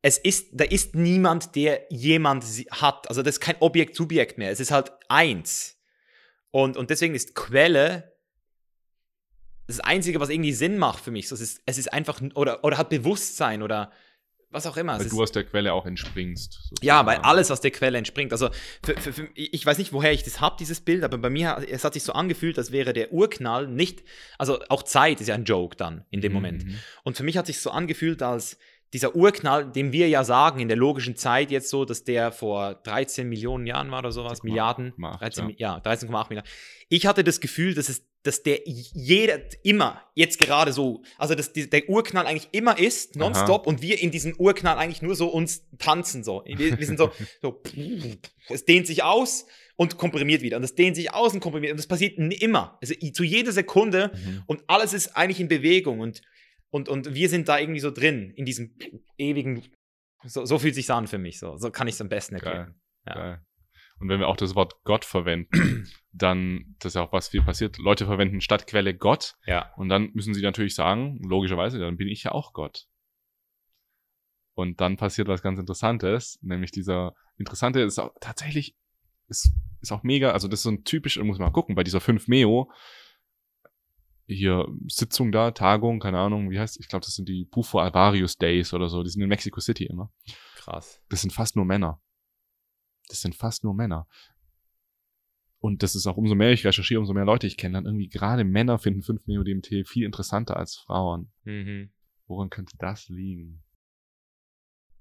es 0.01 0.17
ist, 0.17 0.49
da 0.53 0.63
ist 0.63 0.95
niemand, 0.95 1.55
der 1.55 1.85
jemand 1.89 2.43
hat. 2.71 3.07
Also 3.09 3.21
das 3.21 3.35
ist 3.35 3.39
kein 3.41 3.57
Objekt-Subjekt 3.59 4.37
mehr. 4.37 4.51
Es 4.51 4.59
ist 4.59 4.71
halt 4.71 4.91
eins. 5.09 5.77
Und, 6.51 6.77
und 6.77 6.89
deswegen 6.89 7.15
ist 7.15 7.35
Quelle 7.35 8.12
das 9.67 9.79
Einzige, 9.79 10.19
was 10.19 10.29
irgendwie 10.29 10.53
Sinn 10.53 10.77
macht 10.77 11.03
für 11.03 11.11
mich. 11.11 11.27
So, 11.27 11.35
es, 11.35 11.41
ist, 11.41 11.61
es 11.65 11.77
ist 11.77 11.91
einfach, 11.93 12.21
oder, 12.35 12.63
oder 12.63 12.77
hat 12.77 12.89
Bewusstsein 12.89 13.61
oder 13.63 13.91
was 14.49 14.67
auch 14.67 14.77
immer. 14.77 14.99
Weil 14.99 15.09
du 15.09 15.21
aus 15.23 15.31
der 15.31 15.45
Quelle 15.45 15.73
auch 15.73 15.87
entspringst. 15.87 16.53
ja, 16.83 16.97
sozusagen. 16.99 17.07
weil 17.07 17.17
alles 17.19 17.49
aus 17.49 17.59
der 17.61 17.71
Quelle 17.71 17.97
entspringt. 17.97 18.31
Also 18.33 18.49
für, 18.85 18.95
für, 19.01 19.11
für, 19.13 19.27
ich 19.33 19.65
weiß 19.65 19.79
nicht, 19.79 19.93
woher 19.93 20.11
ich 20.13 20.21
das 20.23 20.41
habe, 20.41 20.57
dieses 20.59 20.79
Bild, 20.81 21.03
aber 21.03 21.17
bei 21.17 21.31
mir, 21.31 21.65
es 21.71 21.83
hat 21.83 21.93
sich 21.93 22.03
so 22.03 22.13
angefühlt, 22.13 22.59
als 22.59 22.71
wäre 22.71 22.93
der 22.93 23.11
Urknall 23.11 23.67
nicht, 23.67 24.03
also 24.37 24.59
auch 24.69 24.83
Zeit 24.83 25.21
ist 25.21 25.27
ja 25.27 25.33
ein 25.35 25.45
Joke 25.45 25.75
dann 25.75 26.05
in 26.11 26.21
dem 26.21 26.33
Moment. 26.33 26.65
Mhm. 26.65 26.77
Und 27.03 27.17
für 27.17 27.23
mich 27.23 27.35
hat 27.37 27.47
sich 27.47 27.59
so 27.61 27.71
angefühlt, 27.71 28.21
als 28.21 28.59
dieser 28.93 29.15
Urknall, 29.15 29.71
dem 29.71 29.91
wir 29.91 30.07
ja 30.07 30.23
sagen 30.23 30.59
in 30.59 30.67
der 30.67 30.77
logischen 30.77 31.15
Zeit 31.15 31.49
jetzt 31.49 31.69
so, 31.71 31.83
dass 31.83 32.03
der 32.03 32.31
vor 32.31 32.75
13 32.75 33.27
Millionen 33.27 33.65
Jahren 33.65 33.89
war 33.89 33.99
oder 33.99 34.11
sowas, 34.11 34.39
13,8, 34.41 34.45
Milliarden, 34.45 34.93
ja. 34.99 35.17
13, 35.17 35.47
Mi- 35.47 35.55
ja, 35.57 35.77
13,8 35.79 36.29
Milliarden. 36.29 36.51
Ich 36.89 37.07
hatte 37.07 37.23
das 37.23 37.39
Gefühl, 37.39 37.73
dass 37.73 37.89
es, 37.89 38.05
dass 38.23 38.41
der 38.41 38.61
jeder 38.65 39.39
immer 39.63 40.01
jetzt 40.15 40.39
gerade 40.39 40.71
so, 40.71 41.03
also 41.17 41.35
dass 41.35 41.51
die, 41.51 41.69
der 41.69 41.89
Urknall 41.89 42.25
eigentlich 42.25 42.49
immer 42.53 42.79
ist, 42.79 43.15
nonstop, 43.17 43.67
und 43.67 43.81
wir 43.81 44.01
in 44.01 44.11
diesem 44.11 44.35
Urknall 44.37 44.77
eigentlich 44.77 45.01
nur 45.01 45.15
so 45.15 45.27
uns 45.27 45.67
tanzen 45.77 46.23
so. 46.23 46.43
Wir, 46.45 46.79
wir 46.79 46.85
sind 46.85 46.97
so, 46.97 47.11
so, 47.41 47.61
es 48.49 48.65
dehnt 48.65 48.87
sich 48.87 49.03
aus 49.03 49.45
und 49.75 49.97
komprimiert 49.97 50.41
wieder 50.41 50.57
und 50.57 50.63
es 50.63 50.75
dehnt 50.75 50.95
sich 50.95 51.13
aus 51.13 51.33
und 51.33 51.41
komprimiert 51.41 51.71
und 51.71 51.77
das 51.77 51.87
passiert 51.87 52.17
immer, 52.17 52.77
also 52.81 52.93
zu 53.11 53.23
jeder 53.23 53.51
Sekunde 53.51 54.11
Mhm. 54.13 54.43
und 54.47 54.63
alles 54.67 54.93
ist 54.93 55.15
eigentlich 55.17 55.39
in 55.39 55.47
Bewegung 55.47 55.99
und, 55.99 56.21
und, 56.69 56.89
und 56.89 57.13
wir 57.13 57.29
sind 57.29 57.47
da 57.49 57.59
irgendwie 57.59 57.79
so 57.79 57.91
drin, 57.91 58.31
in 58.35 58.45
diesem 58.45 58.75
ewigen, 59.17 59.63
so, 60.25 60.45
so 60.45 60.59
fühlt 60.59 60.75
sich 60.75 60.89
an 60.89 61.07
für 61.07 61.17
mich, 61.17 61.39
so, 61.39 61.57
so 61.57 61.71
kann 61.71 61.87
ich 61.87 61.95
es 61.95 62.01
am 62.01 62.09
besten 62.09 62.35
erklären. 62.35 62.75
Geil. 63.05 63.15
Ja. 63.15 63.15
Geil. 63.15 63.41
Und 64.03 64.09
wenn 64.09 64.19
wir 64.19 64.27
auch 64.27 64.35
das 64.35 64.53
Wort 64.53 64.83
Gott 64.83 65.05
verwenden, 65.05 65.87
dann, 66.11 66.75
das 66.79 66.89
ist 66.89 66.95
ja 66.95 67.03
auch 67.03 67.13
was 67.13 67.29
viel 67.29 67.41
passiert, 67.41 67.77
Leute 67.77 68.05
verwenden 68.05 68.41
statt 68.41 68.67
Quelle 68.67 68.93
Gott 68.93 69.35
Ja. 69.45 69.71
und 69.77 69.87
dann 69.87 70.09
müssen 70.13 70.33
sie 70.33 70.41
natürlich 70.41 70.75
sagen, 70.75 71.21
logischerweise, 71.23 71.79
dann 71.79 71.95
bin 71.95 72.09
ich 72.09 72.23
ja 72.23 72.33
auch 72.33 72.51
Gott. 72.51 72.85
Und 74.55 74.81
dann 74.81 74.97
passiert 74.97 75.29
was 75.29 75.41
ganz 75.41 75.57
Interessantes, 75.57 76.37
nämlich 76.41 76.71
dieser 76.71 77.13
Interessante 77.37 77.79
ist 77.79 77.97
auch 77.97 78.11
tatsächlich, 78.19 78.75
ist, 79.29 79.53
ist 79.79 79.93
auch 79.93 80.03
mega, 80.03 80.31
also 80.31 80.49
das 80.49 80.59
ist 80.59 80.63
so 80.63 80.71
ein 80.71 80.83
typisch, 80.83 81.17
muss 81.19 81.39
man 81.39 81.47
mal 81.47 81.53
gucken, 81.53 81.75
bei 81.75 81.85
dieser 81.85 82.01
5 82.01 82.27
Meo, 82.27 82.69
hier 84.27 84.67
Sitzung 84.89 85.31
da, 85.31 85.51
Tagung, 85.51 86.01
keine 86.01 86.19
Ahnung, 86.19 86.51
wie 86.51 86.59
heißt, 86.59 86.77
ich 86.77 86.89
glaube, 86.89 87.05
das 87.05 87.15
sind 87.15 87.29
die 87.29 87.45
Bufo 87.45 87.79
Alvarius 87.79 88.35
Days 88.35 88.73
oder 88.73 88.89
so, 88.89 89.01
die 89.01 89.09
sind 89.11 89.21
in 89.21 89.29
Mexico 89.29 89.61
City 89.61 89.85
immer. 89.85 90.11
Krass. 90.57 91.01
Das 91.07 91.21
sind 91.21 91.31
fast 91.31 91.55
nur 91.55 91.63
Männer. 91.63 92.01
Das 93.09 93.21
sind 93.21 93.35
fast 93.35 93.63
nur 93.63 93.73
Männer. 93.73 94.07
Und 95.59 95.81
das 95.81 95.95
ist 95.95 96.07
auch, 96.07 96.17
umso 96.17 96.35
mehr 96.35 96.51
ich 96.51 96.65
recherchiere, 96.65 96.99
umso 96.99 97.13
mehr 97.13 97.23
Leute 97.23 97.47
ich 97.47 97.55
kenne, 97.55 97.75
dann 97.75 97.85
irgendwie 97.85 98.09
gerade 98.09 98.43
Männer 98.43 98.79
finden 98.79 99.01
5 99.01 99.25
Meo 99.27 99.43
DMT 99.43 99.87
viel 99.87 100.03
interessanter 100.03 100.57
als 100.57 100.75
Frauen. 100.75 101.31
Mhm. 101.45 101.89
Woran 102.27 102.49
könnte 102.49 102.75
das 102.77 103.07
liegen? 103.07 103.63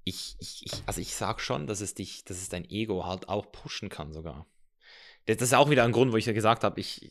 Ich, 0.04 0.36
ich, 0.38 0.62
ich, 0.66 0.82
also 0.86 1.00
ich 1.00 1.14
sag 1.14 1.40
schon, 1.40 1.66
dass 1.66 1.80
es 1.80 1.94
dich, 1.94 2.24
dass 2.24 2.40
es 2.40 2.48
dein 2.48 2.64
Ego 2.64 3.06
halt 3.06 3.28
auch 3.28 3.50
pushen 3.50 3.88
kann 3.88 4.12
sogar. 4.12 4.46
Das 5.26 5.36
das 5.36 5.48
ist 5.48 5.54
auch 5.54 5.70
wieder 5.70 5.84
ein 5.84 5.92
Grund, 5.92 6.12
wo 6.12 6.16
ich 6.16 6.26
ja 6.26 6.32
gesagt 6.32 6.64
habe, 6.64 6.80
ich, 6.80 7.10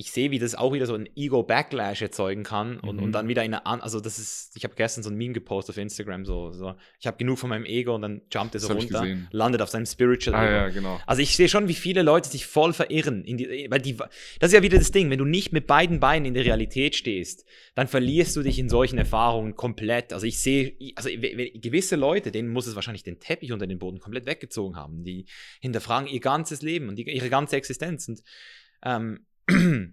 ich 0.00 0.12
sehe, 0.12 0.30
wie 0.30 0.38
das 0.38 0.54
auch 0.54 0.72
wieder 0.72 0.86
so 0.86 0.94
ein 0.94 1.06
Ego-Backlash 1.14 2.00
erzeugen 2.00 2.42
kann 2.42 2.80
und, 2.80 2.96
Mhm. 2.96 3.02
und 3.02 3.12
dann 3.12 3.28
wieder 3.28 3.44
in 3.44 3.52
eine, 3.52 3.82
also 3.82 4.00
das 4.00 4.18
ist, 4.18 4.56
ich 4.56 4.64
habe 4.64 4.74
gestern 4.74 5.02
so 5.02 5.10
ein 5.10 5.16
Meme 5.16 5.34
gepostet 5.34 5.74
auf 5.74 5.78
Instagram, 5.78 6.24
so, 6.24 6.52
so 6.52 6.74
ich 6.98 7.06
habe 7.06 7.18
genug 7.18 7.38
von 7.38 7.50
meinem 7.50 7.66
Ego 7.66 7.94
und 7.94 8.00
dann 8.00 8.22
jumpt 8.32 8.54
er 8.54 8.60
so 8.60 8.72
runter, 8.72 9.06
landet 9.30 9.60
auf 9.60 9.68
seinem 9.68 9.84
Spiritual 9.84 10.34
Ah 10.34 10.50
ja, 10.50 10.68
genau. 10.70 10.98
Also 11.06 11.20
ich 11.20 11.36
sehe 11.36 11.50
schon, 11.50 11.68
wie 11.68 11.74
viele 11.74 12.00
Leute 12.00 12.30
sich 12.30 12.46
voll 12.46 12.72
verirren. 12.72 13.24
In 13.24 13.36
die, 13.36 13.66
weil 13.68 13.82
die, 13.82 13.94
das 13.94 14.48
ist 14.48 14.52
ja 14.54 14.62
wieder 14.62 14.78
das 14.78 14.90
Ding, 14.90 15.10
wenn 15.10 15.18
du 15.18 15.26
nicht 15.26 15.52
mit 15.52 15.66
beiden 15.66 16.00
Beinen 16.00 16.24
in 16.24 16.32
der 16.32 16.46
Realität 16.46 16.96
stehst, 16.96 17.44
dann 17.74 17.86
verlierst 17.86 18.34
du 18.36 18.42
dich 18.42 18.58
in 18.58 18.70
solchen 18.70 18.96
Erfahrungen 18.96 19.54
komplett. 19.54 20.14
Also 20.14 20.24
ich 20.24 20.38
sehe, 20.38 20.76
also 20.96 21.10
gewisse 21.10 21.96
Leute, 21.96 22.30
denen 22.32 22.48
muss 22.48 22.66
es 22.66 22.74
wahrscheinlich 22.74 23.02
den 23.02 23.20
Teppich 23.20 23.52
unter 23.52 23.66
den 23.66 23.78
Boden 23.78 24.00
komplett 24.00 24.24
weggezogen 24.24 24.76
haben. 24.76 25.04
Die 25.04 25.26
hinterfragen 25.60 26.08
ihr 26.08 26.20
ganzes 26.20 26.62
Leben 26.62 26.88
und 26.88 26.96
die, 26.96 27.02
ihre 27.02 27.28
ganze 27.28 27.56
Existenz. 27.56 28.08
Und 28.08 28.22
ähm, 28.82 29.26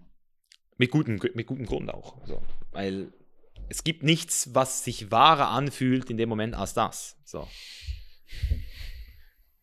mit, 0.78 0.92
gutem, 0.92 1.20
mit 1.34 1.48
gutem 1.48 1.66
Grund 1.66 1.94
auch. 1.94 2.26
So. 2.26 2.42
Weil 2.72 3.12
es 3.70 3.84
gibt 3.84 4.04
nichts, 4.04 4.54
was 4.54 4.84
sich 4.84 5.12
wahrer 5.12 5.50
anfühlt 5.50 6.10
in 6.10 6.18
dem 6.18 6.30
Moment 6.30 6.56
als 6.56 6.74
das. 6.74 7.18
So. 7.26 7.48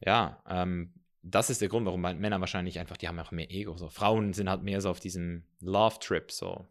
Ja, 0.01 0.43
ähm, 0.49 0.93
das 1.23 1.49
ist 1.49 1.63
der 1.63 1.69
Grund, 1.69 1.87
warum 1.87 2.03
Männer 2.03 2.41
wahrscheinlich 2.41 2.79
einfach, 2.79 2.99
die 2.99 3.09
haben 3.09 3.19
auch 3.19 3.31
mehr 3.31 3.51
Ego. 3.51 3.77
So. 3.79 3.89
Frauen 3.89 4.35
sind 4.35 4.51
halt 4.51 4.63
mehr 4.63 4.81
so 4.81 4.91
auf 4.91 5.01
diesem 5.01 5.45
Love-Trip. 5.61 6.31
So. 6.31 6.67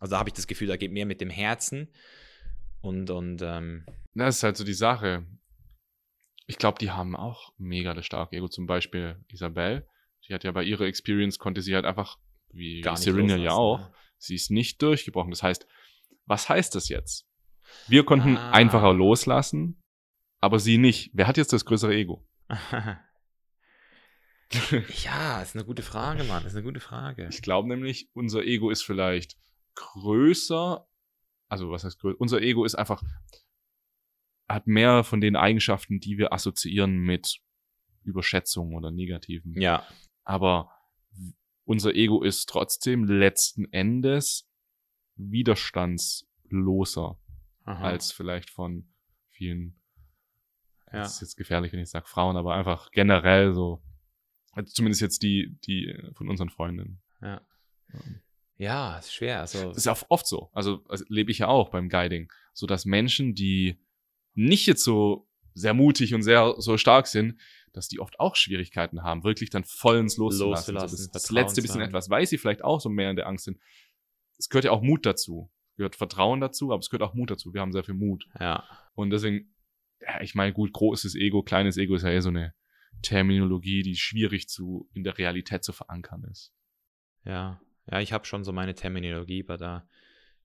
Also 0.00 0.12
da 0.12 0.18
habe 0.18 0.30
ich 0.30 0.34
das 0.34 0.46
Gefühl, 0.46 0.68
da 0.68 0.76
geht 0.76 0.92
mehr 0.92 1.06
mit 1.06 1.20
dem 1.20 1.30
Herzen. 1.30 1.88
Und, 2.80 3.10
und 3.10 3.42
ähm, 3.42 3.84
Das 4.14 4.36
ist 4.36 4.42
halt 4.42 4.56
so 4.56 4.64
die 4.64 4.74
Sache. 4.74 5.26
Ich 6.46 6.58
glaube, 6.58 6.78
die 6.78 6.90
haben 6.90 7.16
auch 7.16 7.52
mega 7.58 7.94
das 7.94 8.06
starke 8.06 8.36
Ego. 8.36 8.48
Zum 8.48 8.66
Beispiel 8.66 9.22
Isabel. 9.28 9.86
Die 10.28 10.34
hat 10.34 10.44
ja 10.44 10.52
bei 10.52 10.64
ihrer 10.64 10.84
Experience, 10.86 11.38
konnte 11.38 11.60
sie 11.62 11.74
halt 11.74 11.84
einfach, 11.84 12.18
wie 12.50 12.80
gar 12.80 12.96
Serena 12.96 13.36
ja 13.36 13.52
auch, 13.52 13.78
ne? 13.80 13.92
sie 14.18 14.34
ist 14.34 14.50
nicht 14.50 14.80
durchgebrochen. 14.82 15.30
Das 15.30 15.42
heißt, 15.42 15.66
was 16.26 16.48
heißt 16.48 16.74
das 16.74 16.88
jetzt? 16.88 17.26
Wir 17.88 18.04
konnten 18.04 18.36
Ah. 18.36 18.50
einfacher 18.52 18.92
loslassen, 18.94 19.80
aber 20.40 20.58
sie 20.58 20.78
nicht. 20.78 21.10
Wer 21.12 21.26
hat 21.26 21.36
jetzt 21.36 21.52
das 21.52 21.64
größere 21.64 21.94
Ego? 21.94 22.26
ja, 25.04 25.42
ist 25.42 25.56
eine 25.56 25.64
gute 25.64 25.82
Frage, 25.82 26.24
Mann. 26.24 26.44
Ist 26.46 26.54
eine 26.54 26.62
gute 26.62 26.80
Frage. 26.80 27.26
Ich 27.30 27.42
glaube 27.42 27.68
nämlich, 27.68 28.08
unser 28.12 28.44
Ego 28.44 28.70
ist 28.70 28.82
vielleicht 28.82 29.36
größer. 29.74 30.86
Also, 31.48 31.70
was 31.70 31.84
heißt 31.84 31.98
größer? 31.98 32.20
Unser 32.20 32.40
Ego 32.40 32.64
ist 32.64 32.74
einfach, 32.74 33.02
hat 34.48 34.66
mehr 34.66 35.04
von 35.04 35.20
den 35.20 35.36
Eigenschaften, 35.36 36.00
die 36.00 36.18
wir 36.18 36.32
assoziieren 36.32 36.98
mit 36.98 37.40
Überschätzung 38.04 38.74
oder 38.74 38.90
Negativen. 38.90 39.60
Ja, 39.60 39.86
Aber 40.24 40.70
unser 41.64 41.94
Ego 41.94 42.22
ist 42.22 42.48
trotzdem 42.48 43.04
letzten 43.04 43.70
Endes 43.72 44.48
widerstandsloser 45.16 47.18
aha. 47.64 47.84
als 47.84 48.12
vielleicht 48.12 48.50
von 48.50 48.88
vielen. 49.30 49.80
ja. 50.92 51.00
Das 51.00 51.14
ist 51.14 51.20
jetzt 51.20 51.36
gefährlich, 51.36 51.72
wenn 51.72 51.80
ich 51.80 51.90
sage 51.90 52.06
Frauen, 52.06 52.36
aber 52.36 52.54
einfach 52.54 52.90
generell 52.90 53.54
so. 53.54 53.82
Also 54.52 54.72
Zumindest 54.72 55.00
jetzt 55.00 55.22
die, 55.22 55.58
die 55.64 55.92
von 56.14 56.28
unseren 56.28 56.50
Freundinnen. 56.50 57.02
ja. 57.20 57.40
Ähm, 57.92 58.20
Ja, 58.56 58.98
ist 58.98 59.12
schwer. 59.12 59.40
Also, 59.40 59.68
Das 59.68 59.78
ist 59.78 59.86
ja 59.86 59.96
oft 60.08 60.26
so. 60.26 60.50
Also, 60.52 60.84
also 60.88 61.04
lebe 61.08 61.32
ich 61.32 61.38
ja 61.38 61.48
auch 61.48 61.70
beim 61.70 61.88
Guiding. 61.88 62.32
So 62.52 62.66
dass 62.66 62.84
Menschen, 62.84 63.34
die 63.34 63.80
nicht 64.34 64.66
jetzt 64.66 64.84
so 64.84 65.28
sehr 65.54 65.74
mutig 65.74 66.14
und 66.14 66.22
sehr 66.22 66.54
so 66.58 66.76
stark 66.76 67.08
sind, 67.08 67.40
dass 67.74 67.88
die 67.88 68.00
oft 68.00 68.18
auch 68.20 68.36
Schwierigkeiten 68.36 69.02
haben, 69.02 69.24
wirklich 69.24 69.50
dann 69.50 69.64
voll 69.64 69.98
ins 69.98 70.16
Loszulassen. 70.16 70.74
Loszulassen, 70.74 70.96
so 70.96 71.12
das, 71.12 71.24
das 71.24 71.30
letzte 71.30 71.60
bisschen 71.60 71.80
haben. 71.80 71.88
etwas, 71.88 72.08
weil 72.08 72.24
sie 72.26 72.38
vielleicht 72.38 72.64
auch 72.64 72.80
so 72.80 72.88
mehr 72.88 73.10
in 73.10 73.16
der 73.16 73.26
Angst 73.26 73.44
sind. 73.44 73.58
Es 74.38 74.48
gehört 74.48 74.64
ja 74.64 74.70
auch 74.70 74.82
Mut 74.82 75.04
dazu. 75.04 75.50
Es 75.72 75.76
gehört 75.76 75.96
Vertrauen 75.96 76.40
dazu, 76.40 76.72
aber 76.72 76.80
es 76.80 76.88
gehört 76.88 77.02
auch 77.02 77.14
Mut 77.14 77.30
dazu. 77.30 77.52
Wir 77.52 77.60
haben 77.60 77.72
sehr 77.72 77.84
viel 77.84 77.94
Mut. 77.94 78.26
ja. 78.40 78.64
Und 78.94 79.10
deswegen, 79.10 79.52
ja, 80.00 80.20
ich 80.20 80.34
meine, 80.36 80.52
gut, 80.52 80.72
großes 80.72 81.16
Ego, 81.16 81.42
kleines 81.42 81.76
Ego 81.76 81.96
ist 81.96 82.02
ja 82.02 82.10
eh 82.10 82.20
so 82.20 82.28
eine 82.28 82.54
Terminologie, 83.02 83.82
die 83.82 83.96
schwierig 83.96 84.48
zu 84.48 84.88
in 84.94 85.02
der 85.02 85.18
Realität 85.18 85.64
zu 85.64 85.72
verankern 85.72 86.24
ist. 86.30 86.52
Ja, 87.24 87.60
ja, 87.90 88.00
ich 88.00 88.12
habe 88.12 88.24
schon 88.24 88.44
so 88.44 88.52
meine 88.52 88.74
Terminologie, 88.74 89.44
aber 89.44 89.56
da 89.56 89.88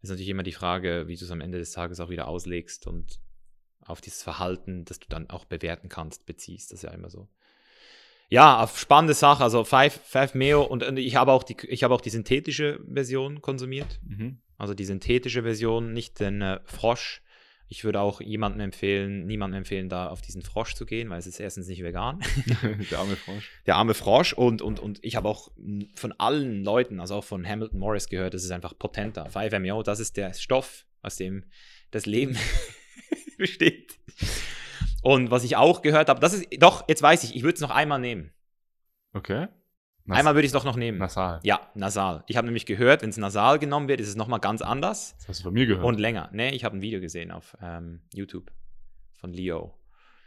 ist 0.01 0.09
natürlich 0.09 0.29
immer 0.29 0.43
die 0.43 0.51
Frage, 0.51 1.07
wie 1.07 1.15
du 1.15 1.25
es 1.25 1.31
am 1.31 1.41
Ende 1.41 1.59
des 1.59 1.71
Tages 1.71 1.99
auch 1.99 2.09
wieder 2.09 2.27
auslegst 2.27 2.87
und 2.87 3.19
auf 3.85 4.01
dieses 4.01 4.23
Verhalten, 4.23 4.85
das 4.85 4.99
du 4.99 5.07
dann 5.09 5.29
auch 5.29 5.45
bewerten 5.45 5.89
kannst, 5.89 6.25
beziehst. 6.25 6.71
Das 6.71 6.79
ist 6.79 6.83
ja 6.83 6.91
immer 6.91 7.09
so. 7.09 7.27
Ja, 8.29 8.69
spannende 8.73 9.15
Sache. 9.15 9.43
Also 9.43 9.63
Five, 9.63 9.99
Five 10.05 10.35
Meo 10.35 10.61
und, 10.61 10.83
und 10.83 10.97
ich 10.97 11.15
habe 11.15 11.31
auch 11.31 11.43
die, 11.43 11.57
ich 11.67 11.83
habe 11.83 11.93
auch 11.93 12.01
die 12.01 12.11
synthetische 12.11 12.79
Version 12.91 13.41
konsumiert. 13.41 13.99
Mhm. 14.07 14.39
Also 14.57 14.73
die 14.73 14.85
synthetische 14.85 15.43
Version, 15.43 15.93
nicht 15.93 16.19
den 16.19 16.41
äh, 16.41 16.59
Frosch. 16.65 17.21
Ich 17.71 17.83
würde 17.83 18.01
auch 18.01 18.19
jemandem 18.19 18.61
empfehlen, 18.61 19.25
niemandem 19.25 19.59
empfehlen, 19.59 19.89
da 19.89 20.09
auf 20.09 20.21
diesen 20.21 20.41
Frosch 20.41 20.73
zu 20.73 20.85
gehen, 20.85 21.09
weil 21.09 21.19
es 21.19 21.27
ist 21.27 21.39
erstens 21.39 21.67
nicht 21.67 21.83
vegan. 21.83 22.19
der 22.91 22.99
arme 22.99 23.15
Frosch. 23.15 23.51
der 23.65 23.75
arme 23.75 23.93
Frosch 23.93 24.33
und, 24.33 24.61
und, 24.61 24.79
und 24.79 24.99
ich 25.03 25.15
habe 25.15 25.27
auch 25.27 25.51
von 25.95 26.11
allen 26.13 26.63
Leuten, 26.63 26.99
also 26.99 27.15
auch 27.15 27.23
von 27.23 27.47
Hamilton 27.47 27.79
Morris 27.79 28.09
gehört, 28.09 28.33
das 28.33 28.43
ist 28.43 28.51
einfach 28.51 28.77
potenter. 28.77 29.27
5-MeO, 29.27 29.83
das 29.83 29.99
ist 29.99 30.17
der 30.17 30.33
Stoff, 30.33 30.85
aus 31.01 31.15
dem 31.15 31.45
das 31.91 32.05
Leben 32.05 32.37
besteht. 33.39 33.97
Und 35.01 35.31
was 35.31 35.43
ich 35.43 35.55
auch 35.55 35.81
gehört 35.81 36.09
habe, 36.09 36.19
das 36.19 36.33
ist, 36.33 36.45
doch, 36.61 36.87
jetzt 36.87 37.01
weiß 37.01 37.23
ich, 37.23 37.35
ich 37.35 37.41
würde 37.43 37.55
es 37.55 37.61
noch 37.61 37.71
einmal 37.71 37.99
nehmen. 37.99 38.31
Okay. 39.13 39.47
Nas 40.05 40.17
Einmal 40.19 40.33
würde 40.35 40.45
ich 40.45 40.49
es 40.49 40.53
doch 40.53 40.65
noch 40.65 40.75
nehmen. 40.75 40.97
nasal. 40.97 41.39
Ja, 41.43 41.61
nasal. 41.75 42.23
Ich 42.27 42.35
habe 42.37 42.45
nämlich 42.45 42.65
gehört, 42.65 43.01
wenn 43.03 43.09
es 43.11 43.17
nasal 43.17 43.59
genommen 43.59 43.87
wird, 43.87 43.99
ist 44.01 44.07
es 44.07 44.15
nochmal 44.15 44.39
ganz 44.39 44.61
anders 44.61 45.15
Das 45.17 45.27
hast 45.29 45.39
du 45.39 45.43
von 45.45 45.53
mir 45.53 45.65
gehört. 45.67 45.85
und 45.85 45.99
länger. 45.99 46.29
Ne, 46.33 46.53
ich 46.53 46.63
habe 46.65 46.77
ein 46.77 46.81
Video 46.81 46.99
gesehen 46.99 47.31
auf 47.31 47.55
ähm, 47.61 48.01
YouTube 48.13 48.51
von 49.13 49.31
Leo. 49.33 49.77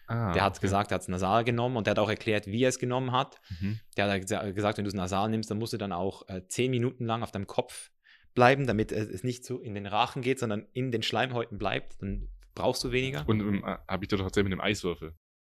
ah, 0.07 0.33
Der 0.33 0.45
hat 0.45 0.53
okay. 0.53 0.63
gesagt, 0.63 0.93
er 0.93 0.97
hat 0.97 1.03
es 1.03 1.09
nasal 1.09 1.43
genommen 1.43 1.77
und 1.77 1.87
der 1.87 1.93
hat 1.93 1.99
auch 1.99 2.09
erklärt, 2.11 2.47
wie 2.47 2.63
er 2.63 2.69
es 2.69 2.79
genommen 2.79 3.11
hat. 3.13 3.41
Mhm. 3.61 3.81
Der 3.97 4.09
hat 4.11 4.23
gesa- 4.23 4.53
gesagt, 4.53 4.79
wenn 4.79 4.85
du 4.85 4.89
es 4.89 4.95
nasal 4.95 5.29
nimmst, 5.31 5.51
dann 5.51 5.59
musst 5.59 5.73
du 5.73 5.79
dann 5.79 5.93
auch 5.93 6.29
äh, 6.29 6.47
zehn 6.47 6.71
Minuten 6.71 7.05
lang 7.05 7.23
auf 7.25 7.33
deinem 7.33 7.47
Kopf 7.49 7.91
bleiben, 8.35 8.67
damit 8.69 8.93
es 8.93 9.09
es 9.09 9.25
nicht 9.25 9.45
so 9.45 9.59
in 9.59 9.75
den 9.75 9.87
Rachen 9.87 10.23
geht, 10.23 10.39
sondern 10.39 10.67
in 10.73 10.93
den 10.93 11.03
Schleimhäuten 11.03 11.59
bleibt. 11.59 12.01
Dann 12.01 12.29
brauchst 12.55 12.83
du 12.85 12.93
weniger. 12.93 13.27
Und 13.29 13.41
ähm, 13.41 13.65
habe 13.65 14.05
ich 14.05 14.09
dir 14.09 14.17
doch 14.17 14.25
erzählt 14.25 14.45
mit 14.45 14.53
dem 14.53 14.61
Eiswürfel. 14.61 15.15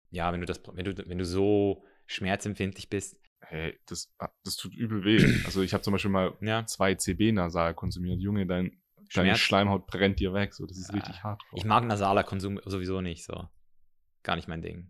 ja, 0.09 0.31
wenn 0.33 0.39
du 0.39 0.45
das, 0.45 0.61
wenn 0.73 0.85
du, 0.85 0.97
wenn 1.07 1.17
du 1.17 1.25
so 1.25 1.83
schmerzempfindlich 2.05 2.89
bist. 2.89 3.17
Hey, 3.41 3.79
das, 3.85 4.11
ah, 4.19 4.29
das 4.43 4.55
tut 4.55 4.73
übel 4.73 5.03
weh. 5.05 5.23
Also 5.45 5.61
ich 5.61 5.73
habe 5.73 5.83
zum 5.83 5.93
Beispiel 5.93 6.11
mal 6.11 6.33
Ja. 6.41 6.65
zwei 6.65 6.95
CB 6.95 7.31
nasal 7.33 7.73
konsumiert. 7.75 8.19
Junge, 8.19 8.45
dein, 8.47 8.81
deine? 9.13 9.35
Schleimhaut 9.37 9.85
brennt 9.87 10.19
dir 10.19 10.33
weg. 10.33 10.53
So, 10.53 10.65
das 10.65 10.77
ist 10.77 10.89
Ah, 10.89 10.93
richtig 10.95 11.23
hart. 11.23 11.41
Ich 11.53 11.63
mag 11.65 11.85
nasaler 11.85 12.23
Konsum 12.23 12.59
sowieso 12.65 13.01
nicht 13.01 13.23
so. 13.23 13.47
Gar 14.23 14.35
nicht 14.37 14.47
mein 14.47 14.61
Ding. 14.61 14.89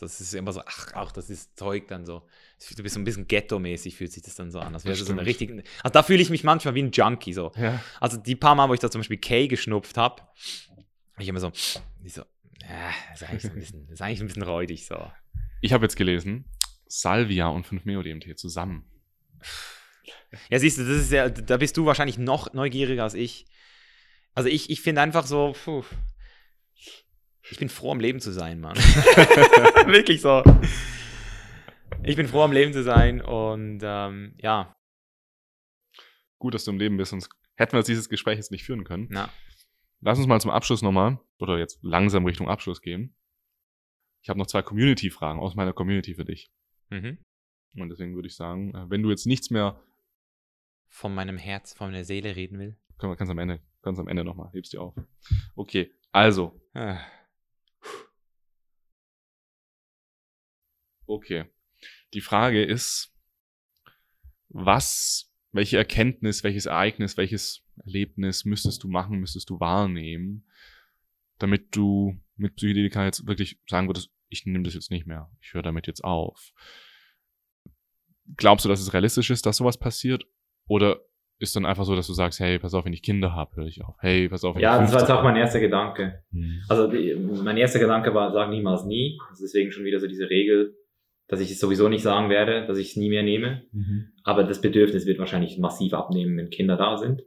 Das 0.00 0.20
ist 0.20 0.32
immer 0.32 0.52
so, 0.52 0.62
ach, 0.64 0.94
auch 0.94 1.10
das 1.10 1.28
ist 1.28 1.58
Zeug 1.58 1.88
dann 1.88 2.06
so. 2.06 2.22
Du 2.76 2.82
bist 2.84 2.94
so 2.94 3.00
ein 3.00 3.04
bisschen 3.04 3.26
ghetto-mäßig, 3.26 3.96
fühlt 3.96 4.12
sich 4.12 4.22
das 4.22 4.36
dann 4.36 4.52
so 4.52 4.60
an. 4.60 4.72
Das 4.72 4.84
wäre 4.84 4.94
so 4.94 5.12
eine 5.12 5.26
richtige. 5.26 5.54
Also 5.82 5.92
da 5.92 6.04
fühle 6.04 6.22
ich 6.22 6.30
mich 6.30 6.44
manchmal 6.44 6.76
wie 6.76 6.84
ein 6.84 6.92
Junkie 6.92 7.32
so. 7.32 7.50
Ja. 7.56 7.82
Also 8.00 8.16
die 8.16 8.36
paar 8.36 8.54
Mal, 8.54 8.68
wo 8.68 8.74
ich 8.74 8.80
da 8.80 8.92
zum 8.92 9.00
Beispiel 9.00 9.18
Kay 9.18 9.48
geschnupft 9.48 9.96
habe, 9.96 10.22
ich 11.22 11.28
immer 11.28 11.40
so, 11.40 11.52
ich 12.02 12.14
so, 12.14 12.22
ja, 12.62 12.90
ist 13.12 13.24
eigentlich 13.24 13.42
so 13.42 13.48
ein 13.48 13.54
bisschen, 13.54 13.88
ist 13.88 14.02
eigentlich 14.02 14.20
ein 14.20 14.26
bisschen 14.26 14.42
räudig 14.42 14.86
so. 14.86 15.10
Ich 15.60 15.72
habe 15.72 15.84
jetzt 15.84 15.96
gelesen, 15.96 16.44
Salvia 16.86 17.48
und 17.48 17.66
5-Meo-DMT 17.66 18.38
zusammen. 18.38 18.90
Ja, 20.50 20.58
siehst 20.58 20.78
du, 20.78 20.84
das 20.84 21.02
ist 21.02 21.12
ja, 21.12 21.28
da 21.28 21.56
bist 21.56 21.76
du 21.76 21.86
wahrscheinlich 21.86 22.18
noch 22.18 22.52
neugieriger 22.52 23.02
als 23.02 23.14
ich. 23.14 23.46
Also 24.34 24.48
ich, 24.48 24.70
ich 24.70 24.80
finde 24.80 25.02
einfach 25.02 25.26
so, 25.26 25.54
puh, 25.64 25.84
ich 27.50 27.58
bin 27.58 27.68
froh 27.68 27.92
am 27.92 28.00
Leben 28.00 28.20
zu 28.20 28.32
sein, 28.32 28.60
Mann. 28.60 28.76
Wirklich 29.86 30.20
so. 30.20 30.42
Ich 32.02 32.16
bin 32.16 32.28
froh 32.28 32.42
am 32.42 32.52
Leben 32.52 32.72
zu 32.72 32.82
sein 32.82 33.20
und 33.20 33.80
ähm, 33.82 34.34
ja, 34.38 34.74
Gut, 36.38 36.54
dass 36.54 36.64
du 36.64 36.70
im 36.70 36.78
Leben 36.78 36.96
bist, 36.96 37.10
sonst 37.10 37.30
hätten 37.56 37.72
wir 37.76 37.82
dieses 37.82 38.08
Gespräch 38.08 38.36
jetzt 38.36 38.52
nicht 38.52 38.64
führen 38.64 38.84
können. 38.84 39.08
na, 39.10 39.28
Lass 40.00 40.18
uns 40.18 40.26
mal 40.26 40.40
zum 40.40 40.50
Abschluss 40.50 40.82
nochmal, 40.82 41.18
oder 41.38 41.58
jetzt 41.58 41.78
langsam 41.82 42.24
Richtung 42.24 42.48
Abschluss 42.48 42.80
gehen. 42.80 43.14
Ich 44.22 44.28
habe 44.28 44.38
noch 44.38 44.46
zwei 44.46 44.62
Community-Fragen 44.62 45.40
aus 45.40 45.54
meiner 45.54 45.72
Community 45.72 46.14
für 46.14 46.24
dich. 46.24 46.50
mhm. 46.90 47.18
Und 47.74 47.90
deswegen 47.90 48.14
würde 48.14 48.26
ich 48.28 48.34
sagen, 48.34 48.74
äh, 48.74 48.90
wenn 48.90 49.02
du 49.02 49.10
jetzt 49.10 49.26
nichts 49.26 49.50
mehr, 49.50 49.80
von 50.88 51.14
meinem 51.14 51.36
Herz, 51.36 51.74
von 51.74 51.90
meiner 51.90 52.04
Seele 52.04 52.34
reden 52.34 52.58
will. 52.58 52.76
können 52.96 53.12
wir 53.12 53.16
ganz 53.16 53.30
am 53.30 53.38
Ende, 53.38 53.60
ganz 53.82 53.98
am 53.98 54.08
Ende 54.08 54.24
nochmal, 54.24 54.50
hebst 54.52 54.72
dir 54.72 54.80
auf. 54.80 54.94
Okay, 55.54 55.92
also, 56.10 56.58
Ah, 56.72 57.00
okay. 61.06 61.44
Die 62.14 62.20
Frage 62.20 62.64
ist, 62.64 63.14
was, 64.48 65.30
welche 65.52 65.76
Erkenntnis, 65.76 66.42
welches 66.42 66.66
Ereignis, 66.66 67.16
welches 67.16 67.67
Erlebnis 67.80 68.44
müsstest 68.44 68.82
du 68.82 68.88
machen, 68.88 69.18
müsstest 69.18 69.50
du 69.50 69.60
wahrnehmen, 69.60 70.44
damit 71.38 71.74
du 71.76 72.16
mit 72.36 72.56
Psychedelika 72.56 73.04
jetzt 73.04 73.26
wirklich 73.26 73.58
sagen 73.68 73.88
würdest, 73.88 74.10
ich 74.28 74.46
nehme 74.46 74.64
das 74.64 74.74
jetzt 74.74 74.90
nicht 74.90 75.06
mehr, 75.06 75.30
ich 75.40 75.54
höre 75.54 75.62
damit 75.62 75.86
jetzt 75.86 76.04
auf. 76.04 76.52
Glaubst 78.36 78.64
du, 78.64 78.68
dass 78.68 78.80
es 78.80 78.92
realistisch 78.92 79.30
ist, 79.30 79.46
dass 79.46 79.56
sowas 79.56 79.78
passiert? 79.78 80.26
Oder 80.66 81.00
ist 81.38 81.54
dann 81.54 81.66
einfach 81.66 81.84
so, 81.84 81.94
dass 81.94 82.06
du 82.06 82.12
sagst, 82.12 82.40
hey, 82.40 82.58
pass 82.58 82.74
auf, 82.74 82.84
wenn 82.84 82.92
ich 82.92 83.02
Kinder 83.02 83.32
habe, 83.32 83.56
höre 83.56 83.66
ich 83.66 83.82
auf. 83.84 83.94
Hey, 84.00 84.28
pass 84.28 84.44
auf, 84.44 84.56
wenn 84.56 84.62
Ja, 84.62 84.76
ich 84.76 84.82
das 84.82 84.92
war 84.92 84.98
15 85.00 85.14
jetzt 85.14 85.18
auch 85.18 85.24
mein 85.24 85.36
erster 85.36 85.60
Gedanke. 85.60 86.24
Hm. 86.32 86.62
Also 86.68 86.88
die, 86.88 87.14
mein 87.14 87.56
erster 87.56 87.78
Gedanke 87.78 88.12
war, 88.12 88.32
sag 88.32 88.50
niemals 88.50 88.84
nie. 88.84 89.18
Das 89.30 89.40
ist 89.40 89.54
deswegen 89.54 89.70
schon 89.70 89.84
wieder 89.84 90.00
so 90.00 90.08
diese 90.08 90.28
Regel, 90.28 90.74
dass 91.28 91.40
ich 91.40 91.50
es 91.50 91.60
sowieso 91.60 91.88
nicht 91.88 92.02
sagen 92.02 92.28
werde, 92.28 92.66
dass 92.66 92.78
ich 92.78 92.90
es 92.90 92.96
nie 92.96 93.08
mehr 93.08 93.22
nehme. 93.22 93.62
Mhm. 93.72 94.12
Aber 94.24 94.44
das 94.44 94.60
Bedürfnis 94.60 95.06
wird 95.06 95.18
wahrscheinlich 95.18 95.58
massiv 95.58 95.92
abnehmen, 95.92 96.36
wenn 96.36 96.50
Kinder 96.50 96.76
da 96.76 96.96
sind. 96.96 97.22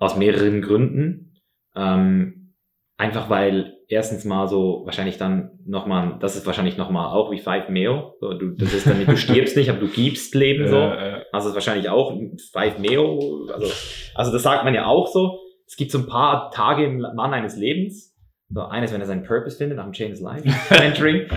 Aus 0.00 0.16
mehreren 0.16 0.60
Gründen. 0.62 1.40
Ähm, 1.76 2.56
einfach 2.96 3.30
weil 3.30 3.76
erstens 3.86 4.24
mal 4.24 4.48
so 4.48 4.82
wahrscheinlich 4.84 5.18
dann 5.18 5.58
nochmal, 5.64 6.18
das 6.20 6.36
ist 6.36 6.46
wahrscheinlich 6.46 6.76
nochmal 6.76 7.14
auch 7.14 7.30
wie 7.30 7.38
Five 7.38 7.68
Meo. 7.68 8.14
So, 8.20 8.34
du, 8.34 8.50
das 8.50 8.74
ist 8.74 8.86
dann, 8.86 9.04
du 9.04 9.16
stirbst 9.16 9.56
nicht, 9.56 9.70
aber 9.70 9.78
du 9.78 9.88
gibst 9.88 10.34
Leben 10.34 10.66
so. 10.66 10.76
Also 10.76 11.22
es 11.32 11.46
ist 11.46 11.54
wahrscheinlich 11.54 11.88
auch 11.88 12.18
Five 12.52 12.78
Meo. 12.78 13.46
Also, 13.52 13.72
also 14.14 14.32
das 14.32 14.42
sagt 14.42 14.64
man 14.64 14.74
ja 14.74 14.86
auch 14.86 15.06
so. 15.06 15.38
Es 15.66 15.76
gibt 15.76 15.92
so 15.92 15.98
ein 15.98 16.06
paar 16.06 16.50
Tage 16.50 16.84
im 16.84 16.98
Mann 16.98 17.32
eines 17.32 17.56
Lebens. 17.56 18.16
So, 18.52 18.62
eines, 18.62 18.92
wenn 18.92 19.00
er 19.00 19.06
seinen 19.06 19.22
Purpose 19.22 19.56
findet, 19.56 19.76
nach 19.76 19.84
dem 19.84 19.92
Chain 19.92 20.10
is 20.10 20.20
Life, 20.20 20.48
Mentoring. 20.70 21.28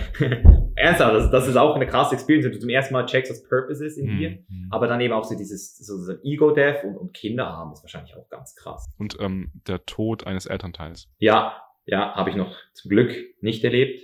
Ernsthaft, 0.84 1.16
das, 1.16 1.32
das 1.32 1.48
ist 1.48 1.56
auch 1.56 1.76
eine 1.76 1.88
krasse 1.88 2.16
Experience, 2.16 2.46
wenn 2.46 2.52
du 2.52 2.60
zum 2.60 2.70
ersten 2.70 2.94
Mal 2.94 3.06
checkst, 3.06 3.32
was 3.32 3.44
Purpose 3.44 3.86
ist 3.86 3.98
in 3.98 4.18
dir. 4.18 4.30
mhm. 4.48 4.68
Aber 4.70 4.88
dann 4.88 5.00
eben 5.02 5.14
auch 5.14 5.24
so 5.24 5.36
dieses 5.36 5.78
so, 5.78 5.98
so 5.98 6.14
Ego-Death 6.24 6.84
und, 6.84 6.98
und 6.98 7.14
Kinder 7.14 7.46
haben, 7.46 7.72
ist 7.72 7.84
wahrscheinlich 7.84 8.16
auch 8.16 8.28
ganz 8.30 8.56
krass. 8.56 8.90
Und 8.98 9.18
ähm, 9.20 9.52
der 9.68 9.86
Tod 9.86 10.28
eines 10.28 10.46
Elternteils. 10.46 11.08
Ja, 11.20 11.62
ja, 11.86 12.14
habe 12.16 12.30
ich 12.30 12.36
noch 12.36 12.56
zum 12.74 12.90
Glück 12.90 13.14
nicht 13.42 13.64
erlebt. 13.64 14.02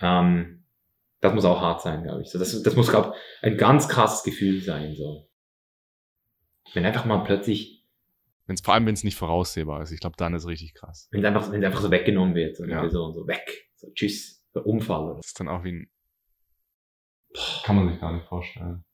Ähm, 0.00 0.64
das 1.20 1.34
muss 1.34 1.44
auch 1.44 1.60
hart 1.60 1.82
sein, 1.82 2.02
glaube 2.02 2.22
ich. 2.22 2.30
So, 2.30 2.38
das, 2.38 2.62
das 2.62 2.76
muss, 2.76 2.90
glaube 2.90 3.14
ein 3.42 3.56
ganz 3.56 3.88
krasses 3.88 4.24
Gefühl 4.24 4.60
sein. 4.60 4.94
So. 4.94 5.28
Wenn 6.72 6.84
einfach 6.84 7.04
mal 7.04 7.18
plötzlich 7.24 7.84
Wenn's, 8.46 8.60
vor 8.60 8.74
allem, 8.74 8.84
wenn 8.86 8.94
es 8.94 9.04
nicht 9.04 9.16
voraussehbar 9.16 9.82
ist. 9.82 9.90
Ich 9.90 10.00
glaube, 10.00 10.16
dann 10.18 10.34
ist 10.34 10.42
es 10.42 10.48
richtig 10.48 10.74
krass. 10.74 11.08
wenn 11.10 11.20
es 11.20 11.26
einfach, 11.26 11.50
wenn 11.50 11.62
es 11.62 11.66
einfach 11.66 11.80
so 11.80 11.90
weggenommen 11.90 12.34
wird, 12.34 12.56
so 12.56 12.64
Ja. 12.64 12.80
Person, 12.80 13.14
so 13.14 13.26
weg, 13.26 13.70
so 13.76 13.90
tschüss, 13.94 14.33
so 14.54 14.62
Unfall. 14.62 15.04
Oder. 15.04 15.16
Das 15.16 15.26
ist 15.26 15.38
dann 15.40 15.48
auch 15.48 15.64
wie 15.64 15.72
ein. 15.72 15.90
Kann 17.64 17.76
man 17.76 17.88
sich 17.90 18.00
gar 18.00 18.12
nicht 18.12 18.26
vorstellen. 18.26 18.84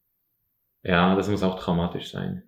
Ja, 0.83 1.15
das 1.15 1.29
muss 1.29 1.43
auch 1.43 1.59
traumatisch 1.61 2.11
sein. 2.11 2.45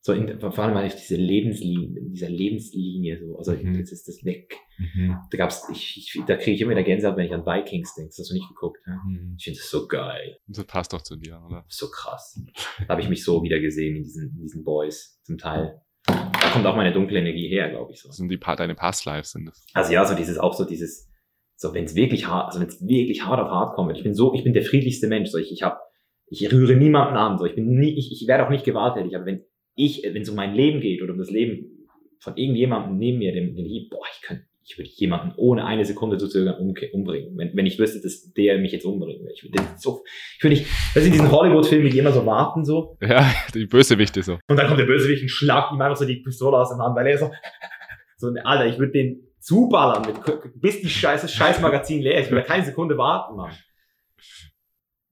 So 0.00 0.12
in, 0.12 0.38
vor 0.38 0.58
allem 0.58 0.74
halt 0.74 0.92
diese 0.98 1.16
Lebenslinie, 1.16 1.98
in 1.98 2.10
dieser 2.10 2.28
Lebenslinie 2.28 3.18
so, 3.18 3.38
also 3.38 3.52
Mhm. 3.52 3.74
jetzt 3.74 3.90
ist 3.92 4.06
das 4.06 4.22
weg. 4.24 4.54
Mhm. 4.78 5.16
Da 5.30 5.38
gab's, 5.38 5.66
ich, 5.70 5.96
ich 6.14 6.22
da 6.26 6.36
kriege 6.36 6.52
ich 6.52 6.60
immer 6.60 6.72
wieder 6.72 6.82
Gänsehaut, 6.82 7.16
wenn 7.16 7.24
ich 7.26 7.32
an 7.32 7.44
Vikings 7.46 7.94
denke. 7.94 8.08
Das 8.10 8.18
hast 8.18 8.30
du 8.30 8.34
nicht 8.34 8.48
geguckt, 8.48 8.86
ne? 8.86 9.00
Mhm. 9.06 9.34
Ich 9.38 9.44
finde 9.44 9.58
das 9.60 9.70
so 9.70 9.86
geil, 9.88 10.38
Das 10.46 10.64
passt 10.66 10.92
doch 10.92 11.00
zu 11.02 11.16
dir, 11.16 11.42
oder? 11.46 11.64
so 11.68 11.88
krass. 11.90 12.38
Da 12.80 12.88
habe 12.88 13.00
ich 13.00 13.08
mich 13.08 13.24
so 13.24 13.42
wieder 13.42 13.60
gesehen 13.60 13.96
in 13.96 14.02
diesen, 14.02 14.30
in 14.34 14.42
diesen 14.42 14.62
Boys 14.64 15.20
zum 15.24 15.38
Teil. 15.38 15.80
Da 16.06 16.50
kommt 16.52 16.66
auch 16.66 16.76
meine 16.76 16.92
dunkle 16.92 17.18
Energie 17.18 17.48
her, 17.48 17.70
glaube 17.70 17.92
ich 17.92 18.00
so. 18.02 18.08
Das 18.08 18.16
sind 18.18 18.28
die 18.28 18.36
pa 18.36 18.56
deine 18.56 18.74
Past 18.74 19.06
Lives 19.06 19.30
sind 19.32 19.46
das. 19.46 19.66
Also 19.72 19.92
ja, 19.92 20.04
so 20.04 20.14
dieses, 20.14 20.36
auch 20.38 20.52
so 20.52 20.66
dieses, 20.66 21.10
so 21.64 21.74
wenn 21.74 21.84
es 21.84 21.94
wirklich 21.94 22.26
hart, 22.28 22.46
also 22.48 22.60
wenn 22.60 22.68
es 22.68 22.86
wirklich 22.86 23.24
hart 23.24 23.40
auf 23.40 23.48
hart 23.48 23.74
kommt, 23.74 23.96
ich 23.96 24.02
bin 24.02 24.14
so, 24.14 24.34
ich 24.34 24.44
bin 24.44 24.52
der 24.52 24.62
friedlichste 24.64 25.06
Mensch, 25.08 25.30
so 25.30 25.38
ich, 25.38 25.50
ich 25.50 25.62
hab, 25.62 25.80
ich 26.28 26.52
rühre 26.52 26.76
niemanden 26.76 27.16
an, 27.16 27.38
so 27.38 27.46
ich 27.46 27.54
bin 27.54 27.66
nie, 27.78 27.96
ich, 27.98 28.12
ich 28.12 28.28
werde 28.28 28.44
auch 28.46 28.50
nicht 28.50 28.64
gewalttätig, 28.64 29.16
aber 29.16 29.26
wenn 29.26 29.44
ich, 29.76 30.02
wenn 30.04 30.22
es 30.22 30.28
um 30.28 30.36
mein 30.36 30.54
Leben 30.54 30.80
geht 30.80 31.02
oder 31.02 31.12
um 31.12 31.18
das 31.18 31.30
Leben 31.30 31.86
von 32.20 32.36
irgendjemandem 32.36 32.96
neben 32.98 33.18
mir, 33.18 33.32
den, 33.32 33.54
den 33.56 33.64
Hieb, 33.66 33.90
boah, 33.90 34.04
ich 34.14 34.20
könnte, 34.26 34.44
ich 34.66 34.78
würde 34.78 34.88
jemanden 34.94 35.32
ohne 35.36 35.66
eine 35.66 35.84
Sekunde 35.84 36.16
zu 36.16 36.28
zögern 36.28 36.54
umke- 36.54 36.90
umbringen, 36.92 37.36
wenn, 37.36 37.54
wenn 37.56 37.66
ich 37.66 37.78
wüsste, 37.78 38.00
dass 38.00 38.32
der 38.32 38.58
mich 38.58 38.72
jetzt 38.72 38.84
umbringen 38.86 39.22
will. 39.24 39.32
Ich 39.34 39.42
würde 39.44 39.62
so, 39.76 40.02
ich 40.38 40.42
würde 40.44 40.56
nicht, 40.56 40.66
das 40.94 41.02
sind 41.02 41.12
diesen 41.14 41.30
Hollywood-Filmen, 41.30 41.90
die 41.90 41.98
immer 41.98 42.12
so 42.12 42.24
warten 42.24 42.64
so, 42.64 42.96
Ja, 43.02 43.26
die 43.54 43.66
Bösewichte 43.66 44.22
so. 44.22 44.38
und 44.48 44.56
dann 44.58 44.66
kommt 44.66 44.80
der 44.80 44.86
Bösewicht 44.86 45.22
und 45.22 45.28
schlagt 45.30 45.72
ihm 45.72 45.80
einfach 45.82 45.96
so 45.98 46.04
die 46.06 46.16
Pistole 46.16 46.56
aus 46.56 46.70
der 46.70 46.78
Hand, 46.78 46.96
weil 46.96 47.06
er 47.06 47.18
so, 47.18 47.30
so, 48.16 48.28
Alter, 48.44 48.66
ich 48.66 48.78
würde 48.78 48.92
den 48.92 49.26
zuballern, 49.44 50.02
mit, 50.06 50.60
bis 50.60 50.80
die 50.80 50.88
scheiße 50.88 51.28
Scheißmagazin 51.38 52.00
leer 52.02 52.18
ist. 52.18 52.26
Ich 52.26 52.32
würde 52.32 52.46
keine 52.46 52.64
Sekunde 52.64 52.96
warten, 52.98 53.36
Mann. 53.36 53.52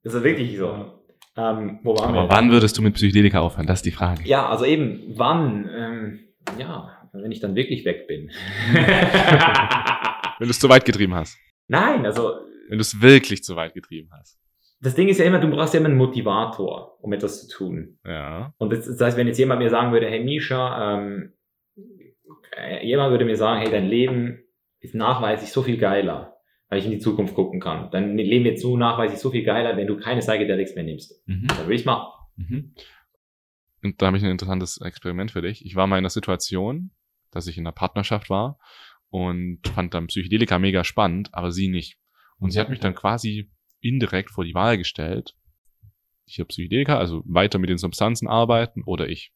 Das 0.05 0.15
ist 0.15 0.25
wirklich 0.25 0.59
so. 0.59 0.99
Ähm, 1.37 1.79
wo 1.85 1.97
waren 1.97 2.09
Aber 2.09 2.25
wir? 2.25 2.29
wann 2.29 2.51
würdest 2.51 2.77
du 2.77 2.83
mit 2.83 2.95
Psychedelika 2.95 3.39
aufhören? 3.39 3.69
Das 3.69 3.79
ist 3.79 3.87
die 3.87 3.93
Frage. 3.93 4.25
Ja, 4.25 4.49
also 4.49 4.65
eben, 4.65 5.13
wann? 5.17 5.71
Ähm, 5.73 6.19
ja, 6.59 7.09
wenn 7.13 7.31
ich 7.31 7.39
dann 7.39 7.55
wirklich 7.55 7.85
weg 7.85 8.09
bin. 8.09 8.33
Wenn 10.39 10.49
du 10.49 10.51
es 10.51 10.59
zu 10.59 10.69
weit 10.69 10.85
getrieben 10.85 11.15
hast. 11.15 11.39
Nein, 11.69 12.05
also 12.05 12.33
Wenn 12.69 12.79
du 12.79 12.83
es 12.83 13.01
wirklich 13.01 13.45
zu 13.45 13.55
weit 13.55 13.75
getrieben 13.75 14.11
hast. 14.13 14.41
das 14.81 14.97
Ding 14.97 15.09
ist 15.09 15.19
ja 15.19 15.25
immer, 15.25 15.39
du 15.39 15.49
brauchst 15.49 15.73
ja 15.75 15.79
immer 15.79 15.89
einen 15.89 15.99
Motivator, 15.99 16.99
um 17.01 17.13
etwas 17.13 17.47
zu 17.47 17.57
tun. 17.57 17.99
Ja. 18.05 18.53
Und 18.59 18.73
das, 18.73 18.87
das 18.87 19.01
heißt, 19.01 19.17
wenn 19.17 19.29
jetzt 19.29 19.39
jemand 19.39 19.61
mir 19.61 19.71
sagen 19.71 19.93
würde, 19.93 20.09
hey 20.09 20.25
Misha, 20.25 20.99
ähm, 20.99 21.33
äh, 21.33 21.42
jemand 22.83 23.11
würde 23.11 23.25
mir 23.25 23.37
sagen, 23.37 23.61
hey, 23.61 23.71
dein 23.71 23.87
Leben 23.87 24.43
ist 24.81 24.95
nachweislich 24.95 25.53
so 25.53 25.63
viel 25.63 25.79
geiler, 25.79 26.37
weil 26.69 26.79
ich 26.79 26.85
in 26.85 26.91
die 26.91 26.99
Zukunft 26.99 27.35
gucken 27.35 27.61
kann. 27.61 27.91
Dein 27.91 28.17
Leben 28.17 28.45
wird 28.45 28.59
so 28.59 28.77
nachweislich 28.77 29.21
so 29.21 29.31
viel 29.31 29.45
geiler, 29.45 29.77
wenn 29.77 29.87
du 29.87 29.97
keine 29.97 30.21
Psychedelics 30.21 30.75
mehr 30.75 30.85
nimmst. 30.85 31.27
Mhm. 31.27 31.47
Dann 31.47 31.59
würde 31.59 31.75
ich 31.75 31.85
machen. 31.85 32.13
Mhm. 32.37 32.75
Und 33.83 34.01
da 34.01 34.07
habe 34.07 34.17
ich 34.17 34.23
ein 34.23 34.31
interessantes 34.31 34.81
Experiment 34.81 35.31
für 35.31 35.43
dich. 35.43 35.65
Ich 35.65 35.75
war 35.77 35.87
mal 35.87 35.97
in 35.97 36.03
einer 36.03 36.11
Situation, 36.11 36.91
dass 37.31 37.47
ich 37.47 37.59
in 37.59 37.67
einer 37.67 37.73
Partnerschaft 37.73 38.31
war 38.31 38.59
und 39.11 39.61
fand 39.75 39.95
dann 39.95 40.07
Psychedelika 40.07 40.59
mega 40.59 40.85
spannend, 40.85 41.31
aber 41.33 41.53
sie 41.53 41.69
nicht. 41.69 41.99
Und 42.39 42.51
sie 42.51 42.61
hat 42.61 42.71
mich 42.71 42.81
dann 42.81 42.95
quasi 42.95 43.51
indirekt 43.81 44.31
vor 44.31 44.45
die 44.45 44.55
Wahl 44.55 44.79
gestellt. 44.79 45.37
Ich 46.27 46.39
habe 46.39 46.49
Psychedelika, 46.49 46.99
also 46.99 47.23
weiter 47.27 47.59
mit 47.59 47.71
den 47.71 47.79
Substanzen 47.79 48.29
arbeiten 48.29 48.83
oder 48.83 49.09
ich. 49.09 49.33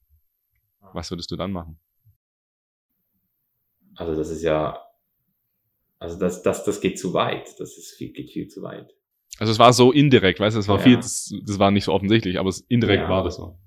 Was 0.92 1.10
würdest 1.10 1.30
du 1.30 1.36
dann 1.36 1.52
machen? 1.52 1.78
Also 3.96 4.14
das 4.14 4.30
ist 4.30 4.42
ja, 4.42 4.78
also 5.98 6.18
das, 6.18 6.42
das, 6.42 6.64
das 6.64 6.80
geht 6.80 6.98
zu 6.98 7.12
weit. 7.14 7.48
Das 7.58 7.76
ist 7.76 7.94
viel, 7.96 8.12
geht 8.12 8.30
viel 8.30 8.48
zu 8.48 8.62
weit. 8.62 8.92
Also 9.38 9.50
es 9.52 9.58
war 9.58 9.72
so 9.72 9.92
indirekt, 9.92 10.40
weißt 10.40 10.56
du, 10.56 10.60
es 10.60 10.68
war 10.68 10.78
Ja. 10.78 10.82
viel, 10.82 10.96
das, 10.96 11.32
das 11.44 11.58
war 11.58 11.70
nicht 11.70 11.84
so 11.84 11.92
offensichtlich, 11.92 12.38
aber 12.38 12.48
es, 12.48 12.60
indirekt 12.60 13.02
Ja. 13.04 13.08
war 13.08 13.24
das 13.24 13.36
so. 13.36 13.58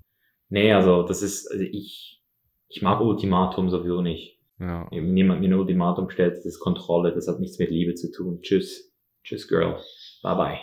Nee, 0.48 0.72
also 0.72 1.02
das 1.04 1.22
ist, 1.22 1.50
also 1.50 1.62
ich, 1.64 2.22
ich 2.68 2.82
mag 2.82 3.00
Ultimatum 3.00 3.70
sowieso 3.70 4.00
nicht. 4.02 4.38
Ja. 4.58 4.88
Wenn 4.90 5.16
jemand 5.16 5.40
mir 5.40 5.48
ein 5.48 5.54
Ultimatum 5.54 6.10
stellt, 6.10 6.36
das 6.36 6.44
ist 6.44 6.60
Kontrolle, 6.60 7.12
das 7.14 7.28
hat 7.28 7.38
nichts 7.40 7.58
mit 7.58 7.70
Liebe 7.70 7.94
zu 7.94 8.10
tun. 8.12 8.40
Tschüss. 8.42 8.92
Tschüss, 9.22 9.48
Girl. 9.48 9.78
Bye 10.22 10.34
bye. 10.34 10.58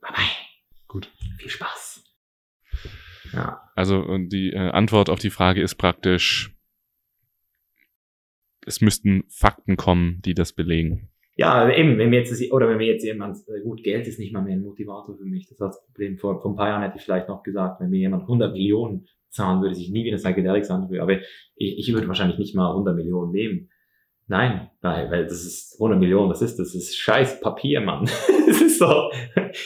Bye 0.00 0.12
bye. 0.14 0.24
Gut. 0.88 1.10
Viel 1.38 1.50
Spaß. 1.50 2.04
Ja. 3.32 3.60
Also 3.76 3.98
und 3.98 4.30
die 4.30 4.52
äh, 4.52 4.58
Antwort 4.70 5.10
auf 5.10 5.18
die 5.18 5.30
Frage 5.30 5.60
ist 5.62 5.74
praktisch, 5.76 6.56
es 8.66 8.80
müssten 8.80 9.24
Fakten 9.28 9.76
kommen, 9.76 10.20
die 10.24 10.34
das 10.34 10.52
belegen. 10.52 11.08
Ja, 11.36 11.70
eben, 11.70 11.96
wenn 11.96 12.10
wir 12.10 12.18
jetzt, 12.18 12.52
oder 12.52 12.68
wenn 12.68 12.78
wir 12.78 12.86
jetzt 12.86 13.04
jemand, 13.04 13.38
äh, 13.48 13.62
gut, 13.62 13.82
Geld 13.82 14.06
ist 14.06 14.18
nicht 14.18 14.32
mal 14.32 14.42
mehr 14.42 14.54
ein 14.54 14.60
Motivator 14.62 15.16
für 15.16 15.24
mich. 15.24 15.44
Das 15.44 15.52
ist 15.52 15.60
das 15.60 15.84
Problem. 15.86 16.18
Vor, 16.18 16.40
vor 16.40 16.52
ein 16.52 16.56
paar 16.56 16.68
Jahren 16.68 16.82
hätte 16.82 16.98
ich 16.98 17.04
vielleicht 17.04 17.28
noch 17.28 17.42
gesagt, 17.42 17.80
wenn 17.80 17.88
mir 17.90 18.00
jemand 18.00 18.22
100 18.22 18.52
Millionen 18.52 19.06
zahlen 19.30 19.62
würde, 19.62 19.74
sich 19.74 19.90
nie 19.90 20.04
wieder 20.04 20.16
Psychedelics 20.18 20.70
anrühren. 20.70 21.02
Aber 21.02 21.14
ich, 21.14 21.78
ich 21.78 21.92
würde 21.94 22.08
wahrscheinlich 22.08 22.38
nicht 22.38 22.54
mal 22.54 22.70
100 22.70 22.94
Millionen 22.94 23.30
nehmen. 23.32 23.70
Nein, 24.26 24.70
weil, 24.80 25.10
weil 25.10 25.24
das 25.24 25.44
ist 25.44 25.74
100 25.80 25.98
Millionen, 25.98 26.30
was 26.30 26.42
ist 26.42 26.58
das? 26.58 26.72
Das 26.72 26.74
ist 26.74 26.96
scheiß 26.96 27.40
Papier, 27.40 27.80
Mann. 27.80 28.08
Das 28.46 28.60
ist 28.60 28.78
so, 28.80 29.10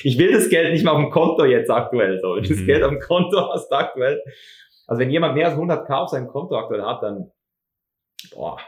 ich 0.02 0.18
will 0.18 0.32
das 0.32 0.50
Geld 0.50 0.70
nicht 0.72 0.84
mal 0.84 0.90
auf 0.92 1.00
dem 1.00 1.10
Konto 1.10 1.46
jetzt 1.46 1.70
aktuell 1.70 2.20
so. 2.20 2.36
Das 2.36 2.50
Mhm. 2.50 2.66
Geld 2.66 2.82
auf 2.82 2.90
dem 2.90 3.00
Konto 3.00 3.50
hast 3.50 3.72
aktuell. 3.72 4.20
Also 4.86 5.00
wenn 5.00 5.10
jemand 5.10 5.34
mehr 5.34 5.48
als 5.48 5.56
100k 5.56 5.90
auf 5.90 6.10
seinem 6.10 6.26
Konto 6.28 6.54
aktuell 6.54 6.82
hat, 6.82 7.02
dann, 7.02 7.30
boah. 8.34 8.58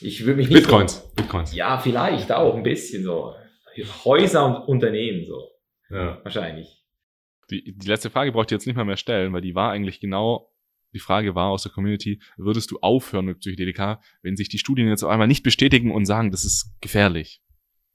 Ich 0.00 0.24
würde 0.24 0.36
mich 0.36 0.48
nicht 0.48 0.62
Bitcoins. 0.62 1.00
Bitcoins. 1.16 1.54
ja, 1.54 1.78
vielleicht 1.78 2.30
auch 2.32 2.54
ein 2.56 2.62
bisschen 2.62 3.02
so. 3.04 3.34
Häuser 4.04 4.44
und 4.46 4.68
Unternehmen 4.68 5.24
so, 5.24 5.50
Ja. 5.90 6.18
wahrscheinlich. 6.24 6.84
Die, 7.50 7.74
die 7.76 7.86
letzte 7.86 8.10
Frage 8.10 8.32
brauche 8.32 8.42
ich 8.42 8.46
dir 8.48 8.56
jetzt 8.56 8.66
nicht 8.66 8.76
mal 8.76 8.84
mehr 8.84 8.96
stellen, 8.96 9.32
weil 9.32 9.40
die 9.40 9.54
war 9.54 9.70
eigentlich 9.70 10.00
genau, 10.00 10.52
die 10.92 10.98
Frage 10.98 11.34
war 11.34 11.50
aus 11.50 11.62
der 11.62 11.72
Community, 11.72 12.20
würdest 12.36 12.70
du 12.70 12.78
aufhören 12.80 13.26
mit 13.26 13.38
Psychedelika, 13.38 14.00
wenn 14.22 14.36
sich 14.36 14.48
die 14.48 14.58
Studien 14.58 14.88
jetzt 14.88 15.02
auf 15.04 15.10
einmal 15.10 15.28
nicht 15.28 15.42
bestätigen 15.44 15.92
und 15.92 16.06
sagen, 16.06 16.30
das 16.30 16.44
ist 16.44 16.74
gefährlich? 16.80 17.40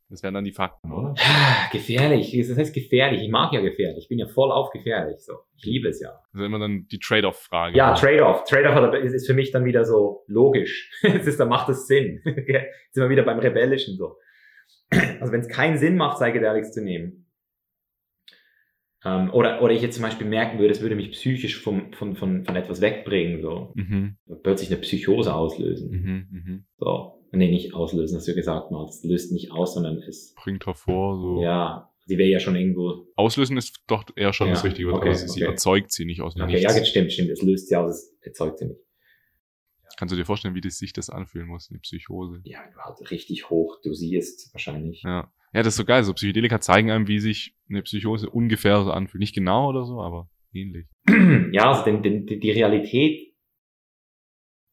Das 0.09 0.21
wären 0.21 0.33
dann 0.33 0.43
die 0.43 0.51
Fakten, 0.51 0.91
oder? 0.91 1.15
Gefährlich, 1.71 2.35
das 2.47 2.57
heißt 2.57 2.73
gefährlich. 2.73 3.21
Ich 3.21 3.29
mag 3.29 3.51
ja 3.53 3.61
gefährlich. 3.61 4.03
Ich 4.03 4.09
bin 4.09 4.19
ja 4.19 4.27
voll 4.27 4.51
auf 4.51 4.69
gefährlich. 4.69 5.19
So, 5.19 5.33
ich 5.55 5.65
liebe 5.65 5.87
es 5.87 6.01
ja. 6.01 6.11
Das 6.31 6.41
ist 6.41 6.45
immer 6.45 6.59
dann 6.59 6.87
die 6.91 6.99
Trade-off-Frage. 6.99 7.75
Ja, 7.77 7.93
Trade-off. 7.93 8.43
Trade-off 8.43 8.93
ist, 8.95 9.25
für 9.25 9.33
mich 9.33 9.51
dann 9.51 9.65
wieder 9.65 9.85
so 9.85 10.23
logisch. 10.27 10.91
Es 11.03 11.27
ist, 11.27 11.39
dann 11.39 11.49
macht 11.49 11.69
es 11.69 11.87
Sinn. 11.87 12.21
Jetzt 12.25 12.93
sind 12.93 13.03
wir 13.03 13.09
wieder 13.09 13.23
beim 13.23 13.39
Rebellischen 13.39 13.97
so. 13.97 14.17
Also 15.19 15.31
wenn 15.31 15.41
es 15.41 15.47
keinen 15.47 15.77
Sinn 15.77 15.95
macht, 15.95 16.19
Psychedelics 16.19 16.71
zu 16.71 16.83
nehmen, 16.83 17.23
ähm, 19.05 19.31
oder, 19.33 19.61
oder 19.61 19.73
ich 19.73 19.81
jetzt 19.81 19.95
zum 19.95 20.03
Beispiel 20.03 20.27
merken 20.27 20.59
würde, 20.59 20.71
es 20.71 20.81
würde 20.81 20.95
mich 20.95 21.11
psychisch 21.11 21.59
vom, 21.59 21.91
von, 21.93 22.15
von, 22.15 22.45
von 22.45 22.55
etwas 22.55 22.79
wegbringen, 22.81 23.41
so 23.41 23.73
Mhm, 23.75 24.17
plötzlich 24.43 24.71
eine 24.71 24.79
Psychose 24.79 25.33
auslösen. 25.33 25.91
mhm, 25.91 26.27
mhm. 26.31 26.65
So. 26.77 27.19
Nee, 27.35 27.49
nicht 27.49 27.73
auslösen, 27.73 28.15
hast 28.17 28.27
du 28.27 28.31
ja 28.31 28.35
gesagt 28.35 28.69
mal. 28.71 28.85
Es 28.87 29.03
löst 29.03 29.31
nicht 29.31 29.51
aus, 29.51 29.73
sondern 29.73 29.97
es, 29.97 30.33
Bringt 30.35 30.65
hervor, 30.67 31.17
so. 31.19 31.41
ja, 31.41 31.89
Die 32.07 32.17
wäre 32.17 32.29
ja 32.29 32.39
schon 32.39 32.55
irgendwo. 32.55 33.07
Auslösen 33.15 33.57
ist 33.57 33.81
doch 33.87 34.03
eher 34.15 34.33
schon 34.33 34.47
Ja, 34.47 34.53
das 34.53 34.63
richtige 34.63 34.93
okay, 34.93 35.09
also 35.09 35.25
sie 35.27 35.41
okay. 35.43 35.51
erzeugt 35.51 35.91
sie 35.91 36.05
nicht 36.05 36.21
aus 36.21 36.35
dem 36.35 36.43
Okay, 36.43 36.53
ja, 36.59 36.69
Nichts. 36.69 36.75
jetzt 36.77 36.89
stimmt, 36.89 37.11
stimmt. 37.11 37.29
Es 37.31 37.41
löst 37.41 37.67
sie 37.69 37.75
aus, 37.75 37.89
es 37.91 38.17
erzeugt 38.21 38.59
sie 38.59 38.65
nicht. 38.67 38.79
Kannst 39.97 40.11
du 40.11 40.15
dir 40.15 40.25
vorstellen, 40.25 40.55
wie 40.55 40.61
das 40.61 40.77
sich 40.77 40.91
das 40.93 41.09
anfühlen 41.09 41.47
muss, 41.47 41.69
eine 41.69 41.79
Psychose? 41.79 42.41
Ja, 42.45 42.59
wenn 42.65 42.73
du 42.73 42.79
halt 42.79 43.11
richtig 43.11 43.49
hoch 43.49 43.79
dosierst, 43.83 44.53
wahrscheinlich. 44.53 45.01
Ja. 45.03 45.31
Ja, 45.53 45.61
das 45.61 45.73
ist 45.73 45.77
so 45.77 45.85
geil. 45.85 46.03
So 46.03 46.13
Psychedelika 46.13 46.59
zeigen 46.59 46.89
einem, 46.89 47.07
wie 47.07 47.19
sich 47.19 47.55
eine 47.69 47.83
Psychose 47.83 48.27
ungefähr 48.29 48.83
so 48.83 48.91
anfühlt. 48.91 49.19
Nicht 49.19 49.35
genau 49.35 49.69
oder 49.69 49.85
so, 49.85 50.01
aber 50.01 50.29
ähnlich. 50.51 50.87
ja, 51.51 51.71
also 51.71 51.83
den, 51.85 52.01
den, 52.01 52.25
die 52.39 52.51
Realität, 52.51 53.32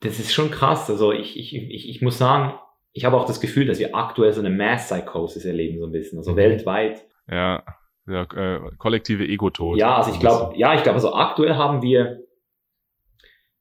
das 0.00 0.18
ist 0.18 0.32
schon 0.32 0.50
krass. 0.50 0.88
Also 0.90 1.12
ich, 1.12 1.38
ich, 1.38 1.54
ich, 1.54 1.88
ich 1.88 2.02
muss 2.02 2.18
sagen, 2.18 2.54
ich 2.92 3.04
habe 3.04 3.16
auch 3.16 3.24
das 3.26 3.40
Gefühl, 3.40 3.66
dass 3.66 3.78
wir 3.78 3.94
aktuell 3.94 4.32
so 4.32 4.40
eine 4.40 4.50
Mass 4.50 4.88
Psychosis 4.88 5.44
erleben, 5.44 5.78
so 5.78 5.86
ein 5.86 5.92
bisschen. 5.92 6.18
Also 6.18 6.32
Mhm. 6.32 6.36
weltweit. 6.36 7.04
Ja, 7.30 7.62
der 8.06 8.22
äh, 8.34 8.76
kollektive 8.78 9.24
Ego-Tod. 9.26 9.78
Ja, 9.78 9.96
also 9.96 10.10
ich 10.10 10.18
glaube, 10.18 10.56
ja, 10.58 10.74
ich 10.74 10.82
glaube, 10.82 10.96
also 10.96 11.12
aktuell 11.14 11.54
haben 11.54 11.82
wir 11.82 12.24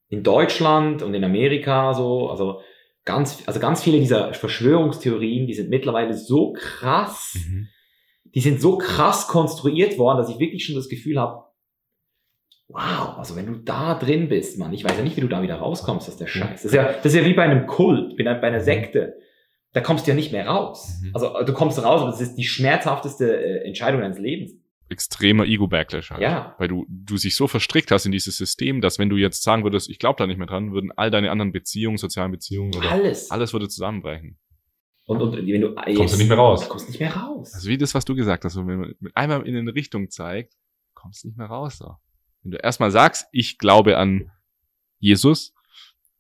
in 0.08 0.24
Deutschland 0.24 1.04
und 1.04 1.14
in 1.14 1.24
Amerika 1.24 1.94
so, 1.94 2.30
also 2.30 2.62
ganz, 3.06 3.44
also 3.46 3.60
ganz 3.60 3.84
viele 3.84 4.00
dieser 4.00 4.34
Verschwörungstheorien, 4.34 5.46
die 5.46 5.54
sind 5.54 5.70
mittlerweile 5.70 6.14
so 6.16 6.54
krass, 6.54 7.38
Mhm. 7.48 7.68
die 8.34 8.40
sind 8.40 8.60
so 8.62 8.78
krass 8.78 9.28
konstruiert 9.28 9.98
worden, 10.00 10.18
dass 10.18 10.30
ich 10.30 10.40
wirklich 10.40 10.66
schon 10.66 10.76
das 10.76 10.90
Gefühl 10.90 11.20
habe, 11.20 11.44
wow, 12.70 13.18
also 13.18 13.36
wenn 13.36 13.48
du 13.48 13.56
da 13.56 13.96
drin 13.96 14.30
bist, 14.30 14.58
Mann, 14.58 14.74
ich 14.74 14.84
weiß 14.84 14.98
ja 14.98 15.04
nicht, 15.04 15.18
wie 15.18 15.22
du 15.22 15.28
da 15.28 15.42
wieder 15.42 15.56
rauskommst 15.56 16.08
aus 16.08 16.18
der 16.18 16.28
Scheiße. 16.28 16.54
Das 16.54 16.66
ist 16.66 16.74
ja, 16.74 16.94
das 16.94 17.06
ist 17.06 17.16
ja 17.16 17.26
wie 17.26 17.34
bei 17.34 17.44
einem 17.44 17.66
Kult, 17.68 18.16
bei 18.16 18.26
einer, 18.26 18.42
einer 18.42 18.62
Sekte. 18.62 19.16
Da 19.74 19.82
kommst 19.82 20.06
du 20.06 20.12
ja 20.12 20.16
nicht 20.16 20.32
mehr 20.32 20.48
raus. 20.48 21.00
Mhm. 21.02 21.12
Also 21.14 21.34
du 21.44 21.54
kommst 21.54 21.84
raus, 21.84 22.02
aber 22.02 22.12
das 22.12 22.22
ist 22.22 22.36
die 22.36 22.44
schmerzhafteste 22.44 23.26
äh, 23.26 23.68
Entscheidung 23.68 24.02
deines 24.02 24.20
Lebens. 24.20 24.54
Extremer 24.88 25.46
Ego-Backlash 25.46 26.12
halt. 26.12 26.22
Ja. 26.22 26.56
Weil 26.58 26.68
du, 26.68 26.86
du 26.90 27.18
sich 27.18 27.36
so 27.36 27.48
verstrickt 27.48 27.92
hast 27.92 28.06
in 28.06 28.12
dieses 28.12 28.38
System, 28.38 28.82
dass 28.82 28.98
wenn 28.98 29.10
du 29.10 29.18
jetzt 29.18 29.44
sagen 29.44 29.64
würdest, 29.64 29.90
ich 29.90 30.00
glaube 30.00 30.18
da 30.18 30.26
nicht 30.26 30.38
mehr 30.38 30.48
dran, 30.48 30.72
würden 30.72 30.92
all 30.96 31.12
deine 31.12 31.30
anderen 31.30 31.52
Beziehungen, 31.52 31.98
sozialen 31.98 32.32
Beziehungen 32.32 32.74
oder 32.76 32.92
Alles. 32.92 33.30
alles 33.30 33.54
würde 33.54 33.68
zusammenbrechen. 33.68 34.40
Und, 35.06 35.22
und 35.22 35.36
wenn 35.36 35.62
du 35.62 35.76
Kommst 35.96 36.14
du 36.14 36.18
nicht 36.18 36.30
mehr 36.30 36.38
raus. 36.38 36.62
Du 36.62 36.70
kommst 36.70 36.88
nicht 36.88 37.00
mehr 37.00 37.16
raus. 37.16 37.52
Also 37.54 37.68
wie 37.68 37.78
das, 37.78 37.96
was 37.96 38.06
du 38.06 38.16
gesagt 38.16 38.46
hast, 38.46 38.56
wenn 38.58 38.66
man 38.66 38.96
mit 39.00 39.16
einmal 39.16 39.48
in 39.48 39.56
eine 39.56 39.74
Richtung 39.74 40.10
zeigt, 40.10 40.54
kommst 40.94 41.24
du 41.24 41.30
nicht 41.30 41.38
mehr 41.38 41.48
raus. 41.48 41.78
So. 41.78 41.96
Wenn 42.44 42.52
du 42.52 42.58
erstmal 42.58 42.92
sagst, 42.92 43.28
ich 43.32 43.58
glaube 43.58 43.98
an 43.98 44.32
Jesus, 45.00 45.54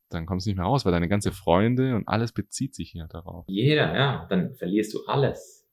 dann 0.09 0.25
kommst 0.25 0.45
du 0.45 0.49
nicht 0.49 0.57
mehr 0.57 0.65
raus, 0.65 0.85
weil 0.85 0.91
deine 0.91 1.07
ganze 1.07 1.31
Freunde 1.31 1.95
und 1.95 2.07
alles 2.07 2.31
bezieht 2.31 2.73
sich 2.75 2.91
hier 2.91 3.07
darauf. 3.07 3.45
Jeder, 3.47 3.95
ja. 3.95 4.25
Dann 4.29 4.55
verlierst 4.55 4.93
du 4.93 5.05
alles. 5.05 5.67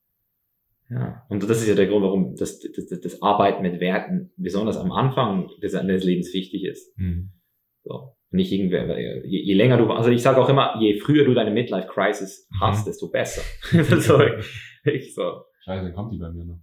Ja. 0.91 1.25
Und 1.29 1.43
das 1.43 1.63
ist 1.63 1.69
ja 1.69 1.75
der 1.75 1.87
Grund, 1.89 2.05
warum 2.05 2.37
das, 2.37 2.61
das, 2.61 3.01
das, 3.01 3.23
Arbeiten 3.23 3.63
mit 3.63 3.81
Werten 3.81 4.31
besonders 4.37 4.77
am 4.77 4.93
Anfang 4.93 5.49
des, 5.61 5.73
des 5.73 6.05
Lebens 6.05 6.33
wichtig 6.33 6.65
ist. 6.65 6.95
So. 7.83 8.13
Nicht 8.31 8.53
irgendwer, 8.53 8.99
je, 9.25 9.41
je 9.41 9.55
länger 9.55 9.79
du, 9.79 9.91
also 9.91 10.11
ich 10.11 10.21
sage 10.21 10.41
auch 10.41 10.49
immer, 10.49 10.77
je 10.81 10.99
früher 11.01 11.25
du 11.25 11.33
deine 11.33 11.53
Midlife 11.53 11.89
Crisis 11.89 12.49
hast, 12.61 12.81
Mhm. 12.85 12.91
desto 12.91 13.09
besser. 13.11 13.43
so, 14.01 14.21
ich 14.85 15.15
so. 15.15 15.43
Scheiße, 15.65 15.93
kommt 15.93 16.13
die 16.13 16.19
bei 16.19 16.31
mir 16.31 16.45
noch. 16.45 16.61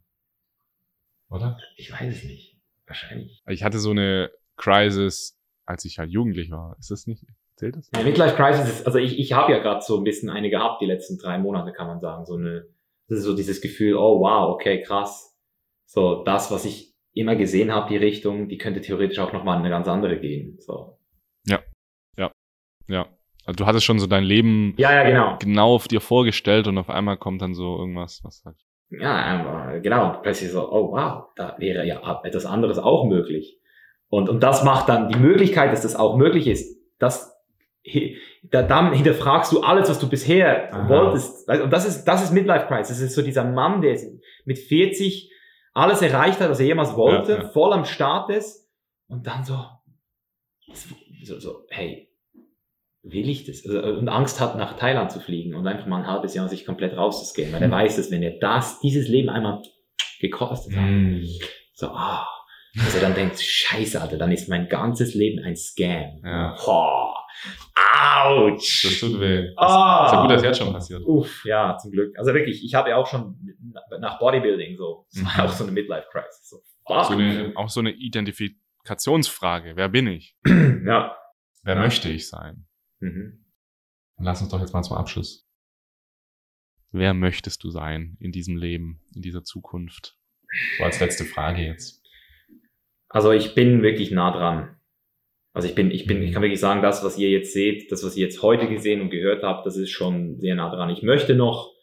Oder? 1.29 1.57
Ich 1.77 1.91
weiß 1.91 2.15
es 2.15 2.23
nicht. 2.25 2.52
Wahrscheinlich. 2.93 3.43
Ich 3.47 3.63
hatte 3.63 3.79
so 3.79 3.91
eine 3.91 4.31
Crisis, 4.55 5.37
als 5.65 5.85
ich 5.85 5.99
halt 5.99 6.11
jugendlich 6.11 6.51
war. 6.51 6.75
Ist 6.79 6.91
das 6.91 7.07
nicht? 7.07 7.25
Zählt 7.55 7.75
das? 7.75 7.89
Ja, 7.95 8.03
Midlife 8.03 8.35
Crisis 8.35 8.69
ist, 8.69 8.85
also 8.85 8.97
ich, 8.97 9.19
ich 9.19 9.33
habe 9.33 9.51
ja 9.51 9.59
gerade 9.59 9.81
so 9.81 9.97
ein 9.97 10.03
bisschen 10.03 10.29
eine 10.29 10.49
gehabt, 10.49 10.81
die 10.81 10.85
letzten 10.85 11.17
drei 11.17 11.37
Monate, 11.37 11.71
kann 11.71 11.87
man 11.87 11.99
sagen. 11.99 12.25
So 12.25 12.35
eine, 12.35 12.65
das 13.07 13.19
ist 13.19 13.25
so 13.25 13.35
dieses 13.35 13.61
Gefühl, 13.61 13.95
oh 13.95 14.19
wow, 14.19 14.53
okay, 14.53 14.81
krass. 14.81 15.37
So, 15.85 16.23
das, 16.23 16.51
was 16.51 16.65
ich 16.65 16.93
immer 17.13 17.35
gesehen 17.35 17.71
habe, 17.71 17.89
die 17.89 17.97
Richtung, 17.97 18.47
die 18.49 18.57
könnte 18.57 18.81
theoretisch 18.81 19.19
auch 19.19 19.33
nochmal 19.33 19.55
in 19.57 19.61
eine 19.61 19.69
ganz 19.69 19.87
andere 19.87 20.19
gehen. 20.19 20.57
So. 20.59 20.97
Ja. 22.87 23.07
Also 23.45 23.57
du 23.57 23.65
hattest 23.65 23.85
schon 23.85 23.99
so 23.99 24.07
dein 24.07 24.23
Leben 24.23 24.73
Ja, 24.77 24.93
ja, 24.93 25.03
genau. 25.03 25.37
genau 25.39 25.75
auf 25.75 25.87
dir 25.87 26.01
vorgestellt 26.01 26.67
und 26.67 26.77
auf 26.77 26.89
einmal 26.89 27.17
kommt 27.17 27.41
dann 27.41 27.53
so 27.53 27.77
irgendwas, 27.77 28.21
was 28.23 28.39
sagt. 28.39 28.61
Ja, 28.99 29.77
genau. 29.77 30.19
Plötzlich 30.21 30.51
so, 30.51 30.71
oh 30.71 30.91
wow, 30.91 31.25
da 31.35 31.55
wäre 31.57 31.85
ja 31.85 32.21
etwas 32.23 32.45
anderes 32.45 32.77
auch 32.77 33.05
möglich. 33.05 33.59
Und, 34.09 34.29
und 34.29 34.43
das 34.43 34.63
macht 34.63 34.89
dann 34.89 35.09
die 35.09 35.17
Möglichkeit, 35.17 35.71
dass 35.71 35.81
das 35.81 35.95
auch 35.95 36.17
möglich 36.17 36.47
ist. 36.47 36.79
Das, 36.99 37.35
da, 38.43 38.61
dann 38.61 38.93
hinterfragst 38.93 39.51
du 39.51 39.61
alles, 39.61 39.89
was 39.89 39.99
du 39.99 40.07
bisher 40.07 40.73
Aha. 40.73 40.89
wolltest. 40.89 41.49
Und 41.49 41.71
das 41.71 41.85
ist, 41.85 42.05
das 42.05 42.23
ist 42.23 42.31
Midlife 42.31 42.67
Crisis. 42.67 42.99
Das 42.99 42.99
ist 42.99 43.15
so 43.15 43.21
dieser 43.21 43.43
Mann, 43.43 43.81
der 43.81 43.99
mit 44.45 44.59
40 44.59 45.31
alles 45.73 46.01
erreicht 46.01 46.39
hat, 46.39 46.49
was 46.49 46.59
er 46.59 46.67
jemals 46.67 46.95
wollte, 46.95 47.31
Ja, 47.31 47.37
ja. 47.39 47.49
voll 47.49 47.73
am 47.73 47.85
Start 47.85 48.29
ist. 48.29 48.69
Und 49.07 49.25
dann 49.25 49.43
so, 49.43 49.57
so, 51.23 51.39
so, 51.39 51.65
hey, 51.69 52.09
will 53.03 53.29
ich 53.29 53.43
das? 53.45 53.65
Also, 53.65 53.81
und 53.83 54.07
Angst 54.09 54.39
hat, 54.39 54.55
nach 54.57 54.77
Thailand 54.77 55.11
zu 55.11 55.19
fliegen 55.19 55.53
und 55.55 55.67
einfach 55.67 55.85
mal 55.87 55.99
ein 55.99 56.07
halbes 56.07 56.33
Jahr 56.33 56.47
sich 56.49 56.65
komplett 56.65 56.95
rauszuscannen, 56.97 57.51
weil 57.53 57.61
er 57.61 57.69
weiß, 57.71 57.97
dass 57.97 58.09
wenn 58.11 58.23
er 58.23 58.39
das, 58.39 58.79
dieses 58.79 59.07
Leben 59.07 59.29
einmal 59.29 59.61
gekostet 60.21 60.75
hat, 60.75 60.89
so, 61.73 61.87
ah, 61.87 62.27
dass 62.75 62.95
er 62.95 63.01
dann 63.01 63.13
denkt, 63.13 63.39
scheiße, 63.39 64.01
Alter, 64.01 64.17
dann 64.17 64.31
ist 64.31 64.47
mein 64.49 64.67
ganzes 64.69 65.13
Leben 65.15 65.43
ein 65.43 65.55
Scam. 65.55 66.21
Ja. 66.23 66.55
Boah, 66.63 67.13
ouch. 68.25 68.81
Das 68.83 68.99
tut 68.99 69.19
weh. 69.19 69.47
Das 69.55 69.55
Ah. 69.57 70.05
ist 70.07 70.13
ja 70.13 70.21
gut, 70.21 70.31
dass 70.31 70.43
jetzt 70.43 70.57
schon 70.59 70.73
passiert. 70.73 71.01
Uff, 71.05 71.43
ja, 71.45 71.77
zum 71.77 71.91
Glück. 71.91 72.17
Also 72.17 72.33
wirklich, 72.33 72.63
ich 72.63 72.73
habe 72.73 72.89
ja 72.91 72.95
auch 72.95 73.07
schon 73.07 73.37
nach 73.99 74.17
Bodybuilding 74.17 74.77
so, 74.77 75.05
das 75.13 75.23
war 75.25 75.33
Mhm. 75.45 75.49
auch 75.49 75.53
so 75.53 75.63
eine 75.65 75.73
Midlife-Crisis. 75.73 76.49
So, 76.49 76.57
fuck. 76.87 77.05
So 77.05 77.13
eine, 77.13 77.51
auch 77.55 77.69
so 77.69 77.81
eine 77.81 77.91
Identifikationsfrage. 77.91 79.73
Wer 79.75 79.89
bin 79.89 80.07
ich? 80.07 80.35
ja. 80.45 81.15
Wer 81.63 81.75
Ja. 81.75 81.81
möchte 81.81 82.09
ich 82.09 82.27
sein? 82.27 82.65
Mhm. 83.03 83.45
Lass 84.17 84.41
uns 84.41 84.49
doch 84.49 84.59
jetzt 84.59 84.73
mal 84.73 84.83
zum 84.83 84.97
Abschluss. 84.97 85.47
Wer 86.91 87.13
möchtest 87.13 87.63
du 87.63 87.69
sein 87.69 88.17
in 88.19 88.31
diesem 88.31 88.55
Leben, 88.55 89.01
in 89.13 89.21
dieser 89.21 89.43
Zukunft? 89.43 90.17
So 90.77 90.83
als 90.83 90.99
letzte 90.99 91.25
Frage 91.25 91.63
jetzt. 91.63 92.03
Also 93.09 93.31
ich 93.31 93.55
bin 93.55 93.81
wirklich 93.81 94.11
nah 94.11 94.31
dran. 94.31 94.77
Also 95.53 95.67
ich 95.67 95.75
bin, 95.75 95.91
ich 95.91 96.05
bin, 96.05 96.21
ich 96.23 96.31
kann 96.31 96.41
wirklich 96.41 96.59
sagen, 96.59 96.81
das, 96.81 97.03
was 97.03 97.17
ihr 97.17 97.29
jetzt 97.29 97.53
seht, 97.53 97.91
das, 97.91 98.03
was 98.03 98.15
ihr 98.15 98.23
jetzt 98.23 98.41
heute 98.41 98.67
gesehen 98.67 99.01
und 99.01 99.09
gehört 99.09 99.43
habt, 99.43 99.65
das 99.65 99.75
ist 99.75 99.91
schon 99.91 100.39
sehr 100.39 100.55
nah 100.55 100.73
dran. 100.73 100.89
Ich 100.89 101.03
möchte 101.03 101.35
noch 101.35 101.73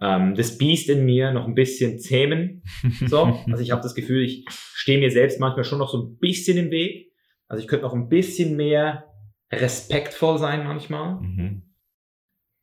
ähm, 0.00 0.34
das 0.34 0.56
Biest 0.56 0.88
in 0.88 1.04
mir 1.04 1.32
noch 1.32 1.46
ein 1.46 1.54
bisschen 1.54 1.98
zähmen. 1.98 2.62
So, 3.06 3.24
also 3.50 3.62
ich 3.62 3.70
habe 3.70 3.82
das 3.82 3.94
Gefühl, 3.94 4.24
ich 4.24 4.44
stehe 4.48 4.98
mir 4.98 5.10
selbst 5.10 5.40
manchmal 5.40 5.64
schon 5.64 5.78
noch 5.78 5.90
so 5.90 6.02
ein 6.02 6.18
bisschen 6.18 6.56
im 6.56 6.70
Weg. 6.70 7.12
Also 7.48 7.62
ich 7.62 7.68
könnte 7.68 7.84
noch 7.84 7.94
ein 7.94 8.08
bisschen 8.08 8.56
mehr 8.56 9.04
respektvoll 9.52 10.38
sein 10.38 10.64
manchmal. 10.64 11.20
Mhm. 11.20 11.62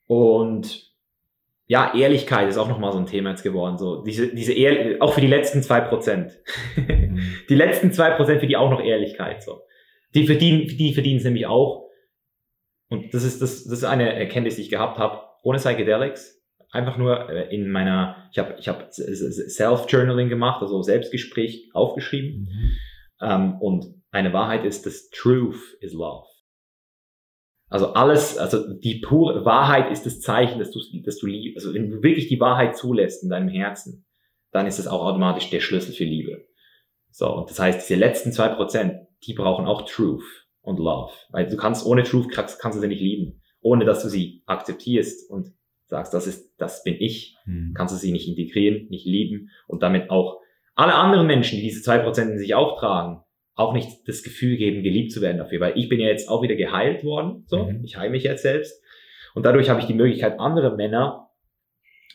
Und 0.08 0.92
ja, 1.68 1.94
Ehrlichkeit 1.96 2.50
ist 2.50 2.58
auch 2.58 2.68
nochmal 2.68 2.92
so 2.92 2.98
ein 2.98 3.06
Thema 3.06 3.30
jetzt 3.30 3.44
geworden. 3.44 3.78
So 3.78 4.04
diese, 4.04 4.34
diese 4.36 4.52
Ehr 4.52 5.02
auch 5.02 5.14
für 5.14 5.22
die 5.22 5.28
letzten 5.28 5.64
zwei 5.64 5.80
Prozent. 5.80 6.38
die 6.76 7.56
letzten 7.56 7.94
zwei 7.94 8.12
Prozent 8.12 8.42
für 8.42 8.48
die 8.48 8.58
auch 8.58 8.70
noch 8.70 8.84
Ehrlichkeit. 8.84 9.42
So, 9.42 9.62
die 10.14 10.26
verdienen, 10.26 10.68
die 10.68 10.94
verdienen 10.94 11.20
es 11.20 11.24
nämlich 11.24 11.46
auch. 11.46 11.90
Und 12.90 13.14
das 13.14 13.24
ist 13.24 13.42
das, 13.42 13.64
das 13.64 13.72
ist 13.80 13.84
eine 13.86 14.14
Erkenntnis, 14.14 14.58
die 14.58 14.64
ich 14.64 14.70
gehabt 14.70 14.98
habe. 14.98 15.22
Ohne 15.44 15.60
Psychedelics, 15.60 16.44
einfach 16.72 16.98
nur 16.98 17.30
äh, 17.30 17.56
in 17.56 17.72
meiner, 17.72 18.28
ich 18.32 18.40
habe, 18.40 18.56
ich 18.60 18.68
habe 18.68 18.88
Self-Journaling 18.92 20.28
gemacht, 20.28 20.62
also 20.62 20.82
Selbstgespräch 20.82 21.70
aufgeschrieben. 21.74 22.50
Mhm. 22.50 22.72
Ähm, 23.22 23.62
und 23.62 23.86
eine 24.12 24.34
Wahrheit 24.34 24.66
ist, 24.66 24.86
dass 24.86 25.10
Truth 25.10 25.78
is 25.80 25.94
Love. 25.94 26.26
Also 27.72 27.94
alles, 27.94 28.38
also 28.38 28.74
die 28.74 29.00
pure 29.00 29.46
Wahrheit 29.46 29.92
ist 29.92 30.06
das 30.06 30.20
Zeichen, 30.20 30.60
dass 30.60 30.72
du, 30.72 30.80
dass 31.06 31.18
du 31.20 31.26
lieb, 31.26 31.56
also 31.56 31.74
wenn 31.74 31.90
du 31.90 32.04
wirklich 32.04 32.28
die 32.28 32.40
Wahrheit 32.40 32.76
zulässt 32.76 33.24
in 33.24 33.30
deinem 33.30 33.48
Herzen, 33.48 34.06
dann 34.52 34.68
ist 34.68 34.78
es 34.78 34.88
auch 34.88 35.02
automatisch 35.06 35.50
der 35.50 35.62
Schlüssel 35.62 35.94
für 35.94 36.04
Liebe. 36.04 36.46
So, 37.12 37.34
und 37.34 37.50
das 37.50 37.60
heißt, 37.60 37.90
diese 37.90 37.98
letzten 37.98 38.34
zwei 38.34 38.50
Prozent, 38.50 38.96
die 39.26 39.34
brauchen 39.34 39.66
auch 39.66 39.84
Truth 39.84 40.24
und 40.62 40.80
Love. 40.80 41.14
Weil 41.30 41.48
du 41.48 41.56
kannst 41.56 41.86
ohne 41.86 42.04
Truth, 42.04 42.30
kannst, 42.30 42.60
kannst 42.60 42.78
du 42.78 42.82
sie 42.82 42.90
nicht 42.90 43.02
lieben. 43.02 43.42
Ohne 43.62 43.86
dass 43.86 44.04
du 44.04 44.10
sie 44.10 44.44
akzeptierst 44.48 45.30
und 45.30 45.54
sagst, 45.86 46.14
das 46.14 46.28
ist, 46.28 46.54
das 46.58 46.84
bin 46.84 46.96
ich, 47.00 47.38
Mhm. 47.46 47.74
kannst 47.74 47.94
du 47.94 47.98
sie 47.98 48.12
nicht 48.12 48.28
integrieren, 48.28 48.88
nicht 48.90 49.06
lieben 49.06 49.50
und 49.68 49.82
damit 49.82 50.10
auch 50.10 50.40
alle 50.76 50.96
anderen 50.96 51.28
Menschen, 51.28 51.58
die 51.58 51.64
diese 51.64 51.82
zwei 51.82 52.00
Prozent 52.00 52.32
in 52.32 52.38
sich 52.40 52.54
auch 52.54 52.78
tragen, 52.80 53.22
auch 53.62 53.74
nicht 53.74 54.08
das 54.08 54.24
Gefühl 54.24 54.58
geben, 54.58 54.84
geliebt 54.84 55.12
zu 55.12 55.22
werden 55.22 55.38
dafür, 55.38 55.60
weil 55.62 55.78
ich 55.78 55.88
bin 55.90 56.00
ja 56.00 56.08
jetzt 56.08 56.28
auch 56.30 56.42
wieder 56.44 56.56
geheilt 56.56 57.04
worden, 57.04 57.44
so, 57.48 57.66
Mhm. 57.66 57.82
ich 57.84 57.98
heile 57.98 58.12
mich 58.12 58.24
jetzt 58.24 58.42
selbst 58.44 58.84
und 59.36 59.46
dadurch 59.46 59.70
habe 59.70 59.80
ich 59.80 59.86
die 59.88 59.94
Möglichkeit, 59.94 60.40
andere 60.40 60.76
Männer, 60.76 61.30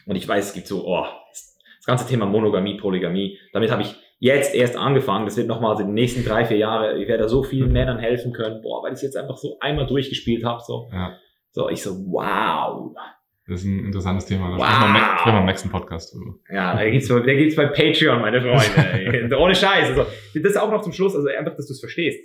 und 0.06 0.16
ich 0.16 0.26
weiß, 0.28 0.48
es 0.48 0.54
gibt 0.54 0.66
so, 0.68 0.86
oh, 0.86 1.04
das 1.30 1.86
ganze 1.86 2.06
Thema 2.06 2.26
Monogamie, 2.26 2.76
Polygamie, 2.76 3.38
damit 3.52 3.70
habe 3.70 3.82
ich 3.82 3.94
jetzt 4.18 4.54
erst 4.54 4.76
angefangen, 4.76 5.24
das 5.26 5.36
wird 5.36 5.46
nochmal 5.48 5.76
die 5.76 5.84
nächsten 5.84 6.24
drei, 6.24 6.44
vier 6.44 6.56
Jahre, 6.58 6.98
ich 7.00 7.08
werde 7.08 7.24
da 7.24 7.28
so 7.28 7.42
vielen 7.42 7.72
Männern 7.72 7.98
helfen 7.98 8.32
können, 8.32 8.62
boah, 8.62 8.82
weil 8.82 8.92
ich 8.92 8.96
es 8.96 9.02
jetzt 9.02 9.16
einfach 9.16 9.36
so 9.36 9.58
einmal 9.60 9.86
durchgespielt 9.86 10.44
habe, 10.44 10.60
so, 10.66 10.88
Ja. 10.92 11.16
so, 11.52 11.68
ich 11.68 11.82
so, 11.82 11.90
wow. 12.06 12.94
Das 13.48 13.60
ist 13.60 13.66
ein 13.66 13.84
interessantes 13.84 14.26
Thema. 14.26 14.50
Da 14.50 14.56
Wow. 14.58 14.66
sprechen 14.66 14.94
wir 14.94 15.18
sprechen 15.18 15.34
wir 15.36 15.40
im 15.40 15.46
nächsten 15.46 15.70
Podcast 15.70 16.14
drüber. 16.14 16.34
Ja, 16.50 16.74
da 16.74 16.90
gibt's, 16.90 17.08
da 17.08 17.20
gibt's 17.20 17.54
bei 17.54 17.66
Patreon, 17.66 18.20
meine 18.20 18.40
Freunde. 18.40 19.36
Ohne 19.38 19.54
Scheiß. 19.54 19.90
Also, 19.90 20.06
das 20.34 20.56
auch 20.56 20.70
noch 20.70 20.82
zum 20.82 20.92
Schluss, 20.92 21.14
also 21.14 21.28
einfach, 21.28 21.54
dass 21.54 21.66
du 21.66 21.72
es 21.72 21.80
verstehst. 21.80 22.18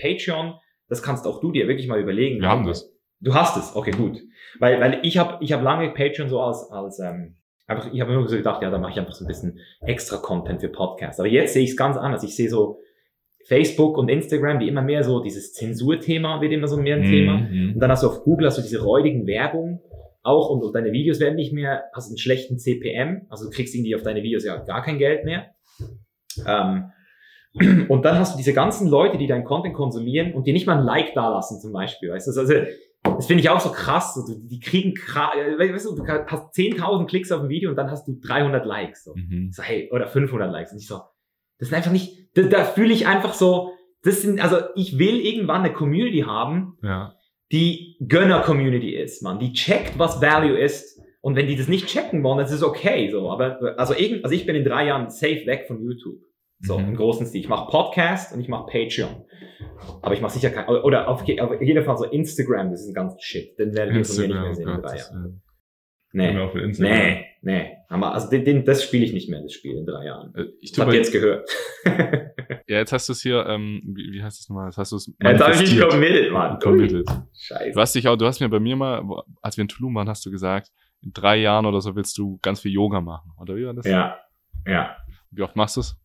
Patreon, 0.00 0.54
das 0.88 1.02
kannst 1.02 1.26
auch 1.26 1.40
du 1.40 1.52
dir 1.52 1.68
wirklich 1.68 1.88
mal 1.88 2.00
überlegen. 2.00 2.40
Wir 2.40 2.48
haben 2.48 2.66
das. 2.66 2.92
Du 3.20 3.34
hast 3.34 3.56
es, 3.56 3.74
okay, 3.74 3.90
gut. 3.92 4.18
Weil, 4.60 4.80
weil 4.80 5.00
ich 5.02 5.18
habe 5.18 5.42
ich 5.42 5.52
hab 5.52 5.62
lange 5.62 5.88
Patreon 5.90 6.28
so 6.28 6.40
als, 6.40 6.70
als 6.70 7.00
ähm, 7.00 7.34
einfach, 7.66 7.92
ich 7.92 8.00
habe 8.00 8.12
immer 8.12 8.28
so 8.28 8.36
gedacht, 8.36 8.62
ja, 8.62 8.70
da 8.70 8.78
mache 8.78 8.92
ich 8.92 8.98
einfach 8.98 9.14
so 9.14 9.24
ein 9.24 9.28
bisschen 9.28 9.58
extra 9.80 10.18
Content 10.18 10.60
für 10.60 10.68
Podcasts. 10.68 11.18
Aber 11.18 11.28
jetzt 11.28 11.54
sehe 11.54 11.64
ich 11.64 11.70
es 11.70 11.76
ganz 11.76 11.96
anders. 11.96 12.22
Ich 12.22 12.36
sehe 12.36 12.48
so 12.48 12.78
Facebook 13.46 13.96
und 13.96 14.08
Instagram, 14.10 14.58
die 14.60 14.68
immer 14.68 14.82
mehr 14.82 15.02
so, 15.02 15.22
dieses 15.22 15.54
Zensurthema 15.54 16.40
wird 16.42 16.52
immer 16.52 16.68
so 16.68 16.76
mehr 16.76 16.96
ein 16.96 17.02
Thema. 17.04 17.38
Mhm. 17.38 17.72
Und 17.74 17.80
dann 17.80 17.90
hast 17.90 18.02
du 18.02 18.08
auf 18.08 18.22
Google 18.22 18.46
hast 18.46 18.58
du 18.58 18.62
diese 18.62 18.82
räudigen 18.82 19.26
Werbung 19.26 19.80
auch 20.28 20.50
und, 20.50 20.62
und 20.62 20.74
deine 20.74 20.92
Videos 20.92 21.20
werden 21.20 21.36
nicht 21.36 21.52
mehr, 21.52 21.84
hast 21.94 22.08
einen 22.08 22.18
schlechten 22.18 22.58
CPM, 22.58 23.26
also 23.28 23.46
du 23.46 23.50
kriegst 23.50 23.74
irgendwie 23.74 23.94
auf 23.94 24.02
deine 24.02 24.22
Videos 24.22 24.44
ja 24.44 24.56
gar 24.58 24.82
kein 24.82 24.98
Geld 24.98 25.24
mehr. 25.24 25.54
Ähm, 26.46 26.90
und 27.88 28.04
dann 28.04 28.18
hast 28.18 28.34
du 28.34 28.36
diese 28.36 28.52
ganzen 28.52 28.88
Leute, 28.88 29.18
die 29.18 29.26
deinen 29.26 29.44
Content 29.44 29.74
konsumieren 29.74 30.34
und 30.34 30.46
die 30.46 30.52
nicht 30.52 30.66
mal 30.66 30.78
ein 30.78 30.84
Like 30.84 31.14
dalassen 31.14 31.60
zum 31.60 31.72
Beispiel. 31.72 32.10
Weißt 32.10 32.28
du? 32.28 32.38
Also, 32.38 32.54
das 33.02 33.26
finde 33.26 33.42
ich 33.42 33.50
auch 33.50 33.60
so 33.60 33.70
krass. 33.70 34.14
So, 34.14 34.22
die 34.26 34.60
kriegen, 34.60 34.92
äh, 34.92 35.58
weißt 35.58 35.86
du, 35.86 35.96
du 35.96 36.06
hast 36.06 36.54
10.000 36.54 37.06
Klicks 37.06 37.32
auf 37.32 37.42
ein 37.42 37.48
Video 37.48 37.70
und 37.70 37.76
dann 37.76 37.90
hast 37.90 38.06
du 38.06 38.18
300 38.20 38.66
Likes. 38.66 39.04
So. 39.04 39.14
Mhm. 39.14 39.50
So, 39.52 39.62
hey, 39.62 39.88
oder 39.90 40.06
500 40.06 40.50
Likes. 40.50 40.72
Und 40.72 40.78
ich 40.78 40.86
so, 40.86 41.00
das 41.58 41.68
sind 41.68 41.76
einfach 41.76 41.92
nicht, 41.92 42.28
da, 42.34 42.42
da 42.42 42.64
fühle 42.64 42.92
ich 42.92 43.06
einfach 43.06 43.34
so, 43.34 43.72
das 44.02 44.22
sind, 44.22 44.40
also 44.40 44.58
ich 44.76 44.98
will 44.98 45.18
irgendwann 45.20 45.62
eine 45.62 45.72
Community 45.72 46.20
haben, 46.20 46.78
Ja. 46.82 47.14
Die 47.52 47.96
Gönner-Community 48.06 48.94
ist, 48.94 49.22
man. 49.22 49.38
Die 49.38 49.52
checkt, 49.52 49.98
was 49.98 50.20
Value 50.20 50.58
ist. 50.58 51.00
Und 51.20 51.34
wenn 51.36 51.46
die 51.46 51.56
das 51.56 51.68
nicht 51.68 51.86
checken 51.88 52.22
wollen, 52.22 52.38
dann 52.38 52.46
ist 52.46 52.52
es 52.52 52.62
okay, 52.62 53.08
so. 53.10 53.30
Aber, 53.30 53.58
also 53.78 53.94
irgend, 53.94 54.24
also 54.24 54.34
ich 54.34 54.46
bin 54.46 54.54
in 54.54 54.64
drei 54.64 54.86
Jahren 54.86 55.10
safe 55.10 55.46
weg 55.46 55.64
von 55.66 55.82
YouTube. 55.82 56.18
So, 56.60 56.78
Mhm. 56.78 56.88
im 56.88 56.96
großen 56.96 57.26
Stil. 57.26 57.40
Ich 57.40 57.48
mache 57.48 57.70
Podcast 57.70 58.34
und 58.34 58.40
ich 58.40 58.48
mache 58.48 58.66
Patreon. 58.70 59.24
Aber 60.02 60.12
ich 60.14 60.20
mache 60.20 60.32
sicher 60.32 60.50
kein, 60.50 60.66
oder 60.68 61.08
auf, 61.08 61.22
auf 61.22 61.28
jeden 61.62 61.84
Fall 61.84 61.96
so 61.96 62.04
Instagram, 62.04 62.70
das 62.70 62.82
ist 62.82 62.88
ein 62.88 62.94
ganz 62.94 63.14
Shit. 63.22 63.58
Den 63.58 63.74
werdet 63.76 63.94
ihr 63.96 64.04
von 64.04 64.16
mir 64.16 64.26
nicht 64.28 64.40
mehr 64.40 64.54
sehen 64.54 64.66
oh 64.68 64.70
in 64.70 64.76
Gott. 64.82 64.90
drei 64.90 64.96
Jahren. 64.98 65.42
Äh, 66.12 66.34
haben 66.34 66.54
wir 66.54 66.66
Nee, 66.66 66.78
nee, 66.78 67.24
nee. 67.42 67.70
Aber 67.88 68.12
also 68.14 68.28
den, 68.28 68.44
den, 68.44 68.64
das 68.64 68.84
spiele 68.84 69.04
ich 69.04 69.12
nicht 69.12 69.28
mehr, 69.28 69.40
das 69.42 69.52
Spiel 69.52 69.76
in 69.76 69.86
drei 69.86 70.04
Jahren. 70.06 70.34
Äh, 70.34 70.46
Ich 70.60 70.76
ihr 70.76 70.92
jetzt 70.92 71.12
gehört. 71.12 71.48
ja, 72.66 72.78
jetzt 72.78 72.92
hast 72.92 73.08
du 73.08 73.12
es 73.12 73.22
hier, 73.22 73.46
ähm, 73.46 73.82
wie, 73.84 74.12
wie 74.12 74.22
heißt 74.22 74.40
es 74.40 74.48
nochmal? 74.48 74.66
Jetzt 74.66 74.78
hast 74.78 74.92
du 74.92 74.96
es 74.96 75.06
Jetzt 75.06 75.18
habe 75.40 75.52
ich 75.54 75.60
mich 75.60 75.78
manifestiert. 75.78 75.90
committed, 75.90 76.32
Mann. 76.32 76.58
Committed. 76.58 77.06
Scheiße. 77.34 77.72
Du 77.72 77.80
hast 77.80 77.94
dich 77.94 78.08
auch, 78.08 78.16
du 78.16 78.26
hast 78.26 78.40
mir 78.40 78.48
bei 78.48 78.60
mir 78.60 78.76
mal, 78.76 79.02
als 79.42 79.56
wir 79.56 79.62
in 79.62 79.68
Tulum 79.68 79.94
waren, 79.94 80.08
hast 80.08 80.24
du 80.26 80.30
gesagt, 80.30 80.70
in 81.02 81.12
drei 81.12 81.36
Jahren 81.36 81.64
oder 81.66 81.80
so 81.80 81.94
willst 81.96 82.18
du 82.18 82.38
ganz 82.42 82.60
viel 82.60 82.72
Yoga 82.72 83.00
machen. 83.00 83.30
Oder 83.40 83.56
wie 83.56 83.64
war 83.66 83.74
das? 83.74 83.86
Ja, 83.86 84.18
ja. 84.66 84.96
Wie 85.30 85.42
oft 85.42 85.56
machst 85.56 85.76
du 85.76 85.80
es? 85.80 85.96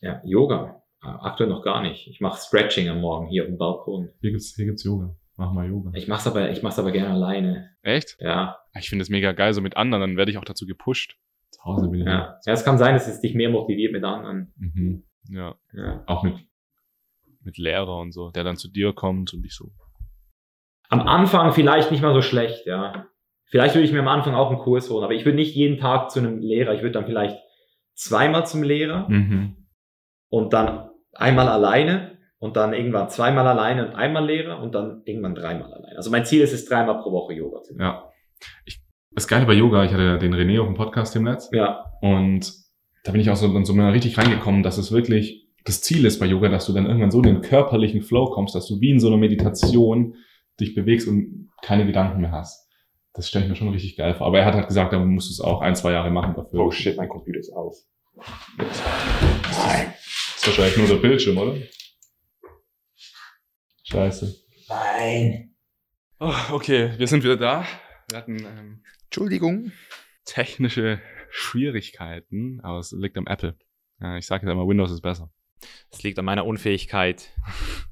Ja, 0.00 0.20
Yoga. 0.24 0.82
Aktuell 1.00 1.48
noch 1.48 1.62
gar 1.64 1.82
nicht. 1.82 2.08
Ich 2.08 2.20
mache 2.20 2.38
Stretching 2.40 2.88
am 2.88 3.00
Morgen 3.00 3.28
hier 3.28 3.42
auf 3.44 3.48
dem 3.48 3.56
Balkon. 3.56 4.10
Hier 4.20 4.30
gibt's, 4.32 4.54
hier 4.54 4.66
gibt's 4.66 4.84
Yoga. 4.84 5.14
Mach 5.40 5.52
mal 5.52 5.66
Yoga. 5.66 5.90
Ich 5.94 6.06
mach's 6.06 6.26
aber, 6.26 6.50
ich 6.50 6.62
mach's 6.62 6.78
aber 6.78 6.92
gerne 6.92 7.14
alleine. 7.14 7.70
Echt? 7.80 8.18
Ja, 8.20 8.58
Ich 8.78 8.90
finde 8.90 9.02
es 9.04 9.08
mega 9.08 9.32
geil, 9.32 9.54
so 9.54 9.62
mit 9.62 9.74
anderen, 9.74 10.02
dann 10.02 10.16
werde 10.18 10.30
ich 10.30 10.36
auch 10.36 10.44
dazu 10.44 10.66
gepusht. 10.66 11.16
Zu 11.50 11.64
Hause 11.64 11.88
bin 11.88 12.00
ich. 12.00 12.06
ja. 12.06 12.38
Ja, 12.44 12.52
es 12.52 12.62
kann 12.62 12.76
sein, 12.76 12.92
dass 12.92 13.08
es 13.08 13.22
dich 13.22 13.34
mehr 13.34 13.48
motiviert 13.48 13.92
mit 13.94 14.04
anderen. 14.04 14.52
Mhm. 14.58 15.04
Ja. 15.30 15.54
Ja. 15.72 16.04
Auch 16.06 16.24
mit, 16.24 16.34
mit 17.42 17.56
Lehrer 17.56 17.96
und 17.98 18.12
so, 18.12 18.30
der 18.30 18.44
dann 18.44 18.56
zu 18.58 18.68
dir 18.68 18.92
kommt 18.92 19.32
und 19.32 19.42
dich 19.42 19.54
so. 19.54 19.70
Am 20.90 21.00
Anfang 21.08 21.52
vielleicht 21.52 21.90
nicht 21.90 22.02
mal 22.02 22.12
so 22.12 22.20
schlecht, 22.20 22.66
ja. 22.66 23.06
Vielleicht 23.46 23.74
würde 23.74 23.86
ich 23.86 23.92
mir 23.92 24.00
am 24.00 24.08
Anfang 24.08 24.34
auch 24.34 24.50
einen 24.50 24.58
Kurs 24.60 24.90
holen, 24.90 25.04
aber 25.04 25.14
ich 25.14 25.24
würde 25.24 25.36
nicht 25.36 25.54
jeden 25.56 25.78
Tag 25.78 26.10
zu 26.10 26.18
einem 26.18 26.38
Lehrer. 26.38 26.74
Ich 26.74 26.82
würde 26.82 26.92
dann 26.92 27.06
vielleicht 27.06 27.38
zweimal 27.94 28.46
zum 28.46 28.62
Lehrer 28.62 29.08
Mhm. 29.08 29.56
und 30.28 30.52
dann 30.52 30.90
einmal 31.14 31.48
alleine 31.48 32.18
und 32.40 32.56
dann 32.56 32.72
irgendwann 32.72 33.08
zweimal 33.10 33.46
alleine 33.46 33.86
und 33.86 33.94
einmal 33.94 34.26
Lehrer 34.26 34.60
und 34.60 34.74
dann 34.74 35.02
irgendwann 35.04 35.34
dreimal 35.34 35.72
alleine. 35.72 35.96
Also 35.96 36.10
mein 36.10 36.24
Ziel 36.24 36.42
ist 36.42 36.52
es, 36.52 36.64
dreimal 36.64 37.00
pro 37.00 37.12
Woche 37.12 37.34
Yoga 37.34 37.62
zu 37.62 37.74
machen. 37.74 37.82
Ja. 37.82 38.10
Ich, 38.64 38.80
das 39.12 39.28
Geile 39.28 39.46
bei 39.46 39.52
Yoga, 39.52 39.84
ich 39.84 39.92
hatte 39.92 40.02
ja 40.02 40.16
den 40.16 40.34
René 40.34 40.60
auf 40.60 40.66
dem 40.66 40.74
Podcast 40.74 41.14
im 41.16 41.24
Netz 41.24 41.50
Ja, 41.52 41.84
und 42.00 42.52
da 43.04 43.12
bin 43.12 43.20
ich 43.20 43.30
auch 43.30 43.36
so, 43.36 43.52
dann 43.52 43.64
so 43.64 43.74
mal 43.74 43.92
richtig 43.92 44.18
reingekommen, 44.18 44.62
dass 44.62 44.78
es 44.78 44.90
wirklich 44.90 45.48
das 45.64 45.82
Ziel 45.82 46.06
ist 46.06 46.18
bei 46.18 46.26
Yoga, 46.26 46.48
dass 46.48 46.66
du 46.66 46.72
dann 46.72 46.86
irgendwann 46.86 47.10
so 47.10 47.18
in 47.18 47.24
den 47.24 47.42
körperlichen 47.42 48.00
Flow 48.00 48.30
kommst, 48.30 48.54
dass 48.54 48.66
du 48.66 48.80
wie 48.80 48.90
in 48.90 49.00
so 49.00 49.08
einer 49.08 49.18
Meditation 49.18 50.14
dich 50.58 50.74
bewegst 50.74 51.06
und 51.06 51.50
keine 51.62 51.86
Gedanken 51.86 52.22
mehr 52.22 52.32
hast. 52.32 52.68
Das 53.12 53.28
stelle 53.28 53.44
ich 53.44 53.50
mir 53.50 53.56
schon 53.56 53.68
richtig 53.68 53.96
geil 53.96 54.14
vor. 54.14 54.26
Aber 54.26 54.38
er 54.38 54.46
hat 54.46 54.54
halt 54.54 54.68
gesagt, 54.68 54.92
da 54.92 54.98
musst 54.98 55.28
du 55.28 55.32
es 55.32 55.40
auch 55.40 55.60
ein, 55.60 55.74
zwei 55.74 55.92
Jahre 55.92 56.10
machen 56.10 56.34
dafür. 56.34 56.60
Oh 56.60 56.70
shit, 56.70 56.96
mein 56.96 57.08
Computer 57.08 57.40
ist 57.40 57.52
aus. 57.52 57.88
Das 58.56 58.68
ist 60.36 60.46
wahrscheinlich 60.46 60.76
nur 60.78 60.86
der 60.86 60.96
Bildschirm, 60.96 61.36
oder? 61.36 61.56
Scheiße. 63.90 64.34
Nein. 64.68 65.54
Oh, 66.20 66.34
okay, 66.52 66.92
wir 66.98 67.06
sind 67.06 67.24
wieder 67.24 67.36
da. 67.36 67.66
Wir 68.10 68.18
hatten 68.18 68.38
ähm, 68.44 68.84
Entschuldigung. 69.04 69.72
technische 70.24 71.00
Schwierigkeiten, 71.30 72.60
aber 72.62 72.78
es 72.78 72.92
liegt 72.92 73.16
am 73.16 73.26
Apple. 73.26 73.56
Ja, 74.00 74.16
ich 74.16 74.26
sage 74.26 74.42
jetzt 74.44 74.50
einmal, 74.50 74.66
Windows 74.68 74.90
ist 74.90 75.00
besser. 75.02 75.30
Es 75.90 76.02
liegt 76.02 76.18
an 76.18 76.24
meiner 76.24 76.46
Unfähigkeit, 76.46 77.30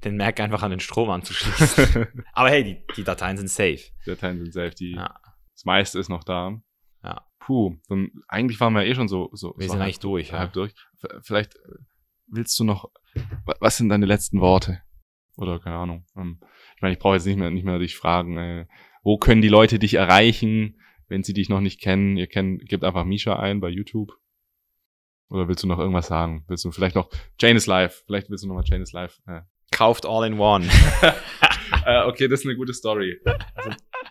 den 0.04 0.16
Mac 0.16 0.40
einfach 0.40 0.62
an 0.62 0.70
den 0.70 0.80
Strom 0.80 1.10
anzuschließen. 1.10 2.06
Aber 2.32 2.48
hey, 2.48 2.64
die, 2.64 2.82
die 2.96 3.04
Dateien 3.04 3.36
sind 3.36 3.48
safe. 3.50 3.76
Die 4.06 4.10
Dateien 4.10 4.38
sind 4.38 4.52
safe, 4.52 4.70
die, 4.70 4.92
Ja. 4.92 5.14
das 5.52 5.64
meiste 5.64 5.98
ist 5.98 6.08
noch 6.08 6.24
da. 6.24 6.58
Ja. 7.04 7.26
Puh, 7.40 7.76
dann, 7.88 8.10
eigentlich 8.26 8.58
waren 8.60 8.72
wir 8.72 8.84
ja 8.84 8.90
eh 8.90 8.94
schon 8.94 9.08
so, 9.08 9.30
so 9.32 9.54
Wir 9.58 9.66
so 9.66 9.72
sind 9.72 9.80
halb, 9.80 9.86
eigentlich 9.88 9.98
durch. 9.98 10.30
Ja. 10.30 10.38
halb 10.38 10.52
durch. 10.54 10.72
V- 10.98 11.08
Vielleicht 11.22 11.56
äh, 11.56 11.58
willst 12.26 12.58
du 12.58 12.64
noch, 12.64 12.90
wa- 13.44 13.56
was 13.60 13.76
sind 13.76 13.90
deine 13.90 14.06
letzten 14.06 14.40
Worte? 14.40 14.80
Oder 15.38 15.58
keine 15.60 15.76
Ahnung. 15.76 16.04
Ähm, 16.16 16.40
Ich 16.76 16.82
meine, 16.82 16.92
ich 16.92 16.98
brauche 16.98 17.14
jetzt 17.14 17.26
nicht 17.26 17.38
mehr, 17.38 17.50
nicht 17.50 17.64
mehr 17.64 17.78
dich 17.78 17.96
fragen, 17.96 18.36
äh, 18.36 18.66
wo 19.02 19.16
können 19.18 19.40
die 19.40 19.48
Leute 19.48 19.78
dich 19.78 19.94
erreichen, 19.94 20.78
wenn 21.08 21.22
sie 21.22 21.32
dich 21.32 21.48
noch 21.48 21.60
nicht 21.60 21.80
kennen? 21.80 22.16
Ihr 22.16 22.26
kennt, 22.26 22.68
gebt 22.68 22.84
einfach 22.84 23.04
Misha 23.04 23.38
ein 23.38 23.60
bei 23.60 23.68
YouTube. 23.68 24.12
Oder 25.30 25.48
willst 25.48 25.62
du 25.62 25.68
noch 25.68 25.78
irgendwas 25.78 26.08
sagen? 26.08 26.44
Willst 26.48 26.64
du 26.64 26.70
vielleicht 26.70 26.96
noch 26.96 27.10
Jane 27.38 27.56
is 27.56 27.66
live? 27.66 28.02
Vielleicht 28.06 28.30
willst 28.30 28.44
du 28.44 28.48
noch 28.48 28.54
mal 28.54 28.64
Jane 28.64 28.82
is 28.82 28.92
live. 28.92 29.20
Äh. 29.26 29.42
Kauft 29.70 30.06
all 30.06 30.26
in 30.26 30.38
one. 30.38 30.66
äh, 31.86 32.02
okay, 32.04 32.28
das 32.28 32.40
ist 32.40 32.46
eine 32.46 32.56
gute 32.56 32.74
Story. 32.74 33.20
Also, 33.54 33.70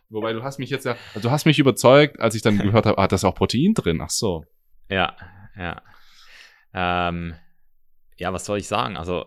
wobei 0.09 0.33
du 0.33 0.43
hast 0.43 0.59
mich 0.59 0.69
jetzt 0.69 0.85
ja, 0.85 0.95
also 1.13 1.27
du 1.27 1.31
hast 1.31 1.45
mich 1.45 1.59
überzeugt, 1.59 2.19
als 2.19 2.35
ich 2.35 2.41
dann 2.41 2.57
gehört 2.57 2.85
habe, 2.85 2.97
ah, 2.97 3.07
da 3.07 3.15
ist 3.15 3.25
auch 3.25 3.35
Protein 3.35 3.73
drin. 3.73 3.99
Ach 4.01 4.09
so. 4.09 4.45
Ja, 4.89 5.15
ja. 5.57 5.81
Ähm, 6.73 7.35
ja, 8.17 8.31
was 8.31 8.45
soll 8.45 8.59
ich 8.59 8.67
sagen? 8.67 8.95
Also, 8.97 9.25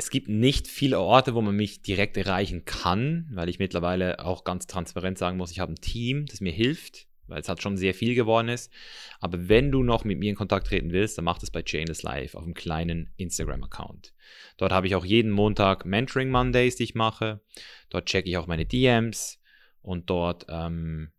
es 0.00 0.08
gibt 0.08 0.28
nicht 0.28 0.66
viele 0.66 0.98
Orte, 0.98 1.34
wo 1.34 1.42
man 1.42 1.54
mich 1.54 1.82
direkt 1.82 2.16
erreichen 2.16 2.64
kann, 2.64 3.28
weil 3.34 3.50
ich 3.50 3.58
mittlerweile 3.58 4.24
auch 4.24 4.44
ganz 4.44 4.66
transparent 4.66 5.18
sagen 5.18 5.36
muss, 5.36 5.50
ich 5.50 5.60
habe 5.60 5.72
ein 5.72 5.82
Team, 5.82 6.24
das 6.24 6.40
mir 6.40 6.52
hilft, 6.52 7.06
weil 7.26 7.42
es 7.42 7.50
halt 7.50 7.60
schon 7.60 7.76
sehr 7.76 7.92
viel 7.92 8.14
geworden 8.14 8.48
ist. 8.48 8.72
Aber 9.20 9.50
wenn 9.50 9.70
du 9.70 9.82
noch 9.82 10.04
mit 10.04 10.18
mir 10.18 10.30
in 10.30 10.36
Kontakt 10.36 10.68
treten 10.68 10.90
willst, 10.90 11.18
dann 11.18 11.26
mach 11.26 11.38
das 11.38 11.50
bei 11.50 11.62
Chainless 11.62 12.02
Live 12.02 12.34
auf 12.34 12.44
einem 12.44 12.54
kleinen 12.54 13.12
Instagram-Account. 13.18 14.14
Dort 14.56 14.72
habe 14.72 14.86
ich 14.86 14.94
auch 14.94 15.04
jeden 15.04 15.30
Montag 15.30 15.84
Mentoring 15.84 16.30
Mondays, 16.30 16.76
die 16.76 16.84
ich 16.84 16.94
mache. 16.94 17.42
Dort 17.90 18.06
checke 18.06 18.30
ich 18.30 18.38
auch 18.38 18.46
meine 18.46 18.64
DMs 18.64 19.38
und 19.82 20.08
dort 20.08 20.46
ähm, 20.48 21.12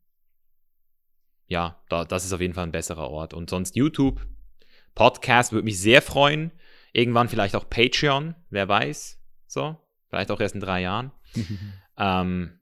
ja, 1.46 1.80
da, 1.88 2.04
das 2.04 2.26
ist 2.26 2.34
auf 2.34 2.42
jeden 2.42 2.56
Fall 2.56 2.64
ein 2.64 2.72
besserer 2.72 3.12
Ort. 3.12 3.36
Und 3.36 3.52
sonst 3.52 3.76
YouTube, 3.76 4.26
Podcast 4.96 5.52
würde 5.52 5.66
mich 5.66 5.80
sehr 5.80 6.02
freuen. 6.02 6.52
Irgendwann 6.94 7.30
vielleicht 7.30 7.56
auch 7.56 7.70
Patreon, 7.70 8.36
wer 8.50 8.68
weiß. 8.68 9.20
So, 9.48 9.78
vielleicht 10.10 10.32
auch 10.32 10.40
erst 10.40 10.56
in 10.56 10.62
drei 10.62 10.82
Jahren. 10.82 11.12
Ähm, 11.98 12.54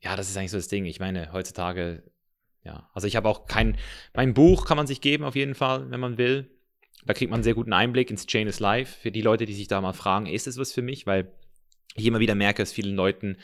ja, 0.00 0.16
das 0.16 0.28
ist 0.28 0.36
eigentlich 0.36 0.50
so 0.50 0.56
das 0.56 0.66
Ding. 0.66 0.84
Ich 0.84 0.98
meine, 0.98 1.32
heutzutage, 1.32 2.02
ja, 2.64 2.90
also 2.92 3.06
ich 3.06 3.14
habe 3.14 3.28
auch 3.28 3.46
kein, 3.46 3.76
mein 4.14 4.34
Buch 4.34 4.66
kann 4.66 4.76
man 4.76 4.88
sich 4.88 5.00
geben 5.00 5.22
auf 5.22 5.36
jeden 5.36 5.54
Fall, 5.54 5.90
wenn 5.90 6.00
man 6.00 6.18
will. 6.18 6.50
Da 7.06 7.14
kriegt 7.14 7.30
man 7.30 7.38
einen 7.38 7.44
sehr 7.44 7.54
guten 7.54 7.72
Einblick 7.72 8.10
ins 8.10 8.26
Chain 8.26 8.48
is 8.48 8.58
Life. 8.58 8.98
Für 9.00 9.12
die 9.12 9.22
Leute, 9.22 9.46
die 9.46 9.54
sich 9.54 9.68
da 9.68 9.80
mal 9.80 9.92
fragen, 9.92 10.26
ist 10.26 10.46
es 10.46 10.58
was 10.58 10.72
für 10.72 10.82
mich? 10.82 11.06
Weil 11.06 11.30
ich 11.94 12.06
immer 12.06 12.18
wieder 12.18 12.34
merke, 12.34 12.62
dass 12.62 12.72
vielen 12.72 12.96
Leuten 12.96 13.36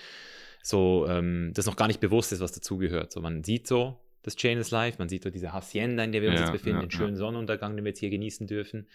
so 0.62 1.06
ähm, 1.08 1.52
das 1.54 1.66
noch 1.66 1.76
gar 1.76 1.86
nicht 1.86 2.00
bewusst 2.00 2.32
ist, 2.32 2.40
was 2.40 2.52
dazugehört. 2.52 3.12
So, 3.12 3.20
man 3.20 3.44
sieht 3.44 3.66
so 3.66 4.00
das 4.22 4.36
Chain 4.36 4.58
is 4.58 4.70
Life, 4.70 4.98
man 4.98 5.08
sieht 5.08 5.22
so 5.22 5.30
diese 5.30 5.52
Hacienda, 5.52 6.04
in 6.04 6.12
der 6.12 6.22
wir 6.22 6.30
uns 6.30 6.40
Ja, 6.40 6.46
jetzt 6.46 6.52
befinden, 6.52 6.80
ja, 6.80 6.86
den 6.86 6.90
schönen 6.90 7.16
Sonnenuntergang, 7.16 7.76
den 7.76 7.84
wir 7.84 7.90
jetzt 7.90 8.00
hier 8.00 8.10
genießen 8.10 8.46
dürfen. 8.46 8.86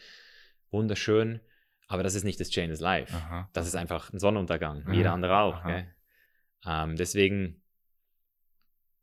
Wunderschön. 0.76 1.40
Aber 1.88 2.04
das 2.04 2.16
ist 2.16 2.24
nicht 2.24 2.40
das 2.40 2.50
Chain 2.50 2.70
is 2.70 2.80
Life. 2.80 3.16
Aha. 3.16 3.50
Das 3.54 3.68
ist 3.68 3.76
einfach 3.76 4.12
ein 4.12 4.20
Sonnenuntergang, 4.20 4.84
wie 4.86 4.92
Aha, 4.92 4.96
jeder 4.96 5.14
andere 5.14 5.40
auch. 5.40 5.64
Ähm, 6.68 6.96
deswegen, 6.96 7.62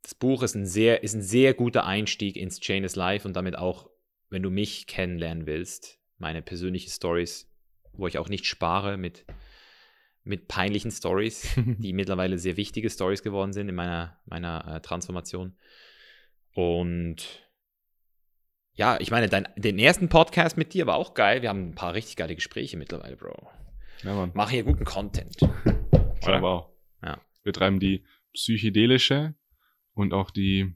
das 0.03 0.15
Buch 0.15 0.43
ist 0.43 0.55
ein, 0.55 0.67
sehr, 0.67 1.03
ist 1.03 1.15
ein 1.15 1.23
sehr 1.23 1.55
guter 1.55 1.87
Einstieg 1.87 2.37
ins 2.37 2.61
Chain 2.61 2.85
is 2.85 2.97
Life 2.97 3.27
und 3.27 3.35
damit 3.35 3.57
auch, 3.57 3.89
wenn 4.31 4.43
du 4.43 4.51
mich 4.51 4.87
kennenlernen 4.87 5.47
willst, 5.47 6.01
meine 6.19 6.43
persönlichen 6.43 6.91
Stories, 6.91 7.51
wo 7.93 8.07
ich 8.07 8.19
auch 8.19 8.29
nicht 8.29 8.47
spare 8.47 8.97
mit, 8.97 9.25
mit 10.25 10.49
peinlichen 10.49 10.91
Stories, 10.91 11.55
die 11.57 11.93
mittlerweile 11.93 12.39
sehr 12.39 12.57
wichtige 12.57 12.91
Stories 12.91 13.23
geworden 13.23 13.53
sind 13.53 13.69
in 13.69 13.75
meiner, 13.75 14.21
meiner 14.27 14.77
äh, 14.77 14.81
Transformation. 14.81 15.57
Und 16.55 17.49
ja, 18.75 18.99
ich 19.01 19.11
meine, 19.11 19.29
dein, 19.29 19.49
den 19.57 19.79
ersten 19.79 20.09
Podcast 20.09 20.57
mit 20.57 20.73
dir 20.73 20.87
war 20.87 20.97
auch 20.97 21.15
geil. 21.15 21.43
Wir 21.43 21.51
haben 21.51 21.71
ein 21.71 21.75
paar 21.75 21.95
richtig 21.95 22.17
geile 22.17 22.35
Gespräche 22.35 22.77
mittlerweile, 22.77 23.17
Bro. 23.17 23.51
Ja, 24.03 24.15
Mann. 24.15 24.31
Machen 24.35 24.51
hier 24.51 24.65
guten 24.65 24.85
Content. 24.85 25.37
Glaube 26.23 26.47
auch. 26.47 26.73
Ja. 27.03 27.21
Wir 27.43 27.53
treiben 27.53 27.81
die 27.81 28.05
psychedelische 28.33 29.35
und 29.93 30.15
auch 30.15 30.31
die 30.31 30.75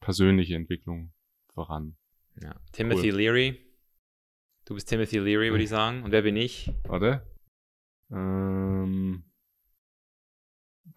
persönliche 0.00 0.54
Entwicklung 0.54 1.12
voran. 1.52 1.96
Ja. 2.40 2.54
Timothy 2.72 3.10
Leary. 3.10 3.60
Du 4.66 4.74
bist 4.74 4.88
Timothy 4.88 5.18
Leary, 5.18 5.50
würde 5.50 5.64
ich 5.64 5.70
sagen. 5.70 6.04
Und 6.04 6.12
wer 6.12 6.22
bin 6.22 6.36
ich? 6.36 6.72
Warte. 6.84 7.26
Ähm, 8.10 9.24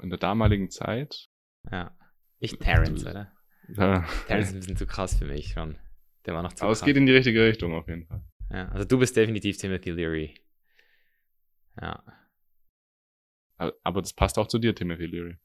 in 0.01 0.09
der 0.09 0.19
damaligen 0.19 0.69
Zeit. 0.69 1.30
Ja. 1.72 1.97
Ich 2.39 2.57
Terrence, 2.59 3.05
oder? 3.05 3.34
Da, 3.69 4.05
Terrence 4.27 4.49
ist 4.49 4.53
ein 4.53 4.59
bisschen 4.59 4.77
zu 4.77 4.85
krass 4.85 5.18
für 5.18 5.26
mich 5.26 5.53
schon. 5.53 5.77
Der 6.27 6.33
war 6.35 6.43
noch 6.43 6.53
zu 6.53 6.63
aber 6.63 6.73
es 6.73 6.79
krass. 6.79 6.85
geht 6.85 6.97
in 6.97 7.05
die 7.05 7.13
richtige 7.13 7.43
Richtung 7.43 7.73
auf 7.73 7.87
jeden 7.87 8.05
Fall. 8.05 8.21
ja, 8.51 8.67
also 8.69 8.85
du 8.85 8.99
bist 8.99 9.15
definitiv 9.15 9.57
Timothy 9.57 9.91
Leary. 9.91 10.35
Ja. 11.81 12.03
Aber- 13.83 14.01
das 14.01 14.13
passt 14.13 14.37
auch 14.37 14.47
zu 14.47 14.59
dir, 14.59 14.75
Timothy 14.75 15.05
Leary. 15.05 15.37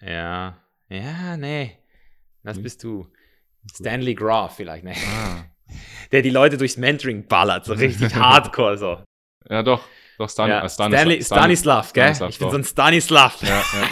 Ja. 0.00 0.58
Ja, 0.88 1.36
nee. 1.36 1.78
Was 2.42 2.56
Hm? 2.56 2.62
bist 2.62 2.82
du? 2.82 3.06
Stanley 3.72 4.14
Groff 4.14 4.56
vielleicht, 4.56 4.84
ne? 4.84 4.94
Ah. 4.96 5.44
Der 6.12 6.22
die 6.22 6.30
Leute 6.30 6.56
durchs 6.56 6.76
Mentoring 6.78 7.26
ballert, 7.26 7.66
so 7.66 7.74
richtig 7.74 8.14
hardcore 8.14 8.78
so. 8.78 9.02
Ja, 9.50 9.62
doch. 9.62 9.86
Doch, 10.16 10.28
Stan 10.30 10.48
ja. 10.48 10.64
äh, 10.64 10.68
Stanley, 10.68 10.96
Stanis- 11.20 11.26
Stanislav, 11.26 11.92
gell? 11.92 12.04
Stanislav, 12.14 12.30
ich 12.30 12.38
bin 12.38 12.50
so 12.50 12.56
ein 12.56 12.64
Stanislav. 12.64 13.40
Ja, 13.42 13.48
ja. 13.58 13.88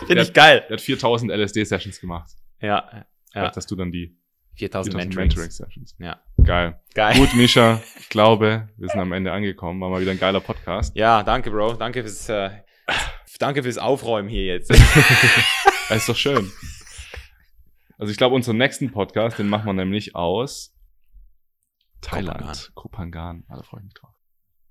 Finde 0.06 0.22
ich 0.22 0.32
geil. 0.32 0.64
Der 0.68 0.76
hat 0.76 0.80
4000 0.80 1.30
LSD-Sessions 1.32 2.00
gemacht. 2.00 2.30
Ja. 2.60 2.88
ja. 2.92 3.06
Vielleicht 3.32 3.56
hast 3.56 3.70
du 3.70 3.76
dann 3.76 3.90
die 3.92 4.16
4000 4.56 4.94
4000 4.94 4.94
Mentorings. 4.96 5.34
Mentoring-Sessions. 5.36 5.96
Ja. 5.98 6.20
Geil. 6.42 6.80
Geil. 6.94 7.16
Gut, 7.16 7.34
Misha, 7.34 7.80
ich 7.98 8.08
glaube, 8.08 8.68
wir 8.76 8.88
sind 8.88 9.00
am 9.00 9.12
Ende 9.12 9.32
angekommen. 9.32 9.80
War 9.80 9.90
mal 9.90 10.00
wieder 10.00 10.12
ein 10.12 10.18
geiler 10.18 10.40
Podcast. 10.40 10.96
Ja, 10.96 11.22
danke, 11.22 11.50
Bro. 11.50 11.74
Danke 11.74 12.02
fürs, 12.02 12.28
äh, 12.28 12.50
danke 13.38 13.62
fürs 13.62 13.78
Aufräumen 13.78 14.28
hier 14.28 14.44
jetzt. 14.44 14.72
Das 15.88 15.98
ist 15.98 16.08
doch 16.08 16.16
schön. 16.16 16.50
Also 17.96 18.10
ich 18.10 18.16
glaube, 18.18 18.34
unseren 18.34 18.56
nächsten 18.56 18.90
Podcast, 18.90 19.38
den 19.38 19.48
machen 19.48 19.66
wir 19.66 19.72
nämlich 19.72 20.16
aus 20.16 20.74
Thailand. 22.00 22.72
Kopangan. 22.74 23.44
Ah, 23.48 23.54
da 23.56 23.62
freue 23.62 23.80
ich 23.80 23.84
mich 23.84 23.94
drauf. 23.94 24.10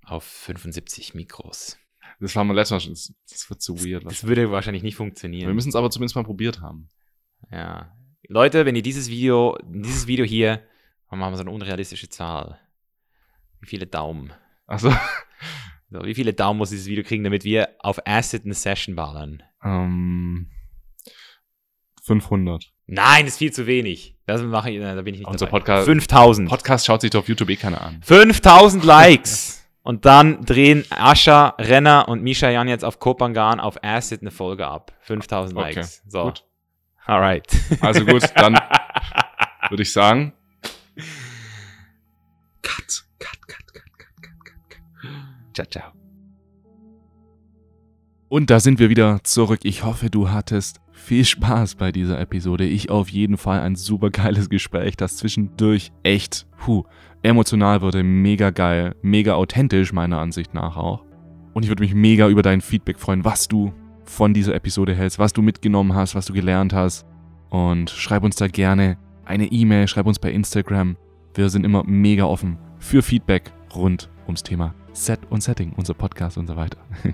Auf 0.03 0.25
75 0.25 1.13
Mikros. 1.13 1.77
Das 2.19 2.35
haben 2.35 2.47
wir 2.47 2.53
letztes 2.53 2.71
Mal 2.71 2.79
schon. 2.81 2.93
Das, 2.93 3.13
das 3.29 3.49
wird 3.49 3.61
zu 3.61 3.79
weird. 3.85 4.03
Was. 4.05 4.19
Das 4.19 4.27
würde 4.27 4.51
wahrscheinlich 4.51 4.83
nicht 4.83 4.95
Wir 4.95 5.05
funktionieren. 5.05 5.55
müssen 5.55 5.69
es 5.69 5.75
aber 5.75 5.89
zumindest 5.89 6.15
mal 6.17 6.23
probiert 6.23 6.59
haben. 6.59 6.89
Ja. 7.49 7.95
Leute, 8.29 8.65
wenn 8.65 8.75
ihr 8.75 8.81
dieses 8.81 9.09
Video, 9.09 9.57
dieses 9.63 10.07
Video 10.07 10.25
hier, 10.25 10.61
dann 11.09 11.19
machen 11.19 11.33
wir 11.33 11.37
so 11.37 11.43
eine 11.43 11.51
unrealistische 11.51 12.09
Zahl. 12.09 12.59
Wie 13.61 13.67
viele 13.67 13.87
Daumen? 13.87 14.33
Also, 14.67 14.93
So, 15.91 16.03
wie 16.03 16.15
viele 16.15 16.33
Daumen 16.33 16.57
muss 16.57 16.71
dieses 16.71 16.87
Video 16.87 17.03
kriegen, 17.03 17.23
damit 17.23 17.43
wir 17.43 17.69
auf 17.79 17.99
Acid 18.07 18.43
eine 18.43 18.55
Session 18.55 18.95
ballern? 18.95 19.43
ähm, 19.63 20.49
500. 22.03 22.71
Nein, 22.87 23.25
ist 23.27 23.37
viel 23.37 23.51
zu 23.53 23.65
wenig. 23.67 24.15
Das 24.25 24.41
mache 24.41 24.71
ich, 24.71 24.79
da 24.79 24.99
bin 25.01 25.13
ich 25.13 25.19
nicht 25.21 25.27
Unser 25.29 25.45
dabei. 25.45 25.59
Podcast- 25.59 25.85
5000. 25.85 26.49
Podcast 26.49 26.85
schaut 26.85 27.01
sich 27.01 27.11
doch 27.11 27.19
auf 27.19 27.27
YouTube 27.29 27.49
eh 27.49 27.55
keiner 27.55 27.81
an. 27.81 28.01
5000 28.03 28.83
Likes. 28.83 29.65
Und 29.83 30.05
dann 30.05 30.43
drehen 30.43 30.83
Ascha, 30.89 31.49
Renner 31.59 32.07
und 32.09 32.23
Misha 32.23 32.49
Jan 32.49 32.67
jetzt 32.67 32.83
auf 32.83 32.99
Kopangan 32.99 33.59
auf 33.59 33.83
Acid 33.83 34.21
eine 34.21 34.31
Folge 34.31 34.65
ab. 34.67 34.91
5000 35.01 35.57
Okay, 35.57 35.73
Likes. 35.75 36.03
So. 36.07 36.23
gut. 36.23 36.43
Alright. 37.05 37.47
Also 37.81 38.05
gut, 38.05 38.23
dann 38.35 38.53
würde 39.69 39.83
ich 39.83 39.91
sagen. 39.91 40.33
Cut, 42.61 43.05
cut, 43.19 43.47
cut, 43.47 43.73
cut, 43.73 43.83
cut, 43.97 44.21
cut, 44.21 44.45
cut, 44.45 44.69
cut. 44.69 45.53
ciao, 45.53 45.67
ciao. 45.67 45.91
Und 48.27 48.49
da 48.49 48.59
sind 48.59 48.79
wir 48.79 48.89
wieder 48.89 49.23
zurück. 49.23 49.59
Ich 49.63 49.83
hoffe, 49.83 50.09
du 50.09 50.29
hattest 50.29 50.81
viel 50.91 51.23
Spaß 51.23 51.75
bei 51.75 51.91
dieser 51.91 52.19
Episode. 52.19 52.65
Ich 52.65 52.89
auf 52.89 53.09
jeden 53.09 53.37
Fall 53.37 53.61
ein 53.61 53.75
super 53.75 54.09
geiles 54.09 54.49
Gespräch, 54.49 54.97
das 54.97 55.17
zwischendurch 55.17 55.91
echt 56.01 56.47
puh, 56.57 56.85
emotional 57.21 57.81
wurde. 57.81 58.01
Mega 58.01 58.49
geil, 58.49 58.95
mega 59.03 59.35
authentisch 59.35 59.93
meiner 59.93 60.17
Ansicht 60.17 60.55
nach 60.55 60.75
auch. 60.75 61.05
Und 61.53 61.63
ich 61.63 61.69
würde 61.69 61.83
mich 61.83 61.93
mega 61.93 62.27
über 62.27 62.41
dein 62.41 62.61
Feedback 62.61 62.97
freuen, 62.97 63.23
was 63.23 63.47
du 63.47 63.71
von 64.05 64.33
dieser 64.33 64.55
Episode 64.55 64.95
hältst, 64.95 65.19
was 65.19 65.33
du 65.33 65.41
mitgenommen 65.41 65.93
hast, 65.93 66.15
was 66.15 66.25
du 66.25 66.33
gelernt 66.33 66.73
hast. 66.73 67.05
Und 67.49 67.89
schreib 67.89 68.23
uns 68.23 68.35
da 68.35 68.47
gerne 68.47 68.97
eine 69.25 69.47
E-Mail, 69.47 69.87
schreib 69.87 70.05
uns 70.05 70.19
bei 70.19 70.31
Instagram. 70.31 70.97
Wir 71.33 71.49
sind 71.49 71.65
immer 71.65 71.83
mega 71.85 72.25
offen 72.25 72.57
für 72.79 73.01
Feedback 73.01 73.51
rund 73.75 74.09
ums 74.25 74.43
Thema 74.43 74.73
Set 74.93 75.19
und 75.29 75.43
Setting, 75.43 75.73
unser 75.75 75.93
Podcast 75.93 76.37
und 76.37 76.47
so 76.47 76.55
weiter. 76.55 76.77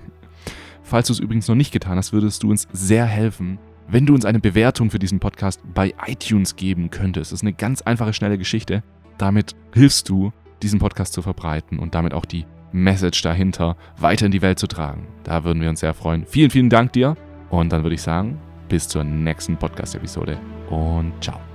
Falls 0.82 1.06
du 1.06 1.12
es 1.12 1.20
übrigens 1.20 1.48
noch 1.48 1.54
nicht 1.54 1.72
getan 1.72 1.96
hast, 1.96 2.12
würdest 2.12 2.42
du 2.42 2.50
uns 2.50 2.68
sehr 2.72 3.06
helfen, 3.06 3.58
wenn 3.88 4.06
du 4.06 4.14
uns 4.14 4.24
eine 4.24 4.40
Bewertung 4.40 4.90
für 4.90 4.98
diesen 4.98 5.20
Podcast 5.20 5.60
bei 5.74 5.94
iTunes 6.06 6.56
geben 6.56 6.90
könntest. 6.90 7.32
Das 7.32 7.40
ist 7.40 7.42
eine 7.42 7.52
ganz 7.52 7.82
einfache, 7.82 8.12
schnelle 8.12 8.38
Geschichte. 8.38 8.82
Damit 9.18 9.54
hilfst 9.72 10.08
du, 10.08 10.32
diesen 10.62 10.78
Podcast 10.78 11.12
zu 11.12 11.22
verbreiten 11.22 11.78
und 11.78 11.94
damit 11.94 12.14
auch 12.14 12.24
die 12.24 12.46
Message 12.72 13.22
dahinter 13.22 13.76
weiter 13.98 14.26
in 14.26 14.32
die 14.32 14.42
Welt 14.42 14.58
zu 14.58 14.66
tragen. 14.66 15.06
Da 15.24 15.44
würden 15.44 15.62
wir 15.62 15.68
uns 15.68 15.80
sehr 15.80 15.94
freuen. 15.94 16.26
Vielen, 16.26 16.50
vielen 16.50 16.70
Dank 16.70 16.92
dir. 16.92 17.16
Und 17.50 17.72
dann 17.72 17.82
würde 17.82 17.94
ich 17.94 18.02
sagen, 18.02 18.40
bis 18.68 18.88
zur 18.88 19.04
nächsten 19.04 19.56
Podcast-Episode 19.56 20.38
und 20.70 21.12
ciao. 21.20 21.51